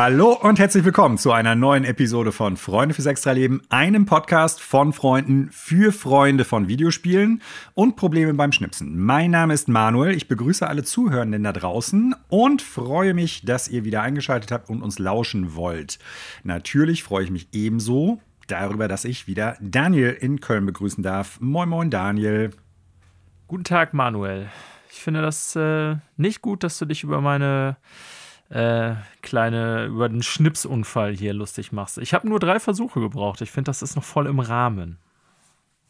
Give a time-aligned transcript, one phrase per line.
[0.00, 4.92] Hallo und herzlich willkommen zu einer neuen Episode von Freunde fürs Extraleben, einem Podcast von
[4.92, 7.42] Freunden für Freunde von Videospielen
[7.74, 8.96] und Probleme beim Schnipsen.
[8.96, 13.84] Mein Name ist Manuel, ich begrüße alle Zuhörenden da draußen und freue mich, dass ihr
[13.84, 15.98] wieder eingeschaltet habt und uns lauschen wollt.
[16.44, 21.40] Natürlich freue ich mich ebenso darüber, dass ich wieder Daniel in Köln begrüßen darf.
[21.40, 22.50] Moin, moin, Daniel.
[23.48, 24.48] Guten Tag, Manuel.
[24.92, 27.78] Ich finde das äh, nicht gut, dass du dich über meine
[28.50, 31.98] äh, kleine, über den Schnipsunfall hier lustig machst.
[31.98, 33.40] Ich habe nur drei Versuche gebraucht.
[33.40, 34.98] Ich finde, das ist noch voll im Rahmen.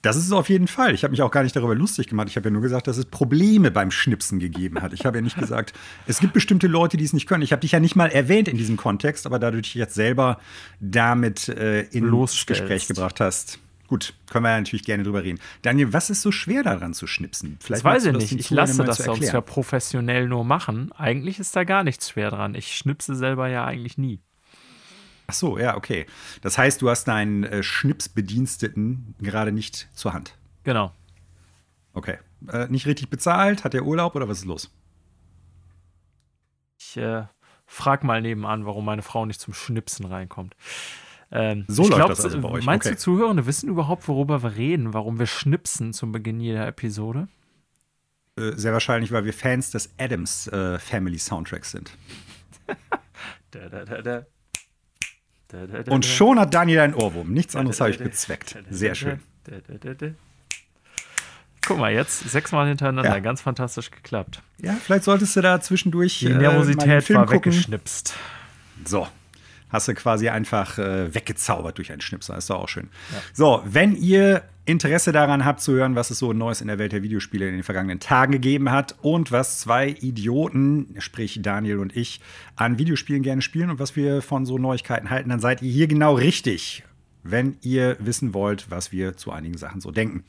[0.03, 0.95] Das ist es auf jeden Fall.
[0.95, 2.29] Ich habe mich auch gar nicht darüber lustig gemacht.
[2.29, 4.93] Ich habe ja nur gesagt, dass es Probleme beim Schnipsen gegeben hat.
[4.93, 5.73] Ich habe ja nicht gesagt,
[6.07, 7.43] es gibt bestimmte Leute, die es nicht können.
[7.43, 9.95] Ich habe dich ja nicht mal erwähnt in diesem Kontext, aber da du dich jetzt
[9.95, 10.39] selber
[10.79, 12.11] damit äh, in
[12.47, 15.41] Gespräch gebracht hast, Gut, können wir ja natürlich gerne drüber reden.
[15.63, 17.57] Daniel, was ist so schwer daran zu schnipsen?
[17.59, 18.33] Vielleicht das weiß ich nicht.
[18.33, 20.93] Ich lasse das sonst ja professionell nur machen.
[20.93, 22.55] Eigentlich ist da gar nichts schwer dran.
[22.55, 24.21] Ich schnipse selber ja eigentlich nie.
[25.27, 26.07] Ach so, ja, okay.
[26.43, 30.35] Das heißt, du hast deinen äh, Schnipsbediensteten gerade nicht zur Hand.
[30.65, 30.93] Genau.
[31.95, 32.19] Okay.
[32.51, 33.65] Äh, nicht richtig bezahlt?
[33.65, 34.71] Hat er Urlaub oder was ist los?
[36.79, 37.25] Ich äh,
[37.67, 40.55] frag mal nebenan, warum meine Frau nicht zum Schnipsen reinkommt.
[41.31, 42.65] Ähm, so läuft glaub, das also bei euch.
[42.65, 42.95] Meinst okay.
[42.95, 47.29] du, Zuhörende wissen überhaupt, worüber wir reden, warum wir schnipsen zum Beginn jeder Episode?
[48.39, 51.91] Äh, sehr wahrscheinlich, weil wir Fans des Adams äh, Family Soundtracks sind.
[53.51, 54.25] da, da,
[55.49, 57.33] da, Und schon hat Daniel einen Ohrwurm.
[57.33, 58.57] Nichts anderes habe ich bezweckt.
[58.71, 59.21] Sehr schön.
[61.67, 63.11] Guck mal, jetzt sechsmal hintereinander.
[63.11, 63.19] Ja.
[63.19, 64.43] Ganz fantastisch geklappt.
[64.61, 66.21] Ja, vielleicht solltest du da zwischendurch.
[66.21, 68.15] Die Nervosität äh, war weggeschnipst.
[68.87, 69.07] So,
[69.71, 72.37] hast du quasi einfach äh, weggezaubert durch einen Schnipsel.
[72.37, 72.89] Ist doch auch schön.
[73.13, 73.19] Ja.
[73.33, 76.93] So, wenn ihr Interesse daran habt zu hören, was es so Neues in der Welt
[76.93, 81.97] der Videospiele in den vergangenen Tagen gegeben hat und was zwei Idioten, sprich Daniel und
[81.97, 82.21] ich,
[82.55, 85.87] an Videospielen gerne spielen und was wir von so Neuigkeiten halten, dann seid ihr hier
[85.87, 86.85] genau richtig,
[87.23, 90.25] wenn ihr wissen wollt, was wir zu einigen Sachen so denken.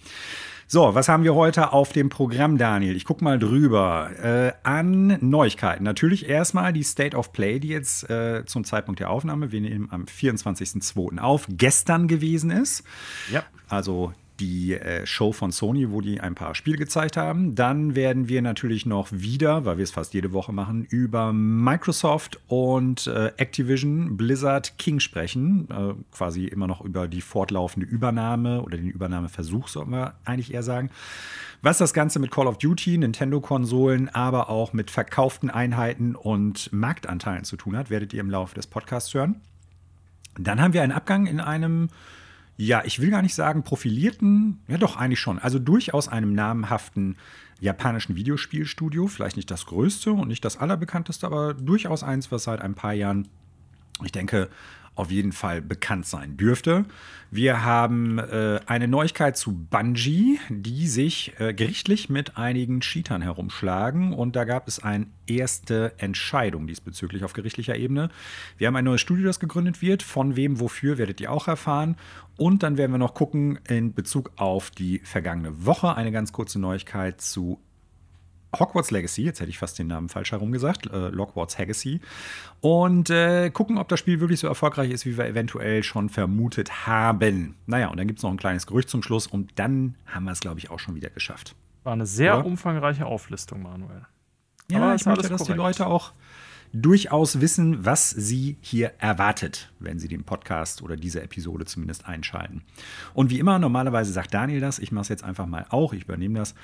[0.71, 2.95] So, was haben wir heute auf dem Programm, Daniel?
[2.95, 4.11] Ich gucke mal drüber.
[4.21, 5.83] Äh, an Neuigkeiten.
[5.83, 9.87] Natürlich erstmal die State of Play, die jetzt äh, zum Zeitpunkt der Aufnahme, wir nehmen
[9.89, 11.17] am 24.02.
[11.17, 12.83] auf, gestern gewesen ist.
[13.31, 13.41] Ja.
[13.67, 17.55] Also die äh, Show von Sony, wo die ein paar Spiele gezeigt haben.
[17.55, 22.39] Dann werden wir natürlich noch wieder, weil wir es fast jede Woche machen, über Microsoft
[22.47, 25.67] und äh, Activision Blizzard King sprechen.
[25.69, 30.63] Äh, quasi immer noch über die fortlaufende Übernahme oder den Übernahmeversuch, sollten wir eigentlich eher
[30.63, 30.89] sagen.
[31.61, 37.43] Was das Ganze mit Call of Duty, Nintendo-Konsolen, aber auch mit verkauften Einheiten und Marktanteilen
[37.43, 39.41] zu tun hat, werdet ihr im Laufe des Podcasts hören.
[40.37, 41.89] Dann haben wir einen Abgang in einem
[42.59, 47.15] ja, ich will gar nicht sagen profilierten, ja doch eigentlich schon, also durchaus einem namhaften
[47.61, 52.59] japanischen Videospielstudio, vielleicht nicht das größte und nicht das allerbekannteste, aber durchaus eins, was seit
[52.59, 53.29] ein paar Jahren,
[54.03, 54.49] ich denke,
[54.99, 56.83] auf jeden Fall bekannt sein dürfte.
[57.31, 64.11] Wir haben äh, eine Neuigkeit zu Bungie, die sich äh, gerichtlich mit einigen Cheatern herumschlagen.
[64.11, 68.09] Und da gab es eine erste Entscheidung diesbezüglich auf gerichtlicher Ebene.
[68.57, 70.03] Wir haben ein neues Studio, das gegründet wird.
[70.03, 71.95] Von wem, wofür, werdet ihr auch erfahren.
[72.39, 76.57] Und dann werden wir noch gucken in Bezug auf die vergangene Woche eine ganz kurze
[76.57, 77.59] Neuigkeit zu
[78.57, 81.99] Hogwarts Legacy, jetzt hätte ich fast den Namen falsch herum gesagt, äh, Logwarts Legacy,
[82.61, 86.87] und äh, gucken, ob das Spiel wirklich so erfolgreich ist, wie wir eventuell schon vermutet
[86.87, 87.55] haben.
[87.67, 90.31] Naja, und dann gibt es noch ein kleines Gerücht zum Schluss und dann haben wir
[90.31, 91.55] es, glaube ich, auch schon wieder geschafft.
[91.83, 92.39] War eine sehr ja?
[92.39, 94.05] umfangreiche Auflistung, Manuel.
[94.71, 95.49] Ja, Aber ich möchte, dass korrekt.
[95.49, 96.13] die Leute auch
[96.73, 102.63] durchaus wissen, was sie hier erwartet, wenn sie den Podcast oder diese Episode zumindest einschalten.
[103.13, 106.03] Und wie immer, normalerweise sagt Daniel das, ich mache es jetzt einfach mal auch, ich
[106.03, 106.55] übernehme das.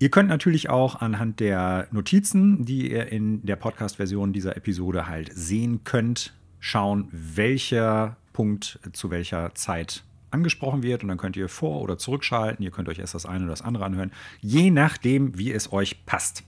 [0.00, 5.32] Ihr könnt natürlich auch anhand der Notizen, die ihr in der Podcast-Version dieser Episode halt
[5.34, 11.02] sehen könnt, schauen, welcher Punkt zu welcher Zeit angesprochen wird.
[11.02, 12.64] Und dann könnt ihr vor- oder zurückschalten.
[12.64, 16.04] Ihr könnt euch erst das eine oder das andere anhören, je nachdem, wie es euch
[16.06, 16.44] passt.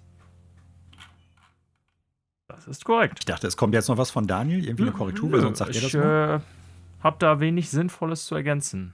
[2.66, 3.20] Das ist korrekt.
[3.20, 5.70] Ich dachte, es kommt jetzt noch was von Daniel, irgendwie eine Korrektur, weil sonst sagt
[5.70, 5.94] ich, ihr das.
[5.94, 6.40] Ich äh,
[7.02, 8.92] habe da wenig Sinnvolles zu ergänzen.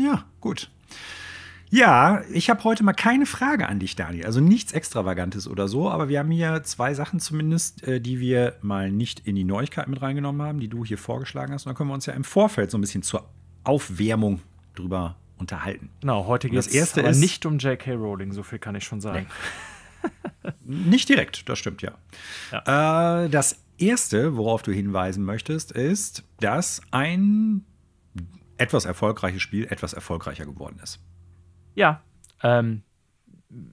[0.00, 0.70] Ja, gut.
[1.70, 4.26] Ja, ich habe heute mal keine Frage an dich, Daniel.
[4.26, 8.56] Also nichts Extravagantes oder so, aber wir haben hier zwei Sachen zumindest, äh, die wir
[8.60, 11.66] mal nicht in die Neuigkeit mit reingenommen haben, die du hier vorgeschlagen hast.
[11.66, 13.28] Und da können wir uns ja im Vorfeld so ein bisschen zur
[13.62, 14.40] Aufwärmung
[14.74, 15.90] drüber unterhalten.
[16.00, 17.94] Genau, heute geht es nicht um J.K.
[17.94, 19.26] Rowling, so viel kann ich schon sagen.
[19.28, 19.34] Nee.
[20.64, 21.92] nicht direkt, das stimmt ja.
[22.52, 23.24] ja.
[23.24, 27.64] Äh, das erste, worauf du hinweisen möchtest, ist, dass ein
[28.56, 31.00] etwas erfolgreiches Spiel etwas erfolgreicher geworden ist.
[31.74, 32.02] Ja,
[32.42, 32.82] ähm,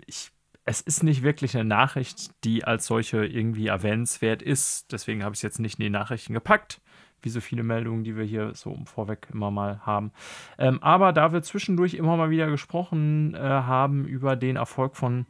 [0.06, 0.32] ich
[0.66, 4.92] es ist nicht wirklich eine Nachricht, die als solche irgendwie erwähnenswert ist.
[4.92, 6.82] Deswegen habe ich es jetzt nicht in die Nachrichten gepackt,
[7.22, 10.12] wie so viele Meldungen, die wir hier so vorweg immer mal haben.
[10.58, 15.26] Ähm, aber da wir zwischendurch immer mal wieder gesprochen äh, haben über den Erfolg von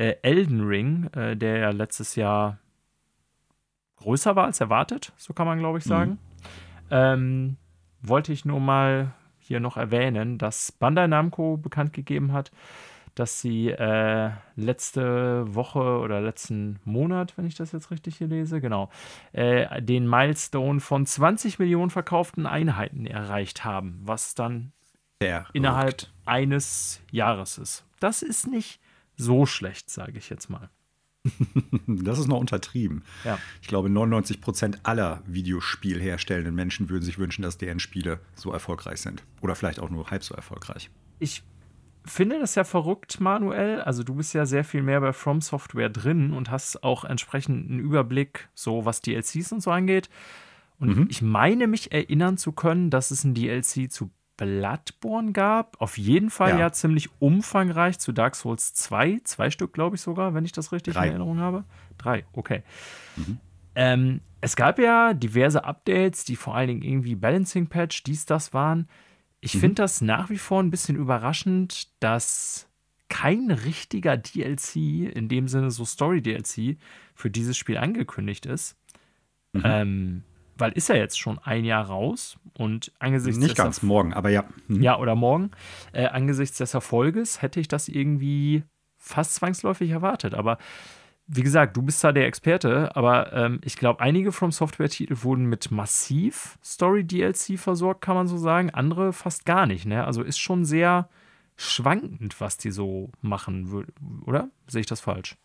[0.00, 2.58] äh, Elden Ring, äh, der ja letztes Jahr
[3.96, 6.18] größer war als erwartet, so kann man glaube ich sagen, mhm.
[6.90, 7.56] ähm,
[8.00, 12.50] wollte ich nur mal hier noch erwähnen, dass Bandai Namco bekannt gegeben hat,
[13.14, 18.62] dass sie äh, letzte Woche oder letzten Monat, wenn ich das jetzt richtig hier lese,
[18.62, 18.88] genau,
[19.32, 24.72] äh, den Milestone von 20 Millionen verkauften Einheiten erreicht haben, was dann
[25.20, 26.12] Sehr innerhalb verrückt.
[26.24, 27.84] eines Jahres ist.
[27.98, 28.80] Das ist nicht
[29.20, 30.70] so schlecht, sage ich jetzt mal.
[31.86, 33.02] das ist noch untertrieben.
[33.24, 33.38] Ja.
[33.60, 39.00] Ich glaube, 99 Prozent aller Videospielherstellenden Menschen würden sich wünschen, dass deren Spiele so erfolgreich
[39.00, 39.22] sind.
[39.40, 40.90] Oder vielleicht auch nur halb so erfolgreich.
[41.18, 41.42] Ich
[42.06, 43.82] finde das ja verrückt, Manuel.
[43.82, 47.70] Also du bist ja sehr viel mehr bei From Software drin und hast auch entsprechend
[47.70, 50.08] einen Überblick, so was DLCs und so angeht.
[50.78, 51.06] Und mhm.
[51.10, 55.78] ich meine mich erinnern zu können, dass es ein DLC zu Bloodborne gab.
[55.82, 56.60] Auf jeden Fall ja.
[56.60, 59.20] ja, ziemlich umfangreich zu Dark Souls 2.
[59.24, 61.04] Zwei Stück, glaube ich sogar, wenn ich das richtig Drei.
[61.04, 61.64] in Erinnerung habe.
[61.98, 62.62] Drei, okay.
[63.16, 63.38] Mhm.
[63.74, 68.54] Ähm, es gab ja diverse Updates, die vor allen Dingen irgendwie Balancing Patch, dies, das
[68.54, 68.88] waren.
[69.42, 69.60] Ich mhm.
[69.60, 72.66] finde das nach wie vor ein bisschen überraschend, dass
[73.10, 74.76] kein richtiger DLC,
[75.14, 76.78] in dem Sinne so Story-DLC,
[77.14, 78.78] für dieses Spiel angekündigt ist.
[79.52, 79.62] Mhm.
[79.64, 80.22] Ähm,
[80.60, 84.30] weil ist er jetzt schon ein Jahr raus und angesichts nicht ganz Erf morgen, aber
[84.30, 84.44] ja.
[84.68, 84.82] Mhm.
[84.82, 85.50] Ja, oder morgen.
[85.92, 88.64] Äh, angesichts des Erfolges hätte ich das irgendwie
[88.96, 90.34] fast zwangsläufig erwartet.
[90.34, 90.58] Aber
[91.32, 95.46] wie gesagt, du bist da der Experte, aber ähm, ich glaube, einige From Software-Titel wurden
[95.46, 98.70] mit massiv Story-DLC versorgt, kann man so sagen.
[98.70, 99.86] Andere fast gar nicht.
[99.86, 100.04] Ne?
[100.04, 101.08] Also ist schon sehr
[101.56, 103.86] schwankend, was die so machen,
[104.26, 104.50] oder?
[104.66, 105.36] Sehe ich das falsch?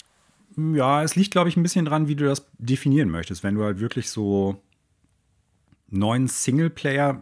[0.57, 3.43] Ja, es liegt, glaube ich, ein bisschen dran, wie du das definieren möchtest.
[3.43, 4.63] Wenn du halt wirklich so
[5.95, 7.21] neuen Singleplayer,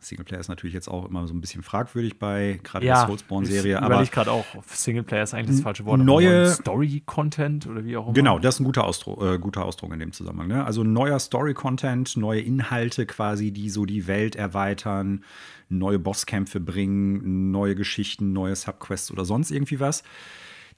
[0.00, 3.82] Singleplayer ist natürlich jetzt auch immer so ein bisschen fragwürdig bei gerade ja, der Soulsborne-Serie.
[3.82, 6.00] Aber ich gerade auch, Singleplayer ist eigentlich das falsche Wort.
[6.00, 8.14] Neue Story-Content oder wie auch immer.
[8.14, 10.48] Genau, das ist ein guter Ausdruck, äh, guter Ausdruck in dem Zusammenhang.
[10.48, 10.64] Ne?
[10.64, 15.24] Also neuer Story-Content, neue Inhalte quasi, die so die Welt erweitern,
[15.68, 20.02] neue Bosskämpfe bringen, neue Geschichten, neue Subquests oder sonst irgendwie was.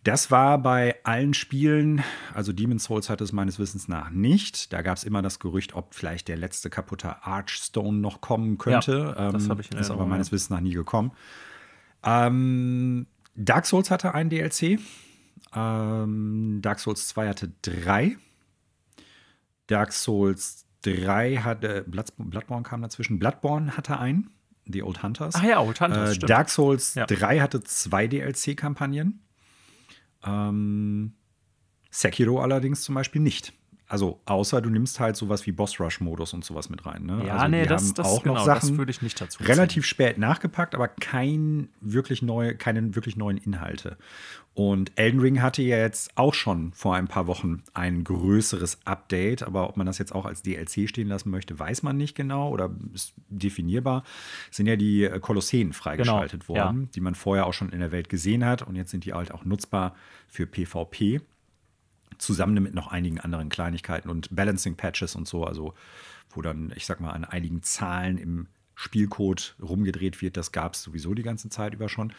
[0.03, 2.03] Das war bei allen Spielen,
[2.33, 4.73] also Demon's Souls hatte es meines Wissens nach nicht.
[4.73, 9.15] Da gab es immer das Gerücht, ob vielleicht der letzte kaputte Archstone noch kommen könnte.
[9.17, 11.13] Ja, das ähm, habe ich in Ist aber meines Wissens nach nie gekommen.
[12.03, 14.79] Ähm, Dark Souls hatte ein DLC.
[15.55, 18.17] Ähm, Dark Souls 2 hatte drei.
[19.67, 23.19] Dark Souls 3 hatte, Bloodborne kam dazwischen.
[23.19, 24.31] Bloodborne hatte einen,
[24.67, 25.35] The Old Hunters.
[25.35, 26.17] Ach ja, Old Hunters.
[26.17, 27.05] Äh, Dark Souls ja.
[27.05, 29.21] 3 hatte zwei DLC-Kampagnen.
[30.25, 31.15] Ähm,
[31.91, 33.53] Sekiro allerdings zum Beispiel nicht.
[33.91, 37.07] Also, außer du nimmst halt sowas wie Boss Rush-Modus und sowas mit rein.
[37.07, 37.25] Ne?
[37.27, 39.85] Ja, also, nee, das, das, auch genau, noch Sachen das würde ich nicht dazu Relativ
[39.85, 43.97] spät nachgepackt, aber kein wirklich neue, keine wirklich neuen Inhalte.
[44.55, 49.43] Und Elden Ring hatte ja jetzt auch schon vor ein paar Wochen ein größeres Update,
[49.43, 52.51] aber ob man das jetzt auch als DLC stehen lassen möchte, weiß man nicht genau
[52.51, 54.05] oder ist definierbar.
[54.53, 56.89] Es sind ja die äh, Kolosseen freigeschaltet genau, worden, ja.
[56.95, 59.33] die man vorher auch schon in der Welt gesehen hat und jetzt sind die halt
[59.33, 59.97] auch nutzbar
[60.29, 61.21] für PvP
[62.21, 65.75] zusammen mit noch einigen anderen Kleinigkeiten und Balancing Patches und so, also
[66.31, 70.83] wo dann, ich sag mal, an einigen Zahlen im Spielcode rumgedreht wird, das gab es
[70.83, 72.13] sowieso die ganze Zeit über schon.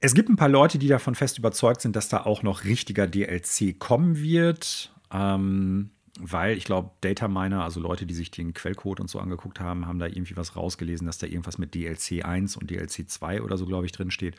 [0.00, 3.06] Es gibt ein paar Leute, die davon fest überzeugt sind, dass da auch noch richtiger
[3.06, 4.92] DLC kommen wird.
[5.10, 5.90] Ähm,
[6.20, 9.86] weil ich glaube, Data Miner, also Leute, die sich den Quellcode und so angeguckt haben,
[9.86, 13.56] haben da irgendwie was rausgelesen, dass da irgendwas mit DLC 1 und DLC 2 oder
[13.56, 14.36] so, glaube ich, drin steht.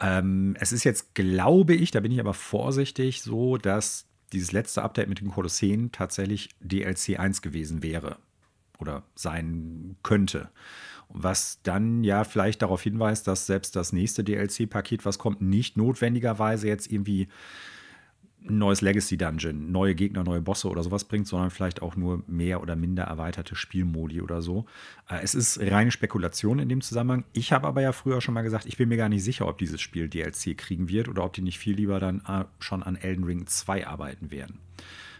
[0.00, 4.82] Ähm, es ist jetzt, glaube ich, da bin ich aber vorsichtig, so, dass dieses letzte
[4.82, 8.16] Update mit den Kolosseen tatsächlich DLC 1 gewesen wäre
[8.80, 10.50] oder sein könnte.
[11.08, 16.66] Was dann ja vielleicht darauf hinweist, dass selbst das nächste DLC-Paket, was kommt, nicht notwendigerweise
[16.66, 17.28] jetzt irgendwie
[18.48, 22.22] ein neues Legacy Dungeon, neue Gegner, neue Bosse oder sowas bringt, sondern vielleicht auch nur
[22.26, 24.66] mehr oder minder erweiterte Spielmodi oder so.
[25.08, 27.24] Äh, es ist reine Spekulation in dem Zusammenhang.
[27.32, 29.58] Ich habe aber ja früher schon mal gesagt, ich bin mir gar nicht sicher, ob
[29.58, 32.96] dieses Spiel DLC kriegen wird oder ob die nicht viel lieber dann äh, schon an
[32.96, 34.58] Elden Ring 2 arbeiten werden.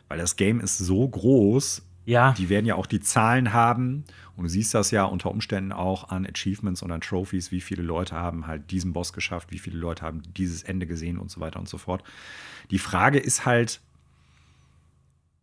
[0.08, 2.32] Weil das Game ist so groß, ja.
[2.32, 4.04] Die werden ja auch die Zahlen haben.
[4.36, 7.82] Und du siehst das ja unter Umständen auch an Achievements und an Trophies, wie viele
[7.82, 11.40] Leute haben halt diesen Boss geschafft, wie viele Leute haben dieses Ende gesehen und so
[11.40, 12.02] weiter und so fort.
[12.70, 13.80] Die Frage ist halt,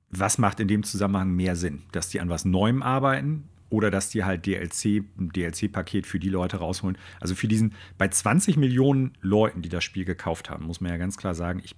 [0.09, 1.83] was macht in dem Zusammenhang mehr Sinn?
[1.91, 6.29] Dass die an was Neuem arbeiten oder dass die halt DLC, ein DLC-Paket für die
[6.29, 6.97] Leute rausholen.
[7.19, 10.97] Also für diesen, bei 20 Millionen Leuten, die das Spiel gekauft haben, muss man ja
[10.97, 11.75] ganz klar sagen, ich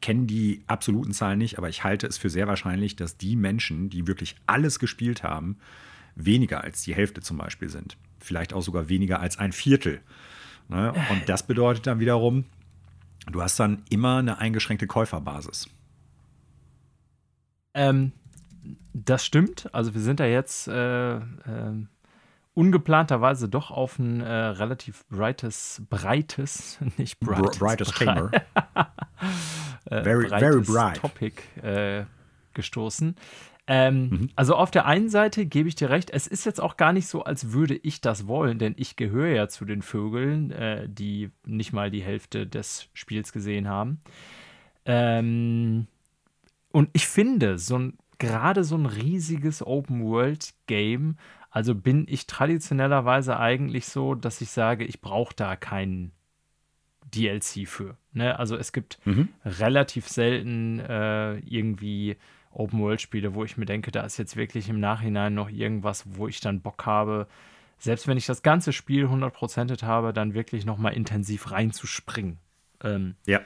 [0.00, 3.90] kenne die absoluten Zahlen nicht, aber ich halte es für sehr wahrscheinlich, dass die Menschen,
[3.90, 5.58] die wirklich alles gespielt haben,
[6.14, 7.96] weniger als die Hälfte zum Beispiel sind.
[8.18, 10.00] Vielleicht auch sogar weniger als ein Viertel.
[10.68, 10.92] Ne?
[11.10, 12.44] Und das bedeutet dann wiederum,
[13.30, 15.68] du hast dann immer eine eingeschränkte Käuferbasis.
[17.74, 18.12] Ähm,
[18.92, 19.72] das stimmt.
[19.74, 21.20] Also wir sind da jetzt äh, äh,
[22.54, 28.30] ungeplanterweise doch auf ein äh, relativ breites, breites, nicht bright, brightest Chamber.
[29.86, 30.96] Äh, very, very bright.
[30.96, 32.04] Topic äh,
[32.54, 33.16] gestoßen.
[33.66, 34.30] Ähm, mhm.
[34.34, 37.06] Also auf der einen Seite gebe ich dir recht, es ist jetzt auch gar nicht
[37.06, 41.30] so, als würde ich das wollen, denn ich gehöre ja zu den Vögeln, äh, die
[41.46, 44.00] nicht mal die Hälfte des Spiels gesehen haben.
[44.84, 45.86] Ähm,
[46.72, 51.16] und ich finde, so ein gerade so ein riesiges Open-World-Game,
[51.50, 56.12] also bin ich traditionellerweise eigentlich so, dass ich sage, ich brauche da keinen
[57.14, 57.96] DLC für.
[58.12, 58.38] Ne?
[58.38, 59.28] Also es gibt mhm.
[59.44, 62.16] relativ selten äh, irgendwie
[62.50, 66.40] Open-World-Spiele, wo ich mir denke, da ist jetzt wirklich im Nachhinein noch irgendwas, wo ich
[66.40, 67.26] dann Bock habe,
[67.78, 72.38] selbst wenn ich das ganze Spiel 100%et habe, dann wirklich nochmal intensiv reinzuspringen.
[72.82, 73.40] Ähm, ja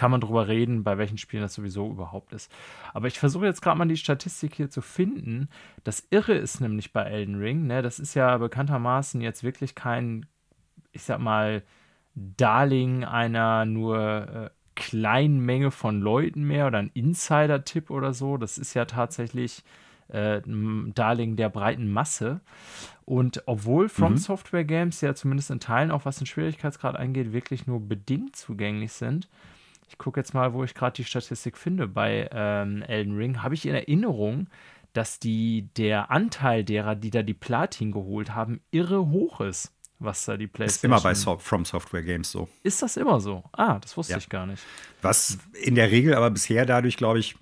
[0.00, 2.50] kann man drüber reden, bei welchen Spielen das sowieso überhaupt ist.
[2.94, 5.50] Aber ich versuche jetzt gerade mal die Statistik hier zu finden.
[5.84, 10.24] Das Irre ist nämlich bei Elden Ring, ne, das ist ja bekanntermaßen jetzt wirklich kein,
[10.92, 11.62] ich sag mal,
[12.14, 18.36] Darling einer nur äh, kleinen Menge von Leuten mehr oder ein Insider-Tipp oder so.
[18.36, 19.62] Das ist ja tatsächlich
[20.08, 22.40] äh, ein Darling der breiten Masse.
[23.04, 24.18] Und obwohl From mhm.
[24.18, 28.92] Software Games ja zumindest in Teilen, auch was den Schwierigkeitsgrad angeht, wirklich nur bedingt zugänglich
[28.92, 29.28] sind,
[29.90, 33.42] ich gucke jetzt mal, wo ich gerade die Statistik finde bei ähm, Elden Ring.
[33.42, 34.46] Habe ich in Erinnerung,
[34.92, 40.24] dass die, der Anteil derer, die da die Platin geholt haben, irre hoch ist, was
[40.24, 40.96] da die PlayStation.
[40.96, 42.48] Ist immer bei so From Software Games so.
[42.62, 43.44] Ist das immer so?
[43.52, 44.18] Ah, das wusste ja.
[44.18, 44.62] ich gar nicht.
[45.02, 47.36] Was in der Regel aber bisher dadurch, glaube ich,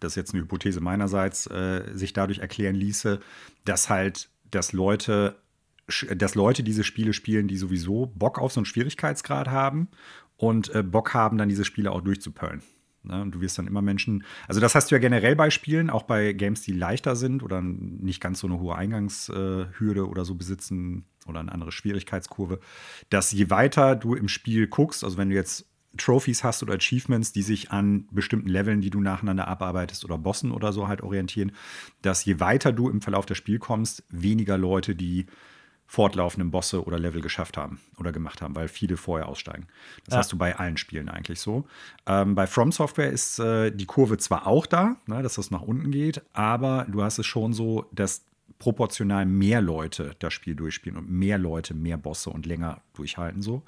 [0.00, 3.20] das ist jetzt eine Hypothese meinerseits, äh, sich dadurch erklären ließe,
[3.64, 5.36] dass halt, dass Leute
[6.14, 9.88] dass Leute diese Spiele spielen, die sowieso Bock auf so einen Schwierigkeitsgrad haben
[10.36, 12.62] und äh, Bock haben, dann diese Spiele auch durchzupöllen.
[13.02, 13.20] Ne?
[13.20, 16.04] Und du wirst dann immer Menschen, also das hast du ja generell bei Spielen, auch
[16.04, 21.04] bei Games, die leichter sind oder nicht ganz so eine hohe Eingangshürde oder so besitzen
[21.26, 22.60] oder eine andere Schwierigkeitskurve,
[23.10, 25.66] dass je weiter du im Spiel guckst, also wenn du jetzt
[25.96, 30.50] Trophies hast oder Achievements, die sich an bestimmten Leveln, die du nacheinander abarbeitest oder Bossen
[30.50, 31.52] oder so halt orientieren,
[32.02, 35.26] dass je weiter du im Verlauf des Spiels kommst, weniger Leute, die
[35.86, 39.66] fortlaufenden Bosse oder Level geschafft haben oder gemacht haben, weil viele vorher aussteigen.
[40.06, 40.18] Das ja.
[40.18, 41.66] hast du bei allen Spielen eigentlich so.
[42.06, 45.60] Ähm, bei From Software ist äh, die Kurve zwar auch da, ne, dass das nach
[45.60, 48.24] unten geht, aber du hast es schon so, dass
[48.64, 53.62] proportional mehr Leute das Spiel durchspielen und mehr Leute mehr Bosse und länger durchhalten so.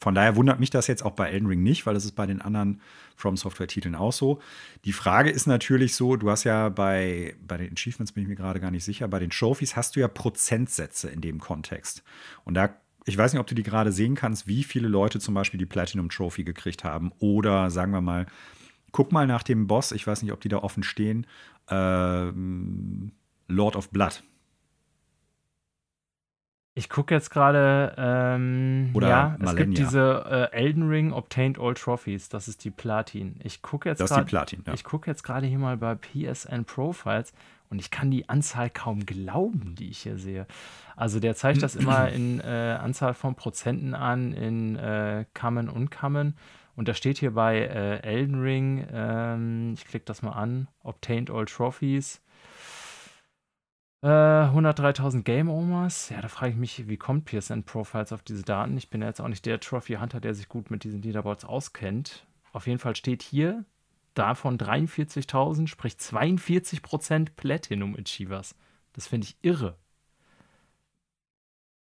[0.00, 2.24] Von daher wundert mich das jetzt auch bei Elden Ring nicht, weil das ist bei
[2.24, 2.80] den anderen
[3.16, 4.40] From Software-Titeln auch so.
[4.86, 8.34] Die Frage ist natürlich so: Du hast ja bei, bei den Achievements, bin ich mir
[8.34, 12.02] gerade gar nicht sicher, bei den Trophies hast du ja Prozentsätze in dem Kontext.
[12.44, 15.34] Und da, ich weiß nicht, ob du die gerade sehen kannst, wie viele Leute zum
[15.34, 17.12] Beispiel die Platinum Trophy gekriegt haben.
[17.18, 18.24] Oder sagen wir mal,
[18.92, 21.26] guck mal nach dem Boss, ich weiß nicht, ob die da offen stehen,
[21.68, 23.12] ähm,
[23.48, 24.22] Lord of Blood.
[26.74, 29.50] Ich gucke jetzt gerade, ähm, Oder ja, Malenia.
[29.50, 33.40] es gibt diese äh, Elden Ring Obtained All Trophies, das ist die Platin.
[33.42, 34.72] Ich gucke jetzt Platin, ja.
[34.72, 37.32] Ich gucke jetzt gerade hier mal bei PSN Profiles
[37.70, 40.46] und ich kann die Anzahl kaum glauben, die ich hier sehe.
[40.96, 45.90] Also der zeigt das immer in äh, Anzahl von Prozenten an, in äh, Kamen und
[45.90, 46.36] Kamen.
[46.76, 51.30] Und da steht hier bei äh, Elden Ring, ähm, ich klicke das mal an, Obtained
[51.30, 52.20] All Trophies.
[54.02, 56.08] 103.000 äh, Game Omers.
[56.08, 58.76] Ja, da frage ich mich, wie kommt PSN Profiles auf diese Daten?
[58.76, 61.44] Ich bin ja jetzt auch nicht der Trophy Hunter, der sich gut mit diesen Leaderboards
[61.44, 62.26] auskennt.
[62.52, 63.64] Auf jeden Fall steht hier
[64.14, 68.54] davon 43.000, sprich 42% Platinum Achievers.
[68.92, 69.76] Das finde ich irre.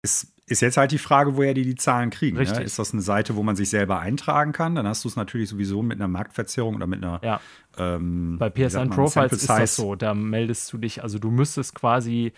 [0.02, 2.38] Ist ist jetzt halt die Frage, woher die die Zahlen kriegen.
[2.38, 2.44] Ne?
[2.64, 4.76] Ist das eine Seite, wo man sich selber eintragen kann?
[4.76, 7.20] Dann hast du es natürlich sowieso mit einer Marktverzerrung oder mit einer.
[7.22, 7.42] Ja.
[7.78, 9.96] Ähm, Bei PSN Profiles ist das so.
[9.96, 12.32] Da meldest du dich, also du müsstest quasi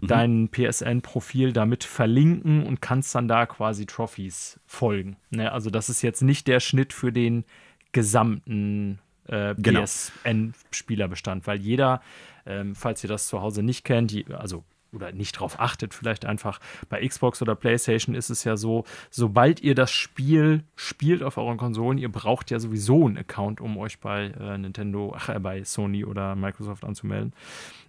[0.00, 0.06] mhm.
[0.06, 5.16] dein PSN-Profil damit verlinken und kannst dann da quasi Trophies folgen.
[5.30, 5.50] Ne?
[5.50, 7.44] Also, das ist jetzt nicht der Schnitt für den
[7.90, 12.00] gesamten äh, PSN-Spielerbestand, weil jeder,
[12.46, 14.62] ähm, falls ihr das zu Hause nicht kennt, die, also
[14.96, 19.60] oder nicht drauf achtet, vielleicht einfach bei Xbox oder PlayStation ist es ja so, sobald
[19.60, 24.00] ihr das Spiel spielt auf euren Konsolen, ihr braucht ja sowieso einen Account, um euch
[24.00, 27.32] bei äh, Nintendo, ach, äh, bei Sony oder Microsoft anzumelden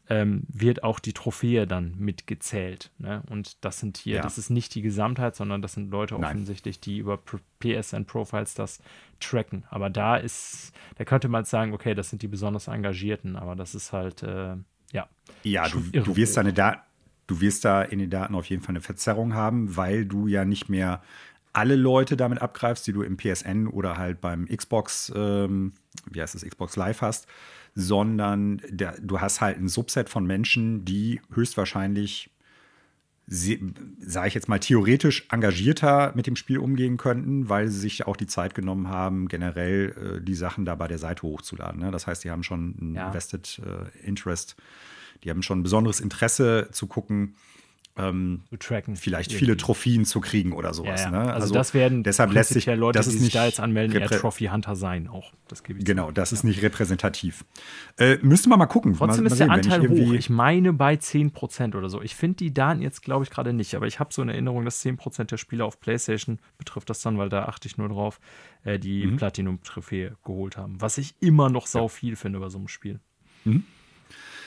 [0.10, 2.92] ähm, wird auch die Trophäe dann mitgezählt.
[2.98, 3.24] Ne?
[3.30, 4.22] Und das sind hier, ja.
[4.22, 6.24] das ist nicht die Gesamtheit, sondern das sind Leute Nein.
[6.24, 7.20] offensichtlich, die über
[7.60, 8.80] PSN-Profiles das
[9.20, 9.66] tracken.
[9.70, 13.76] Aber da ist, da könnte man sagen, okay, das sind die besonders Engagierten, aber das
[13.76, 14.56] ist halt, äh,
[14.94, 15.10] ja.
[15.44, 16.82] Ja, du, du wirst deine Daten.
[17.28, 20.46] Du wirst da in den Daten auf jeden Fall eine Verzerrung haben, weil du ja
[20.46, 21.02] nicht mehr
[21.58, 25.74] alle Leute damit abgreifst, die du im PSN oder halt beim Xbox, ähm,
[26.10, 27.28] wie heißt das, Xbox Live hast,
[27.74, 32.30] sondern der, du hast halt ein Subset von Menschen, die höchstwahrscheinlich,
[33.26, 38.16] sage ich jetzt mal, theoretisch engagierter mit dem Spiel umgehen könnten, weil sie sich auch
[38.16, 41.82] die Zeit genommen haben, generell äh, die Sachen da bei der Seite hochzuladen.
[41.82, 41.92] Ne?
[41.92, 43.12] Das heißt, die haben schon ein ja.
[43.12, 44.56] Vested äh, Interest,
[45.24, 47.36] die haben schon ein besonderes Interesse zu gucken,
[47.98, 48.44] ähm.
[48.60, 49.36] Vielleicht irgendwie.
[49.36, 51.02] viele Trophäen zu kriegen oder sowas.
[51.02, 51.12] Ja, ja.
[51.12, 51.20] Ne?
[51.20, 54.08] Also, also, das werden deshalb lässt sich Leute, das die sich da jetzt anmelden, eher
[54.08, 55.34] Trophy Hunter sein auch.
[55.48, 57.44] Das gebe ich genau, das ist nicht repräsentativ.
[57.98, 58.94] Äh, müsste man mal gucken.
[58.96, 60.14] Trotzdem mal, ist mal sehen, der Anteil ich hoch.
[60.14, 62.02] Ich meine bei 10% oder so.
[62.02, 63.74] Ich finde die Daten jetzt, glaube ich, gerade nicht.
[63.74, 67.18] Aber ich habe so eine Erinnerung, dass 10% der Spieler auf PlayStation, betrifft das dann,
[67.18, 68.20] weil da achte ich nur drauf,
[68.64, 69.16] äh, die mhm.
[69.16, 70.80] Platinum-Trophäe geholt haben.
[70.80, 73.00] Was ich immer noch sau viel finde bei so einem Spiel.
[73.46, 73.64] Mhm.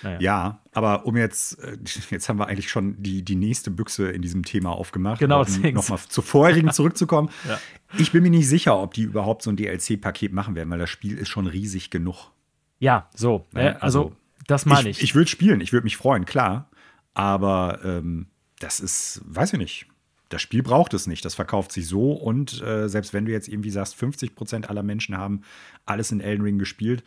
[0.03, 0.21] Naja.
[0.21, 1.77] Ja, aber um jetzt, äh,
[2.11, 5.19] jetzt haben wir eigentlich schon die, die nächste Büchse in diesem Thema aufgemacht.
[5.19, 7.31] Genau, um nochmal zur vorherigen zurückzukommen.
[7.49, 7.59] ja.
[7.99, 10.91] Ich bin mir nicht sicher, ob die überhaupt so ein DLC-Paket machen werden, weil das
[10.91, 12.31] Spiel ist schon riesig genug.
[12.79, 13.47] Ja, so.
[13.53, 13.81] Ne?
[13.83, 14.17] also, also,
[14.47, 14.99] das meine ich.
[14.99, 16.71] Ich, ich würde spielen, ich würde mich freuen, klar.
[17.15, 18.29] Aber ähm,
[18.61, 19.87] das ist, weiß ich nicht.
[20.29, 21.25] Das Spiel braucht es nicht.
[21.25, 22.13] Das verkauft sich so.
[22.13, 25.43] Und äh, selbst wenn du jetzt irgendwie sagst, 50 Prozent aller Menschen haben
[25.87, 27.03] alles in Elden Ring gespielt,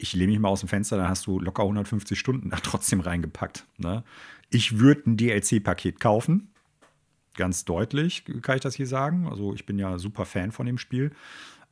[0.00, 3.00] ich lehne mich mal aus dem Fenster, dann hast du locker 150 Stunden da trotzdem
[3.00, 3.66] reingepackt.
[3.76, 4.02] Ne?
[4.48, 6.48] Ich würde ein DLC-Paket kaufen.
[7.36, 9.28] Ganz deutlich kann ich das hier sagen.
[9.28, 11.12] Also ich bin ja super Fan von dem Spiel.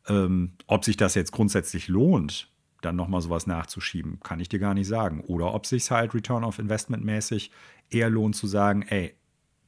[0.07, 4.75] Ähm, ob sich das jetzt grundsätzlich lohnt, dann nochmal sowas nachzuschieben, kann ich dir gar
[4.75, 5.21] nicht sagen.
[5.23, 7.51] Oder ob sich halt Return of Investment mäßig
[7.91, 9.15] eher lohnt zu sagen, ey,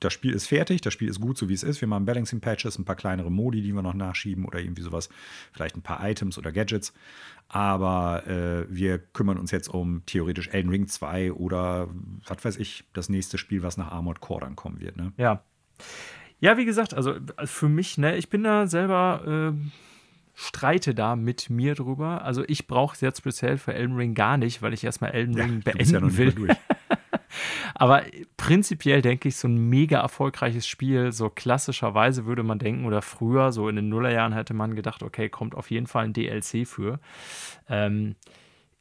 [0.01, 1.81] das Spiel ist fertig, das Spiel ist gut, so wie es ist.
[1.81, 5.09] Wir machen Balancing Patches, ein paar kleinere Modi, die wir noch nachschieben oder irgendwie sowas,
[5.53, 6.93] vielleicht ein paar Items oder Gadgets.
[7.49, 11.89] Aber äh, wir kümmern uns jetzt um theoretisch Elden Ring 2 oder
[12.27, 14.97] was weiß ich, das nächste Spiel, was nach Armored Core dann kommen wird.
[14.97, 15.13] Ne?
[15.17, 15.43] Ja.
[16.41, 19.53] Ja, wie gesagt, also für mich, ne, ich bin da selber.
[19.55, 19.71] Äh
[20.41, 22.25] streite da mit mir drüber.
[22.25, 25.35] Also ich brauche es jetzt speziell für Elden Ring gar nicht, weil ich erstmal Elden
[25.35, 26.35] Ring ja, beenden ja will.
[27.75, 28.03] Aber
[28.37, 33.53] prinzipiell denke ich, so ein mega erfolgreiches Spiel, so klassischerweise würde man denken, oder früher,
[33.53, 37.01] so in den Nullerjahren hätte man gedacht, okay, kommt auf jeden Fall ein DLC für.
[37.69, 38.17] Ähm,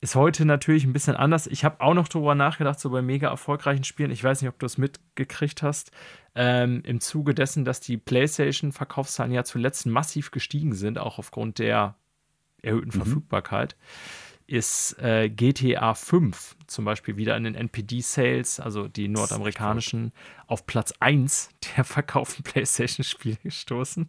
[0.02, 1.46] ist heute natürlich ein bisschen anders.
[1.48, 4.12] Ich habe auch noch darüber nachgedacht, so bei mega erfolgreichen Spielen.
[4.12, 5.92] Ich weiß nicht, ob du es mitgekriegt hast.
[6.36, 11.96] Ähm, Im Zuge dessen, dass die PlayStation-Verkaufszahlen ja zuletzt massiv gestiegen sind, auch aufgrund der
[12.62, 13.04] erhöhten mhm.
[13.04, 13.76] Verfügbarkeit
[14.50, 20.12] ist äh, GTA 5 zum Beispiel wieder in den NPD-Sales, also die nordamerikanischen,
[20.48, 24.08] auf Platz 1 der verkauften PlayStation-Spiele gestoßen,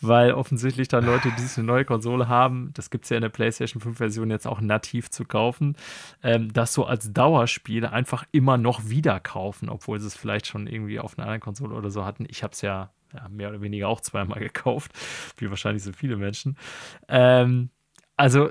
[0.00, 3.28] weil offensichtlich dann Leute, die eine neue Konsole haben, das gibt es ja in der
[3.28, 5.76] PlayStation 5-Version jetzt auch nativ zu kaufen,
[6.22, 10.66] ähm, das so als Dauerspiel einfach immer noch wieder kaufen, obwohl sie es vielleicht schon
[10.66, 12.26] irgendwie auf einer anderen Konsole oder so hatten.
[12.28, 14.92] Ich habe es ja, ja, mehr oder weniger auch zweimal gekauft,
[15.36, 16.56] wie wahrscheinlich so viele Menschen.
[17.08, 17.70] Ähm,
[18.16, 18.50] also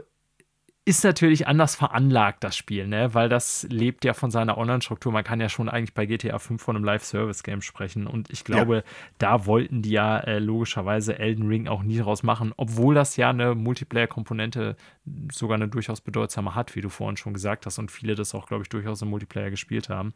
[0.89, 3.13] ist natürlich anders veranlagt, das Spiel, ne?
[3.13, 5.11] weil das lebt ja von seiner Online-Struktur.
[5.11, 8.07] Man kann ja schon eigentlich bei GTA 5 von einem Live-Service-Game sprechen.
[8.07, 8.81] Und ich glaube, ja.
[9.19, 13.29] da wollten die ja äh, logischerweise Elden Ring auch nie draus machen, obwohl das ja
[13.29, 14.77] eine Multiplayer-Komponente
[15.31, 17.77] sogar eine durchaus bedeutsame hat, wie du vorhin schon gesagt hast.
[17.77, 20.15] Und viele das auch, glaube ich, durchaus im Multiplayer gespielt haben.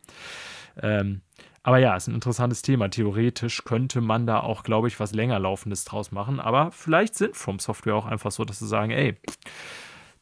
[0.81, 1.21] Ähm,
[1.61, 2.89] aber ja, ist ein interessantes Thema.
[2.89, 6.39] Theoretisch könnte man da auch, glaube ich, was länger laufendes draus machen.
[6.39, 9.17] Aber vielleicht sind From Software auch einfach so, dass sie sagen, ey,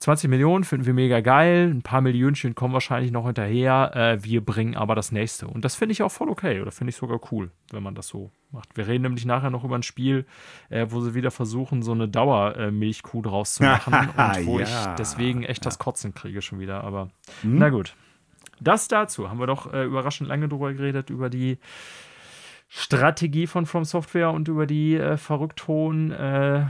[0.02, 4.44] 20 Millionen finden wir mega geil, ein paar Millionchen kommen wahrscheinlich noch hinterher, äh, wir
[4.44, 5.46] bringen aber das nächste.
[5.46, 8.08] Und das finde ich auch voll okay oder finde ich sogar cool, wenn man das
[8.08, 8.76] so macht.
[8.76, 10.26] Wir reden nämlich nachher noch über ein Spiel,
[10.70, 14.66] äh, wo sie wieder versuchen, so eine Dauermilchkuh äh, draus zu machen und wo ja.
[14.66, 16.84] ich deswegen echt das Kotzen kriege schon wieder.
[16.84, 17.10] Aber
[17.42, 17.60] hm?
[17.60, 17.96] na gut.
[18.60, 21.60] Das dazu haben wir doch äh, überraschend lange drüber geredet, über die
[22.70, 26.66] Strategie von From Software und über die äh, verrückt hohen äh,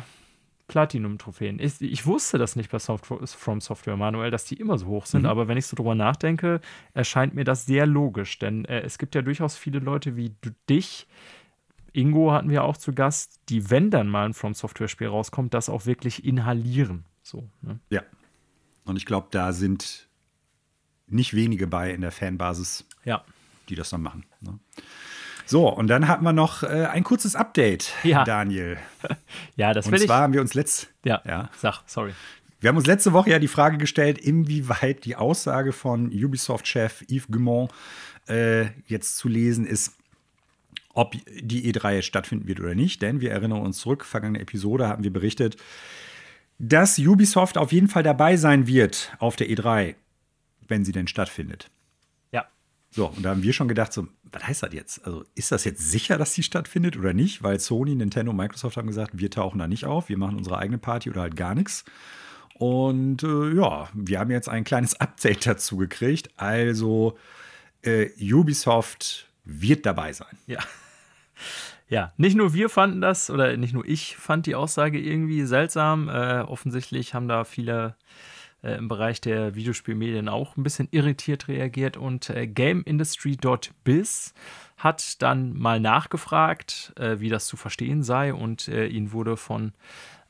[0.71, 1.59] Platinum-Trophäen.
[1.59, 5.05] Ich, ich, wusste das nicht bei Soft From Software Manuel, dass die immer so hoch
[5.05, 5.27] sind, mhm.
[5.27, 6.61] aber wenn ich so drüber nachdenke,
[6.93, 10.33] erscheint mir das sehr logisch, denn äh, es gibt ja durchaus viele Leute wie
[10.69, 11.07] dich,
[11.93, 15.67] Ingo hatten wir auch zu Gast, die, wenn dann mal ein From Software-Spiel rauskommt, das
[15.67, 17.03] auch wirklich inhalieren.
[17.21, 17.79] So, ne?
[17.89, 18.03] Ja.
[18.85, 20.07] Und ich glaube, da sind
[21.07, 23.25] nicht wenige bei in der Fanbasis, ja.
[23.67, 24.25] die das dann machen.
[24.39, 24.57] Ne?
[25.45, 28.23] So, und dann hatten wir noch äh, ein kurzes Update, Ja.
[28.23, 28.77] Daniel.
[29.55, 30.05] Ja, das Und will ich.
[30.07, 32.13] zwar haben wir uns letzt, Ja, ja, sag, sorry.
[32.59, 37.27] wir haben uns letzte Woche ja die Frage gestellt, inwieweit die Aussage von Ubisoft-Chef Yves
[37.27, 37.71] Guillemot
[38.27, 39.93] äh, jetzt zu lesen ist,
[40.93, 43.01] ob die E3 jetzt stattfinden wird oder nicht.
[43.01, 45.55] Denn wir erinnern uns zurück, vergangene Episode haben wir berichtet,
[46.59, 49.95] dass Ubisoft auf jeden Fall dabei sein wird auf der E3,
[50.67, 51.69] wenn sie denn stattfindet.
[52.93, 55.05] So, und da haben wir schon gedacht, so, was heißt das jetzt?
[55.05, 57.41] Also ist das jetzt sicher, dass die stattfindet oder nicht?
[57.41, 60.57] Weil Sony, Nintendo und Microsoft haben gesagt, wir tauchen da nicht auf, wir machen unsere
[60.57, 61.85] eigene Party oder halt gar nichts.
[62.55, 66.29] Und äh, ja, wir haben jetzt ein kleines Update dazu gekriegt.
[66.35, 67.17] Also
[67.81, 70.37] äh, Ubisoft wird dabei sein.
[70.45, 70.59] Ja.
[71.87, 76.07] Ja, nicht nur wir fanden das, oder nicht nur ich fand die Aussage irgendwie seltsam.
[76.07, 77.95] Äh, offensichtlich haben da viele
[78.63, 84.33] äh, im Bereich der Videospielmedien auch ein bisschen irritiert reagiert und äh, GameIndustry.biz
[84.77, 89.73] hat dann mal nachgefragt, äh, wie das zu verstehen sei und äh, ihnen wurde von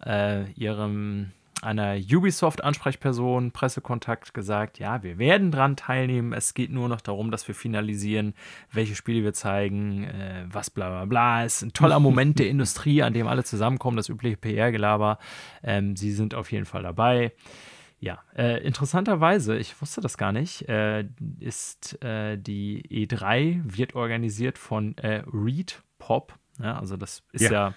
[0.05, 6.33] äh, ihrem einer Ubisoft-Ansprechperson, Pressekontakt gesagt, ja, wir werden dran teilnehmen.
[6.33, 8.33] Es geht nur noch darum, dass wir finalisieren,
[8.71, 11.45] welche Spiele wir zeigen, äh, was bla bla bla.
[11.45, 15.19] Es ist ein toller Moment der Industrie, an dem alle zusammenkommen, das übliche PR-Gelaber.
[15.63, 17.31] Ähm, sie sind auf jeden Fall dabei.
[18.01, 21.05] Ja, äh, interessanterweise, ich wusste das gar nicht, äh,
[21.39, 26.33] ist äh, die E3 wird organisiert von äh, Reed Pop.
[26.59, 27.51] Ja, also das ist Ja.
[27.51, 27.73] ja.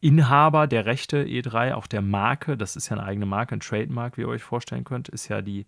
[0.00, 4.16] Inhaber der Rechte E3, auch der Marke, das ist ja eine eigene Marke, ein Trademark,
[4.16, 5.66] wie ihr euch vorstellen könnt, ist ja die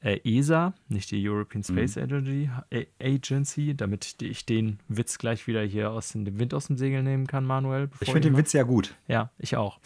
[0.00, 5.62] äh, ESA, nicht die European Space Agency, äh, Agency, damit ich den Witz gleich wieder
[5.62, 7.90] hier aus dem Wind aus dem Segel nehmen kann, Manuel.
[8.00, 8.36] Ich finde den.
[8.36, 8.96] Witz ja gut.
[9.06, 9.78] Ja, ich auch.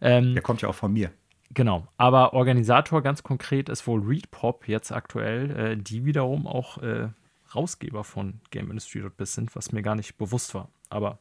[0.00, 1.10] Ähm, Der kommt ja auch von mir.
[1.52, 7.08] Genau, aber Organisator ganz konkret ist wohl ReadPop jetzt aktuell, äh, die wiederum auch äh,
[7.54, 10.68] Rausgeber von GameIndustry.biz sind, was mir gar nicht bewusst war.
[10.90, 11.18] Aber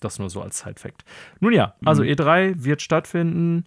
[0.00, 1.04] das nur so als Side-Fact.
[1.40, 3.64] Nun ja, also E3 wird stattfinden.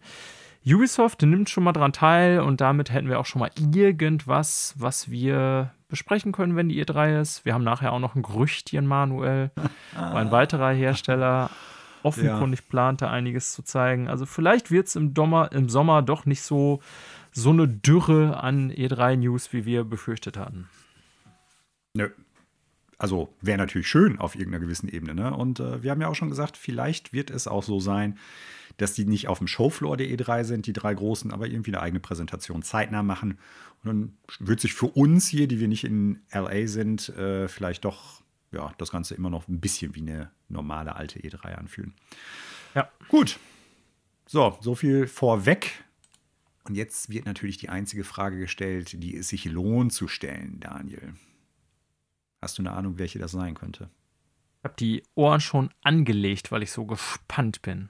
[0.66, 5.12] Ubisoft nimmt schon mal dran teil und damit hätten wir auch schon mal irgendwas, was
[5.12, 7.46] wir besprechen können, wenn die E3 ist.
[7.46, 9.52] Wir haben nachher auch noch ein Gerüchtchen, Manuel,
[9.96, 11.52] ein weiterer Hersteller
[12.04, 14.08] offenkundig plante, einiges zu zeigen.
[14.08, 16.82] Also vielleicht wird es im, Sommer- im Sommer doch nicht so,
[17.32, 20.68] so eine Dürre an E3-News, wie wir befürchtet hatten.
[21.94, 22.10] Nö.
[22.98, 25.13] Also wäre natürlich schön auf irgendeiner gewissen Ebene.
[25.13, 25.36] Ne?
[25.36, 28.18] Und äh, wir haben ja auch schon gesagt, vielleicht wird es auch so sein,
[28.78, 31.82] dass die nicht auf dem Showfloor der E3 sind, die drei großen, aber irgendwie eine
[31.82, 33.38] eigene Präsentation zeitnah machen.
[33.84, 37.86] Und dann wird sich für uns hier, die wir nicht in LA sind, äh, vielleicht
[37.86, 38.23] doch
[38.54, 41.94] ja, das Ganze immer noch ein bisschen wie eine normale alte E3 anfühlen.
[42.76, 42.89] Ja.
[43.10, 43.39] Gut.
[44.26, 45.84] So, so viel vorweg.
[46.63, 51.13] Und jetzt wird natürlich die einzige Frage gestellt, die es sich lohnt zu stellen, Daniel.
[52.42, 53.89] Hast du eine Ahnung, welche das sein könnte?
[54.60, 57.89] Ich habe die Ohren schon angelegt, weil ich so gespannt bin.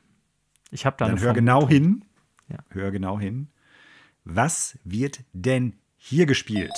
[0.72, 2.04] Ich habe da Dann hör genau hin.
[2.48, 2.58] Ja.
[2.70, 3.50] Hör genau hin.
[4.24, 6.74] Was wird denn hier gespielt?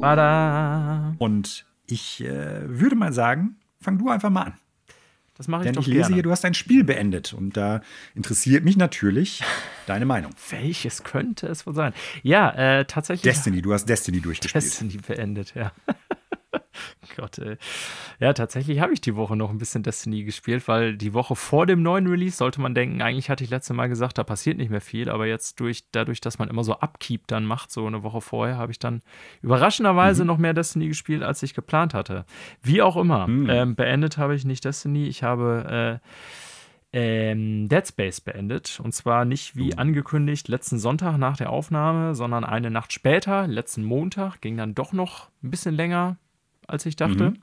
[0.00, 1.14] Bada.
[1.18, 4.54] Und ich äh, würde mal sagen, fang du einfach mal an.
[5.36, 6.14] Das mache ich Denn doch ich lese gerne.
[6.14, 7.32] hier, du hast ein Spiel beendet.
[7.32, 7.80] Und da
[8.14, 9.42] interessiert mich natürlich
[9.86, 10.32] deine Meinung.
[10.50, 11.94] Welches könnte es wohl sein?
[12.22, 13.32] Ja, äh, tatsächlich.
[13.32, 14.64] Destiny, du hast Destiny durchgespielt.
[14.64, 15.72] Destiny beendet, ja.
[17.16, 17.56] Gott, ey.
[18.20, 21.66] Ja, tatsächlich habe ich die Woche noch ein bisschen Destiny gespielt, weil die Woche vor
[21.66, 24.70] dem neuen Release sollte man denken, eigentlich hatte ich letzte Mal gesagt, da passiert nicht
[24.70, 28.02] mehr viel, aber jetzt durch, dadurch, dass man immer so Upkeep dann macht, so eine
[28.02, 29.02] Woche vorher, habe ich dann
[29.42, 32.24] überraschenderweise noch mehr Destiny gespielt, als ich geplant hatte.
[32.62, 36.08] Wie auch immer, ähm, beendet habe ich nicht Destiny, ich habe äh,
[36.92, 38.80] ähm, Dead Space beendet.
[38.82, 43.84] Und zwar nicht wie angekündigt letzten Sonntag nach der Aufnahme, sondern eine Nacht später, letzten
[43.84, 46.16] Montag, ging dann doch noch ein bisschen länger,
[46.72, 47.34] als ich dachte.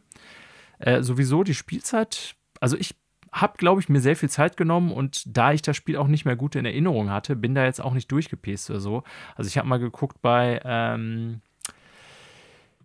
[0.79, 2.95] Äh, sowieso die Spielzeit, also ich
[3.31, 6.25] habe, glaube ich, mir sehr viel Zeit genommen und da ich das Spiel auch nicht
[6.25, 9.03] mehr gut in Erinnerung hatte, bin da jetzt auch nicht durchgepest oder so.
[9.35, 11.41] Also ich habe mal geguckt bei, ähm,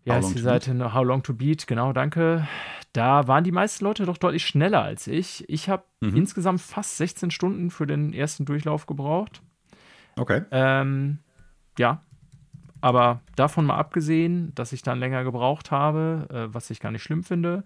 [0.05, 0.95] wie How heißt die Seite?
[0.95, 2.47] How Long to Beat, genau, danke.
[2.93, 5.49] Da waren die meisten Leute doch deutlich schneller als ich.
[5.49, 9.41] Ich habe insgesamt fast 16 Stunden für den ersten Durchlauf gebraucht.
[10.17, 10.43] Okay.
[10.53, 11.19] Ähm,
[11.79, 12.03] ja,
[12.85, 17.03] aber davon mal abgesehen, dass ich dann länger gebraucht habe, äh, was ich gar nicht
[17.03, 17.65] schlimm finde,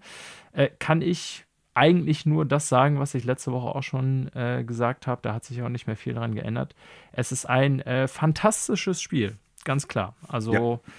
[0.53, 5.07] äh, kann ich eigentlich nur das sagen, was ich letzte Woche auch schon äh, gesagt
[5.07, 5.21] habe.
[5.21, 6.73] Da hat sich auch nicht mehr viel dran geändert.
[7.11, 10.15] Es ist ein äh, fantastisches Spiel, ganz klar.
[10.27, 10.91] Also Ja.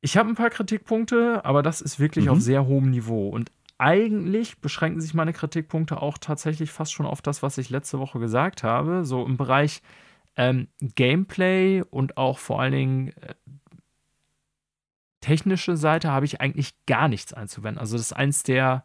[0.00, 2.30] ich habe ein paar Kritikpunkte, aber das ist wirklich Mhm.
[2.32, 3.28] auf sehr hohem Niveau.
[3.28, 7.98] Und eigentlich beschränken sich meine Kritikpunkte auch tatsächlich fast schon auf das, was ich letzte
[7.98, 9.04] Woche gesagt habe.
[9.04, 9.82] So im Bereich
[10.38, 13.34] ähm, Gameplay und auch vor allen Dingen äh,
[15.20, 17.80] technische Seite habe ich eigentlich gar nichts einzuwenden.
[17.80, 18.84] Also das ist eins der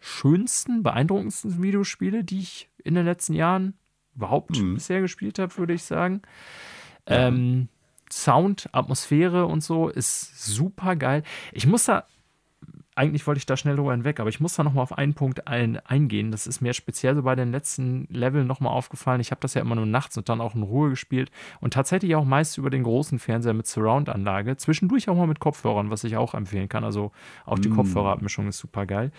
[0.00, 3.74] schönsten, beeindruckendsten Videospiele, die ich in den letzten Jahren
[4.16, 4.74] überhaupt mhm.
[4.74, 6.22] bisher gespielt habe, würde ich sagen.
[7.08, 7.28] Ja.
[7.28, 7.68] Ähm,
[8.10, 11.22] Sound, Atmosphäre und so ist super geil.
[11.52, 12.06] Ich muss da,
[12.96, 15.48] eigentlich wollte ich da schnell drüber hinweg, aber ich muss da nochmal auf einen Punkt
[15.48, 16.30] ein, eingehen.
[16.30, 19.20] Das ist mir speziell so bei den letzten Leveln nochmal aufgefallen.
[19.20, 21.30] Ich habe das ja immer nur nachts und dann auch in Ruhe gespielt
[21.60, 24.56] und tatsächlich auch meist über den großen Fernseher mit Surround-Anlage.
[24.56, 26.84] Zwischendurch auch mal mit Kopfhörern, was ich auch empfehlen kann.
[26.84, 27.10] Also
[27.46, 27.76] auch die mm.
[27.76, 29.10] Kopfhörerabmischung ist super geil.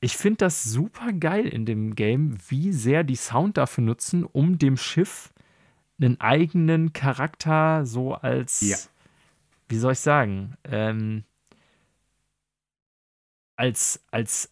[0.00, 4.58] Ich finde das super geil in dem Game, wie sehr die Sound dafür nutzen, um
[4.58, 5.32] dem Schiff
[6.00, 8.76] einen eigenen Charakter so als, ja.
[9.68, 11.24] wie soll ich sagen, ähm,
[13.60, 14.50] als, als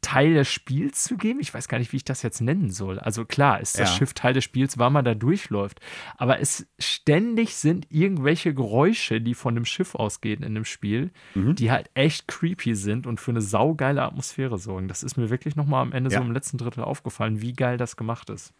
[0.00, 1.40] Teil des Spiels zu geben.
[1.40, 3.00] Ich weiß gar nicht, wie ich das jetzt nennen soll.
[3.00, 3.96] Also klar, ist das ja.
[3.96, 5.80] Schiff Teil des Spiels, weil man da durchläuft.
[6.16, 11.56] Aber es ständig sind irgendwelche Geräusche, die von dem Schiff ausgehen in dem Spiel, mhm.
[11.56, 14.86] die halt echt creepy sind und für eine saugeile Atmosphäre sorgen.
[14.86, 16.18] Das ist mir wirklich nochmal am Ende ja.
[16.18, 18.54] so im letzten Drittel aufgefallen, wie geil das gemacht ist.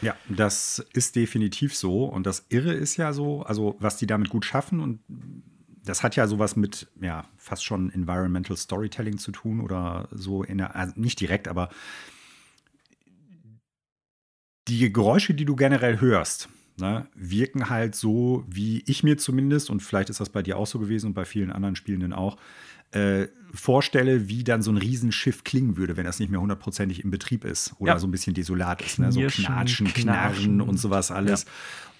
[0.00, 2.04] Ja, das ist definitiv so.
[2.04, 5.00] Und das Irre ist ja so, also was die damit gut schaffen und
[5.84, 10.58] das hat ja sowas mit, ja, fast schon Environmental Storytelling zu tun oder so in
[10.58, 11.70] der, also nicht direkt, aber
[14.68, 19.80] die Geräusche, die du generell hörst, ne, wirken halt so, wie ich mir zumindest, und
[19.80, 22.36] vielleicht ist das bei dir auch so gewesen und bei vielen anderen Spielenden auch,
[22.92, 27.10] äh, vorstelle, wie dann so ein Riesenschiff klingen würde, wenn das nicht mehr hundertprozentig im
[27.10, 27.98] Betrieb ist oder ja.
[27.98, 28.98] so ein bisschen desolat ist.
[28.98, 29.10] Ne?
[29.10, 31.44] So knatschen, knarren, knarren und sowas alles.
[31.44, 31.50] Ja.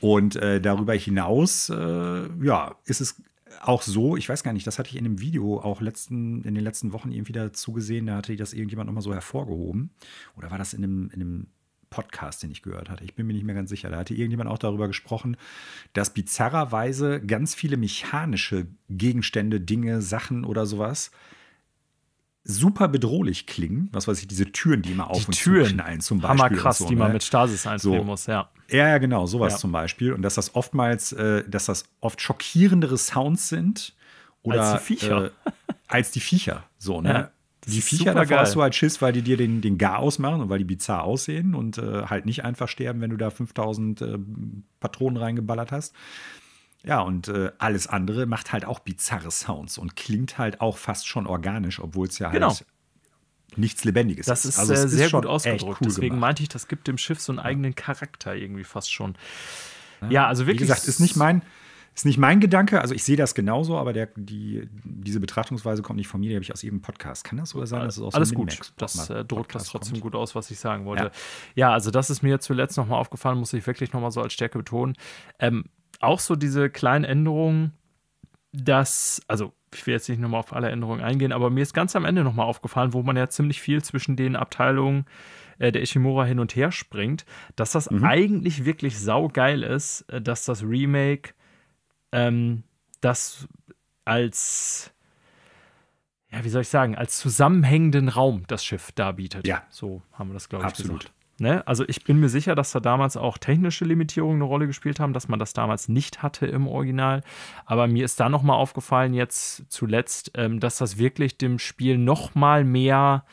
[0.08, 3.22] Und äh, darüber hinaus, äh, ja, ist es
[3.60, 6.54] auch so, ich weiß gar nicht, das hatte ich in dem Video auch letzten, in
[6.54, 9.90] den letzten Wochen irgendwie dazu gesehen, da hatte das irgendjemand nochmal so hervorgehoben.
[10.36, 11.46] Oder war das in einem, in einem
[11.90, 13.04] Podcast, den ich gehört hatte.
[13.04, 13.90] Ich bin mir nicht mehr ganz sicher.
[13.90, 15.36] Da hatte irgendjemand auch darüber gesprochen,
[15.92, 21.10] dass bizarrerweise ganz viele mechanische Gegenstände, Dinge, Sachen oder sowas
[22.44, 23.88] super bedrohlich klingen.
[23.92, 25.72] Was weiß ich, diese Türen, die immer auf die und Türen.
[25.74, 26.44] knallen zum Beispiel.
[26.44, 27.14] Hammerkrass, so, die man ne?
[27.14, 28.04] mit Stasis einfrieren so.
[28.04, 28.50] muss, ja.
[28.68, 29.58] Ja, ja, genau, sowas ja.
[29.58, 30.12] zum Beispiel.
[30.12, 33.94] Und dass das oftmals, äh, dass das oft schockierendere Sounds sind.
[34.42, 35.24] Oder, als die Viecher.
[35.26, 35.30] Äh,
[35.88, 37.12] als die Viecher, so, ne?
[37.12, 37.30] Ja.
[37.68, 40.48] Die Viecher, davor hast du halt Schiss, weil die dir den, den Gar ausmachen und
[40.48, 44.18] weil die bizarr aussehen und äh, halt nicht einfach sterben, wenn du da 5000 äh,
[44.80, 45.94] Patronen reingeballert hast.
[46.84, 51.06] Ja, und äh, alles andere macht halt auch bizarre Sounds und klingt halt auch fast
[51.06, 52.48] schon organisch, obwohl es ja genau.
[52.48, 52.66] halt
[53.56, 54.58] nichts Lebendiges das ist.
[54.58, 55.80] Das also ist sehr ist gut ausgedrückt.
[55.80, 56.20] Cool Deswegen gemacht.
[56.20, 59.16] meinte ich, das gibt dem Schiff so einen eigenen Charakter irgendwie fast schon.
[60.00, 60.62] Ja, ja also wirklich.
[60.62, 61.42] Wie gesagt, ist nicht mein,
[61.94, 65.98] ist nicht mein Gedanke, also ich sehe das genauso, aber der, die, diese Betrachtungsweise kommt
[65.98, 67.24] nicht von mir, die habe ich aus jedem Podcast.
[67.24, 67.82] Kann das so sein?
[67.82, 70.02] Dass es aus Alles gut, das äh, drückt das trotzdem kommt.
[70.02, 71.04] gut aus, was ich sagen wollte.
[71.04, 71.10] Ja,
[71.54, 74.58] ja also das ist mir zuletzt nochmal aufgefallen, muss ich wirklich nochmal so als Stärke
[74.58, 74.94] betonen.
[75.38, 75.66] Ähm,
[76.02, 77.72] auch so diese kleinen Änderungen,
[78.52, 81.96] dass, also ich will jetzt nicht nochmal auf alle Änderungen eingehen, aber mir ist ganz
[81.96, 85.06] am Ende nochmal aufgefallen, wo man ja ziemlich viel zwischen den Abteilungen
[85.58, 87.24] äh, der Ishimura hin und her springt,
[87.56, 88.04] dass das mhm.
[88.04, 91.34] eigentlich wirklich saugeil ist, äh, dass das Remake
[92.12, 92.64] ähm,
[93.00, 93.48] das
[94.04, 94.92] als,
[96.30, 99.46] ja, wie soll ich sagen, als zusammenhängenden Raum das Schiff darbietet.
[99.46, 99.62] Ja.
[99.70, 101.00] So haben wir das, glaube ich, Absolut.
[101.00, 101.21] gesagt.
[101.42, 101.66] Ne?
[101.66, 105.12] Also ich bin mir sicher, dass da damals auch technische Limitierungen eine Rolle gespielt haben,
[105.12, 107.22] dass man das damals nicht hatte im Original.
[107.66, 112.62] Aber mir ist da nochmal aufgefallen, jetzt zuletzt, ähm, dass das wirklich dem Spiel nochmal
[112.62, 113.24] mehr,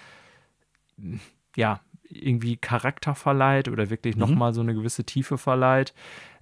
[1.56, 4.22] ja, irgendwie Charakter verleiht oder wirklich mhm.
[4.22, 5.93] nochmal so eine gewisse Tiefe verleiht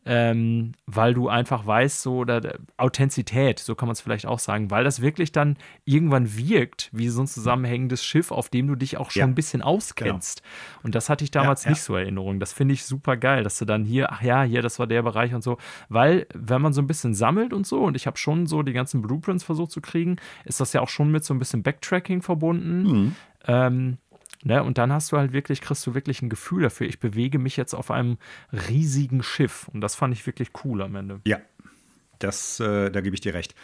[0.05, 4.71] ähm, weil du einfach weißt, so, oder Authentizität, so kann man es vielleicht auch sagen,
[4.71, 8.97] weil das wirklich dann irgendwann wirkt wie so ein zusammenhängendes Schiff, auf dem du dich
[8.97, 9.27] auch schon ja.
[9.27, 10.41] ein bisschen auskennst.
[10.41, 10.81] Genau.
[10.83, 11.73] Und das hatte ich damals ja, ja.
[11.73, 12.39] nicht so Erinnerung.
[12.39, 15.03] Das finde ich super geil, dass du dann hier, ach ja, hier, das war der
[15.03, 15.57] Bereich und so,
[15.89, 18.73] weil wenn man so ein bisschen sammelt und so, und ich habe schon so die
[18.73, 22.21] ganzen Blueprints versucht zu kriegen, ist das ja auch schon mit so ein bisschen Backtracking
[22.21, 22.83] verbunden.
[22.83, 23.15] Mhm.
[23.47, 23.97] Ähm,
[24.43, 24.63] Ne?
[24.63, 27.57] Und dann hast du halt wirklich, kriegst du wirklich ein Gefühl dafür, ich bewege mich
[27.57, 28.17] jetzt auf einem
[28.69, 29.67] riesigen Schiff.
[29.73, 31.21] Und das fand ich wirklich cool am Ende.
[31.25, 31.39] Ja,
[32.19, 33.55] das, äh, da gebe ich dir recht.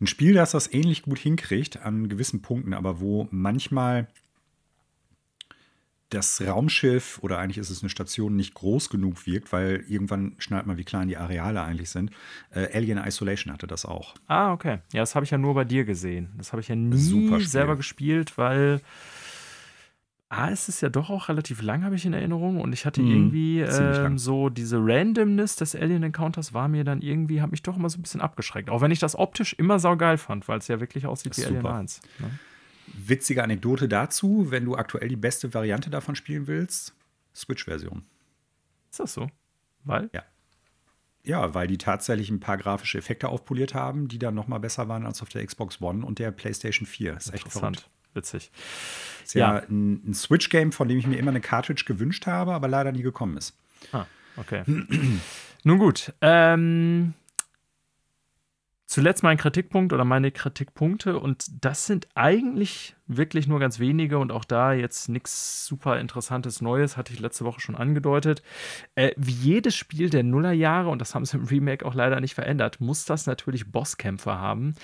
[0.00, 4.08] Ein Spiel, das das ähnlich gut hinkriegt an gewissen Punkten, aber wo manchmal
[6.10, 10.66] das Raumschiff oder eigentlich ist es eine Station nicht groß genug wirkt, weil irgendwann schnallt
[10.66, 12.10] man, wie klein die Areale eigentlich sind.
[12.50, 14.14] Äh, Alien Isolation hatte das auch.
[14.26, 14.80] Ah, okay.
[14.92, 16.30] Ja, das habe ich ja nur bei dir gesehen.
[16.36, 18.82] Das habe ich ja nie selber gespielt, weil
[20.32, 22.58] A, ist es ja doch auch relativ lang, habe ich in Erinnerung.
[22.58, 27.02] Und ich hatte mhm, irgendwie ähm, so diese Randomness des Alien Encounters war mir dann
[27.02, 28.70] irgendwie, hat mich doch immer so ein bisschen abgeschreckt.
[28.70, 31.66] Auch wenn ich das optisch immer saugeil fand, weil es ja wirklich aussieht wie Alien
[31.66, 32.00] 1.
[32.18, 32.30] Ne?
[32.94, 36.94] Witzige Anekdote dazu, wenn du aktuell die beste Variante davon spielen willst,
[37.34, 38.02] Switch-Version.
[38.90, 39.30] Ist das so?
[39.84, 40.08] Weil?
[40.14, 40.22] Ja.
[41.24, 44.88] Ja, weil die tatsächlich ein paar grafische Effekte aufpoliert haben, die dann noch mal besser
[44.88, 47.12] waren als auf der Xbox One und der PlayStation 4.
[47.12, 47.88] Das ist echt interessant.
[48.14, 48.50] Witzig.
[49.24, 52.52] Ist ja, ja ein, ein Switch-Game, von dem ich mir immer eine Cartridge gewünscht habe,
[52.52, 53.56] aber leider nie gekommen ist.
[53.92, 54.64] Ah, okay.
[55.64, 56.12] Nun gut.
[56.20, 57.14] Ähm,
[58.86, 64.32] zuletzt mein Kritikpunkt oder meine Kritikpunkte und das sind eigentlich wirklich nur ganz wenige und
[64.32, 68.42] auch da jetzt nichts super interessantes Neues, hatte ich letzte Woche schon angedeutet.
[68.94, 72.34] Äh, wie jedes Spiel der Nullerjahre, und das haben sie im Remake auch leider nicht
[72.34, 74.74] verändert, muss das natürlich Bosskämpfe haben.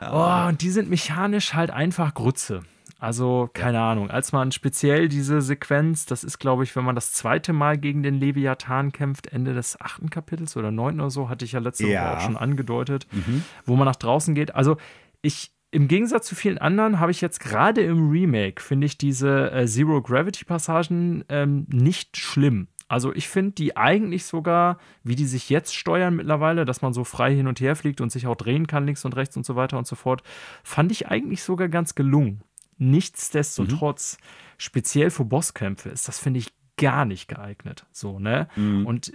[0.00, 2.62] Oh, und die sind mechanisch halt einfach Grütze.
[3.04, 3.92] Also, keine ja.
[3.92, 7.76] Ahnung, als man speziell diese Sequenz, das ist, glaube ich, wenn man das zweite Mal
[7.76, 11.60] gegen den Leviathan kämpft, Ende des achten Kapitels oder neunten oder so, hatte ich ja
[11.60, 12.02] letzte ja.
[12.02, 13.44] Woche auch schon angedeutet, mhm.
[13.66, 14.54] wo man nach draußen geht.
[14.54, 14.78] Also,
[15.20, 19.50] ich, im Gegensatz zu vielen anderen habe ich jetzt gerade im Remake, finde ich diese
[19.52, 22.68] äh, Zero Gravity Passagen ähm, nicht schlimm.
[22.94, 27.02] Also ich finde die eigentlich sogar, wie die sich jetzt steuern mittlerweile, dass man so
[27.02, 29.56] frei hin und her fliegt und sich auch drehen kann, links und rechts und so
[29.56, 30.22] weiter und so fort,
[30.62, 32.42] fand ich eigentlich sogar ganz gelungen.
[32.78, 34.26] Nichtsdestotrotz, mhm.
[34.58, 37.84] speziell für Bosskämpfe, ist das, finde ich, gar nicht geeignet.
[37.90, 38.46] So, ne?
[38.54, 38.86] Mhm.
[38.86, 39.12] Und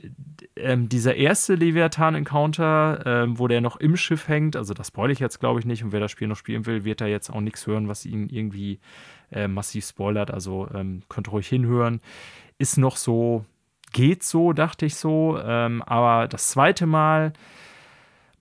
[0.57, 5.19] ähm, dieser erste Leviathan-Encounter, ähm, wo der noch im Schiff hängt, also das spoil ich
[5.19, 5.85] jetzt, glaube ich, nicht.
[5.85, 8.27] Und wer das Spiel noch spielen will, wird da jetzt auch nichts hören, was ihn
[8.27, 8.81] irgendwie
[9.31, 10.31] äh, massiv spoilert.
[10.31, 12.01] Also ähm, könnt ruhig hinhören.
[12.57, 13.45] Ist noch so,
[13.91, 15.39] geht so, dachte ich so.
[15.43, 17.33] Ähm, aber das zweite Mal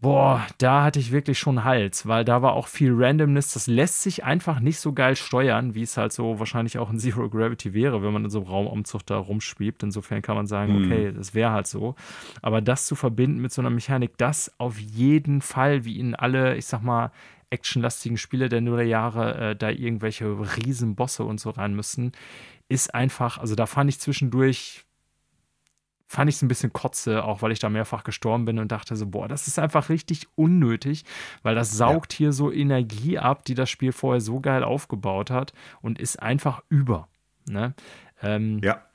[0.01, 3.53] Boah, da hatte ich wirklich schon Hals, weil da war auch viel Randomness.
[3.55, 7.01] Das lässt sich einfach nicht so geil steuern, wie es halt so wahrscheinlich auch in
[7.01, 9.83] Zero Gravity wäre, wenn man in so einem Raumumzug da rumschwebt.
[9.83, 10.85] Insofern kann man sagen, mhm.
[10.85, 11.97] okay, das wäre halt so.
[12.43, 16.57] Aber das zu verbinden mit so einer Mechanik, das auf jeden Fall, wie in alle,
[16.57, 17.11] ich sag mal,
[17.51, 22.13] actionlastigen Spiele der Nullerjahre äh, da irgendwelche Riesenbosse und so rein müssen,
[22.69, 24.85] ist einfach, also da fand ich zwischendurch
[26.09, 28.97] fand ich es ein bisschen kotze, auch weil ich da mehrfach gestorben bin und dachte
[28.97, 31.05] so, boah, das ist einfach richtig unnötig,
[31.43, 32.19] weil das saugt ja.
[32.19, 36.63] hier so Energie ab, die das Spiel vorher so geil aufgebaut hat und ist einfach
[36.71, 37.09] über.
[37.47, 37.75] Ne?
[38.23, 38.88] Ähm, ja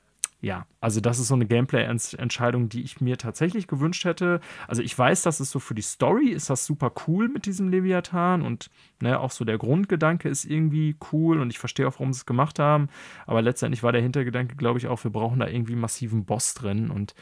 [0.44, 4.40] ja, also das ist so eine Gameplay-Entscheidung, die ich mir tatsächlich gewünscht hätte.
[4.68, 7.70] Also ich weiß, dass es so für die Story ist das super cool mit diesem
[7.70, 12.12] Leviathan und ne, auch so der Grundgedanke ist irgendwie cool und ich verstehe auch, warum
[12.12, 12.88] sie es gemacht haben.
[13.26, 16.90] Aber letztendlich war der Hintergedanke, glaube ich, auch, wir brauchen da irgendwie massiven Boss drin
[16.90, 17.14] und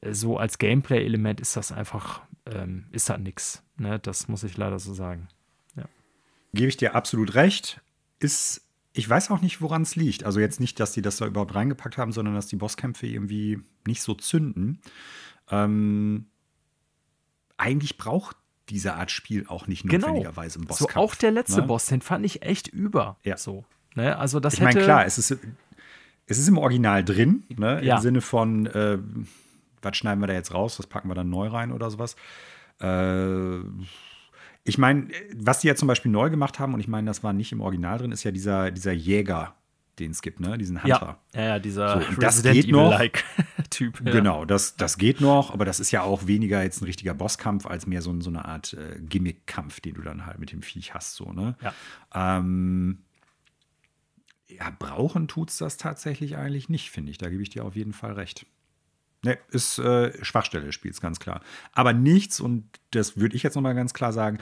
[0.00, 3.64] äh, so als Gameplay-Element ist das einfach, ähm, ist halt nix.
[3.78, 3.98] Ne?
[3.98, 5.26] Das muss ich leider so sagen.
[5.74, 5.86] Ja.
[6.52, 7.80] Gebe ich dir absolut recht.
[8.20, 8.63] Ist
[8.96, 10.24] ich weiß auch nicht, woran es liegt.
[10.24, 13.60] Also jetzt nicht, dass die das da überhaupt reingepackt haben, sondern dass die Bosskämpfe irgendwie
[13.86, 14.80] nicht so zünden.
[15.50, 16.26] Ähm,
[17.56, 18.36] eigentlich braucht
[18.68, 20.06] diese Art Spiel auch nicht genau.
[20.06, 20.94] notwendigerweise einen Bosskampf.
[20.94, 21.66] So auch der letzte ne?
[21.66, 23.18] Boss, den fand ich echt über.
[23.24, 23.36] Ja.
[23.36, 23.64] So.
[23.96, 24.16] Ne?
[24.16, 25.36] Also das ich meine, klar, es ist,
[26.26, 27.80] es ist im Original drin, ne?
[27.80, 28.00] im ja.
[28.00, 28.98] Sinne von, äh,
[29.82, 32.14] was schneiden wir da jetzt raus, was packen wir dann neu rein oder sowas.
[32.80, 33.58] Äh,
[34.64, 37.32] ich meine, was die ja zum Beispiel neu gemacht haben, und ich meine, das war
[37.32, 39.54] nicht im Original drin, ist ja dieser, dieser Jäger,
[39.98, 40.56] den es gibt, ne?
[40.58, 41.18] Diesen Hunter.
[41.34, 42.98] Ja, ja, dieser so, das geht noch.
[43.70, 44.00] Typ.
[44.04, 44.12] Ja.
[44.12, 47.66] Genau, das, das geht noch, aber das ist ja auch weniger jetzt ein richtiger Bosskampf,
[47.66, 50.94] als mehr so, so eine Art äh, Gimmick-Kampf, den du dann halt mit dem Viech
[50.94, 51.56] hast, so, ne?
[51.60, 51.74] Ja.
[52.38, 53.04] Ähm,
[54.48, 57.18] ja, brauchen tut's das tatsächlich eigentlich nicht, finde ich.
[57.18, 58.46] Da gebe ich dir auf jeden Fall recht.
[59.24, 61.40] Ne, ist äh, Schwachstelle des Spiels, ganz klar.
[61.72, 64.38] Aber nichts, und das würde ich jetzt nochmal ganz klar sagen,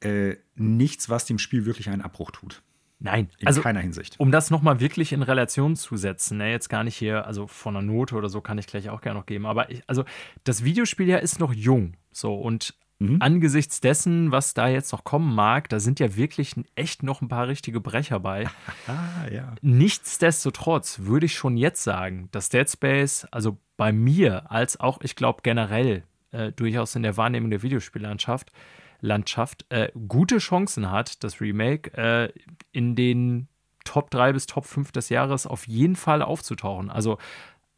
[0.00, 2.62] äh, nichts, was dem Spiel wirklich einen Abbruch tut.
[3.00, 4.20] Nein, in also, keiner Hinsicht.
[4.20, 7.76] Um das nochmal wirklich in Relation zu setzen, ne, jetzt gar nicht hier, also von
[7.76, 10.04] einer Note oder so kann ich gleich auch gerne noch geben, aber ich, also
[10.44, 13.16] das Videospiel ja ist noch jung, so und Mhm.
[13.20, 17.28] Angesichts dessen, was da jetzt noch kommen mag, da sind ja wirklich echt noch ein
[17.28, 18.46] paar richtige Brecher bei.
[18.86, 19.54] ah, ja.
[19.62, 25.16] Nichtsdestotrotz würde ich schon jetzt sagen, dass Dead Space, also bei mir, als auch, ich
[25.16, 28.52] glaube, generell äh, durchaus in der Wahrnehmung der Videospiellandschaft,
[29.00, 32.30] Landschaft, äh, gute Chancen hat, das Remake äh,
[32.72, 33.48] in den
[33.84, 36.90] Top 3 bis Top 5 des Jahres auf jeden Fall aufzutauchen.
[36.90, 37.16] Also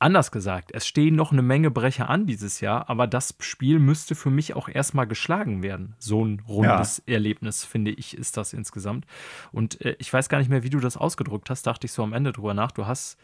[0.02, 4.16] Anders gesagt, es stehen noch eine Menge Brecher an dieses Jahr, aber das Spiel müsste
[4.16, 5.94] für mich auch erstmal geschlagen werden.
[6.00, 7.14] So ein rundes ja.
[7.14, 9.06] Erlebnis, finde ich, ist das insgesamt.
[9.52, 12.02] Und äh, ich weiß gar nicht mehr, wie du das ausgedrückt hast, dachte ich so
[12.02, 12.72] am Ende drüber nach.
[12.72, 13.16] Du hast,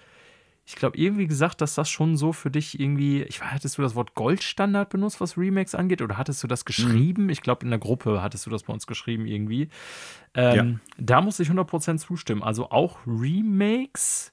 [0.67, 3.83] ich glaube, irgendwie gesagt, dass das schon so für dich irgendwie, ich weiß, hattest du
[3.83, 7.25] das Wort Goldstandard benutzt, was Remakes angeht, oder hattest du das geschrieben?
[7.25, 7.31] Mhm.
[7.31, 9.69] Ich glaube, in der Gruppe hattest du das bei uns geschrieben irgendwie.
[10.33, 10.95] Ähm, ja.
[10.97, 12.45] Da muss ich 100% zustimmen.
[12.45, 14.33] Also auch Remakes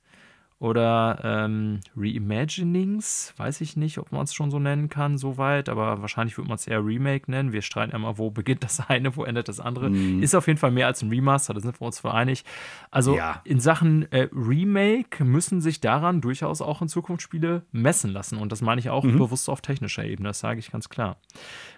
[0.65, 6.01] oder ähm, Reimaginings, weiß ich nicht, ob man es schon so nennen kann, soweit, aber
[6.01, 7.53] wahrscheinlich würde man es eher Remake nennen.
[7.53, 9.91] Wir streiten immer, wo beginnt das eine, wo endet das andere.
[9.91, 10.23] Mm.
[10.23, 12.45] Ist auf jeden Fall mehr als ein Remaster, da sind wir uns einig.
[12.89, 13.41] Also ja.
[13.43, 18.51] in Sachen äh, Remake müssen sich daran durchaus auch in Zukunft Spiele messen lassen und
[18.51, 19.19] das meine ich auch mhm.
[19.19, 21.17] bewusst auf technischer Ebene, das sage ich ganz klar.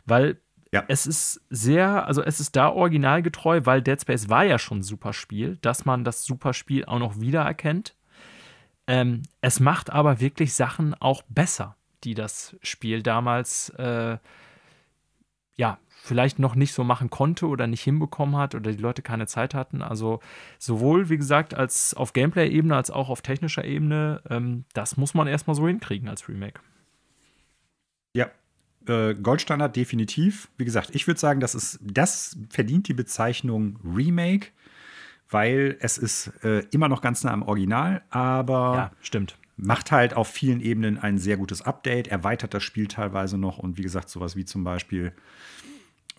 [0.06, 0.40] Weil
[0.72, 0.84] ja.
[0.88, 4.84] Es ist sehr, also es ist da originalgetreu, weil Dead Space war ja schon ein
[4.84, 7.96] super Spiel, dass man das super Spiel auch noch wiedererkennt.
[8.88, 14.18] Ähm, es macht aber wirklich Sachen auch besser, die das Spiel damals äh,
[15.56, 15.78] ja
[16.08, 19.54] vielleicht noch nicht so machen konnte oder nicht hinbekommen hat oder die Leute keine Zeit
[19.54, 19.82] hatten.
[19.82, 20.22] Also
[20.58, 25.28] sowohl, wie gesagt, als auf Gameplay-Ebene als auch auf technischer Ebene, ähm, das muss man
[25.28, 26.62] erstmal so hinkriegen als Remake.
[28.14, 28.32] Ja,
[28.88, 30.50] äh, Goldstandard definitiv.
[30.58, 34.48] Wie gesagt, ich würde sagen, das ist, das verdient die Bezeichnung Remake
[35.30, 39.38] weil es ist äh, immer noch ganz nah am Original, aber ja, stimmt.
[39.58, 43.78] macht halt auf vielen Ebenen ein sehr gutes Update, erweitert das Spiel teilweise noch und
[43.78, 45.14] wie gesagt, sowas wie zum Beispiel,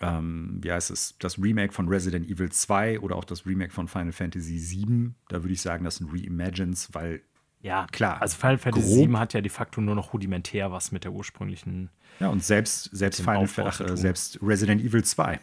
[0.01, 3.87] ähm, wie heißt es, das Remake von Resident Evil 2 oder auch das Remake von
[3.87, 5.15] Final Fantasy 7.
[5.27, 7.21] Da würde ich sagen, das sind Reimagines, weil
[7.61, 8.21] ja, klar.
[8.21, 11.11] Also Final Fantasy grob, 7 hat ja de facto nur noch rudimentär was mit der
[11.11, 11.89] ursprünglichen.
[12.21, 15.39] Ja, und selbst, selbst Final Fantasy, selbst Resident Evil 2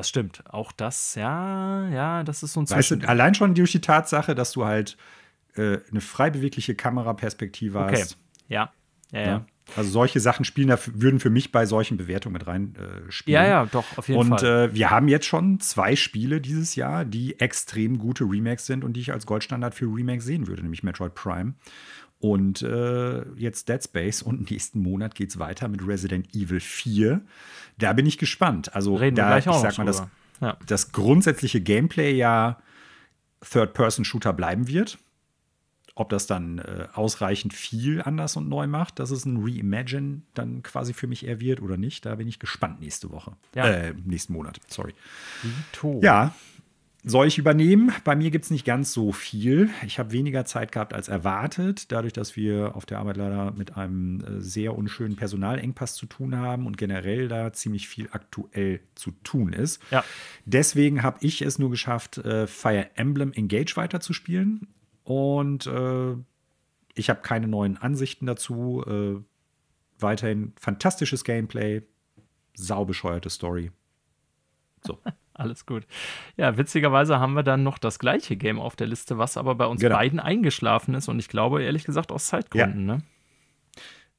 [0.00, 0.42] das stimmt.
[0.48, 4.34] Auch das, ja, ja, das ist so ein weißt du, Allein schon durch die Tatsache,
[4.34, 4.96] dass du halt
[5.56, 8.00] äh, eine frei bewegliche Kameraperspektive okay.
[8.00, 8.18] hast.
[8.48, 8.72] Ja.
[9.12, 9.26] Ja, ja.
[9.26, 9.46] ja.
[9.76, 13.34] Also solche Sachen spielen, würden für mich bei solchen Bewertungen mit rein äh, spielen.
[13.34, 14.64] Ja, ja, doch, auf jeden und, Fall.
[14.64, 18.82] Und äh, wir haben jetzt schon zwei Spiele dieses Jahr, die extrem gute Remakes sind
[18.82, 21.54] und die ich als Goldstandard für Remakes sehen würde, nämlich Metroid Prime
[22.20, 27.22] und äh, jetzt Dead Space und nächsten Monat geht es weiter mit Resident Evil 4.
[27.78, 28.74] Da bin ich gespannt.
[28.74, 30.02] Also Reden da, wir gleich auch ich sag mal, das,
[30.40, 30.56] ja.
[30.66, 32.60] das grundsätzliche Gameplay ja
[33.40, 34.98] Third-Person-Shooter bleiben wird.
[35.94, 40.62] Ob das dann äh, ausreichend viel anders und neu macht, dass es ein Reimagine dann
[40.62, 43.32] quasi für mich eher wird oder nicht, da bin ich gespannt nächste Woche.
[43.54, 43.66] Ja.
[43.66, 44.94] Äh, nächsten Monat, sorry.
[45.42, 46.00] Vito.
[46.02, 46.34] Ja,
[47.02, 47.92] soll ich übernehmen?
[48.04, 49.70] Bei mir gibt es nicht ganz so viel.
[49.86, 53.76] Ich habe weniger Zeit gehabt als erwartet, dadurch, dass wir auf der Arbeit leider mit
[53.76, 59.12] einem äh, sehr unschönen Personalengpass zu tun haben und generell da ziemlich viel aktuell zu
[59.24, 59.80] tun ist.
[59.90, 60.04] Ja.
[60.44, 64.68] Deswegen habe ich es nur geschafft, äh, Fire Emblem Engage weiterzuspielen.
[65.04, 66.14] Und äh,
[66.94, 68.84] ich habe keine neuen Ansichten dazu.
[68.86, 69.22] Äh,
[69.98, 71.82] weiterhin fantastisches Gameplay,
[72.54, 73.70] saubescheuerte Story.
[74.86, 74.98] So.
[75.34, 75.86] Alles gut.
[76.36, 79.66] Ja, witzigerweise haben wir dann noch das gleiche Game auf der Liste, was aber bei
[79.66, 79.96] uns genau.
[79.96, 82.96] beiden eingeschlafen ist und ich glaube, ehrlich gesagt, aus Zeitgründen, ja.
[82.96, 83.02] ne?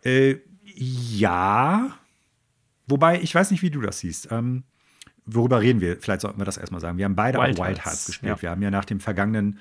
[0.03, 1.95] Äh, ja.
[2.88, 4.32] Wobei, ich weiß nicht, wie du das siehst.
[4.32, 4.64] Ähm,
[5.26, 5.97] worüber reden wir?
[5.99, 6.97] Vielleicht sollten wir das erstmal sagen.
[6.97, 8.38] Wir haben beide Wild, Wild Hearts gespielt.
[8.38, 8.41] Ja.
[8.41, 9.59] Wir haben ja nach dem vergangenen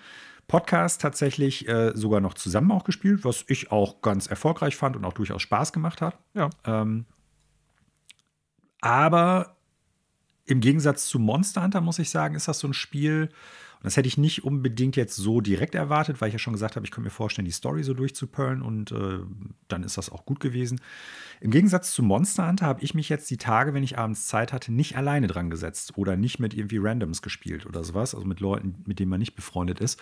[0.49, 5.05] Podcast tatsächlich äh, sogar noch zusammen auch gespielt, was ich auch ganz erfolgreich fand und
[5.05, 6.19] auch durchaus Spaß gemacht hat.
[6.35, 6.51] Ja.
[6.65, 7.05] Ähm,
[8.81, 9.57] aber
[10.51, 13.31] im Gegensatz zu Monster Hunter, muss ich sagen, ist das so ein Spiel,
[13.81, 16.77] und das hätte ich nicht unbedingt jetzt so direkt erwartet, weil ich ja schon gesagt
[16.77, 19.21] habe, ich könnte mir vorstellen, die Story so durchzuperlen und äh,
[19.69, 20.83] dann ist das auch gut gewesen.
[21.41, 24.53] Im Gegensatz zu Monster Hunter habe ich mich jetzt die Tage, wenn ich abends Zeit
[24.53, 28.41] hatte, nicht alleine dran gesetzt oder nicht mit irgendwie Randoms gespielt oder sowas, also mit
[28.41, 29.99] Leuten, mit denen man nicht befreundet ist.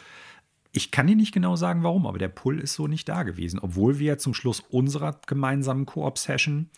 [0.73, 3.61] Ich kann dir nicht genau sagen, warum, aber der Pull ist so nicht da gewesen,
[3.61, 6.69] obwohl wir zum Schluss unserer gemeinsamen Koop-Session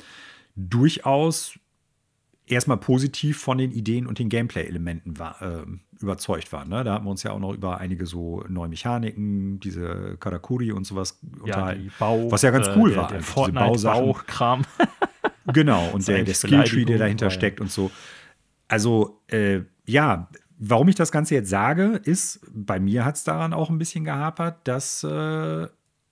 [0.54, 1.58] durchaus
[2.50, 5.64] erstmal positiv von den Ideen und den Gameplay-Elementen war, äh,
[6.00, 6.68] überzeugt waren.
[6.68, 6.84] Ne?
[6.84, 10.84] Da hatten wir uns ja auch noch über einige so neue Mechaniken, diese Karakuri und
[10.84, 11.92] sowas ja, unterhalten.
[11.98, 13.08] Bau, was ja ganz cool äh, war.
[13.08, 14.62] Der, der Fortnite-Baukram.
[15.52, 17.90] genau, und der, der Skilltree, der dahinter weil, steckt und so.
[18.68, 20.28] Also, äh, ja,
[20.58, 24.04] warum ich das Ganze jetzt sage, ist, bei mir hat es daran auch ein bisschen
[24.04, 25.68] gehapert, dass äh,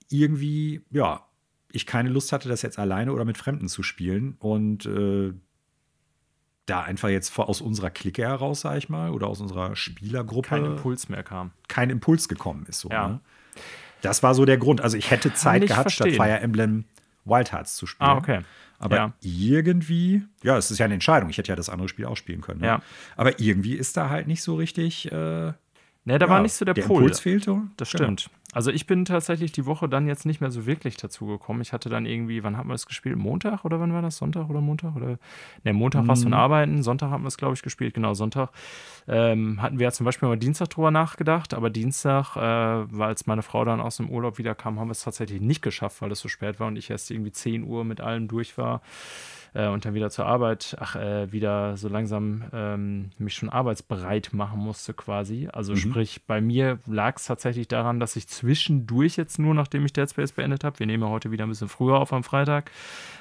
[0.09, 1.25] irgendwie, ja,
[1.71, 4.35] ich keine Lust hatte, das jetzt alleine oder mit Fremden zu spielen.
[4.39, 5.33] Und äh,
[6.69, 10.65] da einfach jetzt aus unserer Clique heraus, sag ich mal, oder aus unserer Spielergruppe kein
[10.65, 11.51] Impuls mehr kam.
[11.67, 12.79] Kein Impuls gekommen ist.
[12.79, 13.07] So, ja.
[13.07, 13.19] ne?
[14.01, 14.81] Das war so der Grund.
[14.81, 16.13] Also ich hätte Zeit gehabt, verstehen.
[16.13, 16.85] statt Fire Emblem
[17.25, 18.09] Wild Hearts zu spielen.
[18.09, 18.41] Ah, okay.
[18.77, 19.13] Aber ja.
[19.19, 21.29] irgendwie, ja, es ist ja eine Entscheidung.
[21.29, 22.61] Ich hätte ja das andere Spiel auch spielen können.
[22.61, 22.67] Ne?
[22.67, 22.81] Ja.
[23.17, 25.11] Aber irgendwie ist da halt nicht so richtig.
[25.11, 25.53] Äh,
[26.05, 27.03] Ne, da ja, war nicht so der, der Pull.
[27.03, 27.61] Impuls fehlte.
[27.77, 28.15] Das genau.
[28.51, 31.61] Also ich bin tatsächlich die Woche dann jetzt nicht mehr so wirklich dazu gekommen.
[31.61, 33.15] Ich hatte dann irgendwie, wann haben wir das gespielt?
[33.15, 34.17] Montag oder wann war das?
[34.17, 34.95] Sonntag oder Montag?
[34.95, 35.19] Oder
[35.63, 36.37] ne, Montag war es von mhm.
[36.37, 37.93] Arbeiten, Sonntag haben wir es, glaube ich, gespielt.
[37.93, 38.49] Genau, Sonntag
[39.07, 43.27] ähm, hatten wir ja zum Beispiel mal Dienstag drüber nachgedacht, aber Dienstag, äh, weil als
[43.27, 46.11] meine Frau dann aus dem Urlaub wieder kam, haben wir es tatsächlich nicht geschafft, weil
[46.11, 48.81] es so spät war und ich erst irgendwie 10 Uhr mit allem durch war.
[49.53, 54.33] Äh, und dann wieder zur Arbeit, ach, äh, wieder so langsam ähm, mich schon arbeitsbereit
[54.33, 55.47] machen musste quasi.
[55.51, 55.77] Also mhm.
[55.77, 60.09] sprich, bei mir lag es tatsächlich daran, dass ich zwischendurch jetzt nur, nachdem ich Dead
[60.09, 62.71] Space beendet habe, wir nehmen ja heute wieder ein bisschen früher auf am Freitag,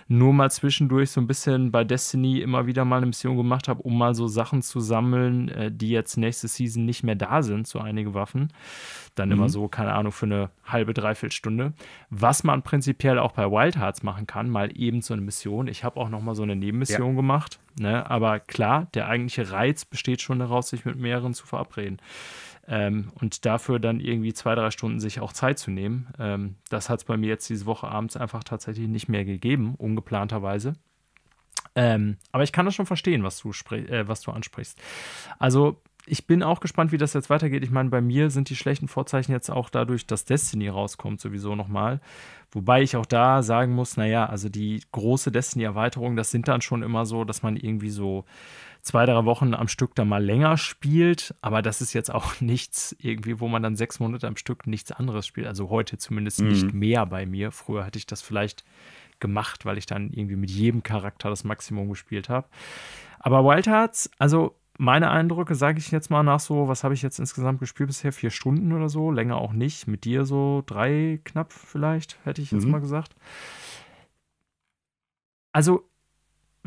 [0.09, 3.83] nur mal zwischendurch so ein bisschen bei Destiny immer wieder mal eine Mission gemacht habe,
[3.83, 7.67] um mal so Sachen zu sammeln, äh, die jetzt nächste Season nicht mehr da sind,
[7.67, 8.49] so einige Waffen.
[9.15, 9.35] Dann mhm.
[9.35, 11.75] immer so, keine Ahnung, für eine halbe, dreiviertel Stunde.
[12.09, 15.69] Was man prinzipiell auch bei Wild Hearts machen kann, mal eben so eine Mission.
[15.69, 17.17] Ich habe auch noch mal so eine Nebenmission ja.
[17.17, 17.59] gemacht.
[17.79, 18.11] Ne?
[18.11, 21.99] Aber klar, der eigentliche Reiz besteht schon daraus, sich mit mehreren zu verabreden.
[22.69, 26.09] Ähm, und dafür dann irgendwie zwei, drei Stunden sich auch Zeit zu nehmen.
[26.19, 29.75] Ähm, das hat es bei mir jetzt diese Woche abends einfach tatsächlich nicht mehr gegeben,
[29.79, 30.75] ungeplanterweise.
[31.75, 34.79] Ähm, aber ich kann das schon verstehen, was du, äh, was du ansprichst.
[35.39, 37.63] Also ich bin auch gespannt, wie das jetzt weitergeht.
[37.63, 41.55] Ich meine, bei mir sind die schlechten Vorzeichen jetzt auch dadurch, dass Destiny rauskommt, sowieso
[41.55, 42.01] nochmal.
[42.51, 46.83] Wobei ich auch da sagen muss, naja, also die große Destiny-Erweiterung, das sind dann schon
[46.83, 48.25] immer so, dass man irgendwie so
[48.89, 51.35] zwei, drei Wochen am Stück da mal länger spielt.
[51.43, 54.91] Aber das ist jetzt auch nichts irgendwie, wo man dann sechs Monate am Stück nichts
[54.91, 55.47] anderes spielt.
[55.47, 56.49] Also heute zumindest mhm.
[56.49, 57.53] nicht mehr bei mir.
[57.53, 58.65] Früher hätte ich das vielleicht
[59.21, 62.49] gemacht, weil ich dann irgendwie mit jedem Charakter das Maximum gespielt habe.
[63.19, 67.03] Aber Wild Hearts, also meine Eindrücke, sage ich jetzt mal nach so, was habe ich
[67.03, 68.13] jetzt insgesamt gespielt bisher?
[68.13, 69.87] Vier Stunden oder so, länger auch nicht.
[69.87, 72.71] Mit dir so drei knapp vielleicht, hätte ich jetzt mhm.
[72.71, 73.15] mal gesagt.
[75.53, 75.91] Also,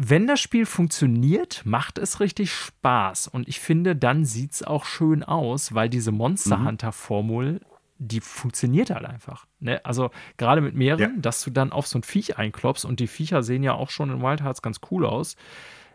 [0.04, 3.28] wenn das Spiel funktioniert, macht es richtig Spaß.
[3.28, 6.68] Und ich finde, dann sieht es auch schön aus, weil diese Monster mhm.
[6.68, 7.62] Hunter-Formel,
[7.99, 9.45] die funktioniert halt einfach.
[9.60, 9.80] Ne?
[9.86, 11.22] Also, gerade mit mehreren, ja.
[11.22, 14.10] dass du dann auf so ein Viech einklopfst und die Viecher sehen ja auch schon
[14.10, 15.36] in Wild Hearts ganz cool aus.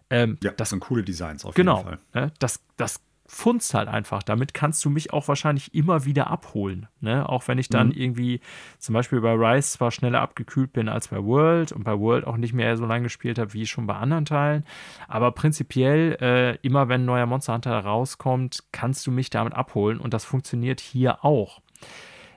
[0.08, 1.98] Ähm, ja, das sind coole Designs auf genau, jeden Fall.
[2.14, 4.22] Ne, das, das funzt halt einfach.
[4.22, 6.86] Damit kannst du mich auch wahrscheinlich immer wieder abholen.
[7.00, 7.28] Ne?
[7.28, 7.94] Auch wenn ich dann mhm.
[7.94, 8.40] irgendwie
[8.78, 12.36] zum Beispiel bei Rise zwar schneller abgekühlt bin als bei World und bei World auch
[12.36, 14.64] nicht mehr so lange gespielt habe wie schon bei anderen Teilen.
[15.08, 19.98] Aber prinzipiell, äh, immer wenn ein neuer Monster Hunter rauskommt, kannst du mich damit abholen
[19.98, 21.60] und das funktioniert hier auch.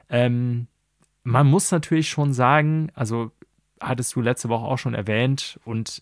[0.10, 0.68] Ähm,
[1.24, 3.32] man muss natürlich schon sagen, also
[3.80, 6.02] hattest du letzte Woche auch schon erwähnt und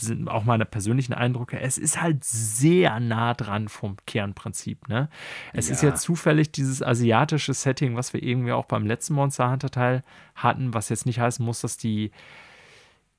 [0.00, 4.88] sind auch meine persönlichen Eindrücke, es ist halt sehr nah dran vom Kernprinzip.
[4.88, 5.08] Ne?
[5.52, 5.74] Es ja.
[5.74, 10.02] ist jetzt zufällig dieses asiatische Setting, was wir irgendwie auch beim letzten Monster Hunter Teil
[10.34, 12.10] hatten, was jetzt nicht heißen muss, dass die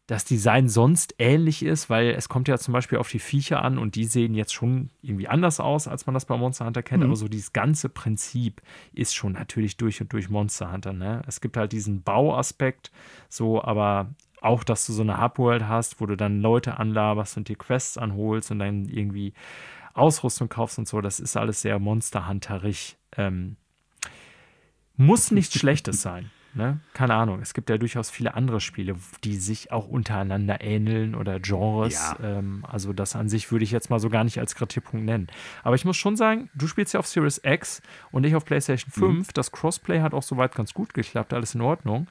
[0.07, 3.77] das Design sonst ähnlich ist, weil es kommt ja zum Beispiel auf die Viecher an
[3.77, 7.03] und die sehen jetzt schon irgendwie anders aus, als man das bei Monster Hunter kennt.
[7.03, 7.09] Mhm.
[7.09, 8.61] Aber so dieses ganze Prinzip
[8.91, 10.91] ist schon natürlich durch und durch Monster Hunter.
[10.91, 11.21] Ne?
[11.25, 12.91] Es gibt halt diesen Bauaspekt,
[13.29, 17.47] so, aber auch, dass du so eine Hubworld hast, wo du dann Leute anlaberst und
[17.47, 19.33] dir Quests anholst und dann irgendwie
[19.93, 22.97] Ausrüstung kaufst und so, das ist alles sehr Monster Hunterig.
[23.15, 23.57] Ähm,
[24.95, 26.31] muss nichts Schlechtes sein.
[26.55, 26.79] Ne?
[26.93, 27.39] Keine Ahnung.
[27.41, 31.95] Es gibt ja durchaus viele andere Spiele, die sich auch untereinander ähneln oder Genres.
[31.95, 32.17] Ja.
[32.21, 35.27] Ähm, also das an sich würde ich jetzt mal so gar nicht als Kritikpunkt nennen.
[35.63, 37.81] Aber ich muss schon sagen, du spielst ja auf Series X
[38.11, 39.27] und ich auf PlayStation 5.
[39.27, 39.31] Mhm.
[39.33, 42.07] Das Crossplay hat auch soweit ganz gut geklappt, alles in Ordnung.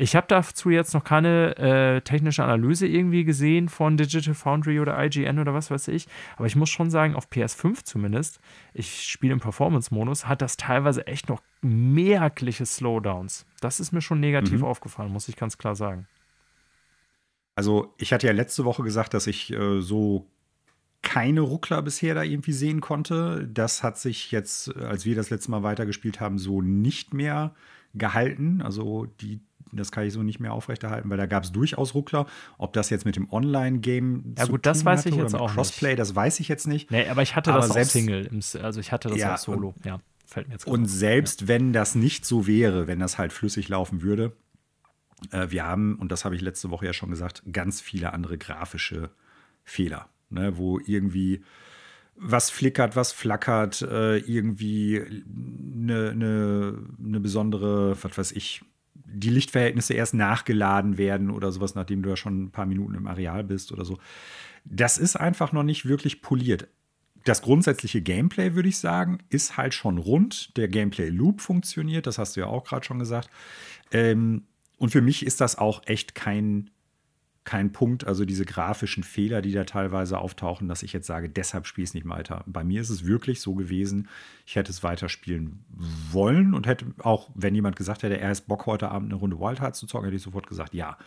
[0.00, 4.98] Ich habe dazu jetzt noch keine äh, technische Analyse irgendwie gesehen von Digital Foundry oder
[5.04, 6.06] IGN oder was weiß ich.
[6.38, 8.40] Aber ich muss schon sagen, auf PS5 zumindest,
[8.72, 13.44] ich spiele im Performance-Modus, hat das teilweise echt noch merkliche Slowdowns.
[13.60, 14.64] Das ist mir schon negativ mhm.
[14.64, 16.08] aufgefallen, muss ich ganz klar sagen.
[17.54, 20.30] Also, ich hatte ja letzte Woche gesagt, dass ich äh, so
[21.02, 23.46] keine Ruckler bisher da irgendwie sehen konnte.
[23.52, 27.54] Das hat sich jetzt, als wir das letzte Mal weitergespielt haben, so nicht mehr
[27.92, 28.62] gehalten.
[28.62, 29.40] Also die
[29.72, 32.26] das kann ich so nicht mehr aufrechterhalten, weil da gab es durchaus Ruckler.
[32.58, 35.98] Ob das jetzt mit dem Online-Game Ja, gut, das weiß ich jetzt auch Crossplay, nicht.
[35.98, 36.90] das weiß ich jetzt nicht.
[36.90, 38.30] Nee, aber ich hatte aber das selbst, auch Single.
[38.62, 39.74] also ich hatte das ja, auch solo.
[39.84, 41.48] Ja, fällt mir jetzt Und selbst ja.
[41.48, 44.32] wenn das nicht so wäre, wenn das halt flüssig laufen würde,
[45.30, 48.38] äh, wir haben, und das habe ich letzte Woche ja schon gesagt, ganz viele andere
[48.38, 49.10] grafische
[49.64, 51.42] Fehler, ne, wo irgendwie
[52.16, 58.62] was flickert, was flackert, äh, irgendwie eine ne, ne besondere, was weiß ich,
[59.12, 63.06] die Lichtverhältnisse erst nachgeladen werden oder sowas, nachdem du ja schon ein paar Minuten im
[63.06, 63.98] Areal bist oder so.
[64.64, 66.68] Das ist einfach noch nicht wirklich poliert.
[67.24, 70.56] Das grundsätzliche Gameplay, würde ich sagen, ist halt schon rund.
[70.56, 73.28] Der Gameplay-Loop funktioniert, das hast du ja auch gerade schon gesagt.
[73.92, 74.44] Ähm,
[74.78, 76.70] und für mich ist das auch echt kein
[77.44, 81.66] kein Punkt, also diese grafischen Fehler, die da teilweise auftauchen, dass ich jetzt sage, deshalb
[81.66, 82.44] spiele ich es nicht weiter.
[82.46, 84.08] Bei mir ist es wirklich so gewesen,
[84.44, 85.64] ich hätte es weiterspielen
[86.12, 89.38] wollen und hätte auch, wenn jemand gesagt hätte, er ist Bock heute Abend eine Runde
[89.40, 90.98] Wild Hearts zu zocken, hätte ich sofort gesagt, ja.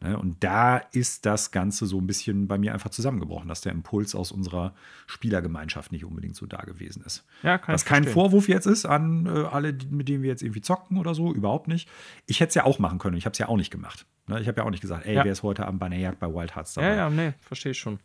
[0.00, 0.18] Ne?
[0.18, 4.14] Und da ist das Ganze so ein bisschen bei mir einfach zusammengebrochen, dass der Impuls
[4.14, 4.74] aus unserer
[5.06, 7.24] Spielergemeinschaft nicht unbedingt so da gewesen ist.
[7.42, 10.62] Ja, kann Was kein Vorwurf jetzt ist an äh, alle, mit denen wir jetzt irgendwie
[10.62, 11.88] zocken oder so, überhaupt nicht.
[12.26, 14.06] Ich hätte es ja auch machen können, ich habe es ja auch nicht gemacht.
[14.32, 14.40] Ne?
[14.40, 15.24] Ich habe ja auch nicht gesagt, ey, Ja.
[15.24, 16.88] wer ist heute Abend bei einer Jagd bei Wild Hearts dabei?
[16.88, 17.98] Ja, ja, nee, verstehe ich schon.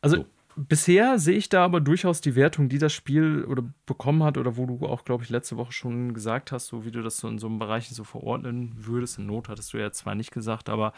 [0.00, 0.24] Also So.
[0.56, 4.56] bisher sehe ich da aber durchaus die Wertung, die das Spiel oder bekommen hat oder
[4.56, 7.26] wo du auch, glaube ich, letzte Woche schon gesagt hast, so wie du das so
[7.28, 9.18] in so einem Bereich so verordnen würdest.
[9.18, 10.92] In Not hattest du ja zwar nicht gesagt, aber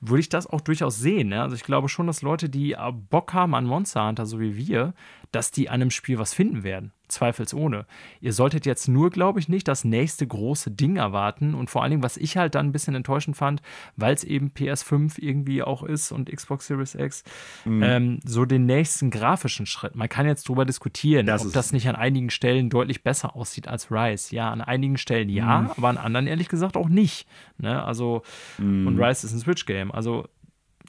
[0.00, 1.30] würde ich das auch durchaus sehen.
[1.32, 1.42] Ja?
[1.42, 4.56] Also ich glaube schon, dass Leute, die äh, Bock haben an Monster Hunter, so wie
[4.56, 4.94] wir,
[5.32, 6.92] dass die an einem Spiel was finden werden.
[7.12, 7.86] Zweifelsohne.
[8.20, 11.54] Ihr solltet jetzt nur, glaube ich, nicht das nächste große Ding erwarten.
[11.54, 13.62] Und vor allen Dingen, was ich halt dann ein bisschen enttäuschend fand,
[13.96, 17.22] weil es eben PS5 irgendwie auch ist und Xbox Series X,
[17.64, 17.82] Mhm.
[17.82, 19.94] ähm, so den nächsten grafischen Schritt.
[19.94, 23.68] Man kann jetzt drüber diskutieren, Das ob das nicht an einigen Stellen deutlich besser aussieht
[23.68, 24.34] als Rise.
[24.34, 25.70] Ja, an einigen Stellen ja, Mhm.
[25.76, 27.28] aber an anderen ehrlich gesagt auch nicht.
[27.58, 27.82] Ne?
[27.84, 28.22] Also,
[28.58, 28.86] Mhm.
[28.86, 29.92] und Rise ist ein Switch-Game.
[29.92, 30.26] Also,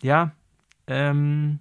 [0.01, 0.32] ja,
[0.88, 1.59] ähm,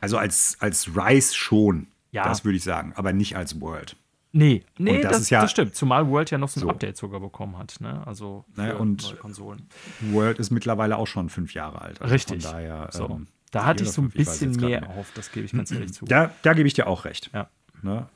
[0.00, 2.24] Also als, als Rise schon, Ja.
[2.24, 3.96] das würde ich sagen, aber nicht als World.
[4.32, 5.74] Nee, nee, das das, ist ja- das stimmt.
[5.74, 6.70] Zumal World ja noch so ein So.
[6.70, 7.76] Update sogar bekommen hat.
[7.80, 8.06] Ne?
[8.06, 9.66] Also für Naja, und- neue Konsolen.
[10.10, 12.00] World ist mittlerweile auch schon fünf Jahre alt.
[12.02, 12.42] Also Richtig.
[12.44, 13.08] Von daher, So.
[13.08, 16.04] ähm, da hatte ich so ein bisschen mehr auf, das gebe ich ganz ehrlich zu.
[16.04, 17.30] Da, da gebe ich dir auch recht.
[17.32, 17.48] Ja.
[17.82, 18.06] Ne?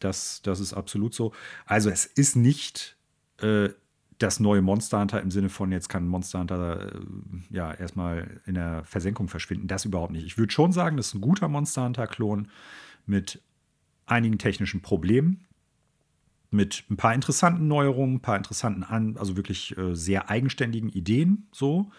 [0.00, 1.32] Das, das ist absolut so.
[1.66, 2.96] Also es ist nicht
[3.42, 3.68] äh,
[4.18, 7.00] das neue Monster Hunter im Sinne von, jetzt kann Monster Hunter äh,
[7.50, 9.66] ja erstmal in der Versenkung verschwinden.
[9.68, 10.24] Das überhaupt nicht.
[10.24, 12.48] Ich würde schon sagen, das ist ein guter Monster Hunter-Klon
[13.10, 13.42] mit
[14.06, 15.46] einigen technischen Problemen,
[16.50, 21.48] mit ein paar interessanten Neuerungen, ein paar interessanten, an, also wirklich äh, sehr eigenständigen Ideen
[21.52, 21.90] so.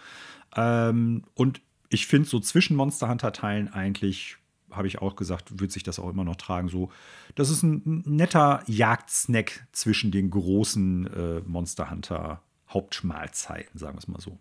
[0.55, 4.37] Ähm, und ich finde so zwischen Monster Hunter-Teilen eigentlich,
[4.71, 6.69] habe ich auch gesagt, wird sich das auch immer noch tragen.
[6.69, 6.91] So,
[7.35, 14.07] das ist ein, netter Jagdsnack zwischen den großen äh, Monster Hunter Hauptmahlzeiten, sagen wir es
[14.07, 14.39] mal so.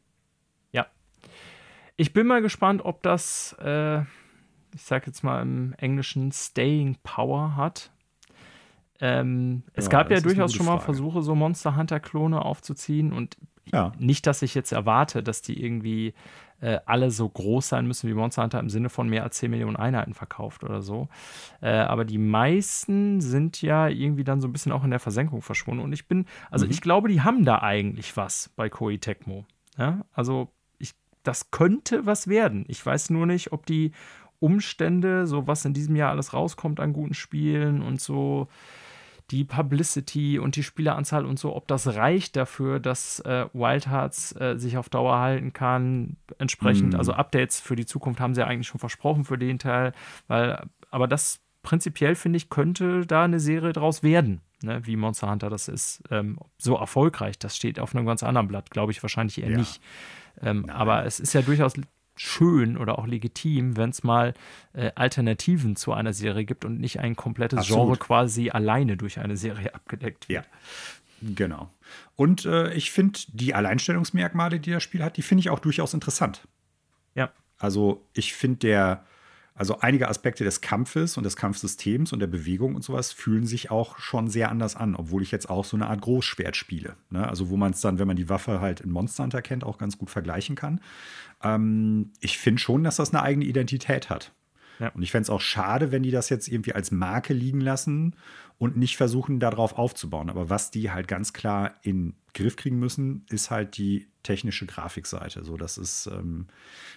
[0.72, 0.86] Ja.
[1.96, 4.02] Ich bin mal gespannt, ob das, äh,
[4.74, 7.90] ich sag jetzt mal im Englischen, Staying Power hat.
[9.00, 10.84] Ähm, es Ja, gab ja durchaus schon mal Frage.
[10.84, 13.36] Versuche, so Monster Hunter-Klone aufzuziehen und
[13.72, 13.92] Ja.
[13.98, 16.12] nicht, dass ich jetzt erwarte, dass die irgendwie
[16.60, 19.50] äh, alle so groß sein müssen wie Monster Hunter im Sinne von mehr als 10
[19.50, 21.08] Millionen Einheiten verkauft oder so.
[21.62, 25.40] Äh, aber die meisten sind ja irgendwie dann so ein bisschen auch in der Versenkung
[25.40, 25.82] verschwunden.
[25.82, 26.70] Und ich bin, also Mhm.
[26.72, 29.46] ich glaube, die haben da eigentlich was bei Koei Tecmo.
[29.78, 30.04] Ja?
[30.12, 30.50] Also
[31.22, 32.64] das könnte was werden.
[32.68, 33.92] Ich weiß nur nicht, ob die
[34.40, 38.48] Umstände, so was in diesem Jahr alles rauskommt an guten Spielen und so
[39.30, 44.34] die Publicity und die Spieleranzahl und so, ob das reicht dafür, dass äh, Wild Hearts
[44.40, 46.16] äh, sich auf Dauer halten kann.
[46.38, 46.98] Entsprechend, Mhm.
[46.98, 49.92] also Updates für die Zukunft haben sie ja eigentlich schon versprochen für den Teil,
[50.26, 50.60] weil,
[50.90, 55.48] aber das prinzipiell finde ich, könnte da eine Serie draus werden, ne, wie Monster Hunter
[55.48, 56.02] das ist.
[56.10, 59.58] Ähm, so erfolgreich, das steht auf einem ganz anderen Blatt, glaube ich wahrscheinlich eher Ja.
[59.58, 59.80] nicht.
[60.42, 61.74] Ähm, aber es ist ja durchaus
[62.20, 64.34] schön oder auch legitim, wenn es mal
[64.74, 67.84] äh, Alternativen zu einer Serie gibt und nicht ein komplettes Absolut.
[67.84, 70.44] Genre quasi alleine durch eine Serie abgedeckt wird.
[70.44, 70.50] Ja.
[71.22, 71.70] Genau.
[72.16, 75.94] Und äh, ich finde die Alleinstellungsmerkmale, die das Spiel hat, die finde ich auch durchaus
[75.94, 76.46] interessant.
[77.14, 77.32] Ja.
[77.58, 79.04] Also ich finde der,
[79.60, 83.70] also einige Aspekte des Kampfes und des Kampfsystems und der Bewegung und sowas fühlen sich
[83.70, 86.96] auch schon sehr anders an, obwohl ich jetzt auch so eine Art Großschwert spiele.
[87.10, 87.28] Ne?
[87.28, 89.76] Also wo man es dann, wenn man die Waffe halt in Monster Hunter kennt, auch
[89.76, 90.80] ganz gut vergleichen kann.
[91.42, 94.32] Ähm, ich finde schon, dass das eine eigene Identität hat.
[94.78, 94.88] Ja.
[94.94, 98.16] Und ich fände es auch schade, wenn die das jetzt irgendwie als Marke liegen lassen
[98.60, 100.28] und nicht versuchen, darauf aufzubauen.
[100.28, 105.42] Aber was die halt ganz klar in Griff kriegen müssen, ist halt die technische Grafikseite.
[105.44, 106.46] So, das ist, ähm,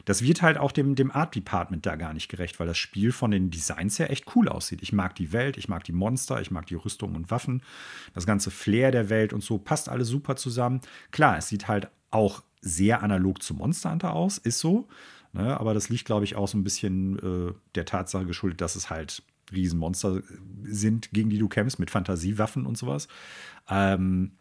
[0.03, 3.13] das wird halt auch dem, dem Art Department da gar nicht gerecht, weil das Spiel
[3.13, 4.83] von den Designs her echt cool aussieht.
[4.83, 7.63] Ich mag die Welt, ich mag die Monster, ich mag die Rüstung und Waffen,
[8.13, 10.81] das ganze Flair der Welt und so passt alles super zusammen.
[11.11, 14.89] Klar, es sieht halt auch sehr analog zu Monster Hunter aus, ist so.
[15.31, 15.57] Ne?
[15.57, 18.89] Aber das liegt, glaube ich, auch so ein bisschen äh, der Tatsache geschuldet, dass es
[18.89, 20.21] halt Riesenmonster
[20.63, 23.07] sind, gegen die du kämpfst, mit Fantasiewaffen und sowas.
[23.69, 24.33] Ähm,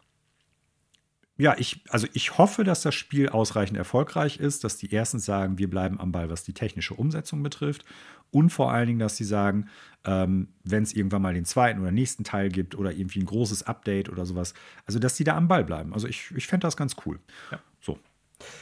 [1.35, 5.57] ja, ich, also ich hoffe, dass das Spiel ausreichend erfolgreich ist, dass die ersten sagen,
[5.57, 7.85] wir bleiben am Ball, was die technische Umsetzung betrifft.
[8.29, 9.69] Und vor allen Dingen, dass sie sagen,
[10.05, 13.63] ähm, wenn es irgendwann mal den zweiten oder nächsten Teil gibt oder irgendwie ein großes
[13.63, 14.53] Update oder sowas,
[14.85, 15.93] also dass die da am Ball bleiben.
[15.93, 17.19] Also ich, ich fände das ganz cool.
[17.51, 17.59] Ja.
[17.79, 17.99] So,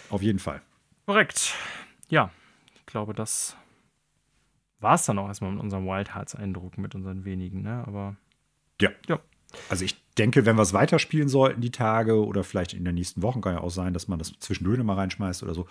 [0.10, 0.62] auf jeden Fall.
[1.06, 1.56] Korrekt.
[2.10, 2.32] Ja,
[2.76, 3.56] ich glaube, das
[4.82, 7.84] war es dann auch erstmal mit unserem Wild Hearts Eindruck, mit unseren wenigen, ne?
[7.86, 8.16] Aber
[8.82, 8.90] Ja.
[9.08, 9.20] ja.
[9.70, 13.22] Also ich denke, wenn wir es weiterspielen sollten, die Tage oder vielleicht in den nächsten
[13.22, 15.68] Wochen, kann ja auch sein, dass man das zwischendurch mal reinschmeißt oder so,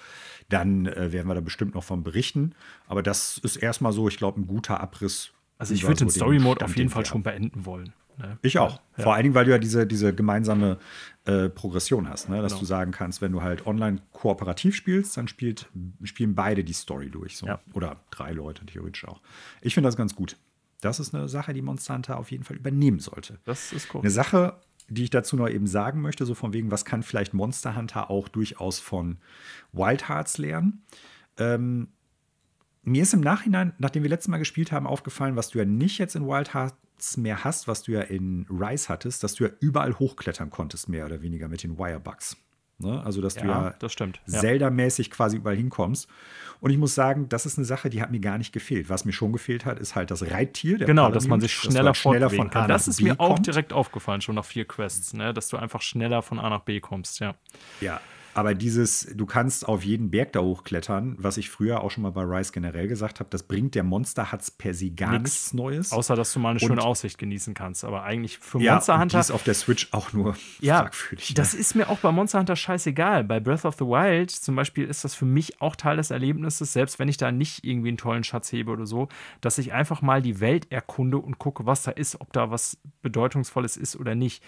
[0.49, 2.55] dann äh, werden wir da bestimmt noch von berichten.
[2.89, 5.31] Aber das ist erstmal so, ich glaube, ein guter Abriss.
[5.59, 7.93] Also ich würde den Story Mode auf jeden den Fall schon beenden wollen.
[8.21, 8.39] Ne?
[8.43, 8.81] Ich auch.
[8.97, 9.03] Ja.
[9.05, 10.79] Vor allen Dingen, weil du ja diese, diese gemeinsame
[11.25, 12.41] äh, Progression hast, ne?
[12.43, 12.61] dass Genau.
[12.61, 15.69] du sagen kannst, wenn du halt online kooperativ spielst, dann spielt,
[16.05, 17.37] spielen beide die Story durch.
[17.37, 17.47] So.
[17.47, 17.61] Ja.
[17.73, 19.21] Oder drei Leute theoretisch auch.
[19.63, 20.37] Ich finde das ganz gut.
[20.81, 23.39] Das ist eine Sache, die Monster Hunter auf jeden Fall übernehmen sollte.
[23.45, 24.13] Das ist Eine korrekt.
[24.13, 24.57] Sache,
[24.89, 28.11] die ich dazu noch eben sagen möchte, so von wegen, was kann vielleicht Monster Hunter
[28.11, 29.19] auch durchaus von
[29.73, 30.83] Wild Hearts lernen.
[31.37, 31.89] Ähm,
[32.83, 35.99] mir ist im Nachhinein, nachdem wir letztes Mal gespielt haben, aufgefallen, was du ja nicht
[35.99, 36.55] jetzt in Wild
[37.01, 40.89] Hearts mehr hast, was du ja in Rise hattest, dass du ja überall hochklettern konntest,
[40.89, 42.37] mehr oder weniger mit den Wirebugs.
[42.79, 43.03] Ne?
[43.05, 44.41] Also, dass Ja, du ja das.
[44.41, 46.09] Zelda-mäßig quasi überall hinkommst.
[46.61, 48.89] Und ich muss sagen, das ist eine Sache, die hat mir gar nicht gefehlt.
[48.91, 50.77] Was mir schon gefehlt hat, ist halt das Reittier.
[50.79, 52.63] Der Genau, dass man sich schneller, schneller von A kann.
[52.63, 53.47] nach Das ist mir auch kommt.
[53.47, 55.33] direkt aufgefallen, schon nach vier Quests, ne?
[55.35, 57.35] dass du einfach schneller von A nach B kommst, ja.
[57.81, 58.01] Ja,
[58.35, 62.11] aber dieses, du kannst auf jeden Berg da hochklettern, was ich früher auch schon mal
[62.13, 65.23] bei Rise generell gesagt habe, das bringt der Monster Hutz per se gar Nix.
[65.25, 65.93] nichts Neues.
[65.93, 67.85] Außer, dass du mal eine Und- schöne Aussicht genießen kannst.
[67.85, 69.21] Aber eigentlich für ja, Monster Hunter.
[69.21, 71.35] ist auf der Switch auch nur Ja, fragwürdig.
[71.35, 71.61] das ne?
[71.61, 73.25] ist mir auch bei Monster Hunter scheißegal.
[73.25, 76.73] Bei Breath of the Wild zum Beispiel ist das für mich auch Teil des Erlebnisses,
[76.73, 79.09] selbst wenn ich da nicht irgendwie einen tollen Schatz hebe oder so,
[79.41, 82.79] dass ich einfach mal die Welt erkunde und gucke, was da ist, ob da was
[83.03, 84.43] Bedeutungsvolles ist oder nicht.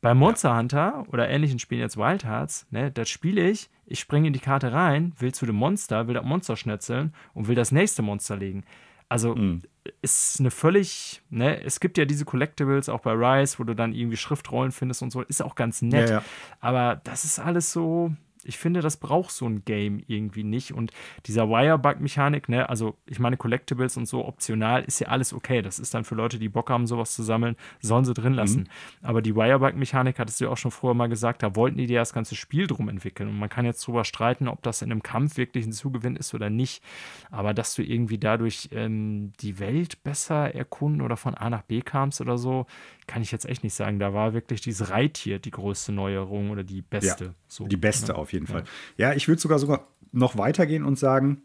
[0.00, 4.28] Bei Monster Hunter oder ähnlichen Spielen jetzt Wild Hearts, ne, das spiele ich, ich springe
[4.28, 7.70] in die Karte rein, will zu dem Monster, will das Monster schnetzeln und will das
[7.70, 8.64] nächste Monster legen.
[9.10, 9.62] Also Mhm.
[10.02, 13.92] ist eine völlig, ne, es gibt ja diese Collectibles auch bei Rise, wo du dann
[13.92, 16.08] irgendwie Schriftrollen findest und so, ist auch ganz nett.
[16.08, 16.24] Ja, ja.
[16.60, 18.12] Aber das ist alles so,
[18.44, 20.72] ich finde, das braucht so ein Game irgendwie nicht.
[20.72, 20.92] Und
[21.26, 25.62] dieser Wirebug-Mechanik, ne, also ich meine, Collectibles und so optional ist ja alles okay.
[25.62, 28.68] Das ist dann für Leute, die Bock haben, sowas zu sammeln, sollen sie drin lassen.
[29.02, 31.98] Aber die Wirebug-Mechanik, hattest du ja auch schon vorher mal gesagt, da wollten die dir
[31.98, 33.28] das ganze Spiel drum entwickeln.
[33.28, 36.34] Und man kann jetzt drüber streiten, ob das in einem Kampf wirklich ein Zugewinn ist
[36.34, 36.82] oder nicht.
[37.30, 41.80] Aber dass du irgendwie dadurch ähm, die Welt besser erkunden oder von A nach B
[41.80, 42.66] kamst oder so,
[43.10, 43.98] kann ich jetzt echt nicht sagen.
[43.98, 47.34] Da war wirklich dieses Reittier die größte Neuerung oder die beste.
[47.48, 48.18] so, Die beste ne?
[48.18, 48.64] auf jeden Fall.
[48.96, 51.42] Ja, ich würde sogar sogar noch weitergehen und sagen,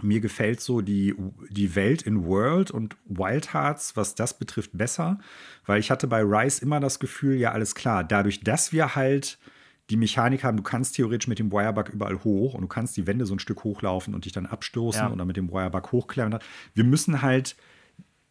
[0.00, 1.14] mir gefällt so die,
[1.50, 5.18] die Welt in World und Wild Hearts, was das betrifft, besser,
[5.66, 9.38] weil ich hatte bei Rise immer das Gefühl, ja, alles klar, dadurch, dass wir halt
[9.90, 13.06] die Mechanik haben, du kannst theoretisch mit dem Wirebug überall hoch und du kannst die
[13.06, 15.10] Wände so ein Stück hochlaufen und dich dann abstoßen Ja.
[15.12, 16.38] oder mit dem Wirebug hochklettern.
[16.74, 17.56] Wir müssen halt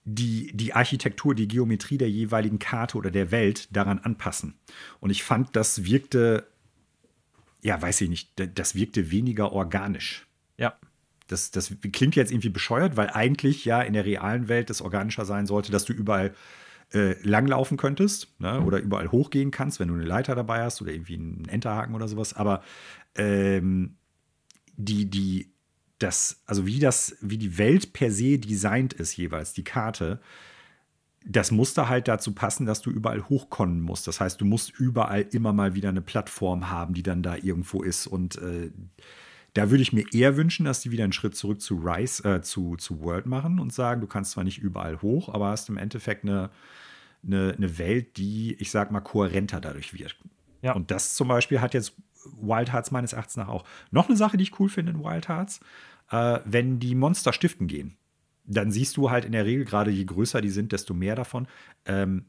[0.04, 4.56] die, die Architektur, die Geometrie der jeweiligen Karte oder der Welt daran anpassen.
[5.00, 6.48] Und ich fand, das wirkte,
[7.62, 10.28] ja, weiß ich nicht, das wirkte weniger organisch.
[10.58, 10.76] Ja.
[11.28, 15.26] Das, das klingt jetzt irgendwie bescheuert, weil eigentlich ja in der realen Welt es organischer
[15.26, 16.34] sein sollte, dass du überall
[16.94, 18.60] äh, langlaufen könntest ne?
[18.62, 22.08] oder überall hochgehen kannst, wenn du eine Leiter dabei hast oder irgendwie einen Enterhaken oder
[22.08, 22.34] sowas.
[22.34, 22.64] Aber
[23.16, 23.96] ähm,
[24.76, 25.54] die, die,
[26.02, 30.20] das, also wie das, wie die Welt per se designt ist, jeweils, die Karte,
[31.26, 34.08] das musste halt dazu passen, dass du überall hochkommen musst.
[34.08, 37.84] Das heißt, du musst überall immer mal wieder eine Plattform haben, die dann da irgendwo
[37.84, 38.08] ist.
[38.08, 38.72] Und äh,
[39.54, 42.42] da würde ich mir eher wünschen, dass die wieder einen Schritt zurück zu Rise, äh,
[42.42, 45.78] zu, zu World machen und sagen, du kannst zwar nicht überall hoch, aber hast im
[45.78, 46.50] Endeffekt eine,
[47.24, 50.16] eine, eine Welt, die, ich sag mal, kohärenter dadurch wird.
[50.64, 50.74] Ja.
[50.74, 51.94] Und das zum Beispiel hat jetzt
[52.40, 53.66] Wild Hearts meines Erachtens nach auch.
[53.92, 55.60] Noch eine Sache, die ich cool finde in Wild Hearts,
[56.12, 57.98] äh, wenn die Monster stiften gehen,
[58.46, 61.48] dann siehst du halt in der Regel, gerade je größer die sind, desto mehr davon,
[61.86, 62.26] ähm,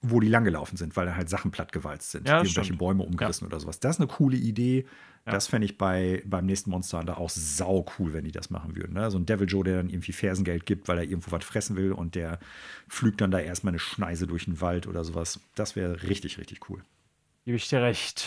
[0.00, 2.28] wo die langgelaufen sind, weil da halt Sachen plattgewalzt sind.
[2.28, 2.80] Ja, Irgendwelche stimmt.
[2.80, 3.78] Bäume umgerissen oder sowas.
[3.78, 4.84] Das ist eine coole Idee.
[5.24, 8.74] Das fände ich bei, beim nächsten Monster Hunter auch sau cool, wenn die das machen
[8.74, 8.94] würden.
[8.94, 9.08] Ne?
[9.12, 11.92] So ein Devil Joe, der dann irgendwie Fersengeld gibt, weil er irgendwo was fressen will
[11.92, 12.40] und der
[12.88, 15.38] pflügt dann da erstmal eine Schneise durch den Wald oder sowas.
[15.54, 16.82] Das wäre richtig, richtig cool.
[17.44, 18.26] Gebe ich dir recht.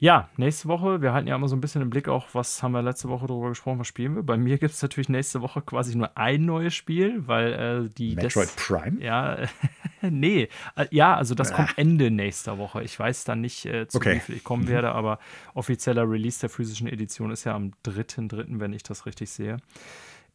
[0.00, 2.70] Ja, nächste Woche, wir halten ja immer so ein bisschen im Blick auch, was haben
[2.70, 4.22] wir letzte Woche darüber gesprochen, was spielen wir.
[4.22, 7.52] Bei mir gibt es natürlich nächste Woche quasi nur ein neues Spiel, weil
[7.86, 9.02] äh, die Metroid Des- Prime?
[9.02, 9.38] Ja,
[10.02, 10.48] nee.
[10.76, 12.84] Äh, Ja, also das kommt Ende nächster Woche.
[12.84, 14.14] Ich weiß dann nicht, äh, zu Okay.
[14.14, 15.18] wie viel ich kommen werde, aber
[15.54, 19.56] offizieller Release der physischen Edition ist ja am 3.3., wenn ich das richtig sehe.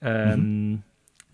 [0.01, 0.83] Ähm,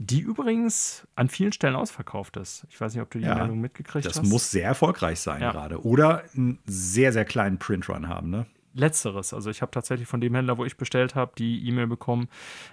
[0.01, 2.65] Die übrigens an vielen Stellen ausverkauft ist.
[2.69, 4.29] Ich weiß nicht, ob du die Ja, Meldung mitgekriegt Das hast.
[4.29, 5.51] muss sehr erfolgreich sein Ja.
[5.51, 5.83] gerade.
[5.83, 8.45] Oder einen sehr, sehr kleinen Printrun haben, ne?
[8.75, 9.33] Letzteres.
[9.33, 12.29] Also ich habe tatsächlich von dem Händler, wo ich bestellt habe, die E-Mail bekommen,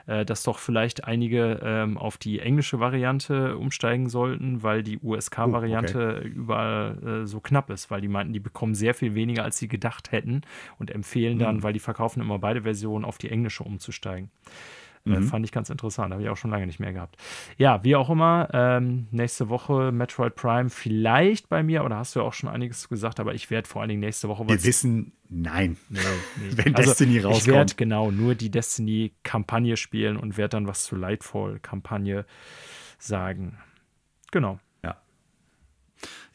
[0.06, 6.18] äh, dass doch vielleicht einige ähm, auf die englische Variante umsteigen sollten, weil die USK-Variante
[6.18, 9.66] überall äh, so knapp ist, weil die meinten, die bekommen sehr viel weniger, als sie
[9.68, 10.42] gedacht hätten
[10.78, 14.30] und empfehlen dann, weil die verkaufen immer beide Versionen, auf die englische umzusteigen.
[15.06, 17.16] Äh, fand ich ganz interessant, habe ich auch schon lange nicht mehr gehabt.
[17.56, 22.20] Ja, wie auch immer, ähm, nächste Woche Metroid Prime vielleicht bei mir, oder hast du
[22.20, 25.12] ja auch schon einiges gesagt, aber ich werde vor allen Dingen nächste Woche Wir wissen,
[25.28, 25.76] nein.
[25.88, 26.00] Nee,
[26.40, 26.56] nee.
[26.56, 27.76] Wenn Destiny Ich werde rauskommt.
[27.76, 32.26] genau nur die Destiny-Kampagne spielen und werde dann was zur Lightfall-Kampagne
[32.98, 33.58] sagen.
[34.32, 34.58] Genau.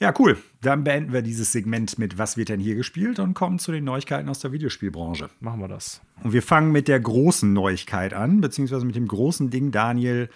[0.02, 0.12] Ja.
[0.18, 0.38] Cool.
[0.62, 3.84] Dann beenden wir dieses Segment mit Was wird denn hier gespielt und kommen zu den
[3.84, 5.30] Neuigkeiten aus der Videospielbranche.
[5.40, 6.02] Machen wir das.
[6.24, 10.30] Und wir fangen mit der großen Neuigkeit an, beziehungsweise mit dem großen Ding, Daniel,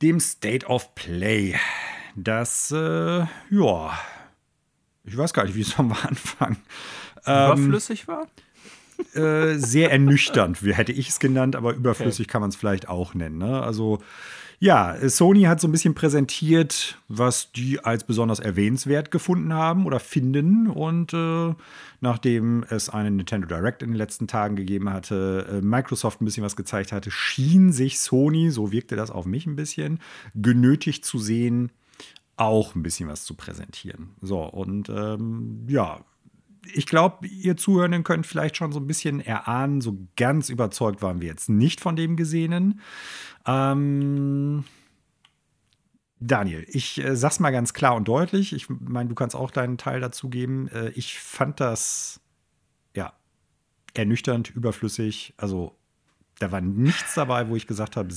[0.00, 1.56] dem State of Play.
[2.14, 3.98] Das, äh, ja,
[5.04, 6.56] Ich weiß gar nicht, wie es am Anfang
[7.22, 8.26] überflüssig ähm, war.
[9.14, 12.32] Äh, sehr ernüchternd, wie hätte ich es genannt, aber überflüssig okay.
[12.32, 13.36] kann man es vielleicht auch nennen.
[13.36, 13.62] Ne?
[13.62, 13.98] Also
[14.58, 20.00] ja, Sony hat so ein bisschen präsentiert, was die als besonders erwähnenswert gefunden haben oder
[20.00, 20.68] finden.
[20.68, 21.54] Und äh,
[22.00, 26.44] nachdem es einen Nintendo Direct in den letzten Tagen gegeben hatte, äh, Microsoft ein bisschen
[26.44, 30.00] was gezeigt hatte, schien sich Sony, so wirkte das auf mich ein bisschen,
[30.34, 31.70] genötigt zu sehen,
[32.36, 34.10] auch ein bisschen was zu präsentieren.
[34.20, 36.00] So, und ähm, ja,
[36.74, 41.20] ich glaube, ihr Zuhörenden könnt vielleicht schon so ein bisschen erahnen, so ganz überzeugt waren
[41.20, 42.80] wir jetzt nicht von dem Gesehenen.
[43.46, 44.64] Ähm,
[46.18, 48.52] Daniel, ich äh, sag's mal ganz klar und deutlich.
[48.52, 50.68] Ich meine, du kannst auch deinen Teil dazu geben.
[50.68, 52.20] Äh, ich fand das
[52.94, 53.12] ja
[53.94, 55.34] ernüchternd, überflüssig.
[55.36, 55.76] Also
[56.38, 58.08] da war nichts dabei, wo ich gesagt habe,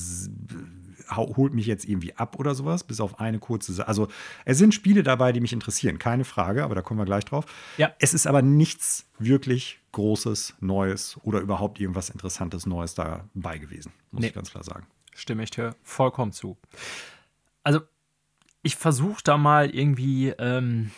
[1.10, 3.88] holt mich jetzt irgendwie ab oder sowas, bis auf eine kurze Sache.
[3.88, 4.08] Also
[4.46, 7.46] es sind Spiele dabei, die mich interessieren, keine Frage, aber da kommen wir gleich drauf.
[7.78, 7.94] Ja.
[8.00, 14.22] Es ist aber nichts wirklich Großes, Neues oder überhaupt irgendwas Interessantes Neues dabei gewesen, muss
[14.22, 14.28] nee.
[14.28, 14.86] ich ganz klar sagen.
[15.16, 16.58] Stimme ich dir vollkommen zu.
[17.64, 17.82] Also
[18.62, 20.92] ich versuche da mal irgendwie ähm,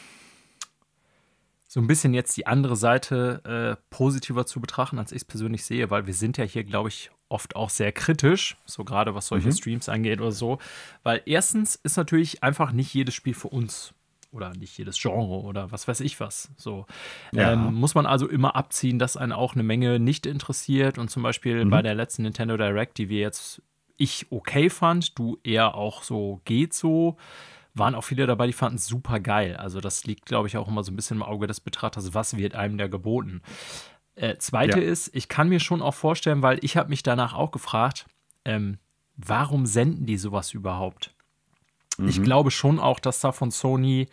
[1.68, 5.64] so ein bisschen jetzt die andere Seite äh, positiver zu betrachten, als ich es persönlich
[5.64, 9.28] sehe, weil wir sind ja hier, glaube ich, oft auch sehr kritisch, so gerade was
[9.28, 9.54] solche mhm.
[9.54, 10.60] Streams angeht oder so.
[11.04, 13.94] Weil erstens ist natürlich einfach nicht jedes Spiel für uns
[14.32, 16.52] oder nicht jedes Genre oder was weiß ich was.
[16.56, 16.86] So
[17.32, 17.54] ja.
[17.54, 20.98] ähm, muss man also immer abziehen, dass einen auch eine Menge nicht interessiert.
[20.98, 21.70] Und zum Beispiel mhm.
[21.70, 23.62] bei der letzten Nintendo Direct, die wir jetzt
[23.98, 27.18] ich okay fand, du eher auch so geht so
[27.74, 29.56] waren auch viele dabei, die fanden es super geil.
[29.56, 32.38] Also das liegt, glaube ich, auch immer so ein bisschen im Auge des Betrachters, was
[32.38, 33.42] wird einem da geboten.
[34.16, 34.92] Äh, zweite ja.
[34.92, 38.06] ist, ich kann mir schon auch vorstellen, weil ich habe mich danach auch gefragt,
[38.46, 38.78] ähm,
[39.16, 41.14] warum senden die sowas überhaupt?
[41.98, 42.10] Mhm.
[42.10, 44.08] Ich glaube schon auch, dass da von Sony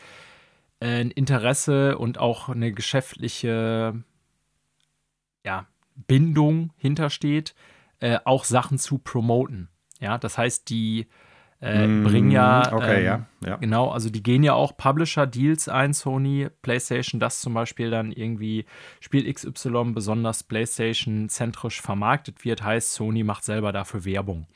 [0.80, 4.03] äh, ein Interesse und auch eine geschäftliche
[5.44, 5.66] ja,
[6.07, 7.55] Bindung hintersteht,
[8.01, 9.68] äh, auch Sachen zu promoten.
[10.01, 11.09] Ja, das heißt, die
[11.61, 15.68] äh, mm, bringen ja, okay, ähm, ja, ja, genau, also die gehen ja auch Publisher-Deals
[15.68, 18.64] ein, Sony, PlayStation, das zum Beispiel dann irgendwie
[19.00, 24.46] Spiel XY besonders PlayStation-zentrisch vermarktet wird, heißt, Sony macht selber dafür Werbung.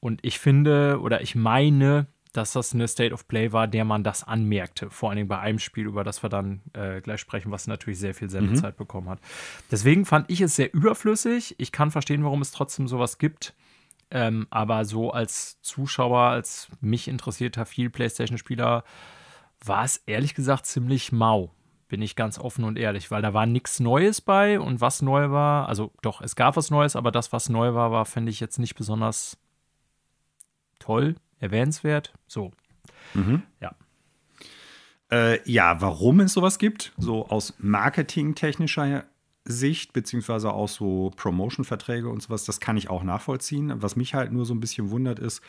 [0.00, 4.04] Und ich finde oder ich meine, dass das eine State of Play war, der man
[4.04, 4.90] das anmerkte.
[4.90, 7.98] Vor allen Dingen bei einem Spiel, über das wir dann äh, gleich sprechen, was natürlich
[7.98, 8.78] sehr viel Sendezeit mhm.
[8.78, 9.20] bekommen hat.
[9.70, 11.56] Deswegen fand ich es sehr überflüssig.
[11.58, 13.54] Ich kann verstehen, warum es trotzdem sowas gibt.
[14.10, 18.84] Ähm, aber so als Zuschauer, als mich interessierter viel PlayStation-Spieler,
[19.64, 21.52] war es ehrlich gesagt ziemlich mau.
[21.88, 25.30] Bin ich ganz offen und ehrlich, weil da war nichts Neues bei und was neu
[25.30, 28.40] war, also doch, es gab was Neues, aber das, was neu war, war, finde ich
[28.40, 29.38] jetzt nicht besonders
[30.78, 32.12] toll, erwähnenswert.
[32.26, 32.52] So.
[33.14, 33.42] Mhm.
[33.60, 33.74] Ja.
[35.10, 39.04] Äh, ja, warum es sowas gibt, so aus marketingtechnischer
[39.48, 43.72] Sicht, beziehungsweise auch so Promotion-Verträge und sowas, das kann ich auch nachvollziehen.
[43.82, 45.42] Was mich halt nur so ein bisschen wundert, ist,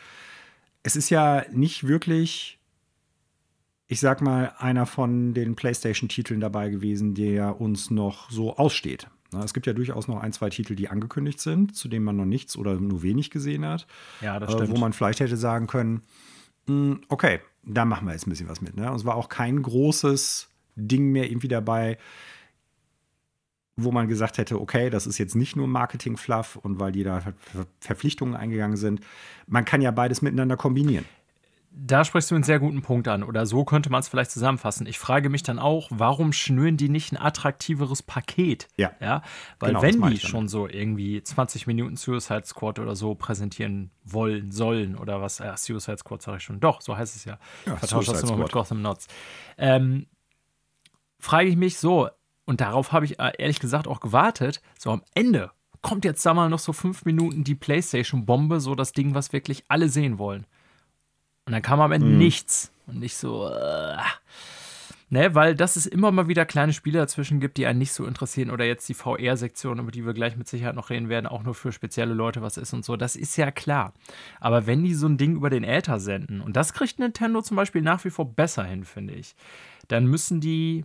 [0.82, 2.58] es ist ja nicht wirklich,
[3.86, 9.08] ich sag mal, einer von den PlayStation-Titeln dabei gewesen, der uns noch so aussteht.
[9.44, 12.24] Es gibt ja durchaus noch ein, zwei Titel, die angekündigt sind, zu denen man noch
[12.24, 13.86] nichts oder nur wenig gesehen hat.
[14.20, 14.70] Ja, das stimmt.
[14.70, 16.02] Wo man vielleicht hätte sagen können,
[16.66, 18.76] hm, okay, da machen wir jetzt ein bisschen was mit.
[18.76, 18.90] Ne?
[18.90, 21.98] Und es war auch kein großes Ding mehr irgendwie dabei,
[23.84, 27.22] wo man gesagt hätte, okay, das ist jetzt nicht nur Marketing-Fluff und weil die da
[27.80, 29.00] Verpflichtungen eingegangen sind.
[29.46, 31.04] Man kann ja beides miteinander kombinieren.
[31.72, 33.22] Da sprichst du einen sehr guten Punkt an.
[33.22, 34.86] Oder so könnte man es vielleicht zusammenfassen.
[34.86, 38.66] Ich frage mich dann auch, warum schnüren die nicht ein attraktiveres Paket?
[38.76, 38.90] Ja.
[39.00, 39.22] ja?
[39.60, 44.50] Weil genau, wenn die schon so irgendwie 20 Minuten Suicide Squad oder so präsentieren wollen,
[44.50, 46.58] sollen oder was, ja, Suicide Squad sage ich schon.
[46.58, 47.38] Doch, so heißt es ja.
[47.66, 49.06] ja Vertauscht das immer mit Gotham Knots.
[49.56, 50.06] Ähm,
[51.20, 52.08] frage ich mich so,
[52.50, 54.60] und darauf habe ich äh, ehrlich gesagt auch gewartet.
[54.76, 58.90] So am Ende kommt jetzt da mal noch so fünf Minuten die PlayStation-Bombe, so das
[58.90, 60.46] Ding, was wirklich alle sehen wollen.
[61.46, 62.18] Und dann kam am Ende mhm.
[62.18, 62.72] nichts.
[62.88, 63.98] Und nicht so, äh,
[65.10, 68.04] ne, weil das es immer mal wieder kleine Spiele dazwischen gibt, die einen nicht so
[68.04, 68.50] interessieren.
[68.50, 71.54] Oder jetzt die VR-Sektion, über die wir gleich mit Sicherheit noch reden werden, auch nur
[71.54, 72.96] für spezielle Leute was ist und so.
[72.96, 73.94] Das ist ja klar.
[74.40, 77.56] Aber wenn die so ein Ding über den Äther senden, und das kriegt Nintendo zum
[77.56, 79.36] Beispiel nach wie vor besser hin, finde ich,
[79.86, 80.84] dann müssen die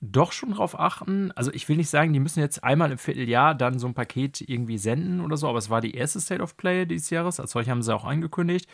[0.00, 1.30] doch schon drauf achten.
[1.32, 4.40] Also ich will nicht sagen, die müssen jetzt einmal im Vierteljahr dann so ein Paket
[4.40, 7.38] irgendwie senden oder so, aber es war die erste State of Play dieses Jahres.
[7.38, 8.68] Als solche haben sie auch angekündigt.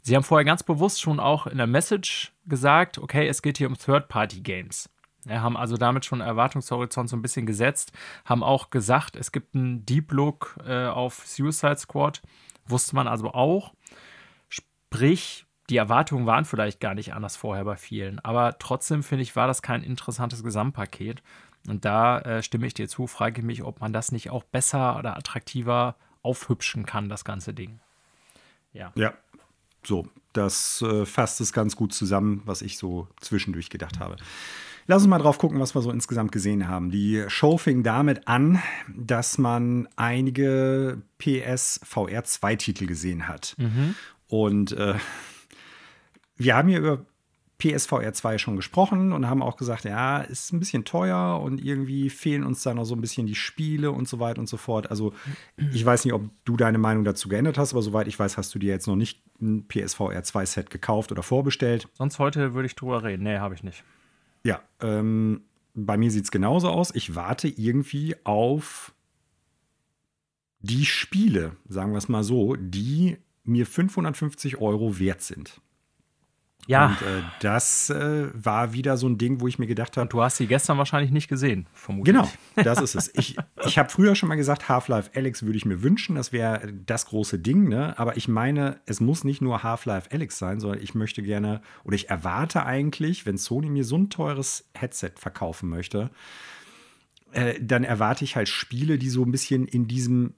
[0.00, 3.68] Sie haben vorher ganz bewusst schon auch in der Message gesagt, okay, es geht hier
[3.68, 4.88] um Third-Party-Games.
[5.26, 7.92] Ja, haben also damit schon Erwartungshorizont so ein bisschen gesetzt,
[8.24, 12.22] haben auch gesagt, es gibt einen Deep Look äh, auf Suicide Squad,
[12.64, 13.74] wusste man also auch.
[14.48, 18.18] Sprich, die Erwartungen waren vielleicht gar nicht anders vorher bei vielen.
[18.18, 21.22] Aber trotzdem, finde ich, war das kein interessantes Gesamtpaket.
[21.68, 24.44] Und da äh, stimme ich dir zu, frage ich mich, ob man das nicht auch
[24.44, 27.78] besser oder attraktiver aufhübschen kann, das ganze Ding.
[28.72, 28.92] Ja.
[28.94, 29.14] Ja,
[29.84, 34.16] so, das äh, fasst es ganz gut zusammen, was ich so zwischendurch gedacht habe.
[34.86, 36.90] Lass uns mal drauf gucken, was wir so insgesamt gesehen haben.
[36.90, 43.54] Die Show fing damit an, dass man einige PS VR 2 Titel gesehen hat.
[43.58, 43.94] Mhm.
[44.26, 44.94] Und äh,
[46.40, 47.04] wir haben hier über
[47.58, 52.08] PSVR 2 schon gesprochen und haben auch gesagt, ja, ist ein bisschen teuer und irgendwie
[52.08, 54.90] fehlen uns da noch so ein bisschen die Spiele und so weiter und so fort.
[54.90, 55.12] Also
[55.72, 58.54] ich weiß nicht, ob du deine Meinung dazu geändert hast, aber soweit ich weiß, hast
[58.54, 61.88] du dir jetzt noch nicht ein PSVR 2 Set gekauft oder vorbestellt.
[61.92, 63.24] Sonst heute würde ich drüber reden.
[63.24, 63.84] Nee, habe ich nicht.
[64.42, 65.42] Ja, ähm,
[65.74, 66.94] bei mir sieht es genauso aus.
[66.94, 68.94] Ich warte irgendwie auf
[70.60, 75.60] die Spiele, sagen wir es mal so, die mir 550 Euro wert sind.
[76.66, 76.86] Ja.
[76.86, 80.08] Und äh, das äh, war wieder so ein Ding, wo ich mir gedacht habe.
[80.08, 82.14] Du hast sie gestern wahrscheinlich nicht gesehen, vermutlich.
[82.14, 83.10] Genau, das ist es.
[83.14, 86.16] Ich, ich habe früher schon mal gesagt, Half-Life Alex würde ich mir wünschen.
[86.16, 87.98] Das wäre das große Ding, ne?
[87.98, 91.94] Aber ich meine, es muss nicht nur Half-Life Alex sein, sondern ich möchte gerne oder
[91.94, 96.10] ich erwarte eigentlich, wenn Sony mir so ein teures Headset verkaufen möchte,
[97.32, 100.34] äh, dann erwarte ich halt Spiele, die so ein bisschen in diesem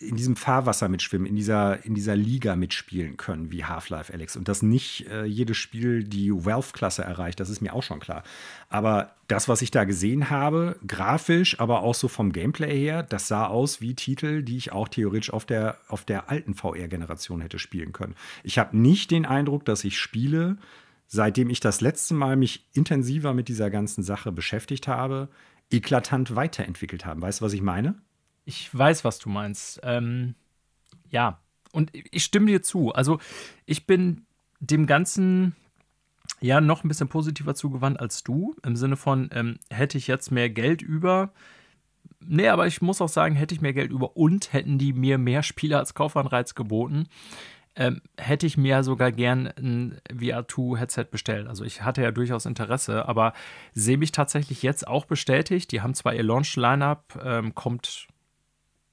[0.00, 4.36] in diesem Fahrwasser mitschwimmen, in dieser, in dieser Liga mitspielen können, wie Half-Life Alex.
[4.36, 8.22] Und dass nicht äh, jedes Spiel die Wealth-Klasse erreicht, das ist mir auch schon klar.
[8.68, 13.28] Aber das, was ich da gesehen habe, grafisch, aber auch so vom Gameplay her, das
[13.28, 17.58] sah aus wie Titel, die ich auch theoretisch auf der, auf der alten VR-Generation hätte
[17.58, 18.14] spielen können.
[18.42, 20.56] Ich habe nicht den Eindruck, dass ich Spiele,
[21.06, 25.28] seitdem ich das letzte Mal mich intensiver mit dieser ganzen Sache beschäftigt habe,
[25.70, 27.20] eklatant weiterentwickelt haben.
[27.20, 27.96] Weißt du, was ich meine?
[28.44, 29.80] Ich weiß, was du meinst.
[29.82, 30.34] Ähm,
[31.10, 31.38] ja,
[31.72, 32.92] und ich stimme dir zu.
[32.92, 33.18] Also
[33.66, 34.26] ich bin
[34.60, 35.54] dem Ganzen
[36.40, 38.54] ja noch ein bisschen positiver zugewandt als du.
[38.64, 41.32] Im Sinne von, ähm, hätte ich jetzt mehr Geld über.
[42.20, 45.18] Nee, aber ich muss auch sagen, hätte ich mehr Geld über und hätten die mir
[45.18, 47.08] mehr Spiele als Kaufanreiz geboten,
[47.76, 51.46] ähm, hätte ich mir sogar gern ein VR2-Headset bestellt.
[51.46, 53.32] Also ich hatte ja durchaus Interesse, aber
[53.74, 55.72] sehe mich tatsächlich jetzt auch bestätigt.
[55.72, 58.08] Die haben zwar ihr Launch-Lineup, ähm, kommt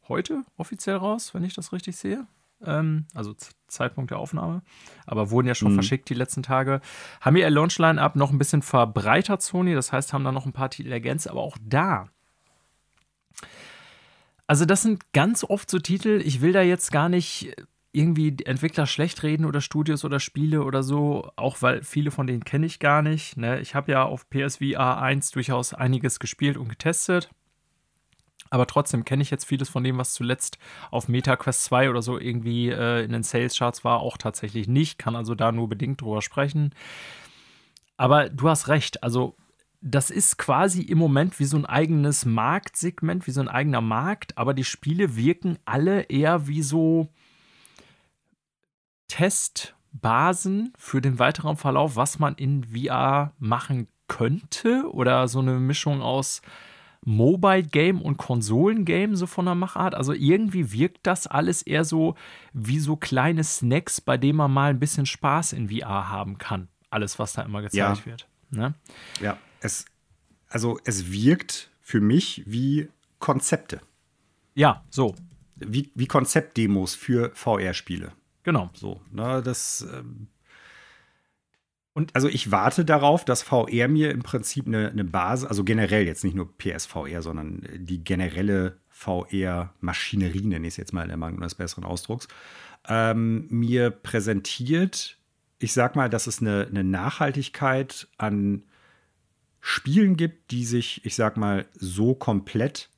[0.10, 2.26] heute offiziell raus, wenn ich das richtig sehe.
[2.66, 3.36] Ähm, also
[3.68, 4.62] Zeitpunkt der Aufnahme.
[5.06, 5.76] Aber wurden ja schon mhm.
[5.76, 6.82] verschickt die letzten Tage.
[7.22, 9.74] Haben ihr Launch-Line-Up noch ein bisschen verbreitert, Sony.
[9.74, 11.30] Das heißt, haben da noch ein paar Titel ergänzt.
[11.30, 12.10] Aber auch da.
[14.48, 16.22] Also, das sind ganz oft so Titel.
[16.24, 17.54] Ich will da jetzt gar nicht
[17.92, 22.44] irgendwie Entwickler schlecht reden oder Studios oder Spiele oder so, auch weil viele von denen
[22.44, 23.38] kenne ich gar nicht.
[23.38, 23.60] Ne?
[23.60, 27.30] Ich habe ja auf PSVR 1 durchaus einiges gespielt und getestet.
[28.50, 30.58] Aber trotzdem kenne ich jetzt vieles von dem, was zuletzt
[30.92, 34.98] auf MetaQuest 2 oder so irgendwie äh, in den Sales-Charts war, auch tatsächlich nicht.
[34.98, 36.74] Kann also da nur bedingt drüber sprechen.
[37.98, 39.04] Aber du hast recht.
[39.04, 39.36] Also,
[39.82, 44.38] das ist quasi im Moment wie so ein eigenes Marktsegment, wie so ein eigener Markt.
[44.38, 47.10] Aber die Spiele wirken alle eher wie so
[49.08, 54.90] Testbasen für den weiteren Verlauf, was man in VR machen könnte.
[54.92, 56.42] Oder so eine Mischung aus
[57.06, 59.96] Mobile Game und Konsolen Game so von der Machart.
[59.96, 62.16] Also irgendwie wirkt das alles eher so
[62.54, 66.68] wie so kleine Snacks, bei denen man mal ein bisschen Spaß in VR haben kann.
[66.90, 68.06] Alles, was da immer gezeigt ja.
[68.06, 68.28] wird.
[68.50, 68.74] Ne?
[69.22, 69.86] Ja, es,
[70.50, 72.90] also es wirkt für mich wie
[73.20, 73.82] Konzepte.
[74.56, 75.16] Ja, so.
[75.56, 78.12] Wie, wie Konzeptdemos für VR-Spiele.
[78.44, 78.70] Genau.
[78.74, 79.86] So, ne, das.
[81.98, 86.06] Und also ich warte darauf, dass VR mir im Prinzip eine, eine Basis, also generell
[86.06, 91.18] jetzt nicht nur PSVR, sondern die generelle VR-Maschinerie, nenne ich es jetzt mal in der
[91.18, 92.28] Mangel eines besseren Ausdrucks,
[92.88, 95.18] ähm, mir präsentiert,
[95.58, 98.62] ich sag mal, dass es eine, eine Nachhaltigkeit an
[99.60, 102.92] Spielen gibt, die sich, ich sag mal, so komplett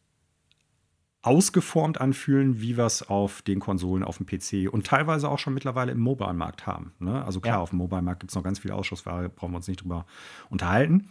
[1.21, 5.53] ausgeformt anfühlen, wie wir es auf den Konsolen, auf dem PC und teilweise auch schon
[5.53, 6.93] mittlerweile im Mobile-Markt haben.
[6.99, 7.23] Ne?
[7.25, 7.61] Also klar, ja.
[7.61, 10.05] auf dem Mobile-Markt gibt es noch ganz viel Ausschussware, brauchen wir uns nicht drüber
[10.49, 11.09] unterhalten.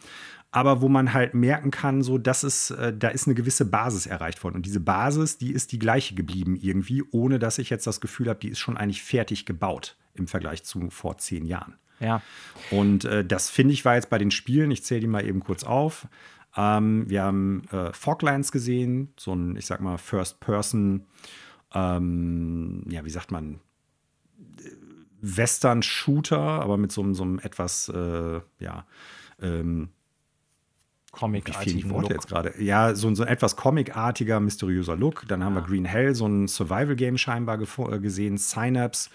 [0.51, 4.07] Aber wo man halt merken kann, so, dass es, äh, da ist eine gewisse Basis
[4.07, 4.57] erreicht worden.
[4.57, 8.31] Und diese Basis, die ist die gleiche geblieben irgendwie, ohne dass ich jetzt das Gefühl
[8.31, 11.75] habe, die ist schon eigentlich fertig gebaut im Vergleich zu vor zehn Jahren.
[12.01, 12.23] Ja.
[12.71, 15.41] Und äh, das finde ich war jetzt bei den Spielen, ich zähle die mal eben
[15.41, 16.07] kurz auf.
[16.59, 21.07] Ähm, wir haben äh, Foglands gesehen, so ein, ich sag mal, First-Person,
[21.73, 23.61] ähm, ja, wie sagt man,
[25.21, 28.87] Western-Shooter, aber mit so, so einem etwas, äh, ja,
[29.41, 29.91] ähm,
[31.13, 32.11] comicartigen Look.
[32.11, 32.61] jetzt gerade.
[32.61, 35.27] Ja, so, so ein etwas comicartiger, mysteriöser Look.
[35.29, 35.63] Dann haben ja.
[35.63, 38.37] wir Green Hell, so ein Survival-Game scheinbar äh, gesehen.
[38.37, 39.11] Synapse,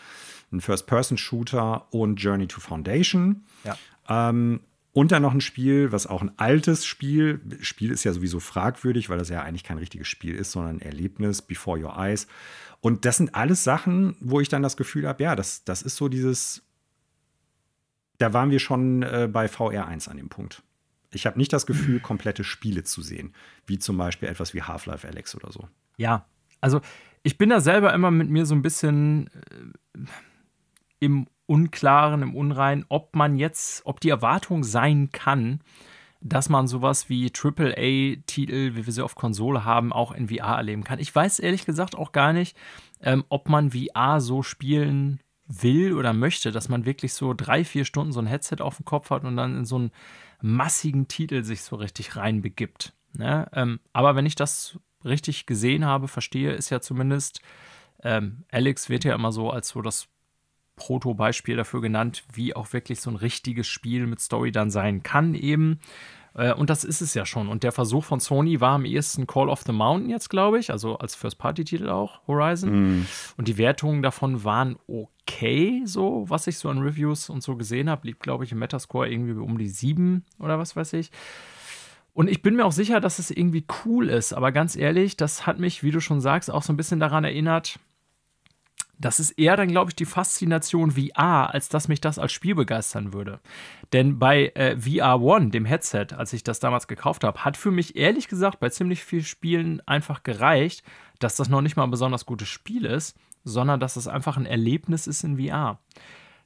[0.54, 3.44] ein First-Person-Shooter und Journey to Foundation.
[3.66, 3.78] Ja.
[4.08, 4.62] Ähm,
[4.94, 9.10] und dann noch ein Spiel, was auch ein altes Spiel, Spiel ist ja sowieso fragwürdig,
[9.10, 12.28] weil das ja eigentlich kein richtiges Spiel ist, sondern ein Erlebnis, Before Your Eyes.
[12.80, 15.96] Und das sind alles Sachen, wo ich dann das Gefühl habe, ja, das, das ist
[15.96, 16.62] so dieses,
[18.20, 20.62] da waren wir schon äh, bei VR1 an dem Punkt.
[21.12, 23.34] Ich habe nicht das Gefühl, komplette Spiele zu sehen,
[23.66, 25.68] wie zum Beispiel etwas wie Half-Life Alex oder so.
[25.98, 26.28] Ja,
[26.62, 26.82] also
[27.24, 29.28] ich bin da selber immer mit mir so ein bisschen
[29.96, 30.00] äh,
[31.00, 35.60] im Unklaren, im Unrein, ob man jetzt, ob die Erwartung sein kann,
[36.20, 40.84] dass man sowas wie AAA-Titel, wie wir sie auf Konsole haben, auch in VR erleben
[40.84, 40.98] kann.
[40.98, 42.58] Ich weiß ehrlich gesagt auch gar nicht,
[43.02, 47.86] ähm, ob man VR so spielen will oder möchte, dass man wirklich so drei, vier
[47.86, 49.92] Stunden so ein Headset auf dem Kopf hat und dann in so einen
[50.42, 52.94] massigen Titel sich so richtig reinbegibt.
[53.16, 53.48] Ne?
[53.54, 57.42] Ähm, aber wenn ich das richtig gesehen habe, verstehe, ist ja zumindest,
[58.02, 60.08] ähm, Alex wird ja immer so als so das
[60.76, 65.36] Proto-Beispiel dafür genannt, wie auch wirklich so ein richtiges Spiel mit Story dann sein kann
[65.36, 65.80] eben.
[66.36, 67.48] Äh, und das ist es ja schon.
[67.48, 70.72] Und der Versuch von Sony war am ehesten Call of the Mountain jetzt, glaube ich,
[70.72, 73.00] also als First-Party-Titel auch, Horizon.
[73.00, 73.08] Mm.
[73.38, 77.90] Und die Wertungen davon waren okay, so, was ich so an Reviews und so gesehen
[77.90, 78.08] habe.
[78.08, 81.12] Liegt, glaube ich, im Metascore irgendwie um die sieben oder was weiß ich.
[82.14, 84.34] Und ich bin mir auch sicher, dass es irgendwie cool ist.
[84.34, 87.24] Aber ganz ehrlich, das hat mich, wie du schon sagst, auch so ein bisschen daran
[87.24, 87.80] erinnert,
[89.04, 92.56] das ist eher dann, glaube ich, die Faszination VR, als dass mich das als Spiel
[92.56, 93.40] begeistern würde.
[93.92, 97.72] Denn bei äh, VR One, dem Headset, als ich das damals gekauft habe, hat für
[97.72, 100.84] mich ehrlich gesagt bei ziemlich vielen Spielen einfach gereicht,
[101.20, 104.46] dass das noch nicht mal ein besonders gutes Spiel ist, sondern dass es einfach ein
[104.46, 105.80] Erlebnis ist in VR.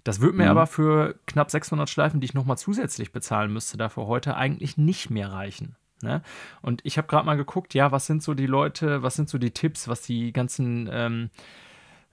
[0.03, 0.51] Das würde mir mhm.
[0.51, 5.11] aber für knapp 600 Schleifen, die ich nochmal zusätzlich bezahlen müsste, dafür heute eigentlich nicht
[5.11, 5.75] mehr reichen.
[6.01, 6.23] Ne?
[6.63, 9.37] Und ich habe gerade mal geguckt, ja, was sind so die Leute, was sind so
[9.37, 11.29] die Tipps, was die ganzen ähm,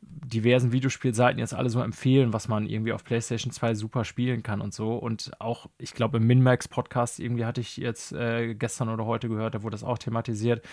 [0.07, 4.61] diversen Videospielseiten jetzt alle so empfehlen, was man irgendwie auf PlayStation 2 super spielen kann
[4.61, 4.95] und so.
[4.97, 9.55] Und auch, ich glaube, im Minmax-Podcast irgendwie hatte ich jetzt äh, gestern oder heute gehört,
[9.55, 10.65] da wurde das auch thematisiert.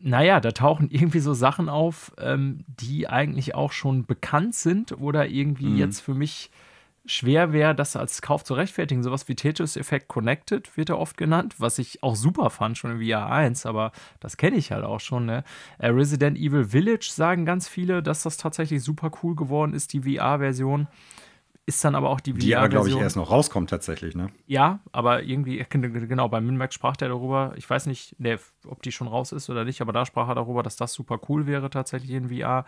[0.00, 5.28] Naja, da tauchen irgendwie so Sachen auf, ähm, die eigentlich auch schon bekannt sind oder
[5.28, 5.78] irgendwie mhm.
[5.78, 6.50] jetzt für mich
[7.08, 9.02] schwer wäre, das als Kauf zu rechtfertigen.
[9.02, 13.00] Sowas wie Tetris Effect Connected wird ja oft genannt, was ich auch super fand, schon
[13.00, 15.26] in VR 1, aber das kenne ich halt auch schon.
[15.26, 15.44] Ne?
[15.78, 20.02] Äh, Resident Evil Village sagen ganz viele, dass das tatsächlich super cool geworden ist, die
[20.02, 20.86] VR-Version.
[21.66, 22.48] Ist dann aber auch die VR-Version.
[22.48, 24.30] Die aber, glaube ich, erst noch rauskommt tatsächlich, ne?
[24.46, 28.92] Ja, aber irgendwie, genau, bei Minmax sprach der darüber, ich weiß nicht, ne, ob die
[28.92, 31.68] schon raus ist oder nicht, aber da sprach er darüber, dass das super cool wäre
[31.68, 32.64] tatsächlich in VR.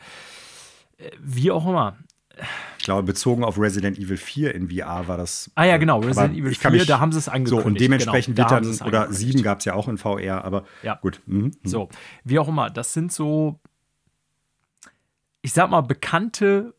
[0.99, 1.97] Äh, wie auch immer.
[2.78, 5.51] Ich glaube, bezogen auf Resident Evil 4 in VR war das.
[5.55, 7.62] Ah ja, genau, Resident Evil 4, mich, da haben sie es angekündigt.
[7.62, 10.64] So, und dementsprechend genau, wird dann, oder 7 gab es ja auch in VR, aber
[10.83, 10.95] ja.
[10.97, 11.20] gut.
[11.26, 11.53] Mhm, mhm.
[11.62, 11.89] So,
[12.24, 13.61] wie auch immer, das sind so,
[15.43, 16.74] ich sag mal, bekannte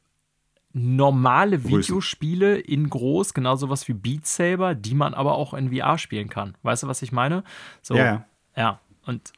[0.74, 1.90] normale Größe.
[1.90, 6.30] Videospiele in groß, genauso was wie Beat Saber, die man aber auch in VR spielen
[6.30, 6.56] kann.
[6.64, 7.44] Weißt du, was ich meine?
[7.82, 8.26] So, ja.
[8.56, 9.34] Ja, und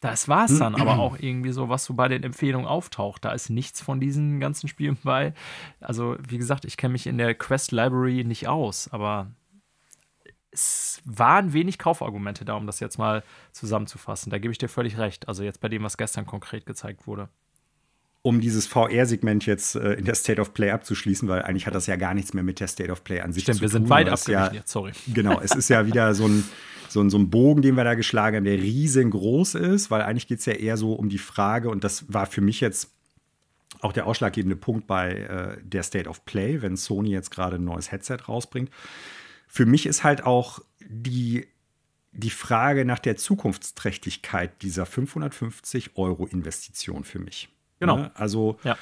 [0.00, 3.24] das war es dann aber auch irgendwie so, was so bei den Empfehlungen auftaucht.
[3.24, 5.32] Da ist nichts von diesen ganzen Spielen bei.
[5.80, 9.30] Also, wie gesagt, ich kenne mich in der Quest Library nicht aus, aber
[10.50, 13.22] es waren wenig Kaufargumente da, um das jetzt mal
[13.52, 14.30] zusammenzufassen.
[14.30, 15.28] Da gebe ich dir völlig recht.
[15.28, 17.28] Also jetzt bei dem, was gestern konkret gezeigt wurde
[18.26, 21.86] um dieses VR-Segment jetzt äh, in der State of Play abzuschließen, weil eigentlich hat das
[21.86, 23.68] ja gar nichts mehr mit der State of Play an sich Stimmt, zu tun.
[23.68, 24.90] Stimmt, wir sind weit abgewichen ja, sorry.
[25.14, 26.42] Genau, es ist ja wieder so ein,
[26.88, 30.26] so, ein, so ein Bogen, den wir da geschlagen haben, der riesengroß ist, weil eigentlich
[30.26, 32.90] geht es ja eher so um die Frage, und das war für mich jetzt
[33.80, 37.64] auch der ausschlaggebende Punkt bei äh, der State of Play, wenn Sony jetzt gerade ein
[37.64, 38.70] neues Headset rausbringt.
[39.48, 41.46] Für mich ist halt auch die
[42.16, 47.50] die Frage nach der Zukunftsträchtigkeit dieser 550 Euro Investition für mich.
[47.78, 47.96] Genau.
[47.96, 48.10] Ne?
[48.14, 48.76] Also ja.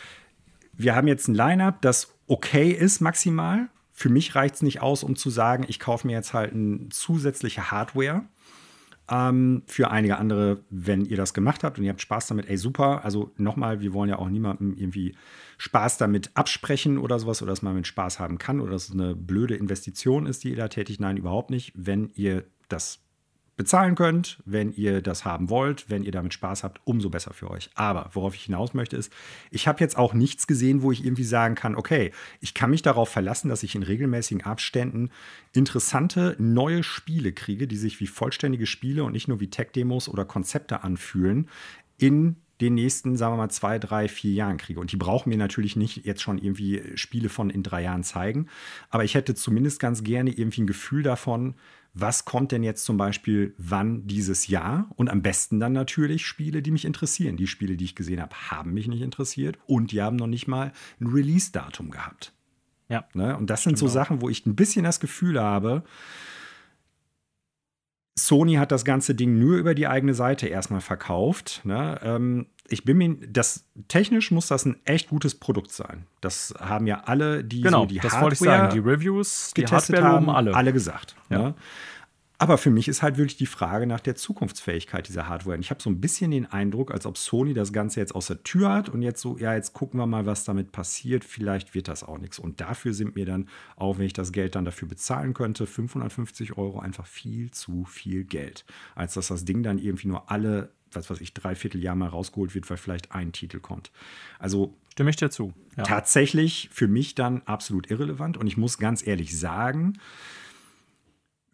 [0.73, 3.69] wir haben jetzt ein Line-up, das okay ist maximal.
[3.97, 6.89] Für mich reicht es nicht aus, um zu sagen, ich kaufe mir jetzt halt eine
[6.91, 8.25] zusätzliche Hardware.
[9.09, 12.57] Ähm, für einige andere, wenn ihr das gemacht habt und ihr habt Spaß damit, ey,
[12.57, 13.05] super.
[13.05, 15.15] Also nochmal, wir wollen ja auch niemandem irgendwie
[15.59, 18.93] Spaß damit absprechen oder sowas oder dass man mit Spaß haben kann oder dass es
[18.93, 21.01] eine blöde Investition ist, die ihr da tätigt.
[21.01, 21.73] Nein, überhaupt nicht.
[21.77, 23.04] Wenn ihr das
[23.57, 27.51] bezahlen könnt, wenn ihr das haben wollt, wenn ihr damit Spaß habt, umso besser für
[27.51, 27.71] euch.
[27.75, 29.13] Aber worauf ich hinaus möchte, ist,
[29.51, 32.83] ich habe jetzt auch nichts gesehen, wo ich irgendwie sagen kann, okay, ich kann mich
[32.83, 35.11] darauf verlassen, dass ich in regelmäßigen Abständen
[35.53, 40.25] interessante neue Spiele kriege, die sich wie vollständige Spiele und nicht nur wie Tech-Demos oder
[40.25, 41.49] Konzepte anfühlen,
[41.97, 44.81] in den nächsten, sagen wir mal, zwei, drei, vier Jahren kriege.
[44.81, 48.49] Und die brauchen mir natürlich nicht jetzt schon irgendwie Spiele von in drei Jahren zeigen.
[48.91, 51.55] Aber ich hätte zumindest ganz gerne irgendwie ein Gefühl davon,
[51.95, 54.91] was kommt denn jetzt zum Beispiel wann dieses Jahr?
[54.97, 57.37] Und am besten dann natürlich Spiele, die mich interessieren.
[57.37, 60.49] Die Spiele, die ich gesehen habe, haben mich nicht interessiert und die haben noch nicht
[60.49, 62.33] mal ein Release-Datum gehabt.
[62.89, 63.05] Ja.
[63.15, 63.37] Ne?
[63.37, 65.85] Und das sind so Sachen, wo ich ein bisschen das Gefühl habe,
[68.17, 71.61] Sony hat das ganze Ding nur über die eigene Seite erstmal verkauft.
[71.65, 71.99] Ne?
[72.03, 76.07] Ähm, ich bin mir, das technisch muss das ein echt gutes Produkt sein.
[76.21, 78.73] Das haben ja alle, die genau, so die das Hardware wollte ich sagen.
[78.73, 80.55] Die Reviews, die getestet Hardware haben, alle.
[80.55, 81.17] alle gesagt.
[81.29, 81.39] Ja.
[81.39, 81.55] Ne?
[82.37, 85.57] Aber für mich ist halt wirklich die Frage nach der Zukunftsfähigkeit dieser Hardware.
[85.57, 88.27] Und ich habe so ein bisschen den Eindruck, als ob Sony das Ganze jetzt aus
[88.27, 91.25] der Tür hat und jetzt so, ja, jetzt gucken wir mal, was damit passiert.
[91.25, 92.41] Vielleicht wird das auch nichts.
[92.41, 96.59] Und dafür sind mir dann, auch wenn ich das Geld dann dafür bezahlen könnte, 550
[96.59, 98.65] Euro einfach viel zu viel Geld.
[98.97, 102.55] Als dass das Ding dann irgendwie nur alle, was weiß ich, dreiviertel Jahr mal rausgeholt
[102.57, 103.93] wird, weil vielleicht ein Titel kommt.
[104.41, 105.53] Also Stimme ich dir zu.
[105.77, 105.83] Ja.
[105.83, 108.37] tatsächlich für mich dann absolut irrelevant.
[108.37, 109.95] Und ich muss ganz ehrlich sagen,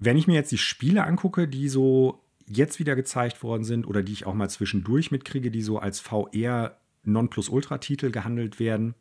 [0.01, 4.03] wenn ich mir jetzt die Spiele angucke, die so jetzt wieder gezeigt worden sind oder
[4.03, 8.95] die ich auch mal zwischendurch mitkriege, die so als VR Nonplusultra-Titel gehandelt werden,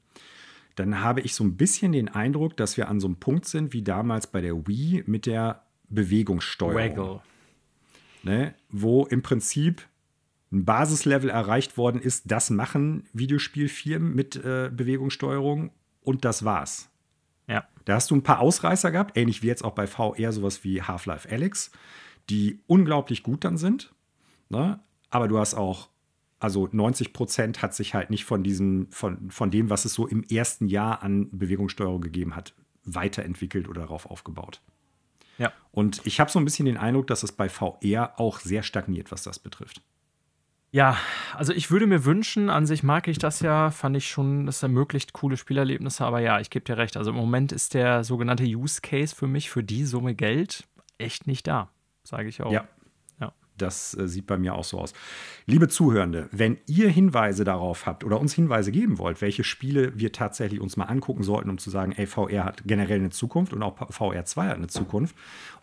[0.75, 3.73] dann habe ich so ein bisschen den Eindruck, dass wir an so einem Punkt sind,
[3.73, 6.75] wie damals bei der Wii mit der Bewegungssteuerung.
[6.75, 7.21] Waggle.
[8.23, 8.53] Ne?
[8.69, 9.87] Wo im Prinzip
[10.51, 15.71] ein Basislevel erreicht worden ist, das machen Videospielfirmen mit äh, Bewegungssteuerung
[16.01, 16.88] und das war's.
[17.49, 17.67] Ja.
[17.85, 20.81] Da hast du ein paar Ausreißer gehabt, ähnlich wie jetzt auch bei VR sowas wie
[20.81, 21.71] Half-Life Alyx,
[22.29, 23.93] die unglaublich gut dann sind.
[24.49, 24.79] Ne?
[25.09, 25.89] Aber du hast auch,
[26.39, 30.07] also 90 Prozent hat sich halt nicht von diesem, von, von dem, was es so
[30.07, 32.53] im ersten Jahr an Bewegungssteuerung gegeben hat,
[32.85, 34.61] weiterentwickelt oder darauf aufgebaut.
[35.39, 35.51] Ja.
[35.71, 39.11] Und ich habe so ein bisschen den Eindruck, dass es bei VR auch sehr stagniert,
[39.11, 39.81] was das betrifft.
[40.71, 40.97] Ja,
[41.35, 44.61] also ich würde mir wünschen, an sich mag ich das ja, fand ich schon, das
[44.61, 46.95] ermöglicht coole Spielerlebnisse, aber ja, ich gebe dir recht.
[46.95, 50.67] Also im Moment ist der sogenannte Use Case für mich für die Summe Geld
[50.99, 51.69] echt nicht da,
[52.03, 52.51] sage ich auch.
[52.51, 52.67] Ja.
[53.61, 54.93] Das äh, sieht bei mir auch so aus.
[55.45, 60.11] Liebe Zuhörende, wenn ihr Hinweise darauf habt oder uns Hinweise geben wollt, welche Spiele wir
[60.11, 63.63] tatsächlich uns mal angucken sollten, um zu sagen, ey, VR hat generell eine Zukunft und
[63.63, 65.15] auch VR 2 hat eine Zukunft,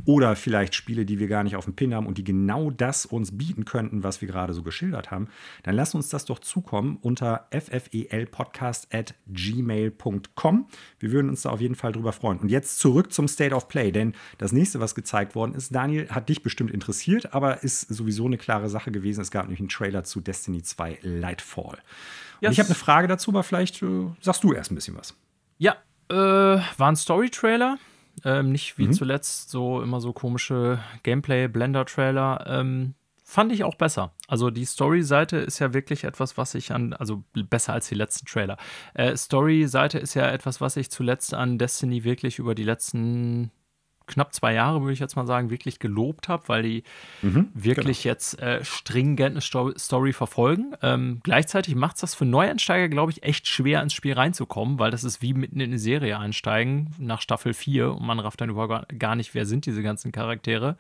[0.05, 3.07] oder vielleicht Spiele, die wir gar nicht auf dem Pin haben und die genau das
[3.07, 5.29] uns bieten könnten, was wir gerade so geschildert haben,
[5.63, 10.67] dann lasst uns das doch zukommen unter ffelpodcast at gmail.com.
[10.99, 12.39] Wir würden uns da auf jeden Fall drüber freuen.
[12.39, 16.09] Und jetzt zurück zum State of Play, denn das nächste, was gezeigt worden ist, Daniel,
[16.11, 19.21] hat dich bestimmt interessiert, aber ist sowieso eine klare Sache gewesen.
[19.21, 21.79] Es gab nämlich einen Trailer zu Destiny 2 Lightfall.
[22.41, 22.53] Yes.
[22.53, 25.15] ich habe eine Frage dazu, aber vielleicht äh, sagst du erst ein bisschen was.
[25.59, 25.77] Ja,
[26.11, 27.79] äh, war ein Story-Trailer.
[28.25, 28.83] Ähm, nicht Mhm.
[28.89, 32.45] wie zuletzt so immer so komische Gameplay-Blender-Trailer.
[32.49, 32.95] Ähm,
[33.25, 34.13] fand ich auch besser.
[34.29, 38.27] Also die Story-Seite ist ja wirklich etwas, was ich an, also besser als die letzten
[38.27, 38.57] Trailer.
[38.95, 43.51] Äh, Story-Seite ist ja etwas, was ich zuletzt an Destiny wirklich über die letzten
[44.07, 46.85] knapp zwei Jahre, würde ich jetzt mal sagen, wirklich gelobt habe, weil die
[47.55, 50.75] wirklich jetzt äh, stringent eine Sto Story verfolgen.
[50.83, 54.91] Ähm, gleichzeitig macht es das für Neueinsteiger, glaube ich, echt schwer ins Spiel reinzukommen, weil
[54.91, 58.51] das ist wie mitten in eine Serie einsteigen nach Staffel 4 und man rafft dann
[58.51, 60.77] überhaupt gar- nicht, wer sind diese ganzen Charaktere.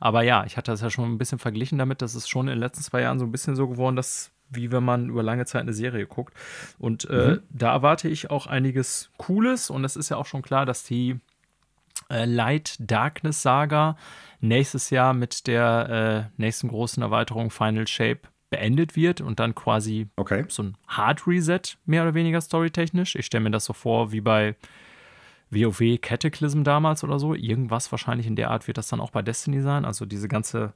[0.00, 2.54] Aber ja, ich hatte das ja schon ein bisschen verglichen damit, dass es schon in
[2.54, 5.46] den letzten zwei Jahren so ein bisschen so geworden, dass wie wenn man über lange
[5.46, 6.32] Zeit eine Serie guckt.
[6.78, 10.64] Und äh, da erwarte ich auch einiges Cooles und es ist ja auch schon klar,
[10.66, 11.16] dass die
[12.14, 13.96] äh, Light Darkness Saga
[14.40, 18.20] nächstes Jahr mit der äh, nächsten großen Erweiterung Final Shape
[18.50, 20.44] beendet wird und dann quasi Okay.
[20.48, 23.16] so ein Hard Reset mehr oder weniger storytechnisch.
[23.16, 24.54] Ich stelle mir das so vor wie bei
[25.50, 27.34] WoW Cataclysm damals oder so.
[27.34, 29.84] Irgendwas wahrscheinlich in der Art wird das dann auch bei Destiny sein.
[29.84, 30.72] Also diese ganze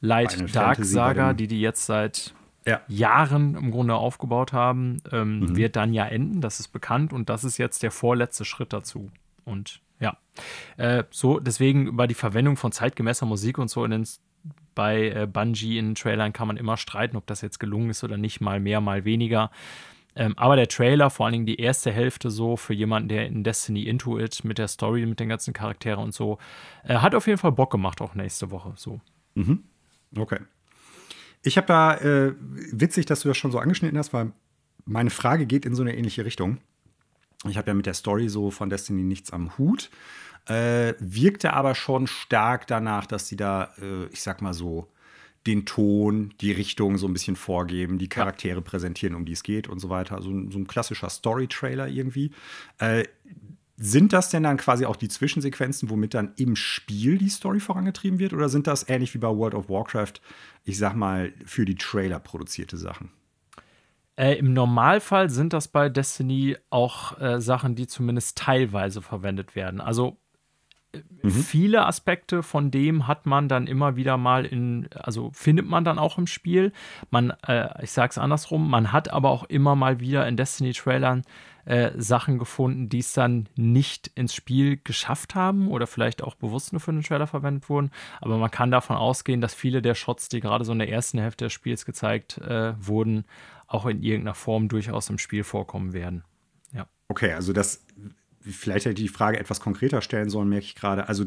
[0.00, 2.34] Light Final Dark Fantasy Saga, die die jetzt seit
[2.66, 2.80] Ja.
[2.88, 5.56] Jahren im Grunde aufgebaut haben, ähm, Mhm.
[5.56, 6.40] wird dann ja enden.
[6.40, 9.10] Das ist bekannt und das ist jetzt der vorletzte Schritt dazu.
[9.50, 10.16] Und ja,
[10.76, 14.08] äh, so deswegen über die Verwendung von zeitgemäßer Musik und so in den,
[14.74, 18.16] bei äh, Bungie in Trailern kann man immer streiten, ob das jetzt gelungen ist oder
[18.16, 19.50] nicht, mal mehr, mal weniger.
[20.16, 23.44] Ähm, aber der Trailer, vor allen Dingen die erste Hälfte so, für jemanden, der in
[23.44, 26.38] Destiny into it mit der Story, mit den ganzen Charakteren und so,
[26.84, 28.72] äh, hat auf jeden Fall Bock gemacht, auch nächste Woche.
[28.76, 29.00] So.
[30.16, 30.40] Okay.
[31.42, 34.32] Ich habe da, äh, witzig, dass du das schon so angeschnitten hast, weil
[34.84, 36.58] meine Frage geht in so eine ähnliche Richtung.
[37.48, 39.90] Ich habe ja mit der Story so von Destiny nichts am Hut.
[40.46, 44.88] Äh, wirkte aber schon stark danach, dass sie da, äh, ich sag mal so,
[45.46, 49.68] den Ton, die Richtung so ein bisschen vorgeben, die Charaktere präsentieren, um die es geht
[49.68, 50.16] und so weiter.
[50.16, 52.32] Also ein- so ein klassischer Story-Trailer irgendwie.
[52.78, 53.04] Äh,
[53.78, 58.18] sind das denn dann quasi auch die Zwischensequenzen, womit dann im Spiel die Story vorangetrieben
[58.18, 58.34] wird?
[58.34, 60.20] Oder sind das ähnlich wie bei World of Warcraft,
[60.64, 63.10] ich sag mal, für die Trailer produzierte Sachen?
[64.16, 69.80] Äh, Im Normalfall sind das bei Destiny auch äh, Sachen, die zumindest teilweise verwendet werden.
[69.80, 70.18] Also
[71.22, 71.30] mhm.
[71.30, 75.98] viele Aspekte von dem hat man dann immer wieder mal in, also findet man dann
[75.98, 76.72] auch im Spiel.
[77.10, 81.22] Man, äh, ich sage es andersrum, man hat aber auch immer mal wieder in Destiny-Trailern
[81.64, 86.72] äh, Sachen gefunden, die es dann nicht ins Spiel geschafft haben oder vielleicht auch bewusst
[86.72, 87.90] nur für den Trailer verwendet wurden.
[88.20, 91.18] Aber man kann davon ausgehen, dass viele der Shots, die gerade so in der ersten
[91.18, 93.24] Hälfte des Spiels gezeigt äh, wurden,
[93.70, 96.24] auch in irgendeiner Form durchaus im Spiel vorkommen werden.
[96.72, 96.88] Ja.
[97.08, 97.86] Okay, also das,
[98.40, 101.08] vielleicht hätte ich die Frage etwas konkreter stellen sollen, merke ich gerade.
[101.08, 101.26] Also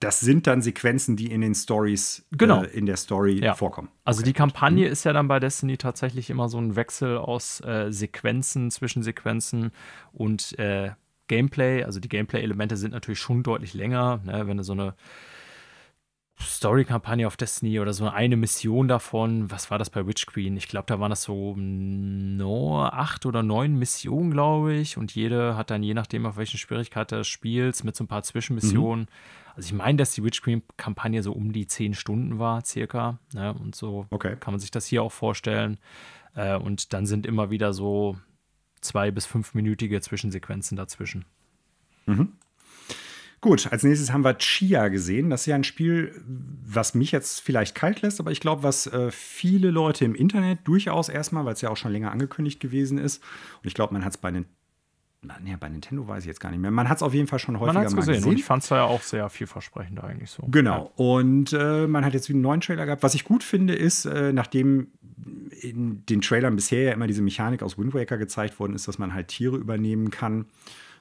[0.00, 2.62] das sind dann Sequenzen, die in den Stories, genau.
[2.62, 3.54] äh, in der Story ja.
[3.54, 3.90] vorkommen.
[4.04, 4.30] Also okay.
[4.30, 4.92] die Kampagne mhm.
[4.92, 9.70] ist ja dann bei Destiny tatsächlich immer so ein Wechsel aus äh, Sequenzen, Zwischensequenzen
[10.12, 10.92] und äh,
[11.28, 11.84] Gameplay.
[11.84, 14.20] Also die Gameplay-Elemente sind natürlich schon deutlich länger.
[14.24, 14.46] Ne?
[14.46, 14.94] Wenn du so eine
[16.40, 20.56] Story-Kampagne auf Destiny oder so eine Mission davon, was war das bei Witch Queen?
[20.56, 24.96] Ich glaube, da waren das so no, acht oder neun Missionen, glaube ich.
[24.96, 28.22] Und jede hat dann, je nachdem, auf welchen Schwierigkeit des Spiels, mit so ein paar
[28.22, 29.04] Zwischenmissionen.
[29.04, 29.54] Mhm.
[29.54, 33.18] Also ich meine, dass die Witch Queen-Kampagne so um die zehn Stunden war, circa.
[33.32, 33.54] Ne?
[33.54, 34.36] Und so okay.
[34.38, 35.78] kann man sich das hier auch vorstellen.
[36.34, 38.18] Äh, und dann sind immer wieder so
[38.80, 41.24] zwei- bis fünfminütige Zwischensequenzen dazwischen.
[42.06, 42.32] Mhm.
[43.44, 45.28] Gut, als nächstes haben wir Chia gesehen.
[45.28, 46.18] Das ist ja ein Spiel,
[46.64, 50.60] was mich jetzt vielleicht kalt lässt, aber ich glaube, was äh, viele Leute im Internet
[50.64, 53.22] durchaus erstmal, weil es ja auch schon länger angekündigt gewesen ist.
[53.62, 54.46] Und ich glaube, man hat es bei den
[55.42, 56.70] Nee, bei Nintendo weiß ich jetzt gar nicht mehr.
[56.70, 58.14] Man hat es auf jeden Fall schon häufiger man mal gesehen.
[58.14, 58.30] gesehen.
[58.30, 60.46] Und ich fand es ja auch sehr vielversprechend eigentlich so.
[60.50, 60.90] Genau.
[60.96, 61.04] Ja.
[61.04, 63.02] Und äh, man hat jetzt wieder einen neuen Trailer gehabt.
[63.02, 64.88] Was ich gut finde, ist, äh, nachdem
[65.60, 68.98] in den Trailern bisher ja immer diese Mechanik aus Wind Waker gezeigt worden ist, dass
[68.98, 70.46] man halt Tiere übernehmen kann,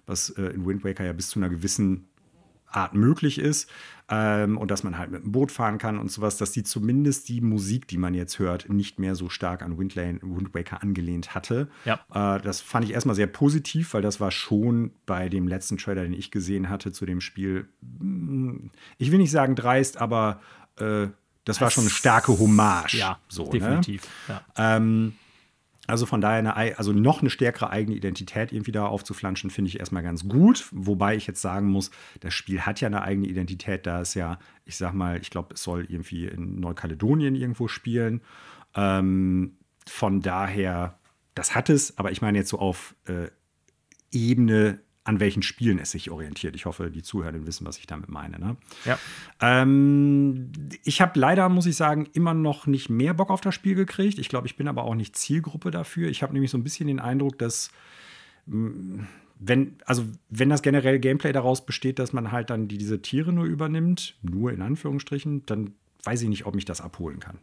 [0.05, 2.09] was äh, in Wind Waker ja bis zu einer gewissen
[2.75, 3.69] Art möglich ist
[4.09, 7.29] ähm, und dass man halt mit dem Boot fahren kann und sowas, dass die zumindest
[7.29, 11.35] die Musik, die man jetzt hört, nicht mehr so stark an Windlane, Wind Waker angelehnt
[11.35, 11.69] hatte.
[11.85, 11.99] Ja.
[12.13, 16.03] Äh, das fand ich erstmal sehr positiv, weil das war schon bei dem letzten Trailer,
[16.03, 17.69] den ich gesehen hatte zu dem Spiel,
[17.99, 20.41] hm, ich will nicht sagen dreist, aber
[20.77, 21.07] äh,
[21.45, 22.93] das, das war schon eine starke Hommage.
[22.93, 23.49] Ja, so, ne?
[23.51, 24.03] definitiv.
[24.27, 24.41] Ne?
[24.57, 24.75] Ja.
[24.77, 25.13] Ähm,
[25.85, 29.79] also von daher eine, also noch eine stärkere eigene Identität irgendwie da aufzuflanschen, finde ich
[29.79, 30.67] erstmal ganz gut.
[30.71, 31.91] Wobei ich jetzt sagen muss,
[32.21, 35.55] das Spiel hat ja eine eigene Identität, da es ja, ich sag mal, ich glaube,
[35.55, 38.21] es soll irgendwie in Neukaledonien irgendwo spielen.
[38.75, 40.99] Ähm, von daher,
[41.35, 43.27] das hat es, aber ich meine jetzt so auf äh,
[44.11, 46.55] Ebene an welchen Spielen es sich orientiert.
[46.55, 48.39] Ich hoffe, die Zuhörer wissen, was ich damit meine.
[48.39, 48.55] Ne?
[48.85, 48.97] Ja.
[49.41, 50.51] Ähm,
[50.83, 54.17] ich habe leider, muss ich sagen, immer noch nicht mehr Bock auf das Spiel gekriegt.
[54.17, 56.09] Ich glaube, ich bin aber auch nicht Zielgruppe dafür.
[56.09, 57.71] Ich habe nämlich so ein bisschen den Eindruck, dass
[58.45, 59.01] mm,
[59.39, 63.33] wenn, also wenn das generell Gameplay daraus besteht, dass man halt dann die, diese Tiere
[63.33, 65.73] nur übernimmt, nur in Anführungsstrichen, dann
[66.05, 67.39] weiß ich nicht, ob mich das abholen kann.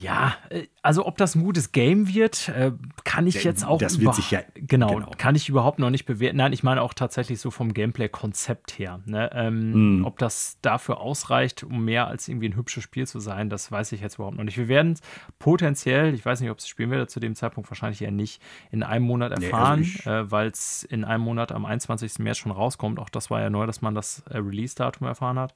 [0.00, 2.72] Ja, äh, also ob das ein gutes Game wird, äh,
[3.04, 6.04] kann ich jetzt auch Das wird sich ja genau, genau, kann ich überhaupt noch nicht
[6.04, 6.36] bewerten.
[6.36, 9.00] Nein, ich meine auch tatsächlich so vom Gameplay-Konzept her.
[9.06, 9.30] Ne?
[9.32, 10.04] Ähm, mm.
[10.04, 13.92] Ob das dafür ausreicht, um mehr als irgendwie ein hübsches Spiel zu sein, das weiß
[13.92, 14.58] ich jetzt überhaupt noch nicht.
[14.58, 14.98] Wir werden
[15.38, 18.42] potenziell, ich weiß nicht, ob es spielen werde zu dem Zeitpunkt wahrscheinlich eher nicht,
[18.72, 22.18] in einem Monat erfahren, nee, also äh, weil es in einem Monat am 21.
[22.18, 22.98] März schon rauskommt.
[22.98, 25.54] Auch das war ja neu, dass man das äh, Release-Datum erfahren hat.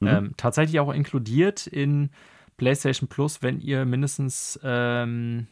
[0.00, 0.08] Mhm.
[0.08, 2.10] Ähm, tatsächlich auch inkludiert in
[2.56, 5.46] PlayStation Plus, wenn ihr mindestens ähm,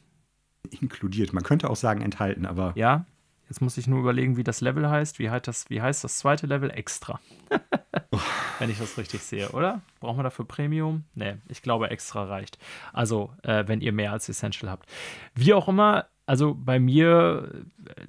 [0.80, 1.32] inkludiert.
[1.32, 2.72] Man könnte auch sagen enthalten, aber.
[2.76, 3.06] Ja,
[3.48, 5.18] jetzt muss ich nur überlegen, wie das Level heißt.
[5.18, 6.70] Wie heißt das, wie heißt das zweite Level?
[6.70, 7.20] Extra.
[8.58, 9.82] wenn ich das richtig sehe, oder?
[10.00, 11.04] Brauchen wir dafür Premium?
[11.14, 12.58] Nee, ich glaube, extra reicht.
[12.92, 14.88] Also, äh, wenn ihr mehr als Essential habt.
[15.34, 18.06] Wie auch immer, also bei mir äh,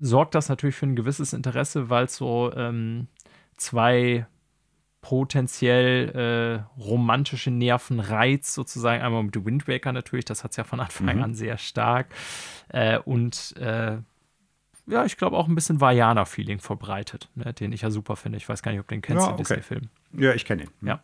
[0.00, 3.08] sorgt das natürlich für ein gewisses Interesse, weil es so ähm,
[3.56, 4.26] zwei
[5.04, 9.02] potenziell äh, romantische Nervenreiz sozusagen.
[9.02, 11.22] Einmal mit Wind Waker natürlich, das hat es ja von Anfang mhm.
[11.22, 12.06] an sehr stark.
[12.70, 13.98] Äh, und äh,
[14.86, 18.38] ja, ich glaube auch ein bisschen Vajana-Feeling verbreitet, ne, den ich ja super finde.
[18.38, 19.42] Ich weiß gar nicht, ob du den kennst, ja, den okay.
[19.42, 19.90] Disney-Film.
[20.16, 20.70] Ja, ich kenne ihn.
[20.80, 20.88] Mhm.
[20.88, 21.02] Ja.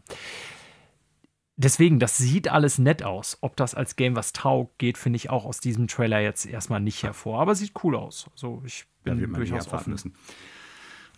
[1.57, 3.37] Deswegen, das sieht alles nett aus.
[3.43, 6.81] Ob das als Game was taugt, geht, finde ich auch aus diesem Trailer jetzt erstmal
[6.81, 7.39] nicht hervor.
[7.39, 8.31] Aber sieht cool aus.
[8.33, 9.91] Also ich bin ja, durchaus offen.
[9.91, 10.15] Müssen.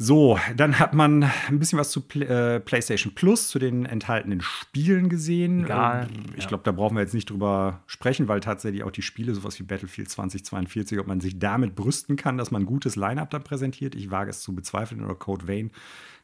[0.02, 4.40] So, dann hat man ein bisschen was zu Play äh, PlayStation Plus, zu den enthaltenen
[4.40, 5.64] Spielen gesehen.
[5.64, 6.08] Egal.
[6.12, 9.32] Ähm, ich glaube, da brauchen wir jetzt nicht drüber sprechen, weil tatsächlich auch die Spiele,
[9.32, 13.30] sowas wie Battlefield 2042, ob man sich damit brüsten kann, dass man ein gutes Line-Up
[13.30, 13.94] da präsentiert.
[13.94, 15.70] Ich wage es zu bezweifeln oder Code Vein,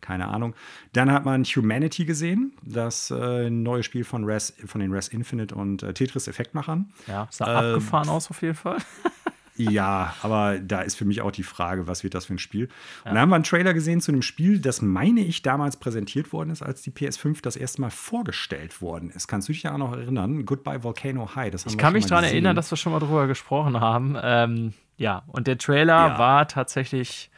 [0.00, 0.56] keine Ahnung.
[0.92, 5.54] Dann hat man Humanity gesehen, das äh, neue Spiel von, Res, von den Res Infinite
[5.54, 6.90] und äh, Tetris Effektmachern.
[7.06, 8.78] Ja, sah ähm, abgefahren aus auf jeden Fall.
[9.58, 12.68] Ja, aber da ist für mich auch die Frage, was wird das für ein Spiel?
[13.04, 13.10] Ja.
[13.10, 16.32] Und da haben wir einen Trailer gesehen zu einem Spiel, das meine ich damals präsentiert
[16.32, 19.28] worden ist, als die PS5 das erste Mal vorgestellt worden ist.
[19.28, 20.44] Kannst du dich ja auch noch erinnern?
[20.46, 21.52] Goodbye Volcano High.
[21.66, 24.16] ich kann mich daran erinnern, dass wir schon mal drüber gesprochen haben.
[24.22, 26.18] Ähm, ja, und der Trailer ja.
[26.18, 27.30] war tatsächlich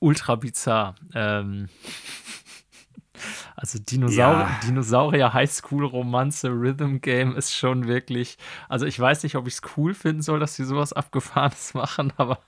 [0.00, 0.94] ultra bizarr.
[1.14, 1.68] Ähm,
[3.56, 4.60] also Dinosaurier, ja.
[4.64, 8.38] Dinosaurier Highschool-Romanze, Rhythm Game ist schon wirklich.
[8.68, 12.12] Also ich weiß nicht, ob ich es cool finden soll, dass sie sowas Abgefahrenes machen,
[12.16, 12.38] aber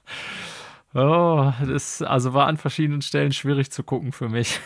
[0.95, 4.61] oh, das also war an verschiedenen Stellen schwierig zu gucken für mich.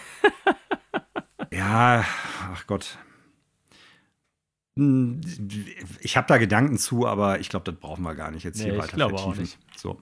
[1.52, 2.04] ja,
[2.52, 2.98] ach Gott.
[4.76, 5.20] Hm,
[6.00, 8.70] ich habe da Gedanken zu, aber ich glaube, das brauchen wir gar nicht jetzt nee,
[8.70, 9.48] hier weiter vertiefen.
[9.76, 10.00] So.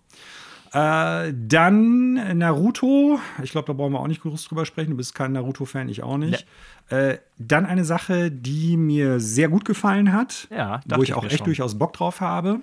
[0.73, 3.19] Äh, dann Naruto.
[3.43, 4.91] Ich glaube, da brauchen wir auch nicht groß drüber sprechen.
[4.91, 6.47] Du bist kein Naruto-Fan, ich auch nicht.
[6.91, 6.97] Nee.
[6.97, 11.39] Äh, dann eine Sache, die mir sehr gut gefallen hat, ja, wo ich auch echt
[11.39, 11.47] schon.
[11.47, 12.61] durchaus Bock drauf habe.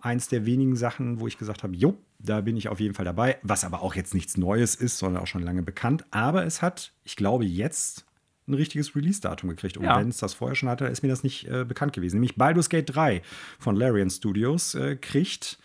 [0.00, 3.04] Eins der wenigen Sachen, wo ich gesagt habe, jo, da bin ich auf jeden Fall
[3.04, 3.38] dabei.
[3.42, 6.04] Was aber auch jetzt nichts Neues ist, sondern auch schon lange bekannt.
[6.10, 8.04] Aber es hat, ich glaube, jetzt
[8.48, 9.76] ein richtiges Release-Datum gekriegt.
[9.76, 9.98] Und ja.
[9.98, 12.16] wenn es das vorher schon hatte, ist mir das nicht äh, bekannt gewesen.
[12.16, 13.22] Nämlich Baldur's Gate 3
[13.58, 15.58] von Larian Studios äh, kriegt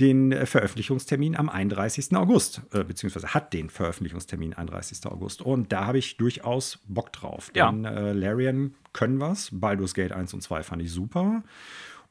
[0.00, 2.16] den äh, Veröffentlichungstermin am 31.
[2.16, 5.06] August, äh, beziehungsweise hat den Veröffentlichungstermin 31.
[5.06, 5.42] August.
[5.42, 7.50] Und da habe ich durchaus Bock drauf.
[7.54, 7.70] Ja.
[7.70, 9.50] Denn äh, Larian können was.
[9.52, 11.42] Baldur's Gate 1 und 2 fand ich super.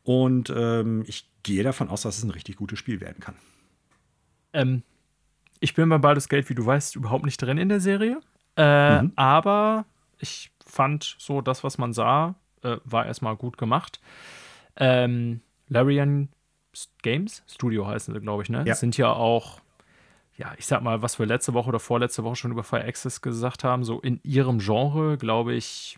[0.03, 3.35] Und ähm, ich gehe davon aus, dass es ein richtig gutes Spiel werden kann.
[4.53, 4.84] Ähm,
[5.60, 8.19] ich bin bei Baldur's Gate, wie du weißt, überhaupt nicht drin in der Serie.
[8.55, 9.14] Äh, mhm.
[9.15, 9.85] Aber
[10.19, 13.99] ich fand so, das, was man sah, äh, war erstmal gut gemacht.
[14.76, 16.30] Ähm, Larian
[17.01, 18.63] Games, Studio heißen sie, glaube ich, ne?
[18.65, 18.75] Ja.
[18.75, 19.59] Sind ja auch,
[20.35, 23.21] ja, ich sag mal, was wir letzte Woche oder vorletzte Woche schon über Fire Access
[23.21, 25.97] gesagt haben, so in ihrem Genre, glaube ich,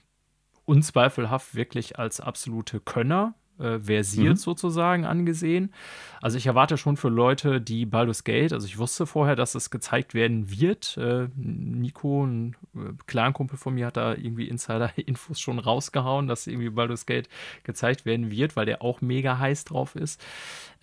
[0.65, 4.37] unzweifelhaft wirklich als absolute Könner äh, versiert mhm.
[4.37, 5.73] sozusagen angesehen.
[6.21, 9.69] Also ich erwarte schon für Leute, die Baldur's Gate, also ich wusste vorher, dass es
[9.69, 10.97] gezeigt werden wird.
[10.97, 16.69] Äh, Nico, ein äh, Clan-Kumpel von mir, hat da irgendwie Insider-Infos schon rausgehauen, dass irgendwie
[16.69, 17.29] Baldur's Gate
[17.63, 20.23] gezeigt werden wird, weil der auch mega heiß drauf ist.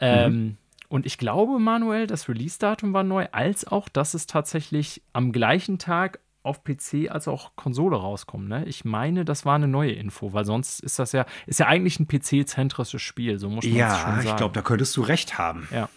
[0.00, 0.56] Ähm, mhm.
[0.88, 5.78] Und ich glaube, Manuel, das Release-Datum war neu, als auch, dass es tatsächlich am gleichen
[5.78, 8.48] Tag auf PC als auch Konsole rauskommen.
[8.48, 8.64] Ne?
[8.66, 12.00] Ich meine, das war eine neue Info, weil sonst ist das ja, ist ja eigentlich
[12.00, 14.26] ein PC-zentrisches Spiel, so muss man ja, schon sagen.
[14.26, 15.68] Ja, ich glaube, da könntest du recht haben.
[15.70, 15.88] Ja.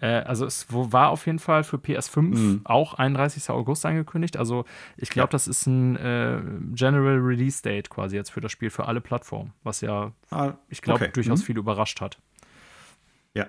[0.00, 2.60] Äh, also es war auf jeden Fall für PS5 mhm.
[2.64, 3.50] auch 31.
[3.50, 4.36] August angekündigt.
[4.36, 4.64] Also
[4.96, 5.32] ich glaube, ja.
[5.32, 6.40] das ist ein äh,
[6.74, 10.82] General Release Date quasi jetzt für das Spiel für alle Plattformen, was ja, ah, ich
[10.82, 11.12] glaube, okay.
[11.12, 11.44] durchaus mhm.
[11.44, 12.18] viel überrascht hat.
[13.34, 13.48] Ja.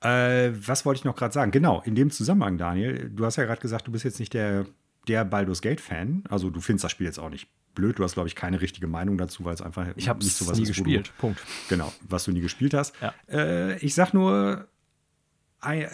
[0.00, 1.52] Äh, was wollte ich noch gerade sagen?
[1.52, 4.66] Genau, in dem Zusammenhang, Daniel, du hast ja gerade gesagt, du bist jetzt nicht der
[5.08, 6.24] der Baldur's Gate-Fan.
[6.28, 7.98] Also du findest das Spiel jetzt auch nicht blöd.
[7.98, 10.56] Du hast, glaube ich, keine richtige Meinung dazu, weil es einfach ich nicht so was
[10.56, 11.08] nie ist, gespielt.
[11.08, 11.40] Du, Punkt.
[11.68, 12.94] Genau, was du nie gespielt hast.
[13.00, 13.14] Ja.
[13.28, 14.68] Äh, ich sag nur,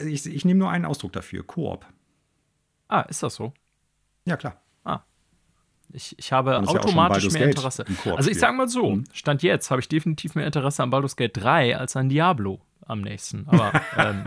[0.04, 1.86] ich, ich nehme nur einen Ausdruck dafür: Koop.
[2.88, 3.52] Ah, ist das so?
[4.24, 4.60] Ja, klar.
[4.84, 5.00] Ah.
[5.92, 7.84] Ich, ich habe automatisch ja mehr Interesse.
[8.04, 9.04] Also ich sage mal so, mhm.
[9.12, 13.00] Stand jetzt habe ich definitiv mehr Interesse an Baldur's Gate 3 als an Diablo am
[13.00, 13.48] nächsten.
[13.48, 14.24] Aber ähm,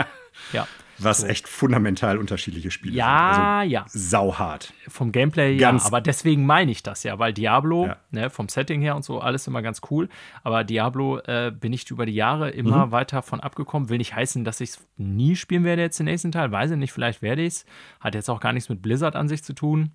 [0.54, 0.68] ja.
[1.00, 1.28] Was so.
[1.28, 3.44] echt fundamental unterschiedliche Spiele ja, sind.
[3.44, 4.74] Also ja, Sauhart.
[4.88, 7.98] Vom Gameplay ganz ja, aber deswegen meine ich das ja, weil Diablo, ja.
[8.12, 10.10] ne, vom Setting her und so, alles immer ganz cool.
[10.44, 12.92] Aber Diablo äh, bin ich über die Jahre immer mhm.
[12.92, 13.90] weiter von abgekommen.
[13.90, 16.52] Will nicht heißen, dass ich es nie spielen werde jetzt den nächsten Teil.
[16.52, 17.66] Weiß ich nicht, vielleicht werde ich es.
[18.00, 19.92] Hat jetzt auch gar nichts mit Blizzard an sich zu tun.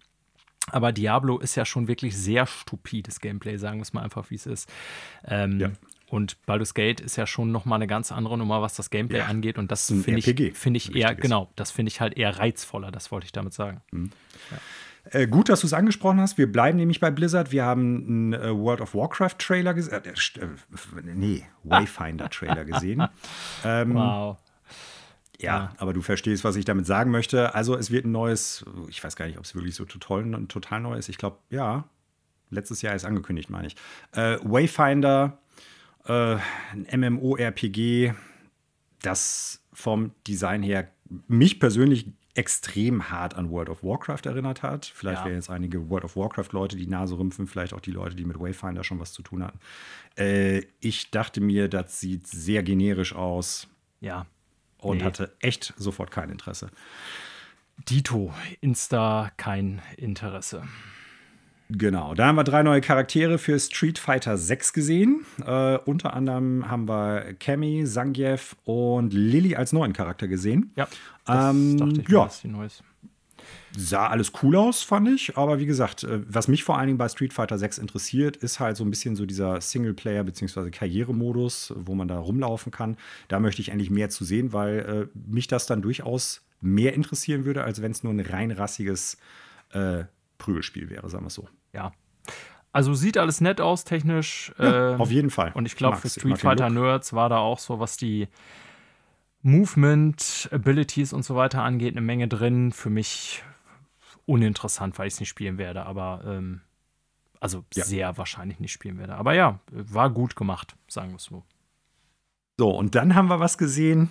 [0.71, 4.37] Aber Diablo ist ja schon wirklich sehr stupides Gameplay, sagen wir es mal einfach, wie
[4.37, 4.73] es ist.
[5.27, 5.71] Ähm, ja.
[6.15, 9.19] Und Baldur's Gate ist ja schon noch mal eine ganz andere Nummer, was das Gameplay
[9.19, 9.59] ja, angeht.
[9.59, 13.11] Und das finde ich, find ich eher, genau, das finde ich halt eher reizvoller, das
[13.11, 13.81] wollte ich damit sagen.
[13.91, 14.11] Mhm.
[14.53, 15.21] Ja.
[15.21, 16.39] Äh, gut, dass du es angesprochen hast.
[16.39, 17.51] Wir bleiben nämlich bei Blizzard.
[17.51, 19.93] Wir haben einen äh, World of Warcraft Trailer gesehen.
[20.05, 23.09] Äh, äh, nee, Wayfinder Trailer gesehen.
[23.65, 24.39] Ähm, wow.
[25.41, 27.57] Ja, ja, aber du verstehst, was ich damit sagen möchte.
[27.57, 30.81] Also, es wird ein neues, ich weiß gar nicht, ob es wirklich so total, total
[30.81, 31.09] neu ist.
[31.09, 31.85] Ich glaube, ja,
[32.51, 33.75] letztes Jahr ist angekündigt, meine ich.
[34.13, 35.39] Äh, Wayfinder
[36.07, 36.37] äh,
[36.87, 38.13] ein MMORPG,
[39.03, 40.91] das vom Design her
[41.29, 44.87] mich persönlich extrem hart an World of Warcraft erinnert hat.
[44.87, 45.27] Vielleicht ja.
[45.27, 48.39] werden jetzt einige World of Warcraft-Leute die Nase rümpfen, vielleicht auch die Leute, die mit
[48.41, 49.61] Wayfinder schon was zu tun hatten.
[50.17, 53.69] Äh, ich dachte mir, das sieht sehr generisch aus.
[54.01, 54.27] Ja.
[54.79, 55.05] Und nee.
[55.05, 56.71] hatte echt sofort kein Interesse.
[57.89, 60.65] Dito, Insta kein Interesse.
[61.77, 65.25] Genau, da haben wir drei neue Charaktere für Street Fighter 6 gesehen.
[65.45, 70.73] Äh, unter anderem haben wir Cammy, Zangief und Lilly als neuen Charakter gesehen.
[70.77, 70.87] Ja,
[71.25, 72.31] das ähm, dachte ich, ja.
[72.43, 72.83] die Neues.
[73.77, 75.37] Sah alles cool aus, fand ich.
[75.37, 78.61] Aber wie gesagt, äh, was mich vor allen Dingen bei Street Fighter 6 interessiert, ist
[78.61, 80.71] halt so ein bisschen so dieser Singleplayer- bzw.
[80.71, 82.97] Karrieremodus, wo man da rumlaufen kann.
[83.27, 87.45] Da möchte ich endlich mehr zu sehen, weil äh, mich das dann durchaus mehr interessieren
[87.45, 89.19] würde, als wenn es nur ein rein rassiges
[89.73, 90.05] äh,
[90.39, 91.49] Prügelspiel wäre, sagen wir es so.
[91.75, 91.93] Ja.
[92.73, 94.53] Also sieht alles nett aus, technisch.
[94.59, 95.53] Ja, ähm, auf jeden Fall.
[95.55, 98.29] Und ich glaube, für Street Fighter Nerds war da auch so, was die
[99.43, 102.73] Movement, Abilities und so weiter angeht, eine Menge drin.
[102.73, 103.45] Für mich
[104.27, 106.63] uninteressant, weil ich es nicht spielen werde, aber ähm,
[107.41, 107.85] also ja.
[107.85, 109.17] sehr wahrscheinlich nicht spielen werde.
[109.17, 111.45] Aber ja, war gut gemacht, sagen wir es so.
[112.59, 114.11] So, und dann haben wir was gesehen,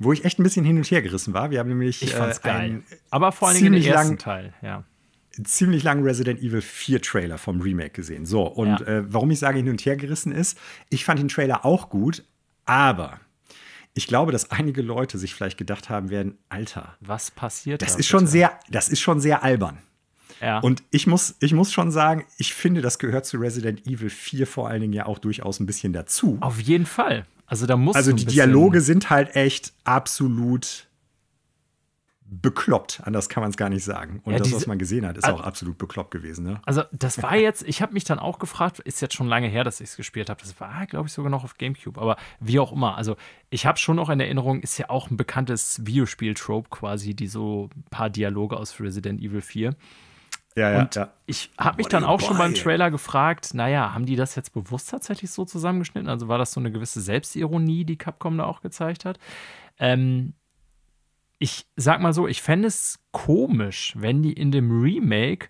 [0.00, 1.50] wo ich echt ein bisschen hin und her gerissen war.
[1.50, 2.02] Wir haben nämlich.
[2.02, 2.82] Ich fand's äh, geil.
[3.10, 4.84] Aber vor allem den ersten lang, Teil, ja.
[5.44, 8.26] Ziemlich langen Resident Evil 4 Trailer vom Remake gesehen.
[8.26, 8.86] So, und ja.
[8.86, 10.58] äh, warum ich sage hin und her gerissen ist,
[10.90, 12.24] ich fand den Trailer auch gut,
[12.64, 13.20] aber
[13.94, 17.82] ich glaube, dass einige Leute sich vielleicht gedacht haben werden, Alter, was passiert?
[17.82, 19.78] Das da ist schon sehr, das ist schon sehr albern.
[20.40, 20.60] Ja.
[20.60, 24.46] Und ich muss, ich muss schon sagen, ich finde, das gehört zu Resident Evil 4
[24.46, 26.38] vor allen Dingen ja auch durchaus ein bisschen dazu.
[26.40, 27.26] Auf jeden Fall.
[27.46, 30.87] Also da muss Also die Dialoge sind halt echt absolut
[32.30, 33.00] bekloppt.
[33.04, 34.20] Anders kann man es gar nicht sagen.
[34.24, 36.44] Und ja, das, was man gesehen hat, ist auch absolut bekloppt gewesen.
[36.44, 36.60] Ne?
[36.66, 39.64] Also, das war jetzt, ich habe mich dann auch gefragt, ist jetzt schon lange her,
[39.64, 40.40] dass ich es gespielt habe.
[40.40, 42.00] Das war, glaube ich, sogar noch auf Gamecube.
[42.00, 42.96] Aber wie auch immer.
[42.96, 43.16] Also,
[43.50, 47.70] ich habe schon noch in Erinnerung, ist ja auch ein bekanntes Videospiel-Trope quasi, die so
[47.74, 49.74] ein paar Dialoge aus Resident Evil 4.
[50.54, 51.12] Ja, ja, und ja.
[51.26, 54.90] ich habe mich dann auch schon beim Trailer gefragt, naja, haben die das jetzt bewusst
[54.90, 56.08] tatsächlich so zusammengeschnitten?
[56.08, 59.18] Also war das so eine gewisse Selbstironie, die Capcom da auch gezeigt hat?
[59.78, 60.34] Ähm,
[61.38, 65.48] ich sag mal so, ich fände es komisch, wenn die in dem Remake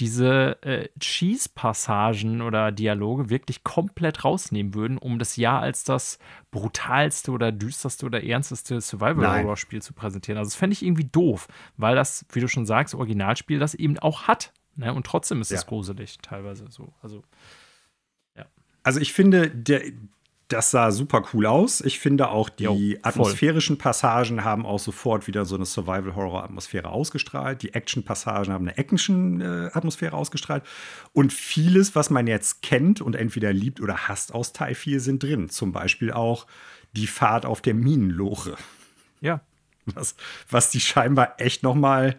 [0.00, 6.18] diese äh, Cheese-Passagen oder Dialoge wirklich komplett rausnehmen würden, um das Jahr als das
[6.50, 10.38] brutalste oder düsterste oder ernsteste Survival-Horror-Spiel zu präsentieren.
[10.38, 11.46] Also das fände ich irgendwie doof,
[11.76, 14.52] weil das, wie du schon sagst, Originalspiel das eben auch hat.
[14.74, 14.92] Ne?
[14.92, 15.68] Und trotzdem ist es ja.
[15.68, 16.92] gruselig teilweise so.
[17.00, 17.22] Also,
[18.36, 18.46] ja.
[18.82, 19.82] Also ich finde, der,
[20.48, 21.80] das sah super cool aus.
[21.80, 27.62] Ich finde auch, die jo, atmosphärischen Passagen haben auch sofort wieder so eine Survival-Horror-Atmosphäre ausgestrahlt.
[27.62, 30.62] Die Action-Passagen haben eine Action-Atmosphäre ausgestrahlt.
[31.12, 35.22] Und vieles, was man jetzt kennt und entweder liebt oder hasst aus Teil 4, sind
[35.22, 35.48] drin.
[35.48, 36.46] Zum Beispiel auch
[36.92, 38.56] die Fahrt auf der Minenloche.
[39.20, 39.40] Ja.
[39.86, 40.14] Was,
[40.50, 42.16] was die scheinbar echt noch mal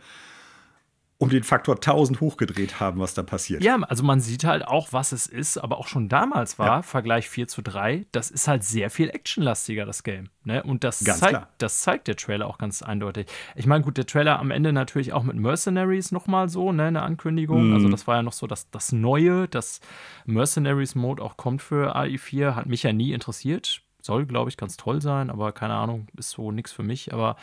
[1.17, 3.63] um den Faktor 1000 hochgedreht haben, was da passiert.
[3.63, 6.81] Ja, also man sieht halt auch, was es ist, aber auch schon damals war, ja.
[6.81, 10.29] Vergleich 4 zu 3, das ist halt sehr viel actionlastiger, das Game.
[10.43, 10.61] Ne?
[10.61, 13.27] Und das, zeigt, das zeigt der Trailer auch ganz eindeutig.
[13.55, 17.01] Ich meine, gut, der Trailer am Ende natürlich auch mit Mercenaries nochmal so, ne, eine
[17.01, 17.69] Ankündigung.
[17.69, 17.73] Mhm.
[17.75, 19.79] Also das war ja noch so das, das Neue, dass
[20.25, 23.81] Mercenaries-Mode auch kommt für AI4, hat mich ja nie interessiert.
[24.01, 27.13] Soll, glaube ich, ganz toll sein, aber keine Ahnung, ist so nichts für mich.
[27.13, 27.37] Aber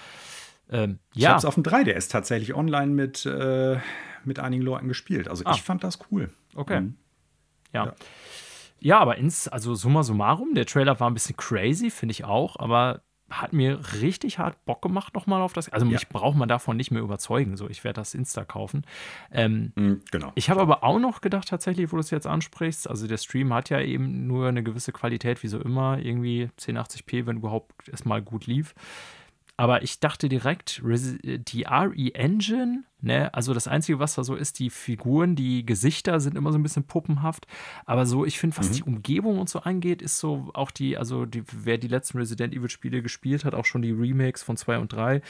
[0.73, 3.78] ähm, ich habe es auf dem 3DS tatsächlich online mit, äh,
[4.24, 5.28] mit einigen Leuten gespielt.
[5.28, 5.53] Also ah.
[5.55, 6.31] ich fand das cool.
[6.55, 6.81] Okay.
[6.81, 6.97] Mhm.
[7.73, 7.86] Ja.
[7.86, 7.94] ja.
[8.81, 8.99] ja.
[8.99, 13.03] aber ins, also summa summarum, der Trailer war ein bisschen crazy, finde ich auch, aber
[13.40, 15.69] hat mir richtig hart Bock gemacht nochmal auf das.
[15.70, 15.93] Also ja.
[15.93, 17.57] mich braucht man davon nicht mehr überzeugen.
[17.57, 18.85] So, ich werde das Insta kaufen.
[19.31, 20.32] Ähm, mhm, genau.
[20.35, 23.53] Ich habe aber auch noch gedacht, tatsächlich, wo du es jetzt ansprichst, also der Stream
[23.55, 28.23] hat ja eben nur eine gewisse Qualität, wie so immer, irgendwie 1080p, wenn überhaupt erstmal
[28.23, 28.74] gut lief.
[29.56, 34.70] Aber ich dachte direkt, die RE-Engine, ne, also das Einzige, was da so ist, die
[34.70, 37.46] Figuren, die Gesichter sind immer so ein bisschen puppenhaft.
[37.84, 38.74] Aber so, ich finde, was mhm.
[38.74, 42.54] die Umgebung und so angeht, ist so auch die, also die, wer die letzten Resident
[42.54, 45.20] Evil-Spiele gespielt hat, auch schon die Remakes von 2 und 3.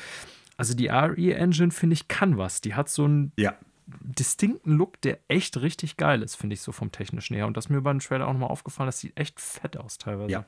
[0.57, 2.61] Also die RE-Engine, finde ich, kann was.
[2.61, 3.55] Die hat so einen ja.
[3.87, 7.49] distinkten Look, der echt richtig geil ist, finde ich, so vom technischen her.
[7.49, 10.31] Und das ist mir beim Trailer auch nochmal aufgefallen, das sieht echt fett aus teilweise.
[10.31, 10.45] Ja.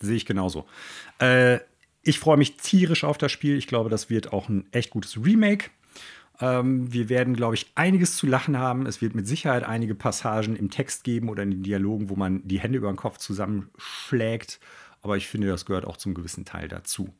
[0.00, 0.66] Sehe ich genauso.
[1.18, 1.60] Äh,
[2.08, 3.58] ich freue mich tierisch auf das Spiel.
[3.58, 5.70] Ich glaube, das wird auch ein echt gutes Remake.
[6.40, 8.86] Ähm, wir werden, glaube ich, einiges zu lachen haben.
[8.86, 12.46] Es wird mit Sicherheit einige Passagen im Text geben oder in den Dialogen, wo man
[12.48, 14.58] die Hände über den Kopf zusammenschlägt.
[15.02, 17.14] Aber ich finde, das gehört auch zum gewissen Teil dazu.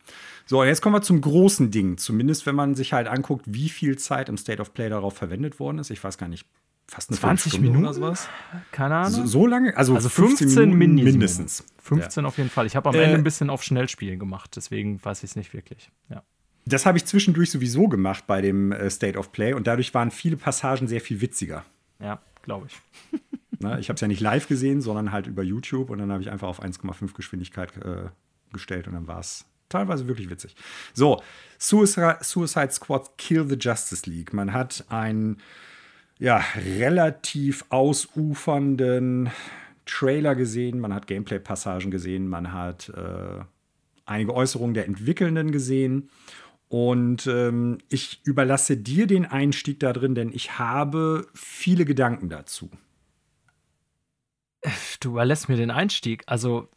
[0.46, 1.98] So, jetzt kommen wir zum großen Ding.
[1.98, 5.60] Zumindest, wenn man sich halt anguckt, wie viel Zeit im State of Play darauf verwendet
[5.60, 5.90] worden ist.
[5.90, 6.46] Ich weiß gar nicht,
[6.88, 8.28] fast eine 20 Minuten oder sowas.
[8.72, 9.12] Keine Ahnung.
[9.12, 9.76] So, so lange?
[9.76, 11.64] Also, also 15, 15 Minuten mindestens.
[11.82, 12.28] 15 ja.
[12.28, 12.66] auf jeden Fall.
[12.66, 15.52] Ich habe am äh, Ende ein bisschen auf Schnellspielen gemacht, deswegen weiß ich es nicht
[15.54, 15.90] wirklich.
[16.08, 16.22] Ja.
[16.64, 20.10] Das habe ich zwischendurch sowieso gemacht bei dem äh, State of Play und dadurch waren
[20.10, 21.64] viele Passagen sehr viel witziger.
[22.00, 23.20] Ja, glaube ich.
[23.60, 26.22] Na, ich habe es ja nicht live gesehen, sondern halt über YouTube und dann habe
[26.22, 28.08] ich einfach auf 1,5 Geschwindigkeit äh,
[28.52, 30.54] gestellt und dann war es teilweise wirklich witzig.
[30.94, 31.22] So,
[31.58, 34.32] Suicide, Suicide Squad Kill the Justice League.
[34.32, 35.38] Man hat ein
[36.18, 39.30] ja, relativ ausufernden
[39.86, 43.42] Trailer gesehen, man hat Gameplay-Passagen gesehen, man hat äh,
[44.04, 46.10] einige Äußerungen der Entwickelnden gesehen.
[46.68, 52.70] Und ähm, ich überlasse dir den Einstieg da drin, denn ich habe viele Gedanken dazu.
[55.00, 56.24] Du überlässt mir den Einstieg.
[56.26, 56.68] Also,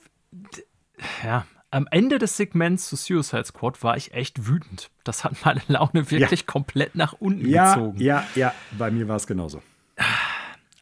[1.23, 4.91] ja, am Ende des Segments zu Suicide Squad war ich echt wütend.
[5.03, 6.45] Das hat meine Laune wirklich ja.
[6.45, 7.99] komplett nach unten ja, gezogen.
[7.99, 9.61] Ja, ja, bei mir war es genauso.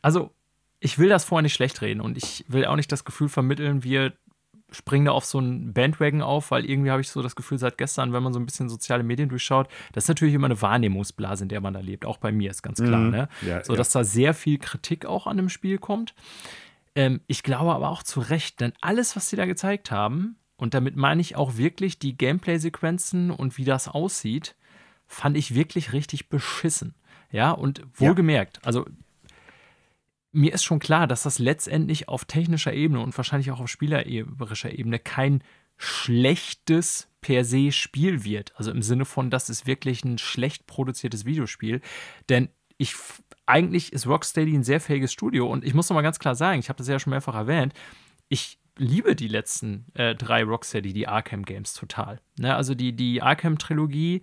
[0.02, 0.32] Also,
[0.80, 3.84] ich will das vorher nicht schlecht reden und ich will auch nicht das Gefühl vermitteln,
[3.84, 4.14] wir
[4.72, 7.78] springe da auf so einen Bandwagon auf, weil irgendwie habe ich so das Gefühl, seit
[7.78, 11.44] gestern, wenn man so ein bisschen soziale Medien durchschaut, das ist natürlich immer eine Wahrnehmungsblase,
[11.44, 12.06] in der man da lebt.
[12.06, 13.10] Auch bei mir ist ganz klar, mhm.
[13.10, 13.30] ne?
[13.42, 16.14] Ja, so, dass da sehr viel Kritik auch an dem Spiel kommt.
[16.96, 20.74] Ähm, ich glaube aber auch zu Recht, denn alles, was sie da gezeigt haben, und
[20.74, 24.56] damit meine ich auch wirklich die Gameplay-Sequenzen und wie das aussieht,
[25.08, 26.96] fand ich wirklich richtig beschissen.
[27.32, 28.64] Ja, und wohlgemerkt, ja.
[28.64, 28.86] also
[30.32, 34.78] mir ist schon klar, dass das letztendlich auf technischer Ebene und wahrscheinlich auch auf spielerischer
[34.78, 35.44] Ebene kein
[35.78, 38.54] schlechtes per se Spiel wird.
[38.58, 41.82] Also im Sinne von, das ist wirklich ein schlecht produziertes Videospiel.
[42.28, 42.96] Denn ich
[43.46, 46.60] eigentlich ist Rocksteady ein sehr fähiges Studio und ich muss noch mal ganz klar sagen,
[46.60, 47.74] ich habe das ja schon mehrfach erwähnt,
[48.28, 52.20] ich liebe die letzten äh, drei Rocksteady, die Arkham Games total.
[52.38, 52.56] Ne?
[52.56, 54.22] Also die, die Arkham-Trilogie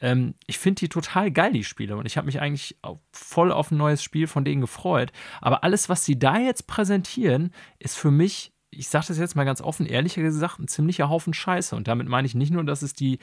[0.00, 1.96] ähm, ich finde die total geil, die Spiele.
[1.96, 2.76] Und ich habe mich eigentlich
[3.12, 5.12] voll auf ein neues Spiel von denen gefreut.
[5.40, 9.44] Aber alles, was sie da jetzt präsentieren, ist für mich, ich sage das jetzt mal
[9.44, 11.74] ganz offen, ehrlich gesagt, ein ziemlicher Haufen Scheiße.
[11.74, 13.18] Und damit meine ich nicht nur, dass es die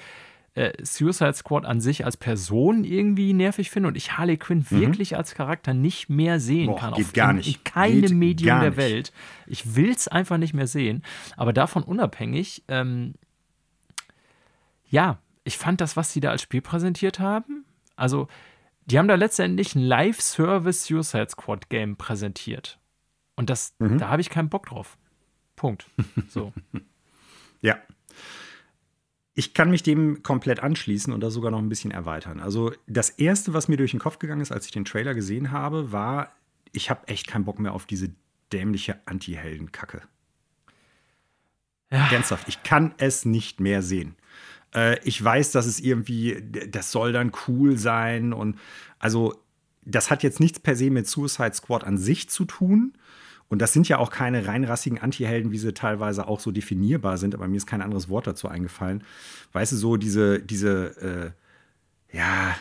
[0.54, 4.82] äh, Suicide Squad an sich als Person irgendwie nervig finde und ich Harley Quinn mhm.
[4.82, 6.94] wirklich als Charakter nicht mehr sehen Boah, kann.
[6.94, 7.58] Geht auf gar nicht.
[7.58, 9.14] In keinem geht Medium der Welt.
[9.48, 11.04] Ich will es einfach nicht mehr sehen.
[11.38, 13.14] Aber davon unabhängig, ähm,
[14.90, 17.66] ja, ich fand das, was sie da als Spiel präsentiert haben,
[17.96, 18.28] also
[18.86, 22.80] die haben da letztendlich ein Live-Service Suicide Squad Game präsentiert.
[23.36, 24.00] Und das, mhm.
[24.00, 24.98] da habe ich keinen Bock drauf.
[25.56, 25.88] Punkt.
[26.28, 26.52] So.
[27.62, 27.78] ja.
[29.42, 32.40] Ich kann mich dem komplett anschließen und da sogar noch ein bisschen erweitern.
[32.40, 35.50] Also, das erste, was mir durch den Kopf gegangen ist, als ich den Trailer gesehen
[35.50, 36.32] habe, war,
[36.74, 38.12] ich habe echt keinen Bock mehr auf diese
[38.54, 40.04] dämliche Anti-Helden-Kacke.
[41.90, 42.08] Ja.
[42.12, 44.14] Ernsthaft, ich kann es nicht mehr sehen.
[44.76, 48.60] Äh, ich weiß, dass es irgendwie, das soll dann cool sein und
[49.00, 49.44] also
[49.84, 52.94] das hat jetzt nichts per se mit Suicide Squad an sich zu tun.
[53.52, 57.36] Und das sind ja auch keine reinrassigen Antihelden, wie sie teilweise auch so definierbar sind,
[57.36, 59.04] aber mir ist kein anderes Wort dazu eingefallen.
[59.52, 61.34] Weißt du, so diese, diese,
[62.14, 62.56] äh, ja,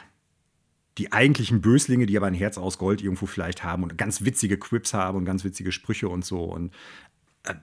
[0.99, 4.59] die eigentlichen Böslinge, die aber ein Herz aus Gold irgendwo vielleicht haben und ganz witzige
[4.59, 6.43] Quips haben und ganz witzige Sprüche und so.
[6.43, 6.75] Und
[7.45, 7.55] äh,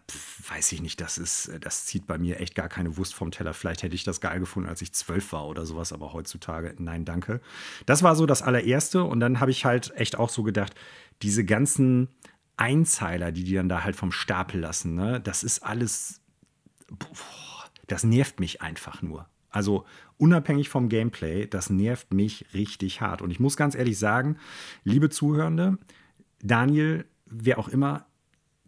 [0.48, 3.32] weiß ich nicht, das ist, äh, das zieht bei mir echt gar keine Wurst vom
[3.32, 3.54] Teller.
[3.54, 7.04] Vielleicht hätte ich das geil gefunden, als ich zwölf war oder sowas, aber heutzutage, nein,
[7.04, 7.41] danke.
[7.86, 10.76] Das war so das allererste und dann habe ich halt echt auch so gedacht,
[11.22, 12.08] diese ganzen
[12.58, 16.22] Einzeiler, die die dann da halt vom Stapel lassen, ne, das ist alles,
[16.90, 19.28] boah, das nervt mich einfach nur.
[19.50, 19.86] Also
[20.18, 23.22] unabhängig vom Gameplay, das nervt mich richtig hart.
[23.22, 24.38] Und ich muss ganz ehrlich sagen,
[24.84, 25.78] liebe Zuhörende,
[26.42, 28.06] Daniel, wer auch immer,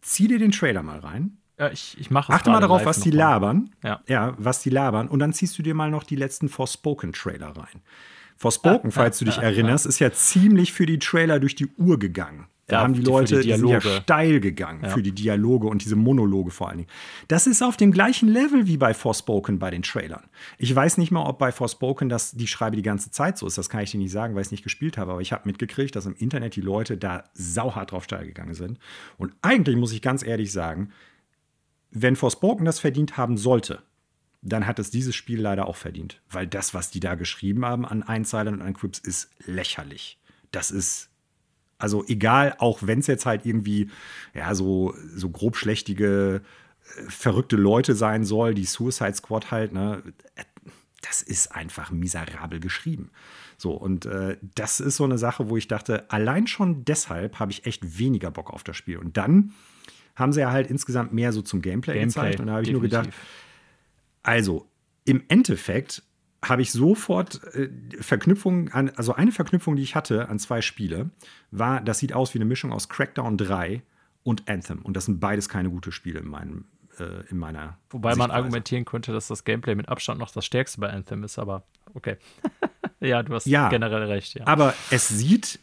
[0.01, 1.37] zieh dir den Trailer mal rein.
[1.57, 3.71] Ja, ich, ich mache Achte mal darauf, was die labern.
[3.83, 4.01] Ja.
[4.07, 5.09] ja, was die labern.
[5.09, 7.81] Und dann ziehst du dir mal noch die letzten Forspoken-Trailer rein.
[8.37, 11.67] Forspoken, ah, falls du dich ah, erinnerst, ist ja ziemlich für die Trailer durch die
[11.75, 12.47] Uhr gegangen.
[12.69, 14.89] Da ja, haben die Leute die, die sind ja steil gegangen ja.
[14.89, 16.89] für die Dialoge und diese Monologe vor allen Dingen.
[17.27, 20.25] Das ist auf dem gleichen Level wie bei Forspoken bei den Trailern.
[20.59, 23.57] Ich weiß nicht mal, ob bei Forspoken das die Schreibe die ganze Zeit so ist.
[23.57, 25.13] Das kann ich dir nicht sagen, weil ich es nicht gespielt habe.
[25.13, 28.77] Aber ich habe mitgekriegt, dass im Internet die Leute da sauhart drauf steil gegangen sind.
[29.17, 30.91] Und eigentlich muss ich ganz ehrlich sagen,
[31.89, 33.81] wenn Forspoken das verdient haben sollte,
[34.43, 36.21] dann hat es dieses Spiel leider auch verdient.
[36.29, 40.19] Weil das, was die da geschrieben haben an Einzeilern und an Quips, ist lächerlich.
[40.51, 41.08] Das ist
[41.79, 43.89] also egal, auch wenn es jetzt halt irgendwie
[44.35, 46.41] ja so, so grobschlächtige,
[46.97, 50.03] äh, verrückte Leute sein soll, die Suicide Squad halt, ne,
[51.01, 53.09] das ist einfach miserabel geschrieben.
[53.57, 57.51] So, und äh, das ist so eine Sache, wo ich dachte, allein schon deshalb habe
[57.51, 58.97] ich echt weniger Bock auf das Spiel.
[58.97, 59.53] Und dann
[60.15, 62.39] haben sie ja halt insgesamt mehr so zum Gameplay, Gameplay gezeigt.
[62.41, 63.09] Und da habe ich nur gedacht,
[64.23, 64.69] also
[65.05, 66.03] im Endeffekt
[66.43, 71.09] habe ich sofort äh, Verknüpfungen an, also eine Verknüpfung, die ich hatte an zwei Spiele,
[71.51, 73.81] war, das sieht aus wie eine Mischung aus Crackdown 3
[74.23, 74.79] und Anthem.
[74.79, 76.65] Und das sind beides keine gute Spiele in, meinem,
[76.99, 77.77] äh, in meiner.
[77.89, 78.17] Wobei Sichtweise.
[78.17, 81.63] man argumentieren könnte, dass das Gameplay mit Abstand noch das stärkste bei Anthem ist, aber
[81.93, 82.17] okay.
[82.99, 84.35] ja, du hast ja, generell recht.
[84.35, 84.47] Ja.
[84.47, 85.59] Aber es sieht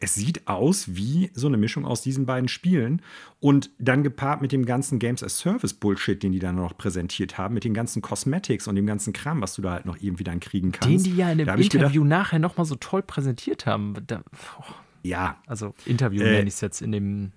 [0.00, 3.02] es sieht aus wie so eine Mischung aus diesen beiden Spielen
[3.40, 7.38] und dann gepaart mit dem ganzen Games as Service Bullshit, den die dann noch präsentiert
[7.38, 10.24] haben, mit den ganzen Cosmetics und dem ganzen Kram, was du da halt noch irgendwie
[10.24, 11.06] dann kriegen kannst.
[11.06, 13.94] Den die ja in dem Interview gedacht, nachher noch mal so toll präsentiert haben.
[14.06, 14.22] Da,
[14.58, 14.64] oh.
[15.02, 15.40] Ja.
[15.46, 17.32] Also Interview äh, nenne ich es jetzt in dem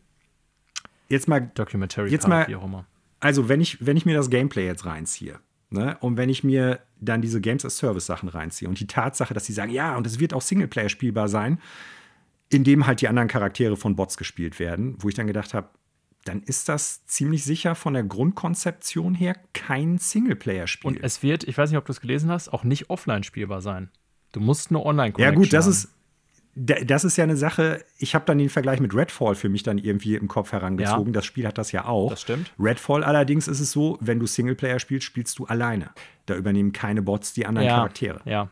[1.10, 2.86] jetzt mal Documentary jetzt mal, wie auch immer.
[3.20, 5.40] Also wenn ich wenn ich mir das Gameplay jetzt reinziehe,
[5.74, 5.96] Ne?
[6.02, 9.46] Und wenn ich mir dann diese Games as Service Sachen reinziehe und die Tatsache, dass
[9.46, 11.60] sie sagen, ja, und es wird auch Singleplayer spielbar sein,
[12.52, 15.70] in dem halt die anderen Charaktere von Bots gespielt werden, wo ich dann gedacht habe,
[16.26, 20.88] dann ist das ziemlich sicher von der Grundkonzeption her kein Singleplayer-Spiel.
[20.88, 23.62] Und es wird, ich weiß nicht, ob du es gelesen hast, auch nicht offline spielbar
[23.62, 23.90] sein.
[24.34, 25.90] Du musst nur online Ja, gut, das ist,
[26.54, 29.78] das ist ja eine Sache, ich habe dann den Vergleich mit Redfall für mich dann
[29.78, 31.08] irgendwie im Kopf herangezogen.
[31.08, 31.12] Ja.
[31.14, 32.10] Das Spiel hat das ja auch.
[32.12, 32.54] Das stimmt.
[32.60, 35.90] Redfall allerdings ist es so, wenn du Singleplayer spielst, spielst du alleine.
[36.28, 37.78] Da übernehmen keine Bots die anderen ja.
[37.78, 38.22] Charaktere.
[38.26, 38.50] Ja.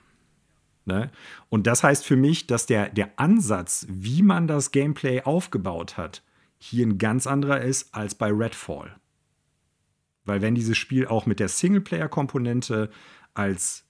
[0.90, 1.12] Ne?
[1.50, 6.24] Und das heißt für mich, dass der, der Ansatz, wie man das Gameplay aufgebaut hat,
[6.58, 8.96] hier ein ganz anderer ist als bei Redfall.
[10.26, 12.90] Weil wenn dieses Spiel auch mit der Singleplayer-Komponente
[13.36, 13.86] als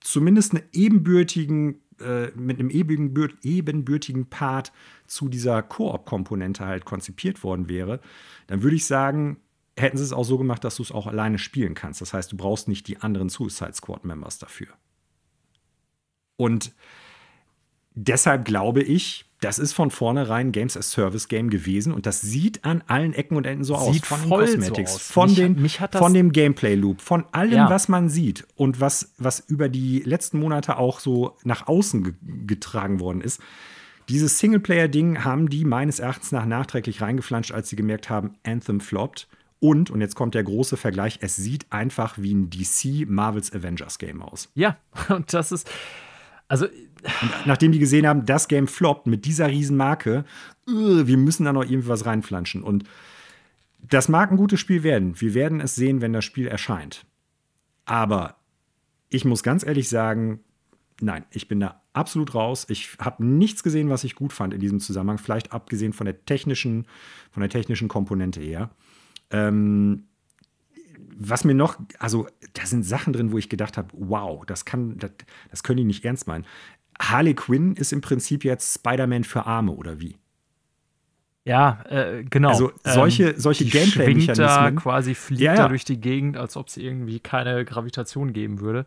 [0.00, 4.72] zumindest eine ebenbürtigen, äh, mit einem ebenbürt, ebenbürtigen Part
[5.06, 8.00] zu dieser Koop-Komponente halt konzipiert worden wäre,
[8.48, 9.36] dann würde ich sagen,
[9.78, 12.00] hätten sie es auch so gemacht, dass du es auch alleine spielen kannst.
[12.00, 14.68] Das heißt, du brauchst nicht die anderen Suicide Squad-Members dafür.
[16.36, 16.72] Und
[17.94, 22.64] deshalb glaube ich, das ist von vornherein Games as Service Game gewesen und das sieht
[22.64, 24.08] an allen Ecken und Enden so sieht aus.
[24.08, 25.10] Von voll den Cosmetics, so aus.
[25.10, 27.70] von, mich, den, mich von dem Gameplay Loop, von allem, ja.
[27.70, 32.14] was man sieht und was, was über die letzten Monate auch so nach außen ge
[32.46, 33.40] getragen worden ist.
[34.08, 39.28] Dieses Singleplayer-Ding haben die meines Erachtens nach nachträglich reingeflanscht, als sie gemerkt haben, Anthem floppt.
[39.60, 43.98] Und, und jetzt kommt der große Vergleich, es sieht einfach wie ein DC Marvels Avengers
[43.98, 44.50] Game aus.
[44.54, 44.76] Ja,
[45.08, 45.70] und das ist,
[46.48, 50.24] also und nachdem die gesehen haben, das Game floppt mit dieser Riesenmarke,
[50.68, 52.62] uh, wir müssen da noch irgendwie was reinflanschen.
[52.62, 52.84] Und
[53.80, 55.20] das mag ein gutes Spiel werden.
[55.20, 57.04] Wir werden es sehen, wenn das Spiel erscheint.
[57.84, 58.36] Aber
[59.10, 60.40] ich muss ganz ehrlich sagen,
[61.00, 62.66] nein, ich bin da absolut raus.
[62.70, 65.18] Ich habe nichts gesehen, was ich gut fand in diesem Zusammenhang.
[65.18, 66.86] Vielleicht abgesehen von der technischen,
[67.30, 68.70] von der technischen Komponente her.
[69.30, 70.04] Ähm,
[71.16, 74.98] was mir noch, also da sind Sachen drin, wo ich gedacht habe, wow, das kann,
[74.98, 75.10] das,
[75.50, 76.44] das können die nicht ernst meinen.
[77.00, 80.16] Harley Quinn ist im Prinzip jetzt Spider-Man für Arme oder wie?
[81.44, 82.48] Ja, äh, genau.
[82.48, 84.76] Also solche, ähm, solche Gameplay-Mechanismen.
[84.76, 85.62] quasi fliegt ja, ja.
[85.62, 88.86] da durch die Gegend, als ob es irgendwie keine Gravitation geben würde.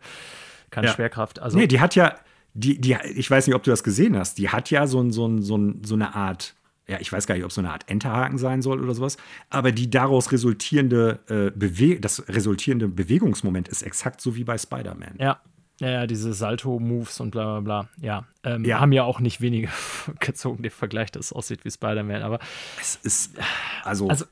[0.70, 0.92] Keine ja.
[0.92, 1.38] Schwerkraft.
[1.40, 2.16] Also, nee, die hat ja,
[2.54, 5.40] die, die, ich weiß nicht, ob du das gesehen hast, die hat ja so, so,
[5.40, 6.56] so, so eine Art,
[6.88, 9.18] ja, ich weiß gar nicht, ob es so eine Art Enterhaken sein soll oder sowas,
[9.50, 15.16] aber die daraus resultierende, äh, Bewe das resultierende Bewegungsmoment ist exakt so wie bei Spider-Man.
[15.18, 15.40] Ja,
[15.80, 17.88] ja, ja, diese Salto-Moves und bla bla bla.
[18.00, 19.68] Ja, ähm, ja, haben ja auch nicht wenige
[20.18, 22.22] gezogen, den Vergleich, dass es aussieht wie Spider-Man.
[22.22, 22.40] Aber
[22.80, 23.38] es ist,
[23.84, 24.24] also, also,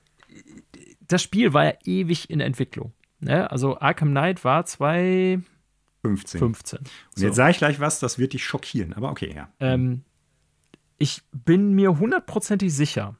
[1.06, 2.92] das Spiel war ja ewig in Entwicklung.
[3.20, 3.50] Ne?
[3.50, 6.38] Also Arkham Knight war 2015.
[6.38, 6.78] 15.
[6.80, 7.26] Und so.
[7.26, 9.48] jetzt sage ich gleich was, das wird dich schockieren, aber okay, ja.
[9.60, 10.02] Ähm,
[10.98, 13.16] ich bin mir hundertprozentig sicher,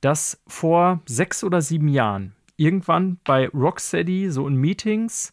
[0.00, 5.32] dass vor sechs oder sieben Jahren irgendwann bei Rocksteady so in Meetings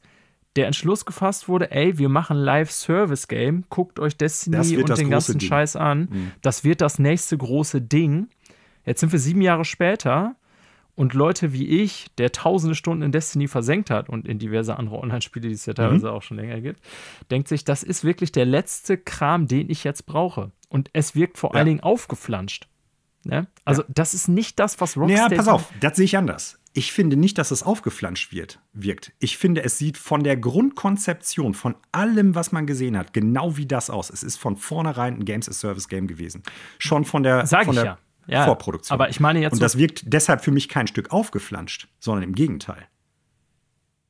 [0.56, 5.50] der Entschluss gefasst wurde, ey, wir machen Live-Service-Game, guckt euch Destiny und den ganzen Ding.
[5.50, 6.08] Scheiß an.
[6.10, 6.32] Mhm.
[6.42, 8.30] Das wird das nächste große Ding.
[8.86, 10.36] Jetzt sind wir sieben Jahre später
[10.96, 14.98] und Leute wie ich, der tausende Stunden in Destiny versenkt hat und in diverse andere
[14.98, 15.76] Online-Spiele, die es ja mhm.
[15.76, 16.14] teilweise mhm.
[16.14, 16.80] auch schon länger gibt,
[17.30, 20.52] denkt sich, das ist wirklich der letzte Kram, den ich jetzt brauche.
[20.76, 21.58] Und es wirkt vor ja.
[21.58, 22.68] allen Dingen aufgeflanscht.
[23.24, 23.48] Ne?
[23.64, 23.88] Also, ja.
[23.90, 25.32] das ist nicht das, was Rockstar.
[25.32, 29.14] Ja, pass auf, das sehe ich anders ich finde nicht, dass es aufgeflanscht wird, wirkt.
[29.20, 33.66] Ich finde, es sieht von der Grundkonzeption, von allem, was man gesehen hat, genau wie
[33.66, 34.10] das aus.
[34.10, 36.44] Es ist von vornherein ein Games as Service Game gewesen.
[36.78, 37.98] Schon von der, Sag von der ja.
[38.28, 38.94] Ja, Vorproduktion.
[38.94, 39.54] Aber ich meine jetzt.
[39.54, 42.88] Und das wirkt deshalb für mich kein Stück aufgeflanscht, sondern im Gegenteil.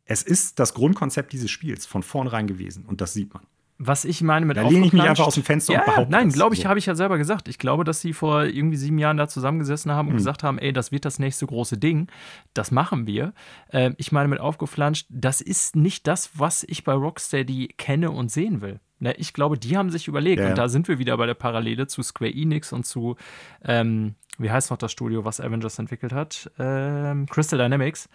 [0.06, 3.46] Es ist das Grundkonzept dieses Spiels von vornherein gewesen und das sieht man.
[3.78, 6.12] Was ich meine mit Da lehne ich mich einfach aus dem Fenster ja, und behaupte
[6.12, 6.70] Nein, glaube ich, so.
[6.70, 7.50] habe ich ja selber gesagt.
[7.50, 10.18] Ich glaube, dass sie vor irgendwie sieben Jahren da zusammengesessen haben und hm.
[10.18, 12.08] gesagt haben, ey, das wird das nächste große Ding.
[12.54, 13.34] Das machen wir.
[13.70, 18.32] Äh, ich meine mit aufgeflanscht, das ist nicht das, was ich bei Rocksteady kenne und
[18.32, 18.80] sehen will.
[19.00, 21.34] Ne, ich glaube, die haben sich überlegt, ja, und da sind wir wieder bei der
[21.34, 23.18] Parallele zu Square Enix und zu,
[23.62, 26.50] ähm, wie heißt noch das Studio, was Avengers entwickelt hat?
[26.58, 28.08] Ähm, Crystal Dynamics.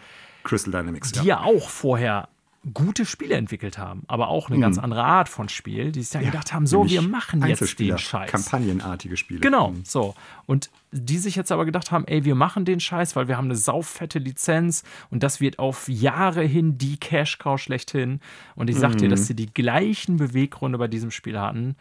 [0.42, 2.30] Crystal Dynamics, die ja auch vorher
[2.74, 4.60] gute Spiele entwickelt haben, aber auch eine mhm.
[4.60, 7.78] ganz andere Art von Spiel, die sich dann ja, gedacht haben, so, wir machen jetzt
[7.78, 8.30] den Scheiß.
[8.30, 9.40] Kampagnenartige Spiele.
[9.40, 9.84] Genau, mhm.
[9.84, 10.14] so.
[10.44, 13.46] Und die sich jetzt aber gedacht haben, ey, wir machen den Scheiß, weil wir haben
[13.46, 18.20] eine sauffette Lizenz und das wird auf Jahre hin die Cash-Cow schlechthin.
[18.56, 18.98] Und ich sag mhm.
[18.98, 21.76] dir, dass sie die gleichen Beweggründe bei diesem Spiel hatten.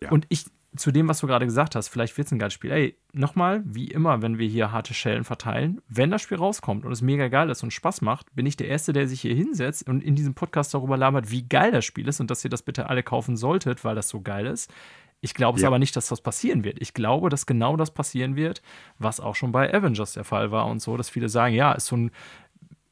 [0.00, 0.10] Ja.
[0.10, 2.70] Und ich zu dem, was du gerade gesagt hast, vielleicht wird es ein geiles Spiel.
[2.70, 6.92] Ey, nochmal, wie immer, wenn wir hier harte Schellen verteilen, wenn das Spiel rauskommt und
[6.92, 9.88] es mega geil ist und Spaß macht, bin ich der Erste, der sich hier hinsetzt
[9.88, 12.62] und in diesem Podcast darüber labert, wie geil das Spiel ist und dass ihr das
[12.62, 14.72] bitte alle kaufen solltet, weil das so geil ist.
[15.20, 15.68] Ich glaube es ja.
[15.68, 16.80] aber nicht, dass das passieren wird.
[16.80, 18.62] Ich glaube, dass genau das passieren wird,
[18.98, 21.86] was auch schon bei Avengers der Fall war und so, dass viele sagen, ja, ist
[21.86, 22.10] so ein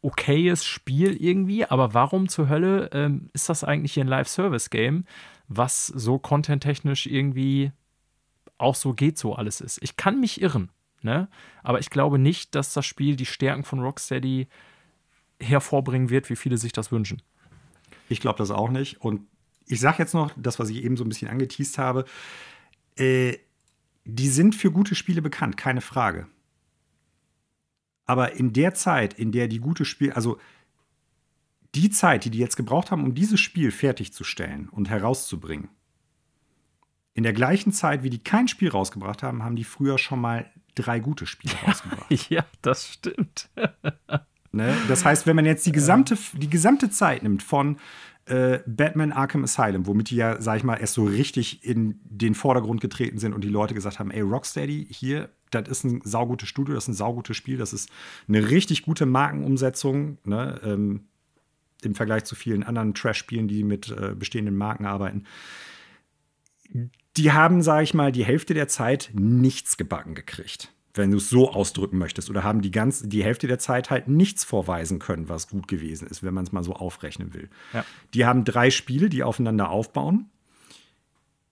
[0.02, 5.04] okayes Spiel irgendwie, aber warum zur Hölle ähm, ist das eigentlich hier ein Live-Service-Game?
[5.48, 7.72] Was so contenttechnisch irgendwie
[8.58, 9.82] auch so geht, so alles ist.
[9.82, 10.70] Ich kann mich irren,
[11.02, 11.28] ne?
[11.62, 14.48] Aber ich glaube nicht, dass das Spiel die Stärken von Rocksteady
[15.40, 17.22] hervorbringen wird, wie viele sich das wünschen.
[18.08, 19.00] Ich glaube das auch nicht.
[19.00, 19.22] Und
[19.66, 22.04] ich sage jetzt noch das, was ich eben so ein bisschen angeteased habe.
[22.96, 23.38] äh,
[24.10, 26.26] die sind für gute Spiele bekannt, keine Frage.
[28.06, 30.38] Aber in der Zeit, in der die gute Spiele, also
[31.80, 35.70] die Zeit, die die jetzt gebraucht haben, um dieses Spiel fertigzustellen und herauszubringen,
[37.14, 40.50] in der gleichen Zeit, wie die kein Spiel rausgebracht haben, haben die früher schon mal
[40.76, 42.30] drei gute Spiele rausgebracht.
[42.30, 43.50] ja, das stimmt.
[44.52, 44.76] ne?
[44.86, 47.78] Das heißt, wenn man jetzt die gesamte, die gesamte Zeit nimmt von
[48.26, 52.34] äh, Batman Arkham Asylum, womit die ja, sag ich mal, erst so richtig in den
[52.34, 56.48] Vordergrund getreten sind und die Leute gesagt haben, ey, Rocksteady, hier, das ist ein saugutes
[56.48, 57.90] Studio, das ist ein saugutes Spiel, das ist
[58.28, 60.60] eine richtig gute Markenumsetzung, ne?
[60.62, 61.08] ähm,
[61.82, 65.24] im Vergleich zu vielen anderen Trash-Spielen, die mit äh, bestehenden Marken arbeiten.
[67.16, 71.30] Die haben, sag ich mal, die Hälfte der Zeit nichts gebacken gekriegt wenn du es
[71.30, 75.30] so ausdrücken möchtest, oder haben die ganze, die Hälfte der Zeit halt nichts vorweisen können,
[75.30, 77.48] was gut gewesen ist, wenn man es mal so aufrechnen will.
[77.72, 77.84] Ja.
[78.12, 80.28] Die haben drei Spiele, die aufeinander aufbauen,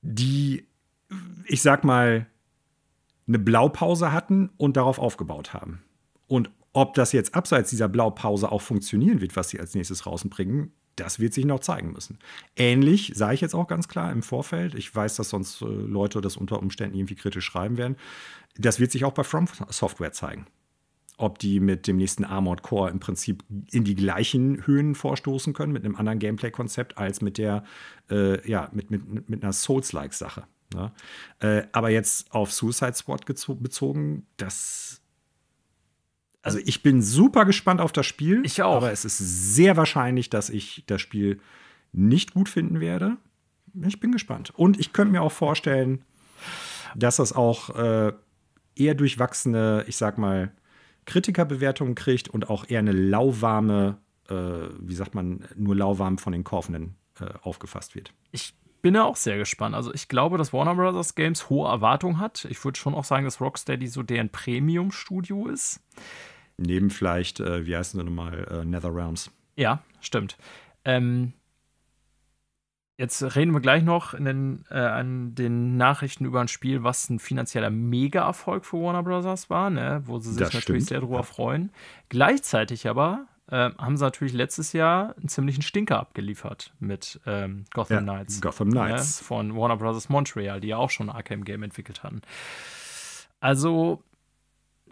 [0.03, 0.67] die,
[1.47, 2.27] ich sag mal,
[3.27, 5.83] eine Blaupause hatten und darauf aufgebaut haben.
[6.27, 10.73] Und ob das jetzt abseits dieser Blaupause auch funktionieren wird, was sie als nächstes rausbringen,
[10.97, 12.19] das wird sich noch zeigen müssen.
[12.55, 14.75] Ähnlich sage ich jetzt auch ganz klar im Vorfeld.
[14.75, 17.97] Ich weiß, dass sonst äh, Leute das unter Umständen irgendwie kritisch schreiben werden.
[18.59, 20.45] Das wird sich auch bei From Software zeigen.
[21.17, 25.73] Ob die mit dem nächsten Armored Core im Prinzip in die gleichen Höhen vorstoßen können,
[25.73, 27.65] mit einem anderen Gameplay-Konzept, als mit der,
[28.11, 30.45] äh, ja, mit, mit, mit einer Souls-like-Sache.
[30.75, 30.93] Ne?
[31.41, 35.01] Äh, aber jetzt auf Suicide Squad bezogen, das
[36.47, 38.41] also ich bin super gespannt auf das Spiel.
[38.45, 38.77] Ich auch.
[38.77, 41.41] Aber es ist sehr wahrscheinlich, dass ich das Spiel
[41.93, 43.17] nicht gut finden werde.
[43.85, 44.53] Ich bin gespannt.
[44.55, 46.05] Und ich könnte mir auch vorstellen,
[46.95, 48.13] dass das auch äh,
[48.77, 50.53] eher durchwachsene, ich sag mal,
[51.05, 53.99] Kritikerbewertungen kriegt und auch eher eine lauwarme,
[54.29, 54.35] äh,
[54.79, 58.13] wie sagt man, nur lauwarm von den Kaufenden äh, aufgefasst wird.
[58.31, 59.75] Ich bin ja auch sehr gespannt.
[59.75, 62.47] Also ich glaube, dass Warner Brothers Games hohe Erwartungen hat.
[62.49, 65.81] Ich würde schon auch sagen, dass Rocksteady so deren Premium-Studio ist.
[66.59, 69.31] Neben vielleicht, äh, wie heißt es nochmal, äh, NetherRealms.
[69.57, 70.37] Ja, stimmt.
[70.85, 71.33] Ähm,
[72.97, 77.11] jetzt reden wir gleich noch in den, äh, an den Nachrichten über ein Spiel, was
[77.11, 80.03] ein finanzieller Mega-Erfolg für Warner Brothers war, ne?
[80.07, 80.89] wo sie sich das natürlich stimmt.
[80.89, 81.23] sehr darüber ja.
[81.23, 81.73] freuen.
[82.09, 88.07] Gleichzeitig aber äh, haben sie natürlich letztes Jahr einen ziemlichen Stinker abgeliefert mit ähm, Gotham
[88.07, 88.41] ja, Knights.
[88.41, 89.21] Gotham Knights.
[89.21, 89.27] Ne?
[89.27, 92.23] Von Warner Brothers Montreal, die ja auch schon ein Arkham Game entwickelt hatten.
[93.41, 94.03] Also,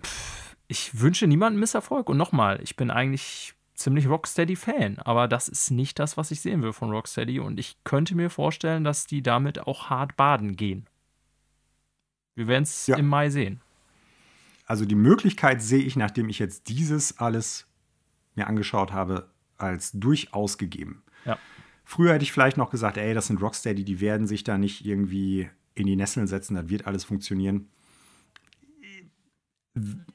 [0.03, 2.09] pff, ich wünsche niemandem Misserfolg.
[2.09, 6.63] Und nochmal, ich bin eigentlich ziemlich Rocksteady-Fan, aber das ist nicht das, was ich sehen
[6.63, 7.41] will von Rocksteady.
[7.41, 10.87] Und ich könnte mir vorstellen, dass die damit auch hart baden gehen.
[12.35, 12.97] Wir werden es ja.
[12.97, 13.61] im Mai sehen.
[14.67, 17.67] Also die Möglichkeit sehe ich, nachdem ich jetzt dieses alles
[18.35, 21.03] mir angeschaut habe, als durchaus gegeben.
[21.25, 21.39] Ja.
[21.85, 24.87] Früher hätte ich vielleicht noch gesagt, ey, das sind Rocksteady, die werden sich da nicht
[24.87, 27.69] irgendwie in die Nesseln setzen, das wird alles funktionieren.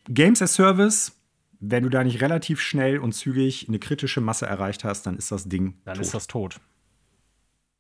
[0.08, 1.14] Games as Service,
[1.60, 5.32] wenn du da nicht relativ schnell und zügig eine kritische Masse erreicht hast, dann ist
[5.32, 6.06] das Ding Dann tot.
[6.06, 6.60] ist das tot.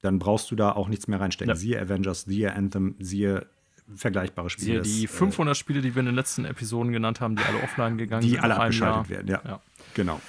[0.02, 1.50] Dann brauchst du da auch nichts mehr reinstecken.
[1.50, 1.56] Ja.
[1.56, 3.48] Siehe Avengers, siehe Anthem, siehe
[3.96, 4.84] vergleichbare Spiele.
[4.84, 7.64] Siehe die 500 äh, Spiele, die wir in den letzten Episoden genannt haben, die alle
[7.64, 8.38] offline gegangen die sind.
[8.38, 9.42] Die alle abgeschaltet werden, ja.
[9.46, 9.62] ja.
[9.94, 10.22] Genau.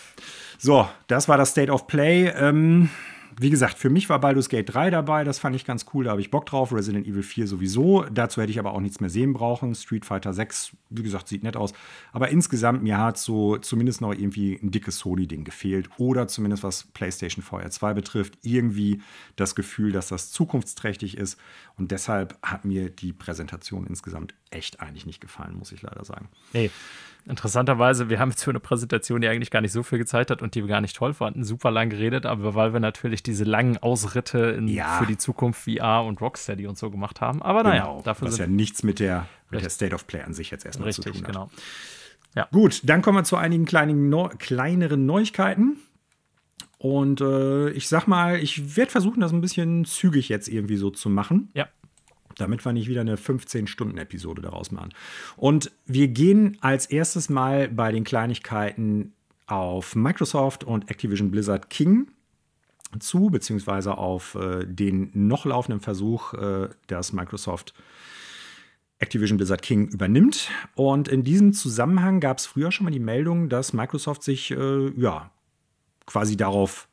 [0.58, 2.28] So, das war das State of Play.
[2.28, 2.90] Ähm,
[3.38, 6.10] wie gesagt, für mich war Baldur's Gate 3 dabei, das fand ich ganz cool, da
[6.10, 6.72] habe ich Bock drauf.
[6.72, 8.04] Resident Evil 4 sowieso.
[8.10, 9.74] Dazu hätte ich aber auch nichts mehr sehen brauchen.
[9.74, 11.72] Street Fighter 6, wie gesagt, sieht nett aus.
[12.12, 15.88] Aber insgesamt, mir hat so zumindest noch irgendwie ein dickes Sony-Ding gefehlt.
[15.98, 19.02] Oder zumindest was PlayStation VR 2 betrifft, irgendwie
[19.36, 21.38] das Gefühl, dass das zukunftsträchtig ist.
[21.76, 26.28] Und deshalb hat mir die Präsentation insgesamt echt eigentlich nicht gefallen, muss ich leider sagen.
[26.52, 26.70] Nee.
[27.26, 30.42] Interessanterweise, wir haben jetzt für eine Präsentation, die eigentlich gar nicht so viel gezeigt hat
[30.42, 33.44] und die wir gar nicht toll fanden, super lang geredet, aber weil wir natürlich diese
[33.44, 34.98] langen Ausritte in, ja.
[34.98, 37.42] für die Zukunft VR und Rocksteady und so gemacht haben.
[37.42, 40.34] Aber naja, genau, dafür was ja nichts mit der, mit der State of Play an
[40.34, 41.26] sich jetzt erstmal richtig, zu tun hat.
[41.26, 41.50] Genau.
[42.34, 42.48] Ja.
[42.52, 45.76] Gut, dann kommen wir zu einigen kleinen, no kleineren Neuigkeiten.
[46.78, 50.90] Und äh, ich sag mal, ich werde versuchen, das ein bisschen zügig jetzt irgendwie so
[50.90, 51.50] zu machen.
[51.54, 51.68] Ja
[52.40, 54.90] damit wir nicht wieder eine 15-Stunden-Episode daraus machen.
[55.36, 59.12] Und wir gehen als erstes mal bei den Kleinigkeiten
[59.46, 62.08] auf Microsoft und Activision Blizzard King
[62.98, 67.74] zu, beziehungsweise auf äh, den noch laufenden Versuch, äh, dass Microsoft
[68.98, 70.50] Activision Blizzard King übernimmt.
[70.74, 74.90] Und in diesem Zusammenhang gab es früher schon mal die Meldung, dass Microsoft sich äh,
[75.00, 75.30] ja
[76.06, 76.88] quasi darauf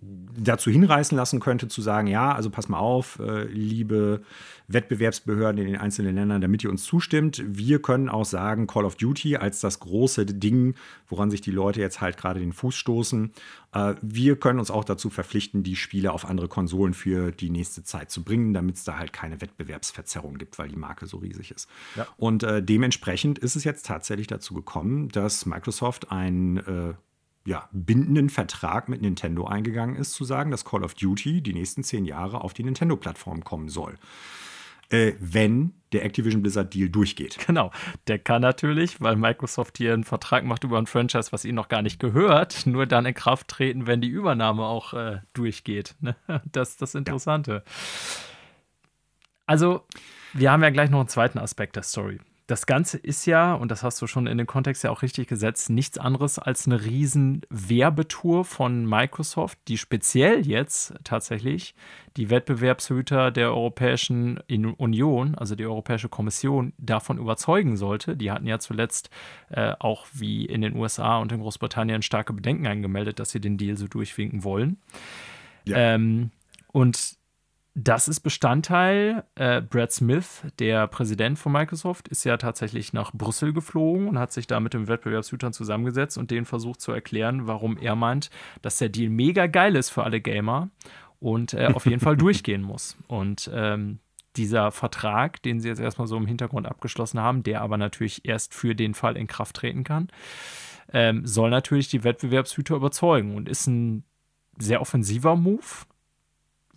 [0.00, 4.22] dazu hinreißen lassen könnte, zu sagen, ja, also pass mal auf, äh, liebe
[4.68, 7.42] Wettbewerbsbehörden in den einzelnen Ländern, damit ihr uns zustimmt.
[7.46, 10.74] Wir können auch sagen, Call of Duty als das große Ding,
[11.08, 13.32] woran sich die Leute jetzt halt gerade den Fuß stoßen.
[13.72, 17.84] Äh, wir können uns auch dazu verpflichten, die Spiele auf andere Konsolen für die nächste
[17.84, 21.52] Zeit zu bringen, damit es da halt keine Wettbewerbsverzerrung gibt, weil die Marke so riesig
[21.52, 21.68] ist.
[21.94, 22.06] Ja.
[22.16, 26.94] Und äh, dementsprechend ist es jetzt tatsächlich dazu gekommen, dass Microsoft ein äh,
[27.46, 31.84] ja, bindenden Vertrag mit Nintendo eingegangen ist, zu sagen, dass Call of Duty die nächsten
[31.84, 33.94] zehn Jahre auf die Nintendo-Plattform kommen soll.
[34.88, 37.38] Äh, wenn der Activision Blizzard Deal durchgeht.
[37.46, 37.70] Genau,
[38.08, 41.68] der kann natürlich, weil Microsoft hier einen Vertrag macht über ein Franchise, was ihnen noch
[41.68, 45.94] gar nicht gehört, nur dann in Kraft treten, wenn die Übernahme auch äh, durchgeht.
[46.00, 46.16] Ne?
[46.52, 47.64] Das ist das Interessante.
[47.66, 47.72] Ja.
[49.46, 49.86] Also,
[50.32, 53.72] wir haben ja gleich noch einen zweiten Aspekt der Story das Ganze ist ja, und
[53.72, 56.84] das hast du schon in den Kontext ja auch richtig gesetzt, nichts anderes als eine
[56.84, 61.74] riesen Werbetour von Microsoft, die speziell jetzt tatsächlich
[62.16, 68.16] die Wettbewerbshüter der Europäischen Union, also die Europäische Kommission, davon überzeugen sollte.
[68.16, 69.10] Die hatten ja zuletzt
[69.50, 73.58] äh, auch wie in den USA und in Großbritannien starke Bedenken eingemeldet, dass sie den
[73.58, 74.78] Deal so durchwinken wollen.
[75.64, 75.94] Ja.
[75.94, 76.30] Ähm,
[76.70, 77.16] und
[77.78, 79.24] das ist Bestandteil.
[79.34, 84.32] Äh, Brad Smith, der Präsident von Microsoft, ist ja tatsächlich nach Brüssel geflogen und hat
[84.32, 88.30] sich da mit den Wettbewerbshütern zusammengesetzt und denen versucht zu erklären, warum er meint,
[88.62, 90.70] dass der Deal mega geil ist für alle Gamer
[91.20, 92.96] und äh, auf jeden Fall durchgehen muss.
[93.08, 93.98] Und ähm,
[94.36, 98.54] dieser Vertrag, den sie jetzt erstmal so im Hintergrund abgeschlossen haben, der aber natürlich erst
[98.54, 100.08] für den Fall in Kraft treten kann,
[100.94, 104.04] ähm, soll natürlich die Wettbewerbshüter überzeugen und ist ein
[104.58, 105.84] sehr offensiver Move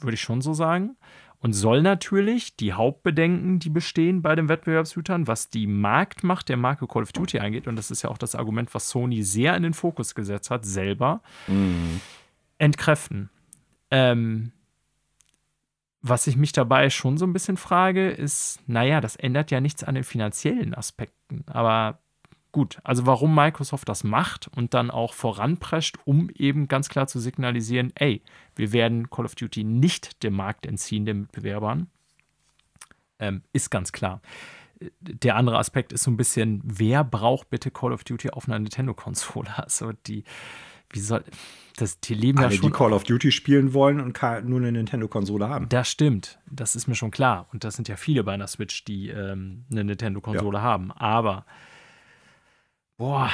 [0.01, 0.95] würde ich schon so sagen.
[1.41, 6.85] Und soll natürlich die Hauptbedenken, die bestehen bei den Wettbewerbshütern, was die Marktmacht der Marke
[6.85, 9.63] Call of Duty angeht, und das ist ja auch das Argument, was Sony sehr in
[9.63, 12.01] den Fokus gesetzt hat, selber, mhm.
[12.57, 13.29] entkräften.
[13.89, 14.51] Ähm,
[16.01, 19.83] was ich mich dabei schon so ein bisschen frage, ist, naja, das ändert ja nichts
[19.83, 21.99] an den finanziellen Aspekten, aber
[22.51, 27.19] gut, also warum Microsoft das macht und dann auch voranprescht, um eben ganz klar zu
[27.19, 28.21] signalisieren, ey,
[28.55, 31.87] wir werden Call of Duty nicht dem Markt entziehen, den Mitbewerbern,
[33.19, 34.21] ähm, ist ganz klar.
[35.01, 38.59] Der andere Aspekt ist so ein bisschen, wer braucht bitte Call of Duty auf einer
[38.59, 39.49] Nintendo-Konsole?
[39.57, 40.23] Also die,
[40.91, 41.23] wie soll,
[41.75, 42.71] das, die leben Alle, ja schon.
[42.71, 45.67] die Call of Duty spielen wollen und nur eine Nintendo-Konsole haben.
[45.69, 47.47] Das stimmt, das ist mir schon klar.
[47.51, 50.63] Und das sind ja viele bei einer Switch, die ähm, eine Nintendo-Konsole ja.
[50.63, 50.91] haben.
[50.93, 51.45] Aber
[52.99, 53.31] boah,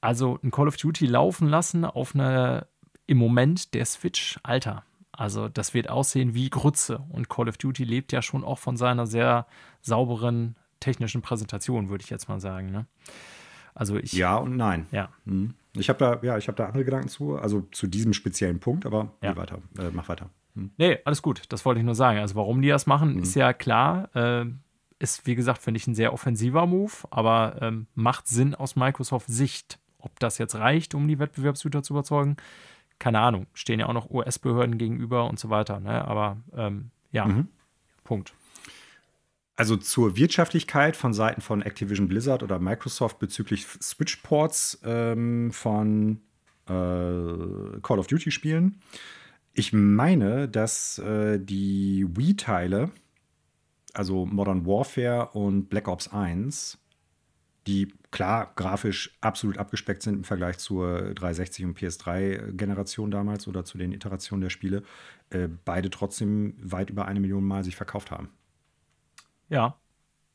[0.00, 2.68] also ein Call of Duty laufen lassen auf einer
[3.06, 4.84] im Moment der Switch, Alter.
[5.10, 7.04] Also das wird aussehen wie Grütze.
[7.10, 9.46] Und Call of Duty lebt ja schon auch von seiner sehr
[9.80, 12.70] sauberen technischen Präsentation, würde ich jetzt mal sagen.
[12.70, 12.86] Ne?
[13.74, 14.12] Also ich.
[14.12, 14.86] Ja und nein.
[14.92, 15.08] Ja.
[15.26, 15.54] Hm.
[15.74, 18.84] Ich habe da, ja, ich habe da andere Gedanken zu, also zu diesem speziellen Punkt,
[18.84, 19.36] aber ja.
[19.36, 20.28] weiter, äh, mach weiter.
[20.54, 20.70] Hm.
[20.76, 21.42] Nee, alles gut.
[21.48, 22.18] Das wollte ich nur sagen.
[22.18, 23.22] Also warum die das machen, hm.
[23.22, 24.14] ist ja klar.
[24.14, 24.46] Äh,
[25.02, 29.32] ist, wie gesagt, finde ich ein sehr offensiver Move, aber ähm, macht Sinn aus Microsofts
[29.32, 29.78] Sicht.
[29.98, 32.36] Ob das jetzt reicht, um die Wettbewerbshüter zu überzeugen,
[32.98, 33.46] keine Ahnung.
[33.52, 35.80] Stehen ja auch noch US-Behörden gegenüber und so weiter.
[35.80, 36.04] Ne?
[36.04, 37.48] Aber ähm, ja, mhm.
[38.04, 38.32] Punkt.
[39.54, 46.20] Also zur Wirtschaftlichkeit von Seiten von Activision Blizzard oder Microsoft bezüglich Switch-Ports ähm, von
[46.66, 48.80] äh, Call of Duty-Spielen.
[49.52, 52.90] Ich meine, dass äh, die Wii-Teile
[53.94, 56.78] also Modern Warfare und Black Ops 1,
[57.66, 63.78] die klar grafisch absolut abgespeckt sind im Vergleich zur 360 und PS3-Generation damals oder zu
[63.78, 64.82] den Iterationen der Spiele,
[65.30, 68.30] äh, beide trotzdem weit über eine Million Mal sich verkauft haben.
[69.48, 69.81] Ja,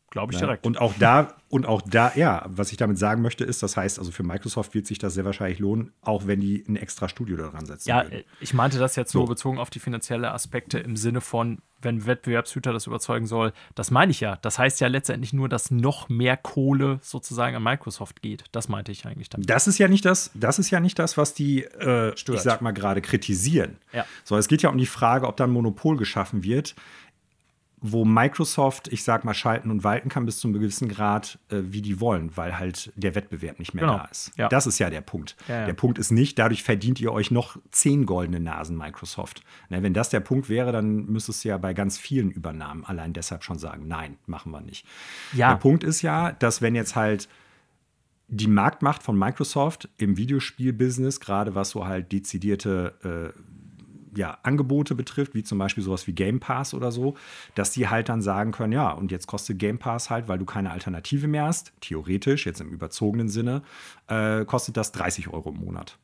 [0.09, 0.65] Glaube ich direkt.
[0.65, 3.99] Und auch da, und auch da, ja, was ich damit sagen möchte, ist, das heißt,
[3.99, 7.35] also für Microsoft wird sich das sehr wahrscheinlich lohnen, auch wenn die ein extra Studio
[7.35, 7.89] daran setzen.
[7.89, 8.23] Ja, würden.
[8.39, 9.19] ich meinte das jetzt so.
[9.19, 13.91] nur bezogen auf die finanziellen Aspekte im Sinne von, wenn Wettbewerbshüter das überzeugen soll, das
[13.91, 14.37] meine ich ja.
[14.41, 18.45] Das heißt ja letztendlich nur, dass noch mehr Kohle sozusagen an Microsoft geht.
[18.51, 19.49] Das meinte ich eigentlich damit.
[19.49, 22.61] Das ist ja nicht das, das ist ja nicht das, was die, äh, ich sag
[22.61, 23.77] mal gerade, kritisieren.
[23.93, 24.05] Ja.
[24.23, 26.75] So, es geht ja um die Frage, ob da ein Monopol geschaffen wird
[27.79, 31.57] wo Microsoft, ich sag mal, schalten und walten kann bis zu einem gewissen Grad, äh,
[31.61, 33.97] wie die wollen, weil halt der Wettbewerb nicht mehr genau.
[33.97, 34.31] da ist.
[34.35, 34.49] Ja.
[34.49, 35.35] Das ist ja der Punkt.
[35.47, 35.65] Ja, ja.
[35.67, 39.43] Der Punkt ist nicht, dadurch verdient ihr euch noch zehn goldene Nasen, Microsoft.
[39.69, 43.13] Na, wenn das der Punkt wäre, dann müsstest du ja bei ganz vielen Übernahmen allein
[43.13, 44.85] deshalb schon sagen, nein, machen wir nicht.
[45.33, 47.29] Der Punkt ist ja, dass wenn jetzt halt
[48.27, 53.39] die Marktmacht von Microsoft im Videospielbusiness, gerade was so halt dezidierte äh,
[54.17, 57.15] ja, Angebote betrifft, wie zum Beispiel sowas wie Game Pass oder so,
[57.55, 60.45] dass die halt dann sagen können, ja, und jetzt kostet Game Pass halt, weil du
[60.45, 63.61] keine Alternative mehr hast, theoretisch, jetzt im überzogenen Sinne,
[64.07, 65.97] äh, kostet das 30 Euro im Monat.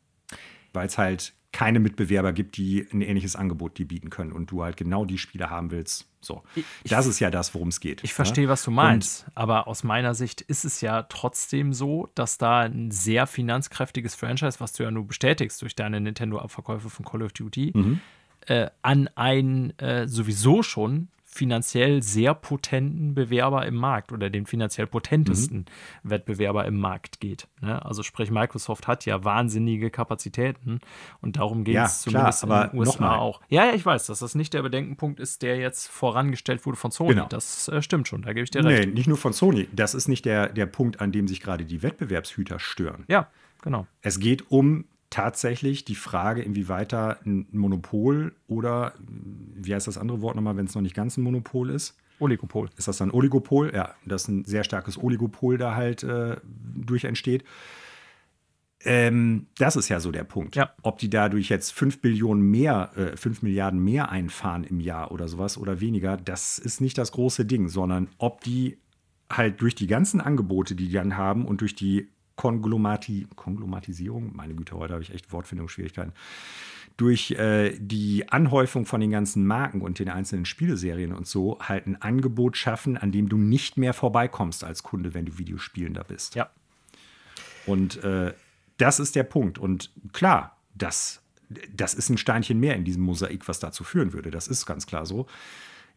[0.72, 4.64] Weil es halt keine Mitbewerber gibt, die ein ähnliches Angebot die bieten können und du
[4.64, 6.08] halt genau die Spiele haben willst.
[6.24, 8.04] So, ich, das ist ja das, worum es geht.
[8.04, 8.16] Ich ne?
[8.16, 12.38] verstehe, was du meinst, und, aber aus meiner Sicht ist es ja trotzdem so, dass
[12.38, 17.24] da ein sehr finanzkräftiges Franchise, was du ja nur bestätigst durch deine Nintendo-Abverkäufe von Call
[17.24, 18.02] of Duty, mhm.
[18.48, 24.88] äh, an einen äh, sowieso schon finanziell sehr potenten Bewerber im Markt oder den finanziell
[24.88, 25.66] potentesten
[26.04, 26.10] mhm.
[26.10, 27.48] Wettbewerber im Markt geht.
[27.62, 27.84] Ne?
[27.84, 30.80] Also sprich, Microsoft hat ja wahnsinnige Kapazitäten
[31.22, 33.42] und darum geht ja, es zumindest klar, in den USA auch.
[33.50, 36.92] Ja, ja, ich weiß, dass das nicht der Bedenkenpunkt ist, der jetzt vorangestellt wurde von
[36.92, 37.14] Sony.
[37.14, 37.28] Genau.
[37.28, 38.88] Das äh, stimmt schon, da gebe ich dir recht.
[38.88, 39.68] Nee, nicht nur von Sony.
[39.72, 43.06] Das ist nicht der, der Punkt, an dem sich gerade die Wettbewerbshüter stören.
[43.08, 43.30] Ja,
[43.62, 43.88] genau.
[44.02, 50.22] Es geht um tatsächlich die Frage, inwieweit da ein Monopol oder, wie heißt das andere
[50.22, 51.96] Wort nochmal, wenn es noch nicht ganz ein Monopol ist?
[52.18, 52.70] Oligopol.
[52.78, 53.72] Ist das dann Oligopol?
[53.76, 57.44] Ja, dass ein sehr starkes Oligopol da halt äh, durch entsteht.
[58.86, 60.56] Ähm, das ist ja so der Punkt.
[60.56, 60.74] Ja.
[60.82, 65.28] Ob die dadurch jetzt 5 Billionen mehr, äh, 5 Milliarden mehr einfahren im Jahr oder
[65.28, 68.80] sowas oder weniger, das ist nicht das große Ding, sondern ob die
[69.30, 74.56] halt durch die ganzen Angebote, die die dann haben und durch die Konglomati Konglomatisierung, meine
[74.56, 76.14] Güte, heute habe ich echt Wortfindungsschwierigkeiten,
[76.98, 81.88] durch äh, die Anhäufung von den ganzen Marken und den einzelnen Spieleserien und so halt
[81.88, 86.36] ein Angebot schaffen, an dem du nicht mehr vorbeikommst als Kunde, wenn du Videospielender bist.
[86.36, 86.50] Ja.
[87.66, 88.34] Und äh,
[88.78, 89.58] das ist der Punkt.
[89.58, 91.22] Und klar, das,
[91.76, 94.30] das ist ein Steinchen mehr in diesem Mosaik, was dazu führen würde.
[94.30, 95.28] Das ist ganz klar so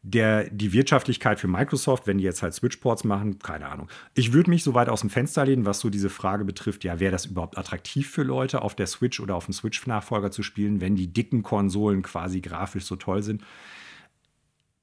[0.09, 3.89] der, die Wirtschaftlichkeit für Microsoft, wenn die jetzt halt Switchports machen, keine Ahnung.
[4.15, 7.01] Ich würde mich so weit aus dem Fenster lehnen, was so diese Frage betrifft, ja,
[7.01, 10.81] wäre das überhaupt attraktiv für Leute, auf der Switch oder auf dem Switch-Nachfolger zu spielen,
[10.81, 13.43] wenn die dicken Konsolen quasi grafisch so toll sind?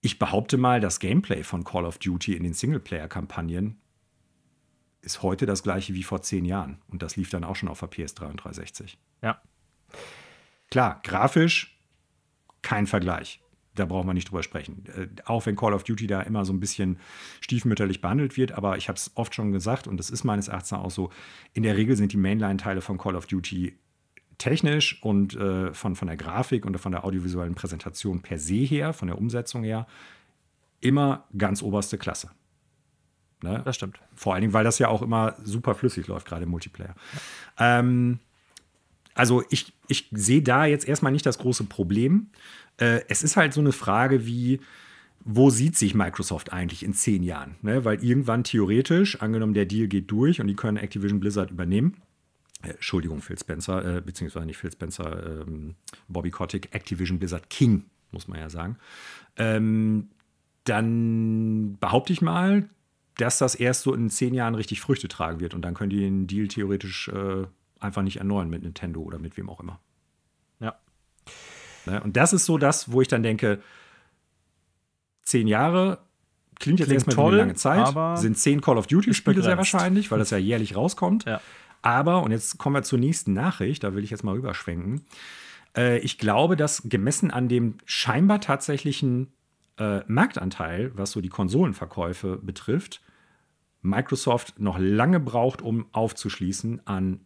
[0.01, 3.77] Ich behaupte mal, das Gameplay von Call of Duty in den Singleplayer-Kampagnen
[5.01, 6.81] ist heute das gleiche wie vor zehn Jahren.
[6.87, 8.97] Und das lief dann auch schon auf der PS3 und 360.
[9.21, 9.41] Ja.
[10.69, 11.79] Klar, grafisch
[12.61, 13.43] kein Vergleich
[13.75, 14.83] da brauchen wir nicht drüber sprechen.
[14.95, 16.99] Äh, auch wenn Call of Duty da immer so ein bisschen
[17.41, 20.73] stiefmütterlich behandelt wird, aber ich habe es oft schon gesagt und das ist meines Erachtens
[20.73, 21.09] auch so,
[21.53, 23.77] in der Regel sind die Mainline-Teile von Call of Duty
[24.37, 28.93] technisch und äh, von, von der Grafik und von der audiovisuellen Präsentation per se her,
[28.93, 29.87] von der Umsetzung her,
[30.81, 32.31] immer ganz oberste Klasse.
[33.41, 33.61] Ne?
[33.65, 33.99] Das stimmt.
[34.15, 36.95] Vor allen Dingen, weil das ja auch immer super flüssig läuft, gerade im Multiplayer.
[37.59, 37.79] Ja.
[37.79, 38.19] Ähm,
[39.15, 42.27] also ich, ich sehe da jetzt erstmal nicht das große Problem.
[42.77, 44.60] Äh, es ist halt so eine Frage wie,
[45.26, 47.56] wo sieht sich Microsoft eigentlich in zehn Jahren?
[47.61, 47.85] Ne?
[47.85, 51.98] Weil irgendwann theoretisch, angenommen der Deal geht durch und die können Activision Blizzard übernehmen,
[52.61, 55.76] äh, Entschuldigung, Phil Spencer, äh, beziehungsweise nicht Phil Spencer, ähm,
[56.07, 58.77] Bobby Kotick, Activision Blizzard King, muss man ja sagen.
[59.38, 60.10] Ähm,
[60.65, 62.69] dann behaupte ich mal,
[63.18, 65.99] dass das erst so in zehn Jahren richtig Früchte tragen wird und dann können die
[65.99, 67.45] den Deal theoretisch äh,
[67.84, 69.80] einfach nicht erneuern mit Nintendo oder mit wem auch immer.
[70.60, 70.76] Ja.
[71.85, 72.01] Ne?
[72.01, 73.61] Und das ist so das, wo ich dann denke,
[75.23, 75.99] zehn Jahre
[76.60, 79.57] klingt jetzt klingt erstmal toll, wie eine lange Zeit, sind zehn Call of Duty-Spiele sehr
[79.57, 81.26] wahrscheinlich, weil das ja jährlich rauskommt.
[81.26, 81.41] Ja.
[81.81, 85.05] Aber, und jetzt kommen wir zur nächsten Nachricht, da will ich jetzt mal rüberschwenken.
[85.76, 89.34] Äh, ich glaube, dass gemessen an dem scheinbar tatsächlichen
[89.77, 93.01] äh, Marktanteil, was so die Konsolenverkäufe betrifft,
[93.81, 97.19] Microsoft noch lange braucht, um aufzuschließen an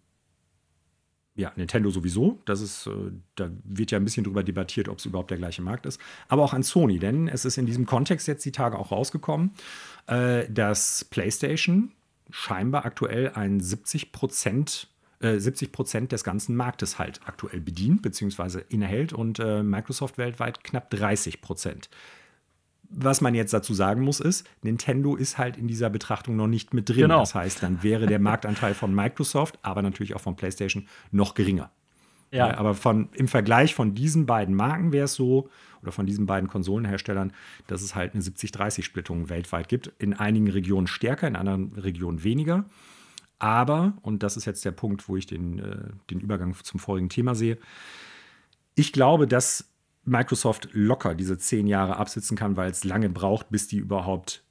[1.38, 2.42] ja, Nintendo sowieso.
[2.46, 5.62] Das ist, äh, da wird ja ein bisschen drüber debattiert, ob es überhaupt der gleiche
[5.62, 6.02] Markt ist.
[6.28, 9.52] Aber auch an Sony, denn es ist in diesem Kontext jetzt die Tage auch rausgekommen,
[10.08, 11.92] äh, dass PlayStation
[12.32, 14.90] scheinbar aktuell ein 70 Prozent
[15.20, 18.62] 70 äh, Prozent des ganzen Marktes halt aktuell bedient bzw.
[18.70, 21.90] innehält und Microsoft weltweit knapp 30 Prozent
[22.90, 26.74] was man jetzt dazu sagen muss, ist, Nintendo ist halt in dieser Betrachtung noch nicht
[26.74, 27.02] mit drin.
[27.02, 27.20] Genau.
[27.20, 31.72] Das heißt, dann wäre der Marktanteil von Microsoft, aber natürlich auch von PlayStation noch geringer.
[32.32, 32.50] Ja.
[32.50, 35.50] ja aber von, im Vergleich von diesen beiden Marken wäre es so,
[35.82, 37.34] oder von diesen beiden Konsolenherstellern,
[37.68, 39.92] dass es halt eine 70-30-Splittung weltweit gibt.
[40.00, 42.66] In einigen Regionen stärker, in anderen Regionen weniger.
[43.40, 45.78] Aber, und das ist jetzt der Punkt, wo ich den, äh,
[46.10, 47.58] den Übergang zum vorigen Thema sehe,
[48.76, 49.72] ich glaube, dass
[50.08, 54.44] Microsoft locker diese zehn Jahre absitzen kann, weil es lange braucht, bis die überhaupt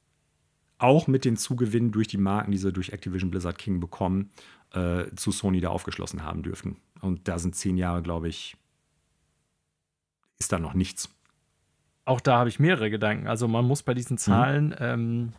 [0.78, 4.30] auch mit den Zugewinnen durch die Marken, die sie durch Activision Blizzard King bekommen,
[4.74, 6.76] äh, zu Sony da aufgeschlossen haben dürfen.
[7.00, 8.56] Und da sind zehn Jahre, glaube ich,
[10.38, 11.08] ist da noch nichts.
[12.04, 13.26] Auch da habe ich mehrere Gedanken.
[13.26, 14.76] Also man muss bei diesen Zahlen mhm.
[14.80, 15.32] ähm,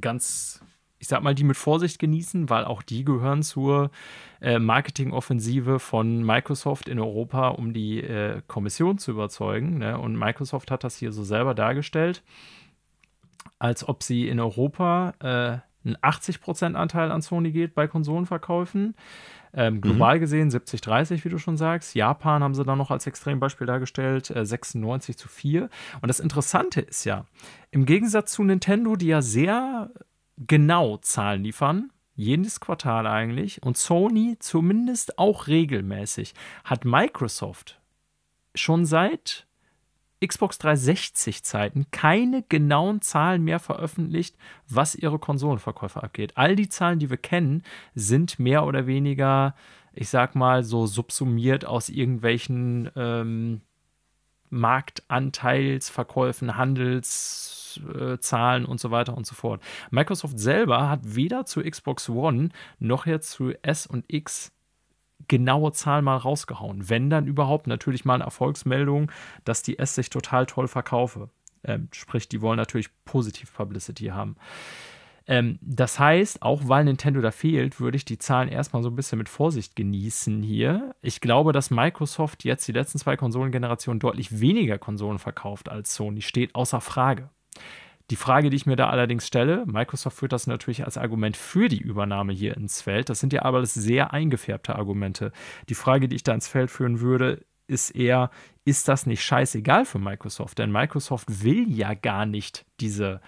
[0.00, 0.60] ganz
[0.98, 3.90] ich sag mal, die mit Vorsicht genießen, weil auch die gehören zur
[4.40, 9.78] äh, Marketingoffensive von Microsoft in Europa, um die äh, Kommission zu überzeugen.
[9.78, 9.98] Ne?
[9.98, 12.22] Und Microsoft hat das hier so selber dargestellt,
[13.58, 15.58] als ob sie in Europa äh,
[15.88, 18.94] ein 80% Anteil an Sony geht bei Konsolenverkäufen.
[19.54, 20.20] Ähm, global mhm.
[20.20, 21.94] gesehen 70-30, wie du schon sagst.
[21.94, 25.70] Japan haben sie dann noch als Extrembeispiel dargestellt, äh, 96 zu 4.
[26.00, 27.24] Und das Interessante ist ja,
[27.70, 29.90] im Gegensatz zu Nintendo, die ja sehr
[30.36, 36.34] genau Zahlen liefern, jedes Quartal eigentlich, und Sony zumindest auch regelmäßig,
[36.64, 37.80] hat Microsoft
[38.54, 39.46] schon seit
[40.24, 44.36] Xbox 360 Zeiten keine genauen Zahlen mehr veröffentlicht,
[44.68, 46.36] was ihre Konsolenverkäufe abgeht.
[46.36, 47.62] All die Zahlen, die wir kennen,
[47.94, 49.54] sind mehr oder weniger,
[49.92, 53.60] ich sag mal, so subsumiert aus irgendwelchen ähm,
[54.50, 59.62] Marktanteilsverkäufen, Handelszahlen äh, und so weiter und so fort.
[59.90, 64.52] Microsoft selber hat weder zu Xbox One noch jetzt zu S und X
[65.28, 66.88] genaue Zahlen mal rausgehauen.
[66.88, 69.10] Wenn dann überhaupt natürlich mal eine Erfolgsmeldung,
[69.44, 71.30] dass die S sich total toll verkaufe.
[71.64, 74.36] Ähm, sprich, die wollen natürlich positiv Publicity haben.
[75.28, 78.96] Ähm, das heißt, auch weil Nintendo da fehlt, würde ich die Zahlen erstmal so ein
[78.96, 80.94] bisschen mit Vorsicht genießen hier.
[81.02, 86.22] Ich glaube, dass Microsoft jetzt die letzten zwei Konsolengenerationen deutlich weniger Konsolen verkauft als Sony,
[86.22, 87.30] steht außer Frage.
[88.10, 91.68] Die Frage, die ich mir da allerdings stelle, Microsoft führt das natürlich als Argument für
[91.68, 93.08] die Übernahme hier ins Feld.
[93.08, 95.32] Das sind ja aber sehr eingefärbte Argumente.
[95.68, 98.30] Die Frage, die ich da ins Feld führen würde, ist eher,
[98.64, 100.58] ist das nicht scheißegal für Microsoft?
[100.58, 103.20] Denn Microsoft will ja gar nicht diese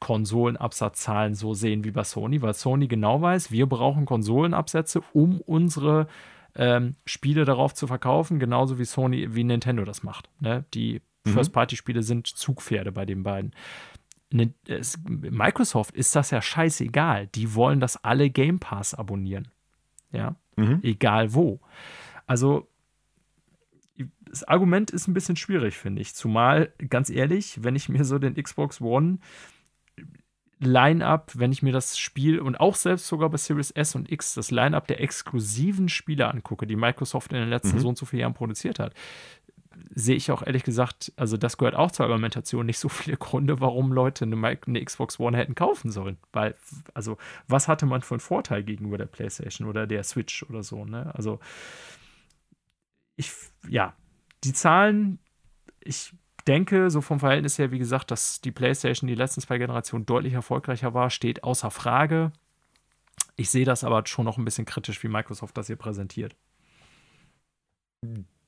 [0.00, 6.06] Konsolenabsatzzahlen so sehen wie bei Sony, weil Sony genau weiß, wir brauchen Konsolenabsätze, um unsere
[6.54, 10.28] ähm, Spiele darauf zu verkaufen, genauso wie Sony, wie Nintendo das macht.
[10.40, 10.64] Ne?
[10.74, 11.30] Die mhm.
[11.30, 13.52] First-Party-Spiele sind Zugpferde bei den beiden.
[14.30, 17.28] Ne, es, Microsoft ist das ja scheißegal.
[17.28, 19.48] Die wollen, dass alle Game Pass abonnieren.
[20.12, 20.80] Ja, mhm.
[20.82, 21.60] egal wo.
[22.26, 22.68] Also,
[24.20, 26.14] das Argument ist ein bisschen schwierig, finde ich.
[26.14, 29.18] Zumal, ganz ehrlich, wenn ich mir so den Xbox One
[30.60, 34.34] Line-up, wenn ich mir das Spiel und auch selbst sogar bei Series S und X
[34.34, 37.80] das Line-up der exklusiven Spiele angucke, die Microsoft in den letzten mhm.
[37.80, 38.92] so und so vielen Jahren produziert hat,
[39.94, 43.60] sehe ich auch ehrlich gesagt, also das gehört auch zur Argumentation, nicht so viele Gründe,
[43.60, 46.18] warum Leute eine, eine, Xbox One hätten kaufen sollen.
[46.32, 46.54] Weil,
[46.94, 50.84] also, was hatte man für einen Vorteil gegenüber der PlayStation oder der Switch oder so,
[50.84, 51.14] ne?
[51.14, 51.40] Also,
[53.16, 53.32] ich,
[53.68, 53.94] ja,
[54.44, 55.18] die Zahlen,
[55.80, 56.12] ich
[56.48, 60.32] denke, so vom Verhältnis her, wie gesagt, dass die PlayStation die letzten zwei Generationen deutlich
[60.32, 62.32] erfolgreicher war, steht außer Frage.
[63.36, 66.34] Ich sehe das aber schon noch ein bisschen kritisch, wie Microsoft das hier präsentiert.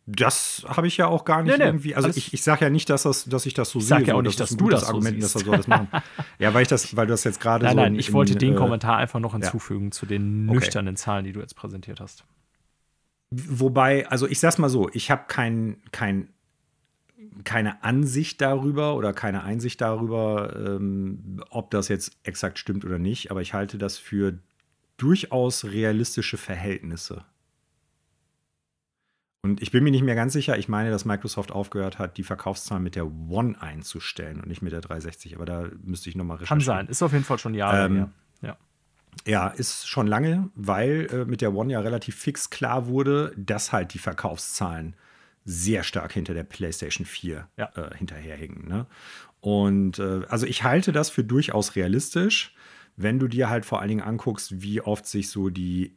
[0.07, 1.95] Das habe ich ja auch gar nicht nee, nee, irgendwie.
[1.95, 3.99] Also ich, ich sage ja nicht, dass, das, dass ich das so ich sehe.
[3.99, 5.89] Ich sage ja auch nicht, dass du das Argument, dass er soll das machen.
[6.39, 7.75] ja, weil ich das, weil du das jetzt gerade so.
[7.75, 9.91] Nein, ich in, wollte den äh, Kommentar einfach noch hinzufügen ja.
[9.93, 11.03] zu den nüchternen okay.
[11.03, 12.25] Zahlen, die du jetzt präsentiert hast.
[13.31, 16.31] Wobei, also ich sag's mal so, ich habe kein, kein,
[17.45, 23.31] keine Ansicht darüber oder keine Einsicht darüber, ähm, ob das jetzt exakt stimmt oder nicht,
[23.31, 24.39] aber ich halte das für
[24.97, 27.25] durchaus realistische Verhältnisse.
[29.43, 30.59] Und ich bin mir nicht mehr ganz sicher.
[30.59, 34.73] Ich meine, dass Microsoft aufgehört hat, die Verkaufszahlen mit der One einzustellen und nicht mit
[34.73, 35.35] der 360.
[35.37, 36.59] Aber da müsste ich nochmal recherchieren.
[36.59, 36.89] Kann sein.
[36.89, 38.11] Ist auf jeden Fall schon Jahre ähm, her.
[38.43, 38.57] Ja.
[39.27, 43.73] Ja, ist schon lange, weil äh, mit der One ja relativ fix klar wurde, dass
[43.73, 44.95] halt die Verkaufszahlen
[45.45, 47.71] sehr stark hinter der PlayStation 4 ja.
[47.75, 48.69] äh, hinterherhingen.
[48.69, 48.87] Ne?
[49.41, 52.55] Und äh, also ich halte das für durchaus realistisch,
[52.97, 55.97] wenn du dir halt vor allen Dingen anguckst, wie oft sich so die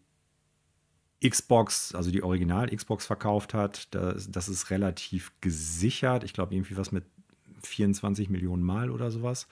[1.28, 3.94] Xbox, also die Original-Xbox verkauft hat.
[3.94, 6.24] Das, das ist relativ gesichert.
[6.24, 7.06] Ich glaube, irgendwie was mit
[7.64, 9.48] 24 Millionen Mal oder sowas.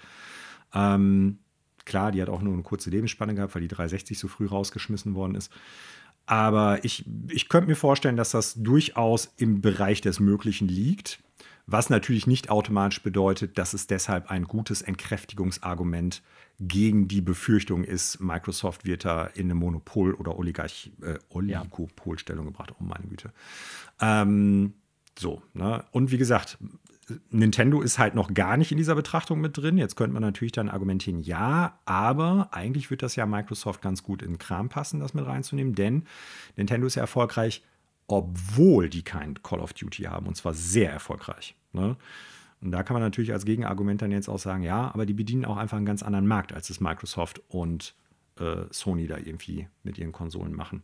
[0.74, 1.40] Ähm,
[1.86, 5.16] klar, die hat auch nur eine kurze Lebensspanne gehabt, weil die 360 so früh rausgeschmissen
[5.16, 5.52] worden ist.
[6.26, 11.20] Aber ich, ich könnte mir vorstellen, dass das durchaus im Bereich des Möglichen liegt.
[11.68, 16.22] Was natürlich nicht automatisch bedeutet, dass es deshalb ein gutes Entkräftigungsargument
[16.60, 22.74] gegen die Befürchtung ist, Microsoft wird da in eine Monopol- oder Oligarch, äh, Oligopolstellung gebracht.
[22.80, 23.32] Oh meine Güte.
[24.00, 24.74] Ähm,
[25.18, 25.84] so, ne?
[25.92, 26.58] Und wie gesagt,
[27.30, 29.78] Nintendo ist halt noch gar nicht in dieser Betrachtung mit drin.
[29.78, 34.22] Jetzt könnte man natürlich dann argumentieren, ja, aber eigentlich wird das ja Microsoft ganz gut
[34.22, 36.06] in den Kram passen, das mit reinzunehmen, denn
[36.56, 37.64] Nintendo ist ja erfolgreich,
[38.08, 41.56] obwohl die kein Call of Duty haben und zwar sehr erfolgreich.
[41.72, 41.96] Ne?
[42.62, 45.46] Und da kann man natürlich als Gegenargument dann jetzt auch sagen, ja, aber die bedienen
[45.46, 47.96] auch einfach einen ganz anderen Markt, als es Microsoft und
[48.40, 50.84] äh, Sony da irgendwie mit ihren Konsolen machen.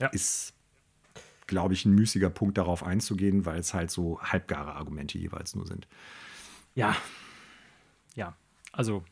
[0.00, 0.08] Ja.
[0.08, 0.54] Ist,
[1.46, 5.66] glaube ich, ein müßiger Punkt darauf einzugehen, weil es halt so halbgare Argumente jeweils nur
[5.66, 5.86] sind.
[6.74, 6.96] Ja.
[8.14, 8.36] Ja.
[8.72, 9.04] Also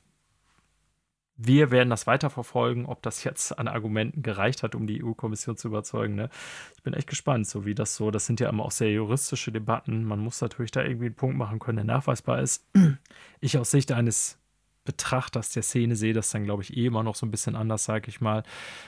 [1.36, 5.68] wir werden das weiterverfolgen, ob das jetzt an Argumenten gereicht hat, um die EU-Kommission zu
[5.68, 6.14] überzeugen.
[6.14, 6.28] Ne?
[6.76, 9.50] Ich bin echt gespannt, so wie das so, das sind ja immer auch sehr juristische
[9.50, 10.04] Debatten.
[10.04, 12.64] Man muss natürlich da irgendwie einen Punkt machen können, der nachweisbar ist.
[13.40, 14.38] Ich aus Sicht eines
[14.84, 17.84] Betrachters der Szene sehe das dann, glaube ich, eh immer noch so ein bisschen anders,
[17.84, 18.42] sage ich mal,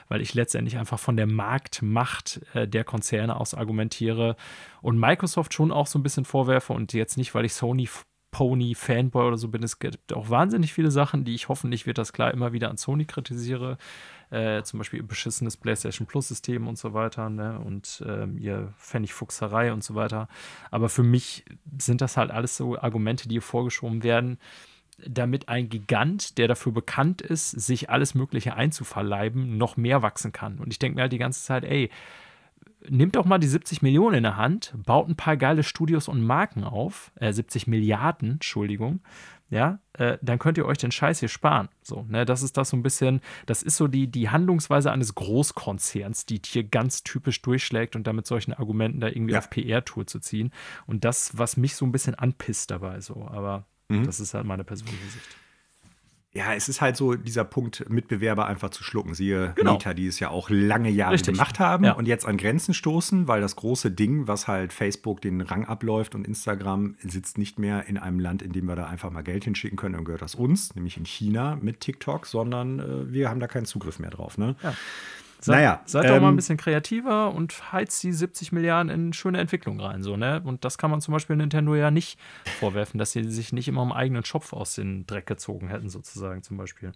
[0.09, 4.37] weil ich letztendlich einfach von der Marktmacht äh, der Konzerne aus argumentiere
[4.83, 7.89] und Microsoft schon auch so ein bisschen vorwerfe und jetzt nicht, weil ich Sony
[8.35, 9.63] Pony Fanboy oder so bin.
[9.63, 12.77] Es gibt auch wahnsinnig viele Sachen, die ich hoffentlich wird das klar immer wieder an
[12.77, 13.79] Sony kritisiere.
[14.31, 17.61] Äh, zum Beispiel ihr beschissenes PlayStation Plus System und so weiter, ne?
[17.61, 20.27] Und ähm, ihr Pfennigfuchserei und so weiter.
[20.73, 21.45] Aber für mich
[21.79, 24.39] sind das halt alles so Argumente, die hier vorgeschoben werden,
[25.07, 30.59] damit ein Gigant, der dafür bekannt ist, sich alles Mögliche einzuverleiben, noch mehr wachsen kann.
[30.59, 31.91] Und ich denke mir halt die ganze Zeit, ey,
[32.89, 36.23] nimmt doch mal die 70 Millionen in der Hand, baut ein paar geile Studios und
[36.23, 39.01] Marken auf, äh, 70 Milliarden, Entschuldigung,
[39.51, 41.69] ja, äh, dann könnt ihr euch den Scheiß hier sparen.
[41.83, 45.15] So, ne, das ist das so ein bisschen, das ist so die, die Handlungsweise eines
[45.15, 49.39] Großkonzerns, die hier ganz typisch durchschlägt und damit solchen Argumenten da irgendwie ja.
[49.39, 50.51] auf PR-Tour zu ziehen.
[50.87, 54.05] Und das, was mich so ein bisschen anpisst dabei, so, aber Mhm.
[54.05, 55.37] Das ist halt meine persönliche Sicht.
[56.37, 59.15] Ja, es ist halt so dieser Punkt, Mitbewerber einfach zu schlucken.
[59.15, 59.75] Siehe genau.
[59.75, 61.35] Meta, die es ja auch lange Jahre Richtig.
[61.35, 61.93] gemacht haben ja.
[61.93, 66.17] und jetzt an Grenzen stoßen, weil das große Ding, was halt Facebook den Rang abläuft
[66.17, 69.45] und Instagram sitzt nicht mehr in einem Land, in dem wir da einfach mal Geld
[69.45, 73.39] hinschicken können, dann gehört das uns, nämlich in China mit TikTok, sondern äh, wir haben
[73.39, 74.37] da keinen Zugriff mehr drauf.
[74.37, 74.57] Ne?
[74.61, 74.75] Ja.
[75.45, 78.91] Seid, naja, seid ähm, doch mal ein ähm, bisschen kreativer und heizt die 70 Milliarden
[78.91, 80.03] in schöne Entwicklung rein.
[80.03, 80.41] So, ne?
[80.43, 82.19] Und das kann man zum Beispiel Nintendo ja nicht
[82.61, 86.43] vorwerfen, dass sie sich nicht immer im eigenen Schopf aus dem Dreck gezogen hätten, sozusagen
[86.43, 86.93] zum Beispiel.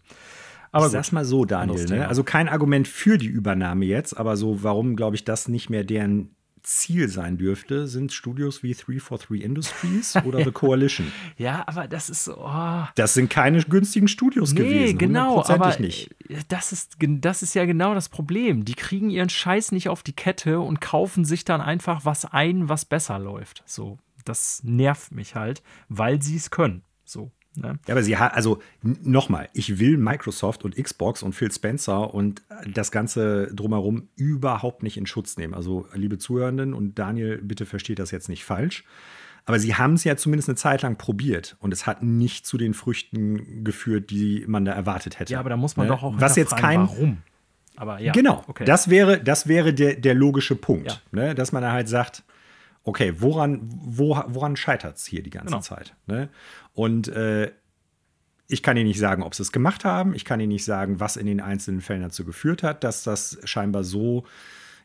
[0.73, 1.85] Aber ich sag's mal so, Daniel.
[1.85, 2.09] Ne?
[2.09, 5.85] Also kein Argument für die Übernahme jetzt, aber so, warum, glaube ich, das nicht mehr
[5.85, 11.13] deren Ziel sein dürfte, sind Studios wie 343 Industries oder The Coalition.
[11.37, 12.39] ja, aber das ist so.
[12.39, 12.85] Oh.
[12.95, 14.99] Das sind keine günstigen Studios nee, gewesen.
[14.99, 16.15] genau, aber nicht.
[16.49, 18.65] Das ist, das ist ja genau das Problem.
[18.65, 22.69] Die kriegen ihren Scheiß nicht auf die Kette und kaufen sich dann einfach was ein,
[22.69, 23.63] was besser läuft.
[23.67, 26.83] So, das nervt mich halt, weil sie es können.
[27.05, 27.33] So.
[27.55, 27.79] Ne?
[27.87, 32.43] Ja, aber sie hat, also nochmal, ich will Microsoft und Xbox und Phil Spencer und
[32.73, 35.55] das Ganze drumherum überhaupt nicht in Schutz nehmen.
[35.55, 38.85] Also, liebe Zuhörenden und Daniel, bitte versteht das jetzt nicht falsch.
[39.45, 42.59] Aber sie haben es ja zumindest eine Zeit lang probiert und es hat nicht zu
[42.59, 45.33] den Früchten geführt, die man da erwartet hätte.
[45.33, 45.95] Ja, aber da muss man ne?
[45.95, 47.19] doch auch Was jetzt kein warum.
[47.75, 48.13] Aber ja.
[48.13, 48.45] Genau.
[48.47, 48.65] Okay.
[48.67, 50.99] Das wäre, das wäre der, der logische Punkt, ja.
[51.13, 51.35] ne?
[51.35, 52.25] dass man da halt sagt,
[52.89, 55.61] okay, woran, wo, woran scheitert es hier die ganze genau.
[55.61, 55.95] Zeit?
[56.07, 56.31] Ne?
[56.73, 57.53] Und äh,
[58.49, 60.15] ich kann Ihnen nicht sagen, ob Sie es gemacht haben.
[60.15, 63.39] Ich kann Ihnen nicht sagen, was in den einzelnen Fällen dazu geführt hat, dass das
[63.45, 64.25] scheinbar so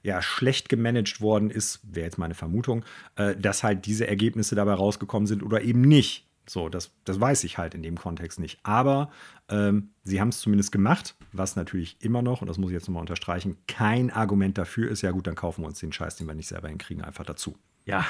[0.02, 2.84] ja, schlecht gemanagt worden ist, wäre jetzt meine Vermutung,
[3.16, 6.28] äh, dass halt diese Ergebnisse dabei rausgekommen sind oder eben nicht.
[6.46, 8.60] So, das, das weiß ich halt in dem Kontext nicht.
[8.64, 9.12] Aber
[9.48, 12.90] ähm, sie haben es zumindest gemacht, was natürlich immer noch, und das muss ich jetzt
[12.90, 16.28] nochmal unterstreichen, kein Argument dafür ist, ja gut, dann kaufen wir uns den Scheiß, den
[16.28, 17.56] wir nicht selber hinkriegen, einfach dazu.
[17.86, 18.06] Ja,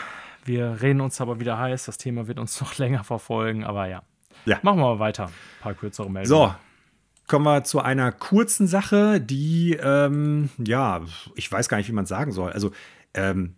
[0.46, 1.86] wir reden uns aber wieder heiß.
[1.86, 4.04] Das Thema wird uns noch länger verfolgen, aber ja.
[4.46, 4.60] ja.
[4.62, 5.26] Machen wir mal weiter.
[5.26, 6.50] Ein paar kürzere Meldungen.
[6.50, 6.56] So,
[7.28, 11.02] kommen wir zu einer kurzen Sache, die, ähm, ja,
[11.36, 12.52] ich weiß gar nicht, wie man sagen soll.
[12.52, 12.72] Also,
[13.14, 13.56] ähm,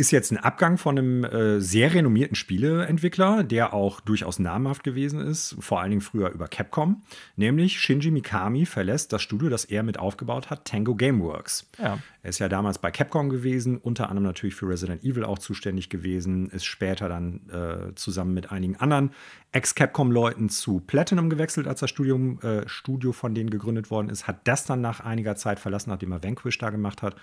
[0.00, 5.20] ist jetzt ein Abgang von einem äh, sehr renommierten Spieleentwickler, der auch durchaus namhaft gewesen
[5.20, 7.02] ist, vor allen Dingen früher über Capcom.
[7.36, 11.68] Nämlich Shinji Mikami verlässt das Studio, das er mit aufgebaut hat, Tango Gameworks.
[11.78, 11.98] Ja.
[12.22, 15.88] Er ist ja damals bei Capcom gewesen, unter anderem natürlich für Resident Evil auch zuständig
[15.88, 19.12] gewesen, ist später dann äh, zusammen mit einigen anderen
[19.52, 24.46] Ex-Capcom-Leuten zu Platinum gewechselt, als das Studium, äh, Studio von denen gegründet worden ist, hat
[24.46, 27.16] das dann nach einiger Zeit verlassen, nachdem er Vanquish da gemacht hat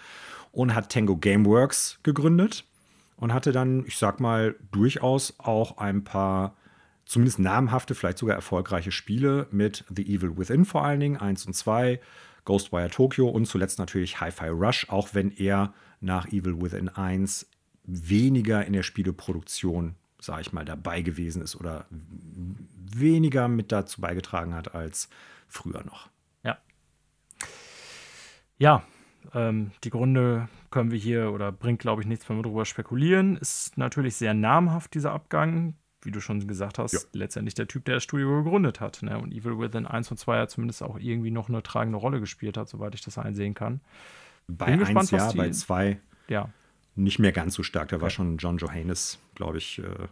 [0.58, 2.66] und hat Tango Gameworks gegründet
[3.16, 6.56] und hatte dann, ich sag mal, durchaus auch ein paar
[7.06, 11.54] zumindest namhafte, vielleicht sogar erfolgreiche Spiele mit The Evil Within vor allen Dingen, 1 und
[11.54, 12.00] 2,
[12.44, 17.48] Ghostwire Tokyo und zuletzt natürlich Hi-Fi Rush, auch wenn er nach Evil Within 1
[17.84, 24.56] weniger in der Spieleproduktion, sag ich mal, dabei gewesen ist oder weniger mit dazu beigetragen
[24.56, 25.08] hat als
[25.48, 26.10] früher noch.
[26.44, 26.58] Ja.
[28.58, 28.84] Ja,
[29.34, 33.38] ähm, die Gründe können wir hier oder bringt, glaube ich, nichts, wenn wir darüber spekulieren.
[33.38, 35.76] Ist natürlich sehr namhaft, dieser Abgang.
[36.04, 37.00] Wie du schon gesagt hast, ja.
[37.14, 39.02] letztendlich der Typ, der das Studio gegründet hat.
[39.02, 39.18] Ne?
[39.18, 42.56] Und Evil Within 1 und 2 ja zumindest auch irgendwie noch eine tragende Rolle gespielt
[42.56, 43.82] hat, soweit ich das einsehen kann.
[44.48, 46.00] Bei Bin 1 ja, bei 2
[46.30, 46.50] ja.
[46.96, 47.90] nicht mehr ganz so stark.
[47.90, 48.04] Da okay.
[48.04, 50.08] war schon John Johannes, glaube ich, äh,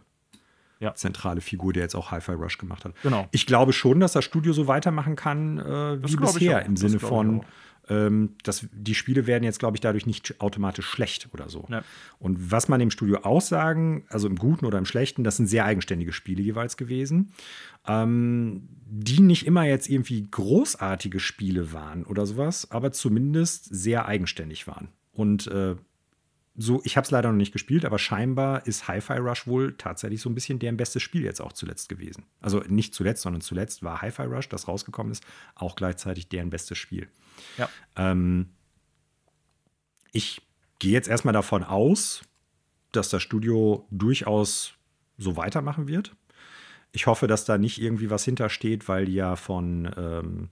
[0.80, 0.94] ja.
[0.94, 2.92] zentrale Figur, der jetzt auch Hi-Fi Rush gemacht hat.
[3.02, 3.28] Genau.
[3.30, 7.44] Ich glaube schon, dass das Studio so weitermachen kann äh, wie bisher, im Sinne von
[7.88, 11.66] ähm, das, die Spiele werden jetzt, glaube ich, dadurch nicht automatisch schlecht oder so.
[11.70, 11.82] Ja.
[12.18, 15.64] Und was man dem Studio aussagen, also im Guten oder im Schlechten, das sind sehr
[15.64, 17.32] eigenständige Spiele jeweils gewesen,
[17.86, 24.66] ähm, die nicht immer jetzt irgendwie großartige Spiele waren oder sowas, aber zumindest sehr eigenständig
[24.66, 24.88] waren.
[25.12, 25.76] Und äh,
[26.58, 30.22] so, ich habe es leider noch nicht gespielt, aber scheinbar ist Hi-Fi Rush wohl tatsächlich
[30.22, 32.24] so ein bisschen deren bestes Spiel jetzt auch zuletzt gewesen.
[32.40, 35.24] Also nicht zuletzt, sondern zuletzt war Hi-Fi Rush, das rausgekommen ist,
[35.54, 37.08] auch gleichzeitig deren bestes Spiel.
[37.58, 37.68] Ja.
[37.96, 38.50] Ähm,
[40.12, 40.40] ich
[40.78, 42.22] gehe jetzt erstmal davon aus,
[42.92, 44.74] dass das Studio durchaus
[45.18, 46.16] so weitermachen wird.
[46.92, 50.48] Ich hoffe, dass da nicht irgendwie was hintersteht, weil die ja von ähm,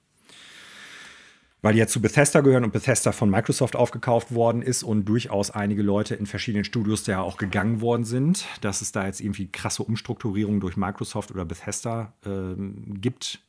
[1.65, 5.51] weil die ja zu Bethesda gehören und Bethesda von Microsoft aufgekauft worden ist und durchaus
[5.51, 9.51] einige Leute in verschiedenen Studios da auch gegangen worden sind, dass es da jetzt irgendwie
[9.51, 13.41] krasse Umstrukturierungen durch Microsoft oder Bethesda ähm, gibt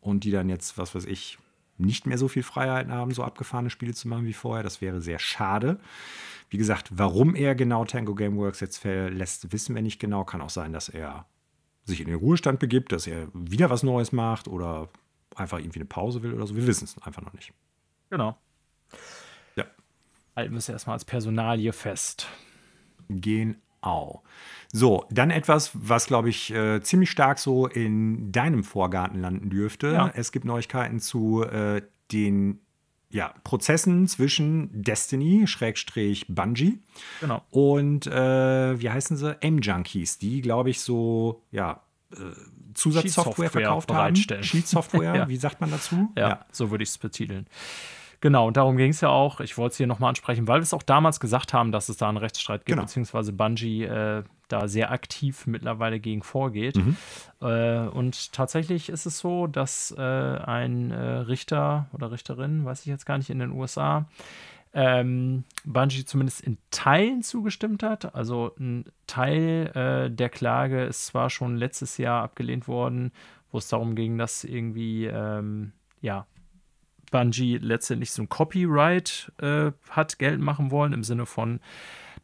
[0.00, 1.38] und die dann jetzt, was weiß ich,
[1.78, 4.64] nicht mehr so viel Freiheiten haben, so abgefahrene Spiele zu machen wie vorher.
[4.64, 5.78] Das wäre sehr schade.
[6.50, 10.24] Wie gesagt, warum er genau Tango Gameworks jetzt verlässt, wissen wir nicht genau.
[10.24, 11.26] Kann auch sein, dass er
[11.84, 14.88] sich in den Ruhestand begibt, dass er wieder was Neues macht oder
[15.36, 16.56] einfach irgendwie eine Pause will oder so.
[16.56, 17.52] Wir wissen es einfach noch nicht.
[18.10, 18.36] Genau.
[19.56, 19.64] Ja.
[20.36, 22.28] Halten wir es erstmal als Personalie fest.
[23.08, 24.22] Genau.
[24.72, 29.88] So, dann etwas, was, glaube ich, äh, ziemlich stark so in deinem Vorgarten landen dürfte.
[29.88, 30.10] Ja.
[30.14, 32.60] Es gibt Neuigkeiten zu äh, den
[33.10, 36.80] ja, Prozessen zwischen Destiny, Schrägstrich Bungie
[37.20, 37.42] Genau.
[37.50, 39.36] und, äh, wie heißen sie?
[39.40, 41.82] M-Junkies, die, glaube ich, so, ja,
[42.12, 42.16] äh,
[42.74, 44.14] Zusatzsoftware verkauft haben.
[44.14, 45.28] Cheat-Software, Ja.
[45.28, 46.10] wie sagt man dazu?
[46.16, 47.46] Ja, so würde ich es betiteln.
[48.20, 49.40] Genau, und darum ging es ja auch.
[49.40, 51.98] Ich wollte es hier nochmal ansprechen, weil wir es auch damals gesagt haben, dass es
[51.98, 52.82] da einen Rechtsstreit gibt, Genau.
[52.82, 56.76] beziehungsweise Bungie äh, da sehr aktiv mittlerweile gegen vorgeht.
[56.76, 56.96] Mhm.
[57.42, 62.86] Äh, und tatsächlich ist es so, dass äh, ein äh, Richter oder Richterin, weiß ich
[62.86, 64.06] jetzt gar nicht, in den USA,
[64.74, 68.14] ähm, Bungie zumindest in Teilen zugestimmt hat.
[68.14, 73.12] Also ein Teil äh, der Klage ist zwar schon letztes Jahr abgelehnt worden,
[73.50, 76.26] wo es darum ging, dass irgendwie, ähm, ja,
[77.12, 81.60] Bungie letztendlich so ein Copyright äh, hat geltend machen wollen, im Sinne von,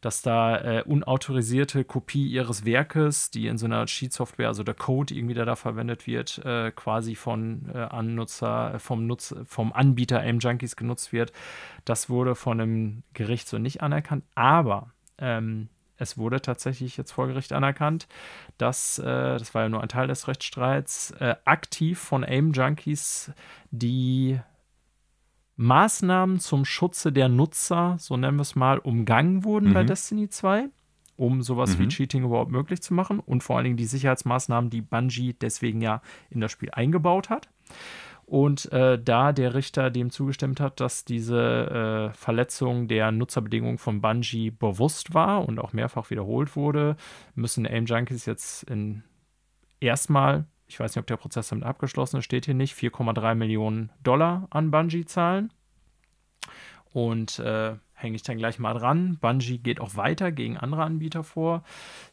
[0.01, 5.13] dass da äh, unautorisierte Kopie ihres Werkes, die in so einer Cheat-Software, also der Code
[5.13, 10.75] irgendwie, der da verwendet wird, äh, quasi von äh, Annutzer, vom, Nutz, vom Anbieter M-Junkies
[10.75, 11.31] genutzt wird.
[11.85, 17.27] Das wurde von einem Gericht so nicht anerkannt, aber ähm, es wurde tatsächlich jetzt vor
[17.27, 18.07] Gericht anerkannt,
[18.57, 23.31] dass, äh, das war ja nur ein Teil des Rechtsstreits, äh, aktiv von AIM-Junkies
[23.69, 24.39] die
[25.57, 29.87] Maßnahmen zum Schutze der Nutzer, so nennen wir es mal, umgangen wurden bei Mhm.
[29.87, 30.69] Destiny 2,
[31.17, 31.89] um sowas wie Mhm.
[31.89, 36.01] Cheating überhaupt möglich zu machen und vor allen Dingen die Sicherheitsmaßnahmen, die Bungie deswegen ja
[36.29, 37.49] in das Spiel eingebaut hat.
[38.25, 43.99] Und äh, da der Richter dem zugestimmt hat, dass diese äh, Verletzung der Nutzerbedingungen von
[43.99, 46.95] Bungie bewusst war und auch mehrfach wiederholt wurde,
[47.35, 49.03] müssen Aim Junkies jetzt in
[49.81, 53.89] erstmal, ich weiß nicht, ob der Prozess damit abgeschlossen ist, steht hier nicht, 4,3 Millionen
[54.03, 55.51] Dollar an Bungie zahlen.
[56.93, 59.17] Und äh, hänge ich dann gleich mal dran.
[59.19, 61.63] Bungie geht auch weiter gegen andere Anbieter vor.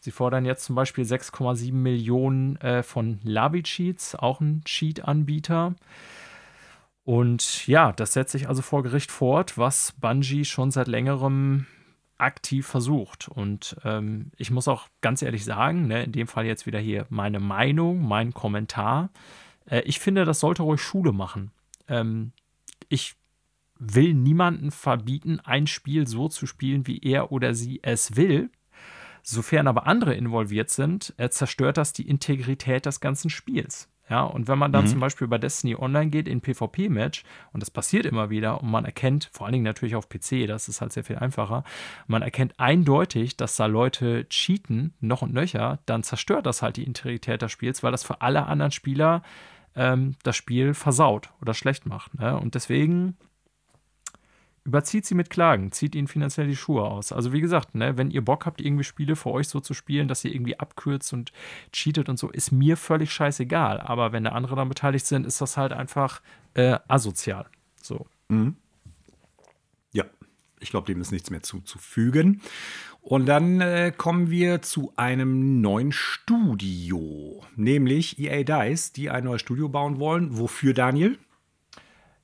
[0.01, 5.77] Sie fordern jetzt zum Beispiel 6,7 Millionen äh, von Lavi Cheats, auch ein Cheat-Anbieter.
[7.05, 11.67] Und ja, das setzt sich also vor Gericht fort, was Bungie schon seit längerem
[12.19, 13.29] aktiv versucht.
[13.29, 17.07] Und ähm, ich muss auch ganz ehrlich sagen, ne, in dem Fall jetzt wieder hier
[17.09, 19.11] meine Meinung, mein Kommentar.
[19.67, 21.53] Äh, ich finde, das sollte ruhig Schule machen.
[21.89, 22.33] Ähm,
[22.89, 23.15] ich
[23.79, 28.51] will niemanden verbieten, ein Spiel so zu spielen, wie er oder sie es will.
[29.23, 33.89] Sofern aber andere involviert sind, äh, zerstört das die Integrität des ganzen Spiels.
[34.11, 34.89] Ja, und wenn man dann Mhm.
[34.89, 38.85] zum Beispiel bei Destiny Online geht in PvP-Match, und das passiert immer wieder, und man
[38.85, 41.63] erkennt, vor allen Dingen natürlich auf PC, das ist halt sehr viel einfacher,
[42.07, 46.85] man erkennt eindeutig, dass da Leute cheaten, noch und nöcher, dann zerstört das halt die
[46.85, 49.23] Integrität des Spiels, weil das für alle anderen Spieler
[49.77, 52.19] ähm, das Spiel versaut oder schlecht macht.
[52.19, 52.37] Ne?
[52.39, 53.17] Und deswegen
[54.65, 57.13] überzieht sie mit Klagen, zieht ihnen finanziell die Schuhe aus.
[57.13, 60.09] Also wie gesagt, ne, wenn ihr Bock habt, irgendwie Spiele für euch so zu spielen,
[60.09, 61.33] dass ihr irgendwie abkürzt und
[61.73, 63.81] cheatet und so, ist mir völlig scheißegal.
[63.81, 66.21] Aber wenn da andere daran beteiligt sind, ist das halt einfach
[66.55, 67.47] äh, asozial.
[67.83, 68.07] So.
[68.29, 68.57] Mhm.
[69.93, 70.05] Ja,
[70.61, 72.43] ich glaube, dem ist nichts mehr zuzufügen.
[73.01, 79.41] Und dann äh, kommen wir zu einem neuen Studio, nämlich EA Dice, die ein neues
[79.41, 80.37] Studio bauen wollen.
[80.37, 81.19] Wofür, Daniel?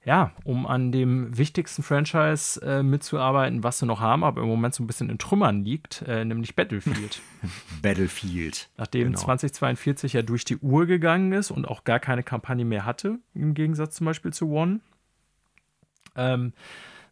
[0.06, 4.74] Ja, um an dem wichtigsten Franchise äh, mitzuarbeiten, was sie noch haben, aber im Moment
[4.74, 7.22] so ein bisschen in Trümmern liegt, äh, nämlich Battlefield.
[7.82, 8.68] Battlefield.
[8.76, 9.18] Nachdem Genau.
[9.18, 13.54] 2042 ja durch die Uhr gegangen ist und auch gar keine Kampagne mehr hatte, im
[13.54, 14.80] Gegensatz zum Beispiel zu One,
[16.16, 16.52] ähm,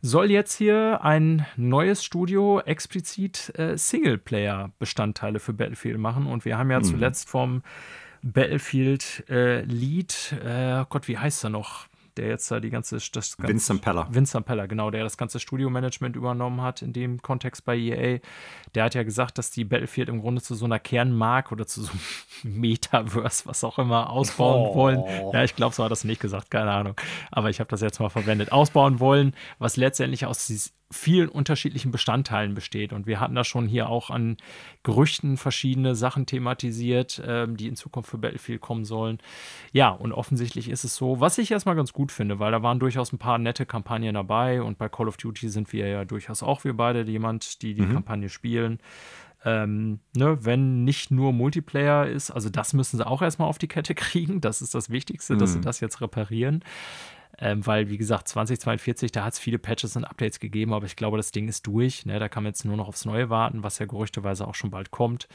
[0.03, 6.27] soll jetzt hier ein neues Studio explizit äh, Singleplayer-Bestandteile für Battlefield machen.
[6.27, 6.85] Und wir haben ja Mhm.
[6.85, 7.63] zuletzt vom
[8.23, 11.87] Battlefield äh, äh, Gott, wie heißt er noch?
[12.17, 12.97] Der jetzt da die ganze.
[12.97, 14.07] Das ganze Vincent Peller.
[14.11, 18.19] Vincent Peller, genau, der das ganze Studiomanagement übernommen hat in dem Kontext bei EA.
[18.75, 21.83] Der hat ja gesagt, dass die Battlefield im Grunde zu so einer Kernmark oder zu
[21.83, 24.75] so einem Metaverse, was auch immer, ausbauen oh.
[24.75, 25.05] wollen.
[25.33, 26.95] Ja, ich glaube, so hat er das nicht gesagt, keine Ahnung.
[27.31, 28.53] Aber ich habe das jetzt mal verwendet.
[28.53, 30.47] Ausbauen wollen, was letztendlich aus
[30.93, 32.93] vielen unterschiedlichen Bestandteilen besteht.
[32.93, 34.37] Und wir hatten da schon hier auch an
[34.83, 39.19] Gerüchten verschiedene Sachen thematisiert, ähm, die in Zukunft für Battlefield kommen sollen.
[39.73, 42.79] Ja, und offensichtlich ist es so, was ich erstmal ganz gut finde, weil da waren
[42.79, 46.43] durchaus ein paar nette Kampagnen dabei und bei Call of Duty sind wir ja durchaus
[46.43, 47.95] auch wir beide jemand, die die mhm.
[47.95, 48.79] Kampagne spielen.
[49.45, 53.69] Ähm, ne, wenn nicht nur Multiplayer ist, also das müssen sie auch erstmal auf die
[53.69, 54.41] Kette kriegen.
[54.41, 55.39] Das ist das Wichtigste, mhm.
[55.39, 55.63] dass sie mhm.
[55.63, 56.65] das jetzt reparieren.
[57.45, 60.95] Ähm, weil, wie gesagt, 2042, da hat es viele Patches und Updates gegeben, aber ich
[60.95, 62.07] glaube, das Ding ist durch.
[62.07, 62.21] Ne?
[62.21, 64.93] Da kann man jetzt nur noch aufs Neue warten, was ja gerüchteweise auch schon bald
[64.93, 65.27] kommt.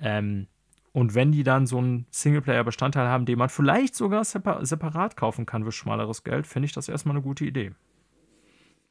[0.00, 0.46] Ähm,
[0.92, 5.64] und wenn die dann so einen Singleplayer-Bestandteil haben, den man vielleicht sogar separat kaufen kann
[5.64, 7.72] für schmaleres Geld, finde ich das erstmal eine gute Idee.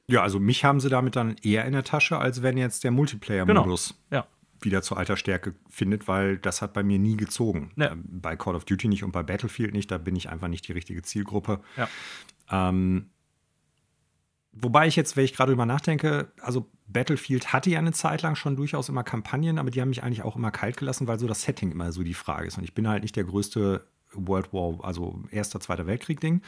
[0.07, 2.91] Ja, also mich haben sie damit dann eher in der Tasche, als wenn jetzt der
[2.91, 4.23] Multiplayer-Modus genau.
[4.23, 4.27] ja.
[4.60, 7.72] wieder zur alter Stärke findet, weil das hat bei mir nie gezogen.
[7.77, 7.94] Ja.
[7.94, 10.68] Ähm, bei Call of Duty nicht und bei Battlefield nicht, da bin ich einfach nicht
[10.68, 11.61] die richtige Zielgruppe.
[11.77, 11.88] Ja.
[12.49, 13.10] Ähm,
[14.52, 18.36] wobei ich jetzt, wenn ich gerade drüber nachdenke, also Battlefield hatte ja eine Zeit lang
[18.36, 21.28] schon durchaus immer Kampagnen, aber die haben mich eigentlich auch immer kalt gelassen, weil so
[21.28, 22.57] das Setting immer so die Frage ist.
[22.57, 26.41] Und ich bin halt nicht der größte World War, also Erster, Zweiter Weltkrieg-Ding.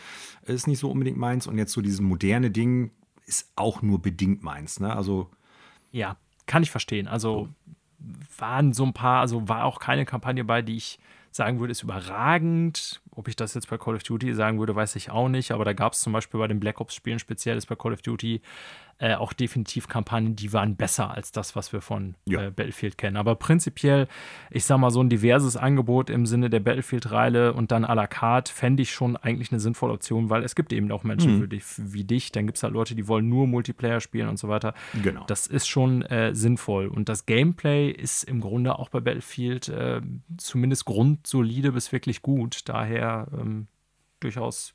[0.43, 1.47] Ist nicht so unbedingt meins.
[1.47, 2.91] Und jetzt so dieses moderne Ding
[3.25, 4.79] ist auch nur bedingt meins.
[4.79, 4.95] Ne?
[4.95, 5.29] Also.
[5.91, 7.07] Ja, kann ich verstehen.
[7.07, 7.49] Also
[8.37, 10.99] waren so ein paar, also war auch keine Kampagne bei, die ich
[11.31, 13.01] sagen würde, ist überragend.
[13.11, 15.51] Ob ich das jetzt bei Call of Duty sagen würde, weiß ich auch nicht.
[15.51, 18.01] Aber da gab es zum Beispiel bei den Black Ops-Spielen speziell ist bei Call of
[18.01, 18.41] Duty
[18.99, 22.43] äh, auch definitiv Kampagnen, die waren besser als das, was wir von ja.
[22.43, 23.15] äh, Battlefield kennen.
[23.15, 24.07] Aber prinzipiell,
[24.51, 28.07] ich sag mal, so ein diverses Angebot im Sinne der Battlefield-Reihe und dann à la
[28.07, 31.49] carte fände ich schon eigentlich eine sinnvolle Option, weil es gibt eben auch Menschen mhm.
[31.49, 32.33] dich, wie dich.
[32.33, 34.73] Dann gibt es halt Leute, die wollen nur Multiplayer spielen und so weiter.
[35.01, 35.23] Genau.
[35.27, 36.87] Das ist schon äh, sinnvoll.
[36.87, 40.01] Und das Gameplay ist im Grunde auch bei Battlefield äh,
[40.37, 42.67] zumindest grundsolide bis wirklich gut.
[42.67, 43.67] Daher ähm,
[44.19, 44.73] durchaus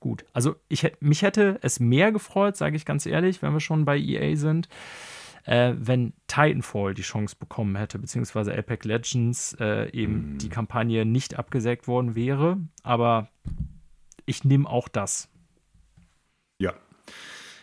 [0.00, 0.24] gut.
[0.32, 3.98] Also ich, mich hätte es mehr gefreut, sage ich ganz ehrlich, wenn wir schon bei
[3.98, 4.68] EA sind,
[5.44, 10.38] äh, wenn Titanfall die Chance bekommen hätte, beziehungsweise Apex Legends äh, eben mm.
[10.38, 12.58] die Kampagne nicht abgesägt worden wäre.
[12.82, 13.28] Aber
[14.26, 15.28] ich nehme auch das.
[16.58, 16.74] Ja.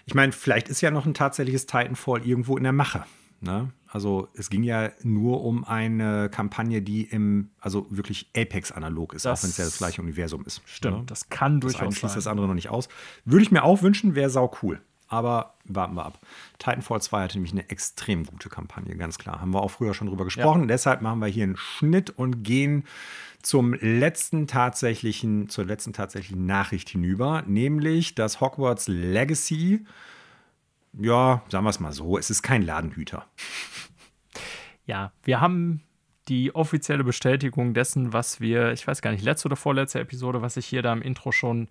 [0.05, 3.05] Ich meine, vielleicht ist ja noch ein tatsächliches Titanfall irgendwo in der Mache.
[3.41, 3.71] Ne?
[3.89, 9.39] Also es ging ja nur um eine Kampagne, die im, also wirklich Apex-analog ist, das
[9.39, 10.61] auch wenn es ja das gleiche Universum ist.
[10.65, 11.03] Stimmt, ne?
[11.05, 12.89] das kann durchaus das schließt das andere noch nicht aus.
[13.25, 14.81] Würde ich mir auch wünschen, wäre sau cool.
[15.09, 16.19] Aber warten wir ab.
[16.59, 19.39] Titanfall 2 hatte nämlich eine extrem gute Kampagne, ganz klar.
[19.39, 20.61] Haben wir auch früher schon drüber gesprochen.
[20.61, 20.67] Ja.
[20.67, 22.83] Deshalb machen wir hier einen Schnitt und gehen
[23.41, 29.85] zum letzten tatsächlichen, zur letzten tatsächlichen Nachricht hinüber, nämlich das Hogwarts Legacy
[30.99, 33.25] ja, sagen wir es mal so, es ist kein Ladenhüter.
[34.85, 35.83] Ja, wir haben
[36.27, 40.57] die offizielle Bestätigung dessen, was wir, ich weiß gar nicht, letzte oder vorletzte Episode, was
[40.57, 41.69] ich hier da im Intro schon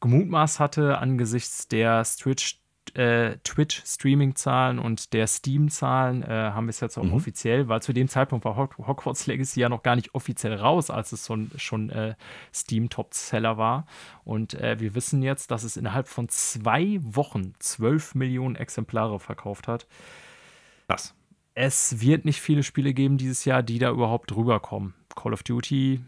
[0.00, 2.60] gemutmaßt hatte, angesichts der Twitch
[2.96, 7.14] äh, Twitch-Streaming-Zahlen und der Steam-Zahlen äh, haben wir es jetzt auch mhm.
[7.14, 11.12] offiziell, weil zu dem Zeitpunkt war Hogwarts Legacy ja noch gar nicht offiziell raus, als
[11.12, 12.14] es schon, schon äh,
[12.52, 13.86] Steam-Top-Seller war.
[14.24, 19.68] Und äh, wir wissen jetzt, dass es innerhalb von zwei Wochen 12 Millionen Exemplare verkauft
[19.68, 19.86] hat.
[20.86, 21.14] Was?
[21.54, 24.94] Es wird nicht viele Spiele geben dieses Jahr, die da überhaupt drüber kommen.
[25.14, 26.00] Call of Duty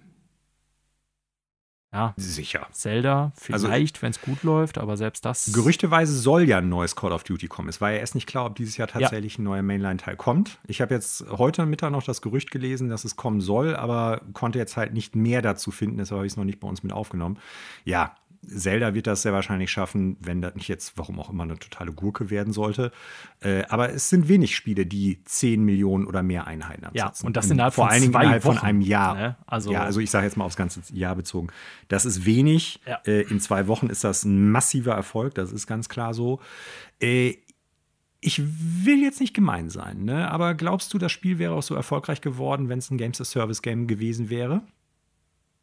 [1.97, 2.66] ja, sicher.
[2.73, 5.51] Zelda, vielleicht, also, wenn es gut läuft, aber selbst das.
[5.55, 7.70] Gerüchteweise soll ja ein neues Call of Duty kommen.
[7.70, 9.40] Es war ja erst nicht klar, ob dieses Jahr tatsächlich ja.
[9.40, 10.59] ein neuer Mainline-Teil kommt.
[10.66, 14.59] Ich habe jetzt heute Mittag noch das Gerücht gelesen, dass es kommen soll, aber konnte
[14.59, 16.93] jetzt halt nicht mehr dazu finden, deshalb habe ich es noch nicht bei uns mit
[16.93, 17.39] aufgenommen.
[17.85, 18.14] Ja,
[18.47, 21.93] Zelda wird das sehr wahrscheinlich schaffen, wenn das nicht jetzt, warum auch immer, eine totale
[21.93, 22.93] Gurke werden sollte.
[23.40, 27.24] Äh, aber es sind wenig Spiele, die 10 Millionen oder mehr Einheiten absetzen.
[27.24, 29.14] Ja, und das innerhalb vor allen Dingen innerhalb Wochen, von einem Jahr.
[29.14, 29.36] Ne?
[29.47, 31.48] Also, ja, also ich sage jetzt mal aufs ganze Jahr bezogen.
[31.89, 32.81] Das ist wenig.
[32.86, 33.01] Ja.
[33.06, 36.40] Äh, in zwei Wochen ist das ein massiver Erfolg, das ist ganz klar so.
[37.01, 37.35] Äh,
[38.20, 38.43] ich
[38.85, 40.31] will jetzt nicht gemein sein, ne?
[40.31, 43.31] aber glaubst du, das Spiel wäre auch so erfolgreich geworden, wenn es ein Games as
[43.31, 44.62] Service Game gewesen wäre?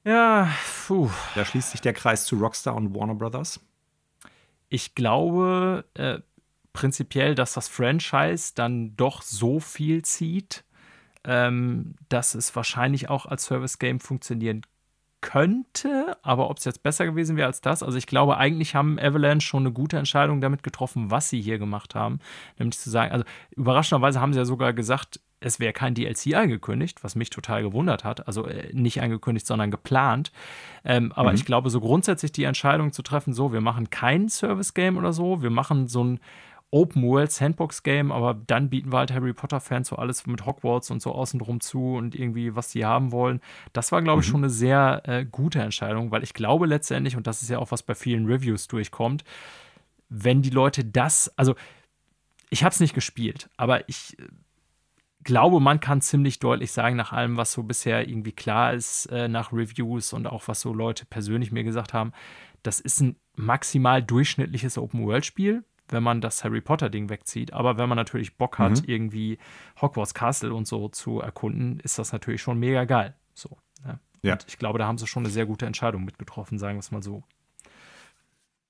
[0.06, 0.50] Ja,
[0.86, 1.10] puh.
[1.36, 3.60] Da schließt sich der Kreis zu Rockstar und Warner Brothers.
[4.70, 6.20] Ich glaube äh,
[6.74, 10.66] prinzipiell, dass das Franchise dann doch so viel zieht,
[11.24, 14.64] ähm, dass es wahrscheinlich auch als Service-Game funktionieren
[15.22, 19.00] könnte, aber ob es jetzt besser gewesen wäre als das, also ich glaube, eigentlich haben
[19.00, 22.20] Avalanche schon eine gute Entscheidung damit getroffen, was sie hier gemacht haben,
[22.60, 23.24] nämlich zu sagen, also
[23.56, 28.04] überraschenderweise haben sie ja sogar gesagt, es wäre kein DLC angekündigt, was mich total gewundert
[28.04, 28.28] hat.
[28.28, 30.32] Also äh, nicht angekündigt, sondern geplant.
[30.84, 31.36] Ähm, aber mhm.
[31.36, 35.42] ich glaube, so grundsätzlich die Entscheidung zu treffen, so, wir machen kein Service-Game oder so,
[35.42, 36.20] wir machen so ein
[36.74, 40.44] Open World Sandbox Game, aber dann bieten wir halt Harry Potter Fans so alles mit
[40.48, 43.42] Hogwarts und so außenrum zu und irgendwie, was sie haben wollen.
[43.74, 44.32] Das war, glaube ich, mhm.
[44.32, 47.70] schon eine sehr äh, gute Entscheidung, weil ich glaube letztendlich, und das ist ja auch
[47.70, 49.24] was bei vielen Reviews durchkommt,
[50.10, 51.54] wenn die Leute das, also
[52.50, 54.24] ich habe es nicht gespielt, aber ich äh,
[55.24, 59.28] glaube, man kann ziemlich deutlich sagen, nach allem, was so bisher irgendwie klar ist, äh,
[59.28, 62.14] nach Reviews und auch was so Leute persönlich mir gesagt haben,
[62.62, 67.54] das ist ein maximal durchschnittliches Open-World-Spiel wenn man das Harry Potter-Ding wegzieht.
[67.54, 68.84] Aber wenn man natürlich Bock hat, mhm.
[68.88, 69.38] irgendwie
[69.82, 73.16] Hogwarts Castle und so zu erkunden, ist das natürlich schon mega geil.
[73.34, 73.58] So.
[73.86, 74.00] Ne?
[74.22, 74.34] Ja.
[74.34, 76.92] Und ich glaube, da haben sie schon eine sehr gute Entscheidung mitgetroffen, sagen wir es
[76.92, 77.24] mal so.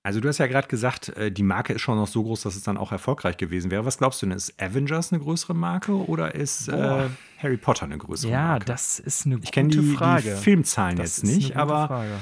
[0.06, 2.58] Also du hast ja gerade gesagt, äh, die Marke ist schon noch so groß, dass
[2.58, 3.86] es dann auch erfolgreich gewesen wäre.
[3.86, 4.36] Was glaubst du denn?
[4.36, 7.08] Ist Avengers eine größere Marke oder ist äh,
[7.42, 8.66] Harry Potter eine größere ja, Marke?
[8.66, 9.88] Ja, das ist eine gute ich Frage.
[9.88, 12.20] Ich kenne die, die, Filmzahlen das jetzt nicht, aber Frage.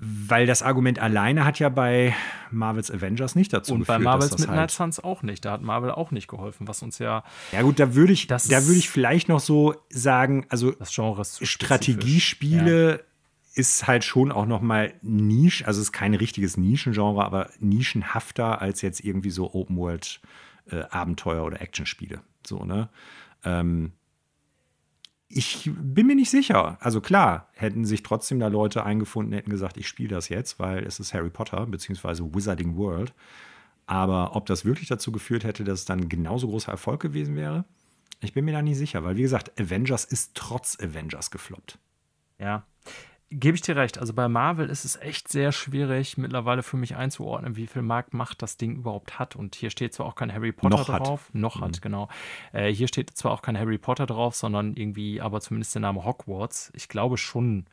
[0.00, 2.14] Weil das Argument alleine hat ja bei
[2.50, 3.98] Marvels Avengers nicht dazu und geführt.
[3.98, 5.44] Und bei Marvels Midnight halt Suns auch nicht.
[5.44, 7.24] Da hat Marvel auch nicht geholfen, was uns ja.
[7.50, 11.20] Ja, gut, da würde ich, da würde ich vielleicht noch so sagen, also das Genre
[11.22, 12.98] ist Strategiespiele ja.
[13.58, 18.62] Ist halt schon auch noch mal Nische, also es ist kein richtiges Nischengenre, aber nischenhafter
[18.62, 20.20] als jetzt irgendwie so Open World
[20.70, 22.20] äh, Abenteuer oder Actionspiele.
[22.46, 22.88] So, ne?
[23.44, 23.92] Ähm,
[25.28, 26.78] ich bin mir nicht sicher.
[26.80, 30.84] Also klar, hätten sich trotzdem da Leute eingefunden, hätten gesagt, ich spiele das jetzt, weil
[30.84, 32.32] es ist Harry Potter bzw.
[32.32, 33.12] Wizarding World.
[33.86, 37.64] Aber ob das wirklich dazu geführt hätte, dass es dann genauso großer Erfolg gewesen wäre,
[38.20, 41.78] ich bin mir da nicht sicher, weil wie gesagt, Avengers ist trotz Avengers gefloppt.
[42.38, 42.66] Ja,
[43.30, 43.98] gebe ich dir recht.
[43.98, 48.40] Also bei Marvel ist es echt sehr schwierig, mittlerweile für mich einzuordnen, wie viel Marktmacht
[48.42, 49.36] das Ding überhaupt hat.
[49.36, 51.34] Und hier steht zwar auch kein Harry Potter noch drauf, hat.
[51.34, 51.64] noch mhm.
[51.64, 52.08] hat, genau.
[52.52, 56.04] Äh, hier steht zwar auch kein Harry Potter drauf, sondern irgendwie, aber zumindest der Name
[56.04, 56.72] Hogwarts.
[56.74, 57.66] Ich glaube schon.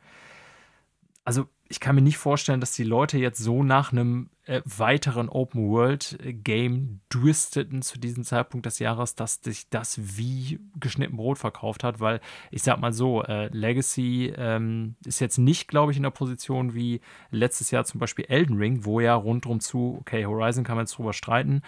[1.26, 5.28] Also ich kann mir nicht vorstellen, dass die Leute jetzt so nach einem äh, weiteren
[5.28, 11.98] Open-World-Game dürsteten zu diesem Zeitpunkt des Jahres, dass sich das wie geschnitten Brot verkauft hat,
[11.98, 12.20] weil
[12.52, 16.74] ich sag mal so, äh, Legacy ähm, ist jetzt nicht, glaube ich, in der Position
[16.74, 17.00] wie
[17.32, 20.96] letztes Jahr zum Beispiel Elden Ring, wo ja rundrum zu, okay, Horizon kann man jetzt
[20.96, 21.62] drüber streiten,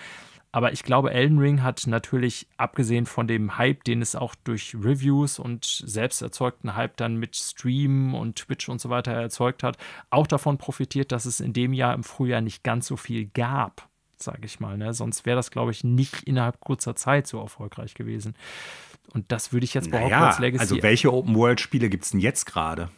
[0.51, 4.75] aber ich glaube, Elden Ring hat natürlich, abgesehen von dem Hype, den es auch durch
[4.75, 9.77] Reviews und selbst erzeugten Hype dann mit Stream und Twitch und so weiter erzeugt hat,
[10.11, 13.89] auch davon profitiert, dass es in dem Jahr im Frühjahr nicht ganz so viel gab,
[14.16, 14.79] sage ich mal.
[14.79, 14.95] Ne?
[14.95, 18.35] Sonst wäre das, glaube ich, nicht innerhalb kurzer Zeit so erfolgreich gewesen.
[19.12, 20.61] Und das würde ich jetzt behaupten naja, als Legacy.
[20.61, 22.91] Also welche Open-World-Spiele gibt es denn jetzt gerade?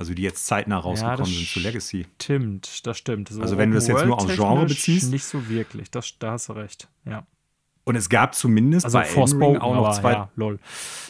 [0.00, 2.06] Also die jetzt zeitnah rausgekommen ja, sind zu Legacy.
[2.18, 3.28] Stimmt, das stimmt.
[3.28, 5.10] So also wenn du das jetzt nur auf Genre beziehst.
[5.10, 7.26] Nicht so wirklich, das, da hast du recht, ja.
[7.84, 10.12] Und es gab zumindest also bei Elden Ring auch noch zwei.
[10.12, 10.58] Ja, lol.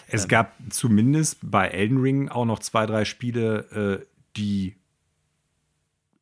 [0.09, 4.07] Es gab zumindest bei Elden Ring auch noch zwei, drei Spiele, äh,
[4.37, 4.75] die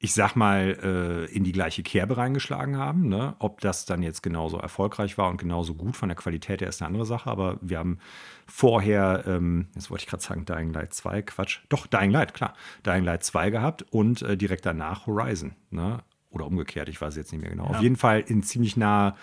[0.00, 3.08] ich sag mal, äh, in die gleiche Kerbe reingeschlagen haben.
[3.08, 3.34] Ne?
[3.40, 6.80] Ob das dann jetzt genauso erfolgreich war und genauso gut von der Qualität her ist
[6.80, 7.28] eine andere Sache.
[7.28, 7.98] Aber wir haben
[8.46, 11.60] vorher, ähm, jetzt wollte ich gerade sagen, Dying Light 2, Quatsch.
[11.68, 12.54] Doch, Dying Light, klar.
[12.86, 15.56] Dying Light 2 gehabt und äh, direkt danach Horizon.
[15.70, 15.98] Ne?
[16.30, 17.64] Oder umgekehrt, ich weiß jetzt nicht mehr genau.
[17.64, 17.70] Ja.
[17.70, 19.16] Auf jeden Fall in ziemlich naher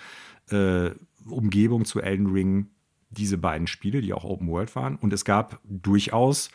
[0.50, 0.90] äh,
[1.26, 2.68] Umgebung zu Elden Ring
[3.12, 4.98] diese beiden Spiele, die auch Open World waren.
[4.98, 6.50] Und es gab durchaus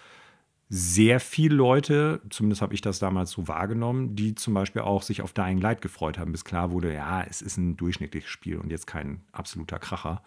[0.73, 5.21] sehr viele Leute, zumindest habe ich das damals so wahrgenommen, die zum Beispiel auch sich
[5.21, 8.71] auf Dying Light gefreut haben, bis klar wurde, ja, es ist ein durchschnittliches Spiel und
[8.71, 10.23] jetzt kein absoluter Kracher.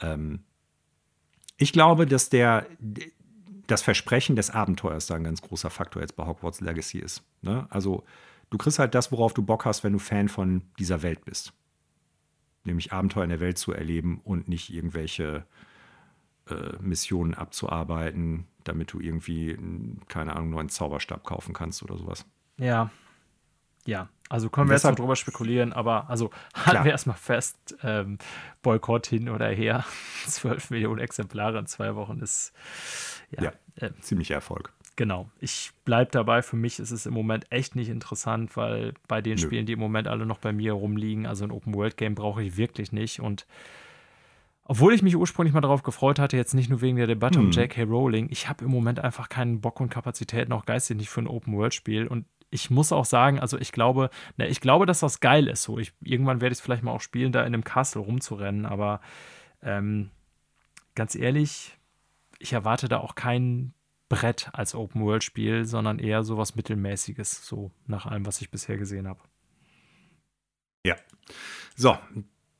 [0.00, 0.40] Ähm
[1.58, 2.66] ich glaube, dass der,
[3.66, 7.22] das Versprechen des Abenteuers da ein ganz großer Faktor jetzt bei Hogwarts Legacy ist.
[7.42, 7.66] Ne?
[7.68, 8.04] Also,
[8.48, 11.52] du kriegst halt das, worauf du Bock hast, wenn du Fan von dieser Welt bist.
[12.64, 15.44] Nämlich Abenteuer in der Welt zu erleben und nicht irgendwelche
[16.48, 19.56] äh, Missionen abzuarbeiten, damit du irgendwie,
[20.08, 22.26] keine Ahnung, nur einen Zauberstab kaufen kannst oder sowas.
[22.58, 22.90] Ja.
[23.86, 28.16] Ja, also können wir jetzt noch drüber spekulieren, aber also halten wir erstmal fest, ähm,
[28.62, 29.84] Boykott hin oder her,
[30.26, 32.54] 12 Millionen Exemplare in zwei Wochen ist
[33.30, 34.72] ja, ja äh, ziemlicher Erfolg.
[34.96, 35.28] Genau.
[35.40, 36.42] Ich bleibe dabei.
[36.42, 39.42] Für mich ist es im Moment echt nicht interessant, weil bei den Nö.
[39.42, 42.92] Spielen, die im Moment alle noch bei mir rumliegen, also ein Open-World-Game brauche ich wirklich
[42.92, 43.20] nicht.
[43.20, 43.46] Und
[44.64, 47.46] obwohl ich mich ursprünglich mal darauf gefreut hatte, jetzt nicht nur wegen der Debatte hm.
[47.46, 47.82] um J.K.
[47.82, 51.28] Rowling, ich habe im Moment einfach keinen Bock und Kapazität, noch geistig nicht für ein
[51.28, 52.06] Open-World-Spiel.
[52.06, 55.64] Und ich muss auch sagen, also ich glaube, na, ich glaube, dass das geil ist.
[55.64, 58.64] So, ich, irgendwann werde ich es vielleicht mal auch spielen, da in einem Castle rumzurennen,
[58.64, 59.00] aber
[59.62, 60.10] ähm,
[60.94, 61.76] ganz ehrlich,
[62.38, 63.74] ich erwarte da auch kein
[64.08, 69.08] Brett als Open-World-Spiel, sondern eher so was Mittelmäßiges, so nach allem, was ich bisher gesehen
[69.08, 69.20] habe.
[70.86, 70.96] Ja.
[71.74, 71.98] So,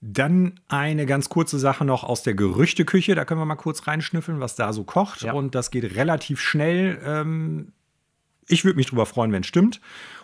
[0.07, 3.15] Dann eine ganz kurze Sache noch aus der Gerüchteküche.
[3.15, 5.23] Da können wir mal kurz reinschnüffeln, was da so kocht.
[5.23, 5.33] Ja.
[5.33, 7.01] Und das geht relativ schnell.
[7.03, 7.73] Ähm,
[8.47, 9.81] ich würde mich drüber freuen, wenn es stimmt.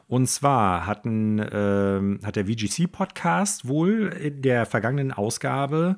[0.07, 5.97] Und zwar hatten, ähm, hat der VGC-Podcast wohl in der vergangenen Ausgabe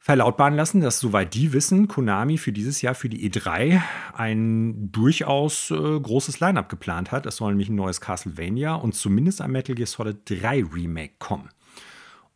[0.00, 3.80] verlautbaren lassen, dass soweit die wissen, Konami für dieses Jahr für die E3
[4.14, 7.24] ein durchaus äh, großes Line-up geplant hat.
[7.24, 11.50] Es soll nämlich ein neues Castlevania und zumindest ein Metal Gear Solid 3 Remake kommen.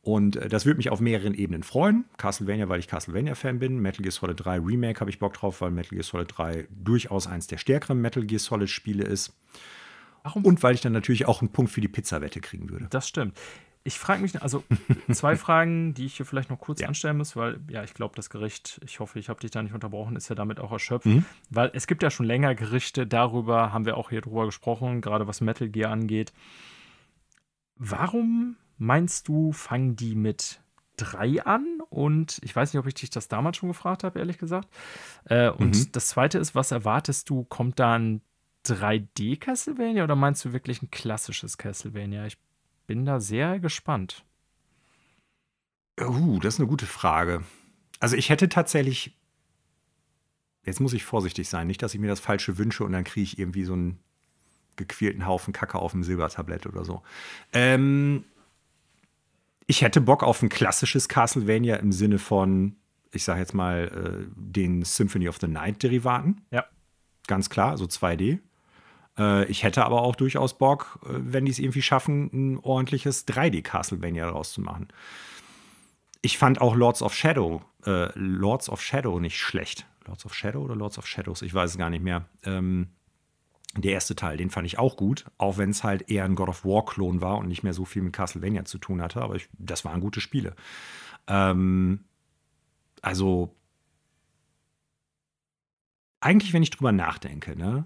[0.06, 2.04] Und äh, das würde mich auf mehreren Ebenen freuen.
[2.16, 3.80] Castlevania, weil ich Castlevania-Fan bin.
[3.80, 7.26] Metal Gear Solid 3 Remake habe ich Bock drauf, weil Metal Gear Solid 3 durchaus
[7.26, 9.36] eins der stärkeren Metal Gear Solid-Spiele ist.
[10.22, 10.44] Warum?
[10.44, 12.86] Und weil ich dann natürlich auch einen Punkt für die Pizza-Wette kriegen würde.
[12.90, 13.36] Das stimmt.
[13.82, 14.62] Ich frage mich, also
[15.12, 16.86] zwei Fragen, die ich hier vielleicht noch kurz Ja.
[16.86, 19.74] anstellen muss, weil ja, ich glaube, das Gericht, ich hoffe, ich habe dich da nicht
[19.74, 21.06] unterbrochen, ist ja damit auch erschöpft.
[21.06, 21.24] Mhm.
[21.50, 25.26] Weil es gibt ja schon länger Gerichte, darüber haben wir auch hier drüber gesprochen, gerade
[25.26, 26.32] was Metal Gear angeht.
[27.76, 30.60] Warum meinst du, fangen die mit
[30.96, 31.80] drei an?
[31.90, 34.68] Und ich weiß nicht, ob ich dich das damals schon gefragt habe, ehrlich gesagt.
[35.24, 35.92] Äh, und Mhm.
[35.92, 37.44] das zweite ist, was erwartest du?
[37.44, 38.20] Kommt da ein
[38.64, 42.26] 3D Castlevania oder meinst du wirklich ein klassisches Castlevania?
[42.26, 42.38] Ich
[42.86, 44.24] bin da sehr gespannt.
[46.00, 47.42] Uh, das ist eine gute Frage.
[48.00, 49.16] Also ich hätte tatsächlich.
[50.64, 53.22] Jetzt muss ich vorsichtig sein, nicht, dass ich mir das Falsche wünsche und dann kriege
[53.22, 54.00] ich irgendwie so einen
[54.74, 57.02] gequälten Haufen Kacke auf dem Silbertablett oder so.
[57.52, 58.24] Ähm,
[59.66, 62.76] ich hätte Bock auf ein klassisches Castlevania im Sinne von,
[63.12, 66.42] ich sage jetzt mal, äh, den Symphony of the Night Derivaten.
[66.50, 66.64] Ja.
[67.26, 68.38] Ganz klar, so 2D.
[69.18, 73.26] Äh, ich hätte aber auch durchaus Bock, äh, wenn die es irgendwie schaffen, ein ordentliches
[73.26, 74.88] 3D Castlevania daraus zu machen.
[76.22, 79.86] Ich fand auch Lords of Shadow, äh, Lords of Shadow nicht schlecht.
[80.06, 81.42] Lords of Shadow oder Lords of Shadows?
[81.42, 82.26] Ich weiß es gar nicht mehr.
[82.44, 82.88] Ähm,
[83.82, 86.48] der erste Teil, den fand ich auch gut, auch wenn es halt eher ein God
[86.48, 89.48] of War-Klon war und nicht mehr so viel mit Castlevania zu tun hatte, aber ich,
[89.58, 90.54] das waren gute Spiele.
[91.26, 92.04] Ähm,
[93.02, 93.54] also,
[96.20, 97.84] eigentlich, wenn ich drüber nachdenke, ne,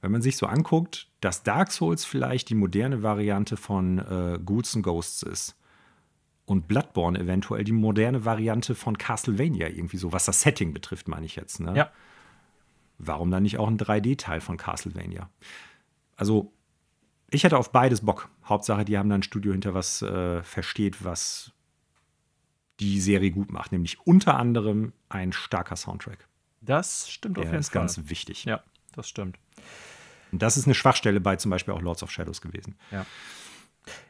[0.00, 4.76] wenn man sich so anguckt, dass Dark Souls vielleicht die moderne Variante von äh, Ghouls
[4.76, 5.56] and Ghosts ist
[6.44, 11.26] und Bloodborne eventuell die moderne Variante von Castlevania irgendwie so, was das Setting betrifft, meine
[11.26, 11.60] ich jetzt.
[11.60, 11.74] Ne?
[11.76, 11.90] Ja.
[12.98, 15.28] Warum dann nicht auch ein 3D-Teil von Castlevania?
[16.16, 16.52] Also,
[17.30, 18.28] ich hätte auf beides Bock.
[18.44, 21.52] Hauptsache, die haben da ein Studio hinter, was äh, versteht, was
[22.80, 26.26] die Serie gut macht, nämlich unter anderem ein starker Soundtrack.
[26.60, 27.82] Das stimmt auf Der jeden ist Fall.
[27.82, 28.44] ganz wichtig.
[28.44, 28.62] ja,
[28.94, 29.38] das stimmt.
[30.32, 32.76] Und das ist eine Schwachstelle bei zum Beispiel auch Lords of Shadows gewesen.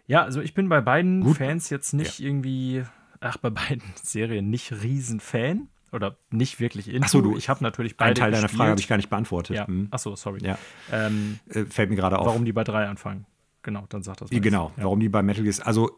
[0.06, 1.36] Ja, also ich bin bei beiden Gut.
[1.36, 2.84] Fans jetzt nicht irgendwie,
[3.20, 7.02] ach, bei beiden Serien nicht riesen Fan oder nicht wirklich into.
[7.04, 8.58] Ach so, du- ich habe natürlich beide Teil deiner gespielt.
[8.58, 9.56] Frage habe ich gar nicht beantwortet.
[9.56, 9.88] Ja, Hm.
[9.90, 10.40] ach so, sorry.
[10.44, 10.58] Ja.
[10.92, 12.26] Ähm, Äh, fällt mir gerade auf.
[12.26, 13.26] warum die bei drei anfangen?
[13.62, 14.30] Genau, dann sagt das.
[14.30, 14.72] mal Genau.
[14.76, 14.84] Ja.
[14.84, 15.54] warum die bei Metal Gear.
[15.64, 15.90] Also,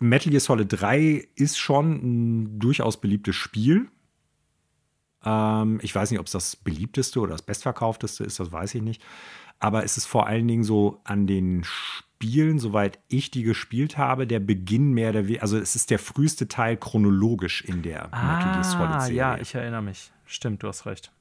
[0.00, 3.88] Metal Gear Solid 3 ist schon ein durchaus beliebtes Spiel.
[5.28, 8.82] Ähm, ich weiß nicht, ob es das beliebteste oder das bestverkaufteste ist, das weiß ich
[8.82, 9.02] nicht.
[9.58, 14.26] Aber es ist vor allen Dingen so an den Spielen, soweit ich die gespielt habe,
[14.26, 18.52] der Beginn mehr der We Also, es ist der früheste Teil chronologisch in der Metal
[18.52, 19.16] Gear Solid Ah, Serie.
[19.16, 20.12] ja, ich erinnere mich.
[20.24, 21.12] Stimmt, du hast recht.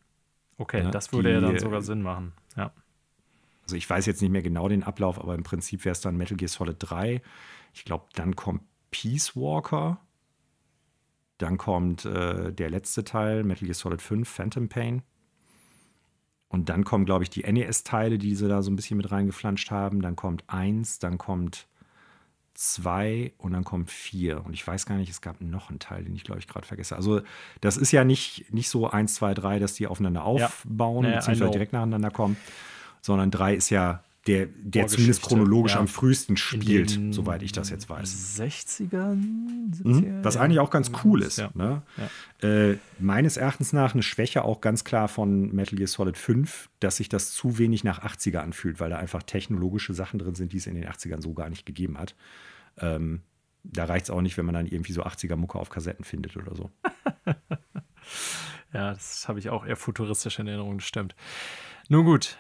[0.58, 2.34] Okay, Ja, das würde ja dann die, sogar äh, Sinn machen.
[2.56, 2.72] Ja.
[3.64, 6.16] Also ich weiß jetzt nicht mehr genau den Ablauf, aber im Prinzip wäre es dann
[6.16, 7.22] Metal Gear Solid 3.
[7.74, 8.62] Ich glaube, dann kommt
[8.92, 10.00] Peace Walker.
[11.38, 15.04] Dann kommt äh, der letzte Teil, Metal Gear Solid 5, Phantom Pain.
[16.50, 19.70] Und dann kommen, glaube ich, die NES-Teile, die sie da so ein bisschen mit reingeflanscht
[19.70, 20.02] haben.
[20.02, 21.68] Dann kommt 1, dann kommt
[22.54, 24.46] 2 und dann kommt 4.
[24.46, 26.66] Und ich weiß gar nicht, es gab noch einen Teil, den ich, glaube ich, gerade
[26.66, 26.96] vergesse.
[26.96, 27.22] Also,
[27.62, 31.16] das ist ja nicht, nicht so 1, 2, 3, dass die aufeinander aufbauen, Ja, I
[31.16, 32.38] beziehungsweise direkt nacheinander kommen
[33.08, 35.80] sondern 3 ist ja der, der zumindest chronologisch ja.
[35.80, 38.40] am frühesten spielt, soweit ich das jetzt weiß.
[38.40, 39.16] 60ern?
[39.16, 39.72] Mhm.
[39.74, 40.24] 70er?
[40.24, 40.42] Was Ja.
[40.42, 41.38] eigentlich auch ganz cool ist.
[41.38, 41.50] Ja.
[41.54, 41.82] Ne?
[42.42, 46.98] Äh, meines Erachtens nach eine Schwäche auch ganz klar von Metal Gear Solid 5, dass
[46.98, 50.58] sich das zu wenig nach 80er anfühlt, weil da einfach technologische Sachen drin sind, die
[50.58, 52.16] es in den 80ern so gar nicht gegeben hat.
[52.78, 53.22] Ähm,
[53.64, 56.56] da reicht es auch nicht, wenn man dann irgendwie so 80er-Mucke auf Kassetten findet oder
[56.56, 56.70] so.
[58.74, 61.16] Ja, das habe ich auch eher futuristisch in Erinnerung, stimmt.
[61.90, 62.38] Nun gut,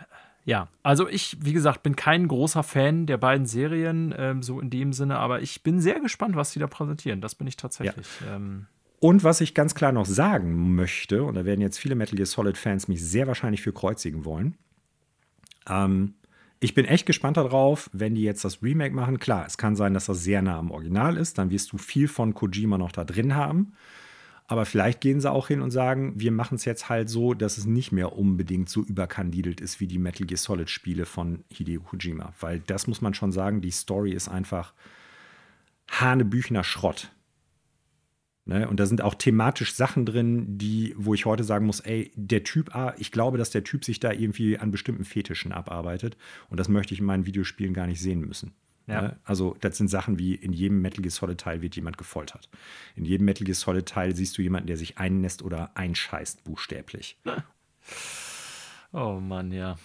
[0.48, 4.70] ja, also ich, wie gesagt, bin kein großer Fan der beiden Serien, ähm, so in
[4.70, 7.20] dem Sinne, aber ich bin sehr gespannt, was sie da präsentieren.
[7.20, 8.08] Das bin ich tatsächlich.
[8.26, 8.68] Ähm,
[9.00, 12.26] Und was ich ganz klar noch sagen möchte, und da werden jetzt viele Metal Gear
[12.26, 14.56] Solid-Fans mich sehr wahrscheinlich für kreuzigen wollen.
[15.68, 16.14] Ähm,
[16.62, 19.20] ich bin echt gespannt darauf, wenn die jetzt das Remake machen.
[19.20, 21.38] Klar, es kann sein, dass das sehr nah am Original ist.
[21.38, 23.74] Dann wirst du viel von Kojima noch da drin haben.
[24.48, 27.58] Aber vielleicht gehen sie auch hin und sagen, wir machen es jetzt halt so, dass
[27.58, 32.34] es nicht mehr unbedingt so überkandidelt ist wie die Metal Gear Solid-Spiele von Hideo Kojima.
[32.40, 34.74] Weil das muss man schon sagen, die Story ist einfach
[35.90, 37.12] Hanebüchner Schrott.
[38.46, 38.70] Ne?
[38.70, 42.46] Und da sind auch thematisch Sachen drin, die, wo ich heute sagen muss, ey, der
[42.46, 46.16] Typ, ah, ich glaube, dass der Typ sich da irgendwie an bestimmten Fetischen abarbeitet.
[46.50, 48.54] Und das möchte ich in meinen Videospielen gar nicht sehen müssen.
[48.88, 49.02] Ja.
[49.02, 49.20] Ne?
[49.26, 52.50] Also, das sind Sachen wie in jedem Metal Gear Solid Teil wird jemand gefoltert.
[52.96, 57.20] In jedem Metal Gear Solid Teil siehst du jemanden, der sich einnässt oder einscheißt, buchstäblich.
[58.94, 59.78] Oh Mann, ja.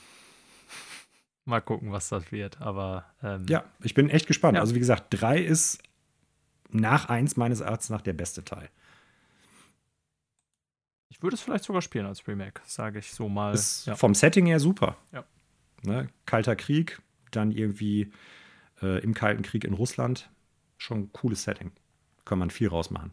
[1.44, 2.60] Mal gucken, was das wird.
[2.60, 4.54] Aber ähm, ja, ich bin echt gespannt.
[4.54, 4.60] Ja.
[4.60, 5.82] Also wie gesagt, drei ist
[6.70, 8.70] nach eins meines Erachtens nach der beste Teil.
[11.08, 13.52] Ich würde es vielleicht sogar spielen als Remake, sage ich so mal.
[13.52, 13.96] Ist ja.
[13.96, 14.96] Vom Setting her super.
[15.12, 15.24] Ja.
[15.82, 16.08] Ne?
[16.26, 18.12] Kalter Krieg, dann irgendwie
[18.82, 20.30] äh, im Kalten Krieg in Russland.
[20.78, 21.72] Schon ein cooles Setting.
[22.24, 23.12] Kann man viel rausmachen.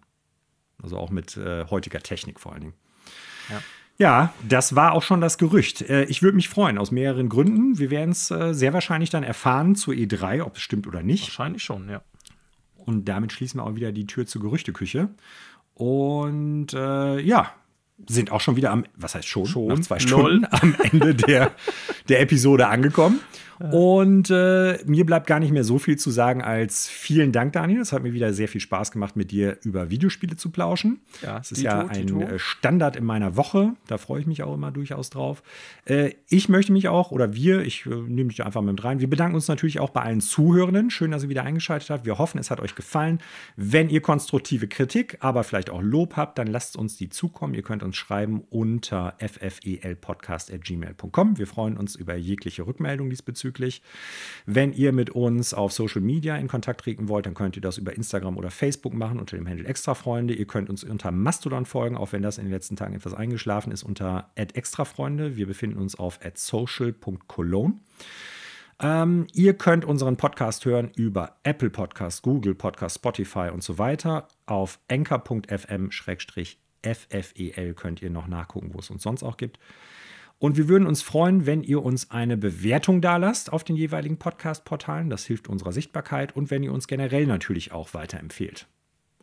[0.81, 2.73] Also auch mit äh, heutiger Technik vor allen Dingen.
[3.49, 3.61] Ja.
[4.01, 5.81] Ja, das war auch schon das Gerücht.
[5.81, 7.79] Äh, ich würde mich freuen, aus mehreren Gründen.
[7.79, 11.23] Wir werden es äh, sehr wahrscheinlich dann erfahren zu E3, ob es stimmt oder nicht.
[11.23, 12.01] Wahrscheinlich schon, ja.
[12.77, 15.09] Und damit schließen wir auch wieder die Tür zur Gerüchteküche.
[15.73, 17.53] Und äh, ja,
[18.07, 21.51] sind auch schon wieder am, was heißt schon, schon nach zwei Stunden am Ende der,
[22.07, 23.19] der Episode angekommen.
[23.59, 27.81] Und äh, mir bleibt gar nicht mehr so viel zu sagen als vielen Dank, Daniel.
[27.81, 31.01] Es hat mir wieder sehr viel Spaß gemacht, mit dir über Videospiele zu plauschen.
[31.21, 32.21] Ja, es ist ja ein Tito.
[32.21, 33.73] Äh, Standard in meiner Woche.
[33.87, 35.43] Da freue ich mich auch immer durchaus drauf.
[35.83, 39.01] Äh, ich möchte mich auch, oder wir, ich äh, nehme mich einfach mit rein.
[39.01, 40.89] Wir bedanken uns natürlich auch bei allen Zuhörenden.
[40.89, 42.05] Schön, dass ihr wieder eingeschaltet habt.
[42.05, 43.19] Wir hoffen, es hat euch gefallen.
[43.57, 47.53] Wenn ihr konstruktive Kritik, aber vielleicht auch Lob habt, dann lasst uns die zukommen.
[47.53, 51.37] Ihr könnt uns schreiben unter ffelpodcast.gmail.com.
[51.37, 53.81] Wir freuen uns über jegliche Rückmeldung diesbezüglich.
[54.45, 57.77] Wenn ihr mit uns auf Social Media in Kontakt treten wollt, dann könnt ihr das
[57.77, 60.33] über Instagram oder Facebook machen unter dem Handel Extrafreunde.
[60.33, 63.71] Ihr könnt uns unter Mastodon folgen, auch wenn das in den letzten Tagen etwas eingeschlafen
[63.71, 65.35] ist, unter extrafreunde.
[65.35, 67.79] Wir befinden uns auf social.cologne.
[68.81, 74.27] Ähm, ihr könnt unseren Podcast hören über Apple Podcast, Google Podcast, Spotify und so weiter.
[74.45, 74.79] Auf
[76.81, 79.59] enker.fm-ffel könnt ihr noch nachgucken, wo es uns sonst auch gibt.
[80.37, 85.09] Und wir würden uns freuen, wenn ihr uns eine Bewertung dalasst auf den jeweiligen Podcast-Portalen.
[85.09, 88.67] Das hilft unserer Sichtbarkeit und wenn ihr uns generell natürlich auch weiterempfehlt.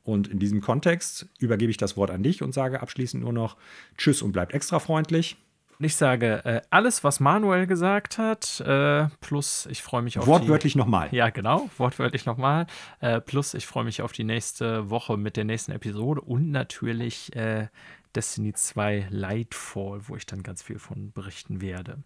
[0.03, 3.57] Und in diesem Kontext übergebe ich das Wort an dich und sage abschließend nur noch
[3.97, 5.37] Tschüss und bleibt extra freundlich.
[5.79, 10.75] Ich sage äh, alles, was Manuel gesagt hat, äh, plus ich freue mich auf Wortwörtlich
[10.75, 11.09] nochmal.
[11.13, 12.67] Ja, genau, wortwörtlich nochmal.
[13.01, 17.35] Äh, plus ich freue mich auf die nächste Woche mit der nächsten Episode und natürlich
[17.37, 17.69] äh,
[18.15, 21.99] Destiny 2 Lightfall, wo ich dann ganz viel von berichten werde.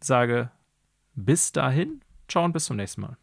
[0.00, 0.50] Sage
[1.14, 3.16] bis dahin, ciao und bis zum nächsten Mal.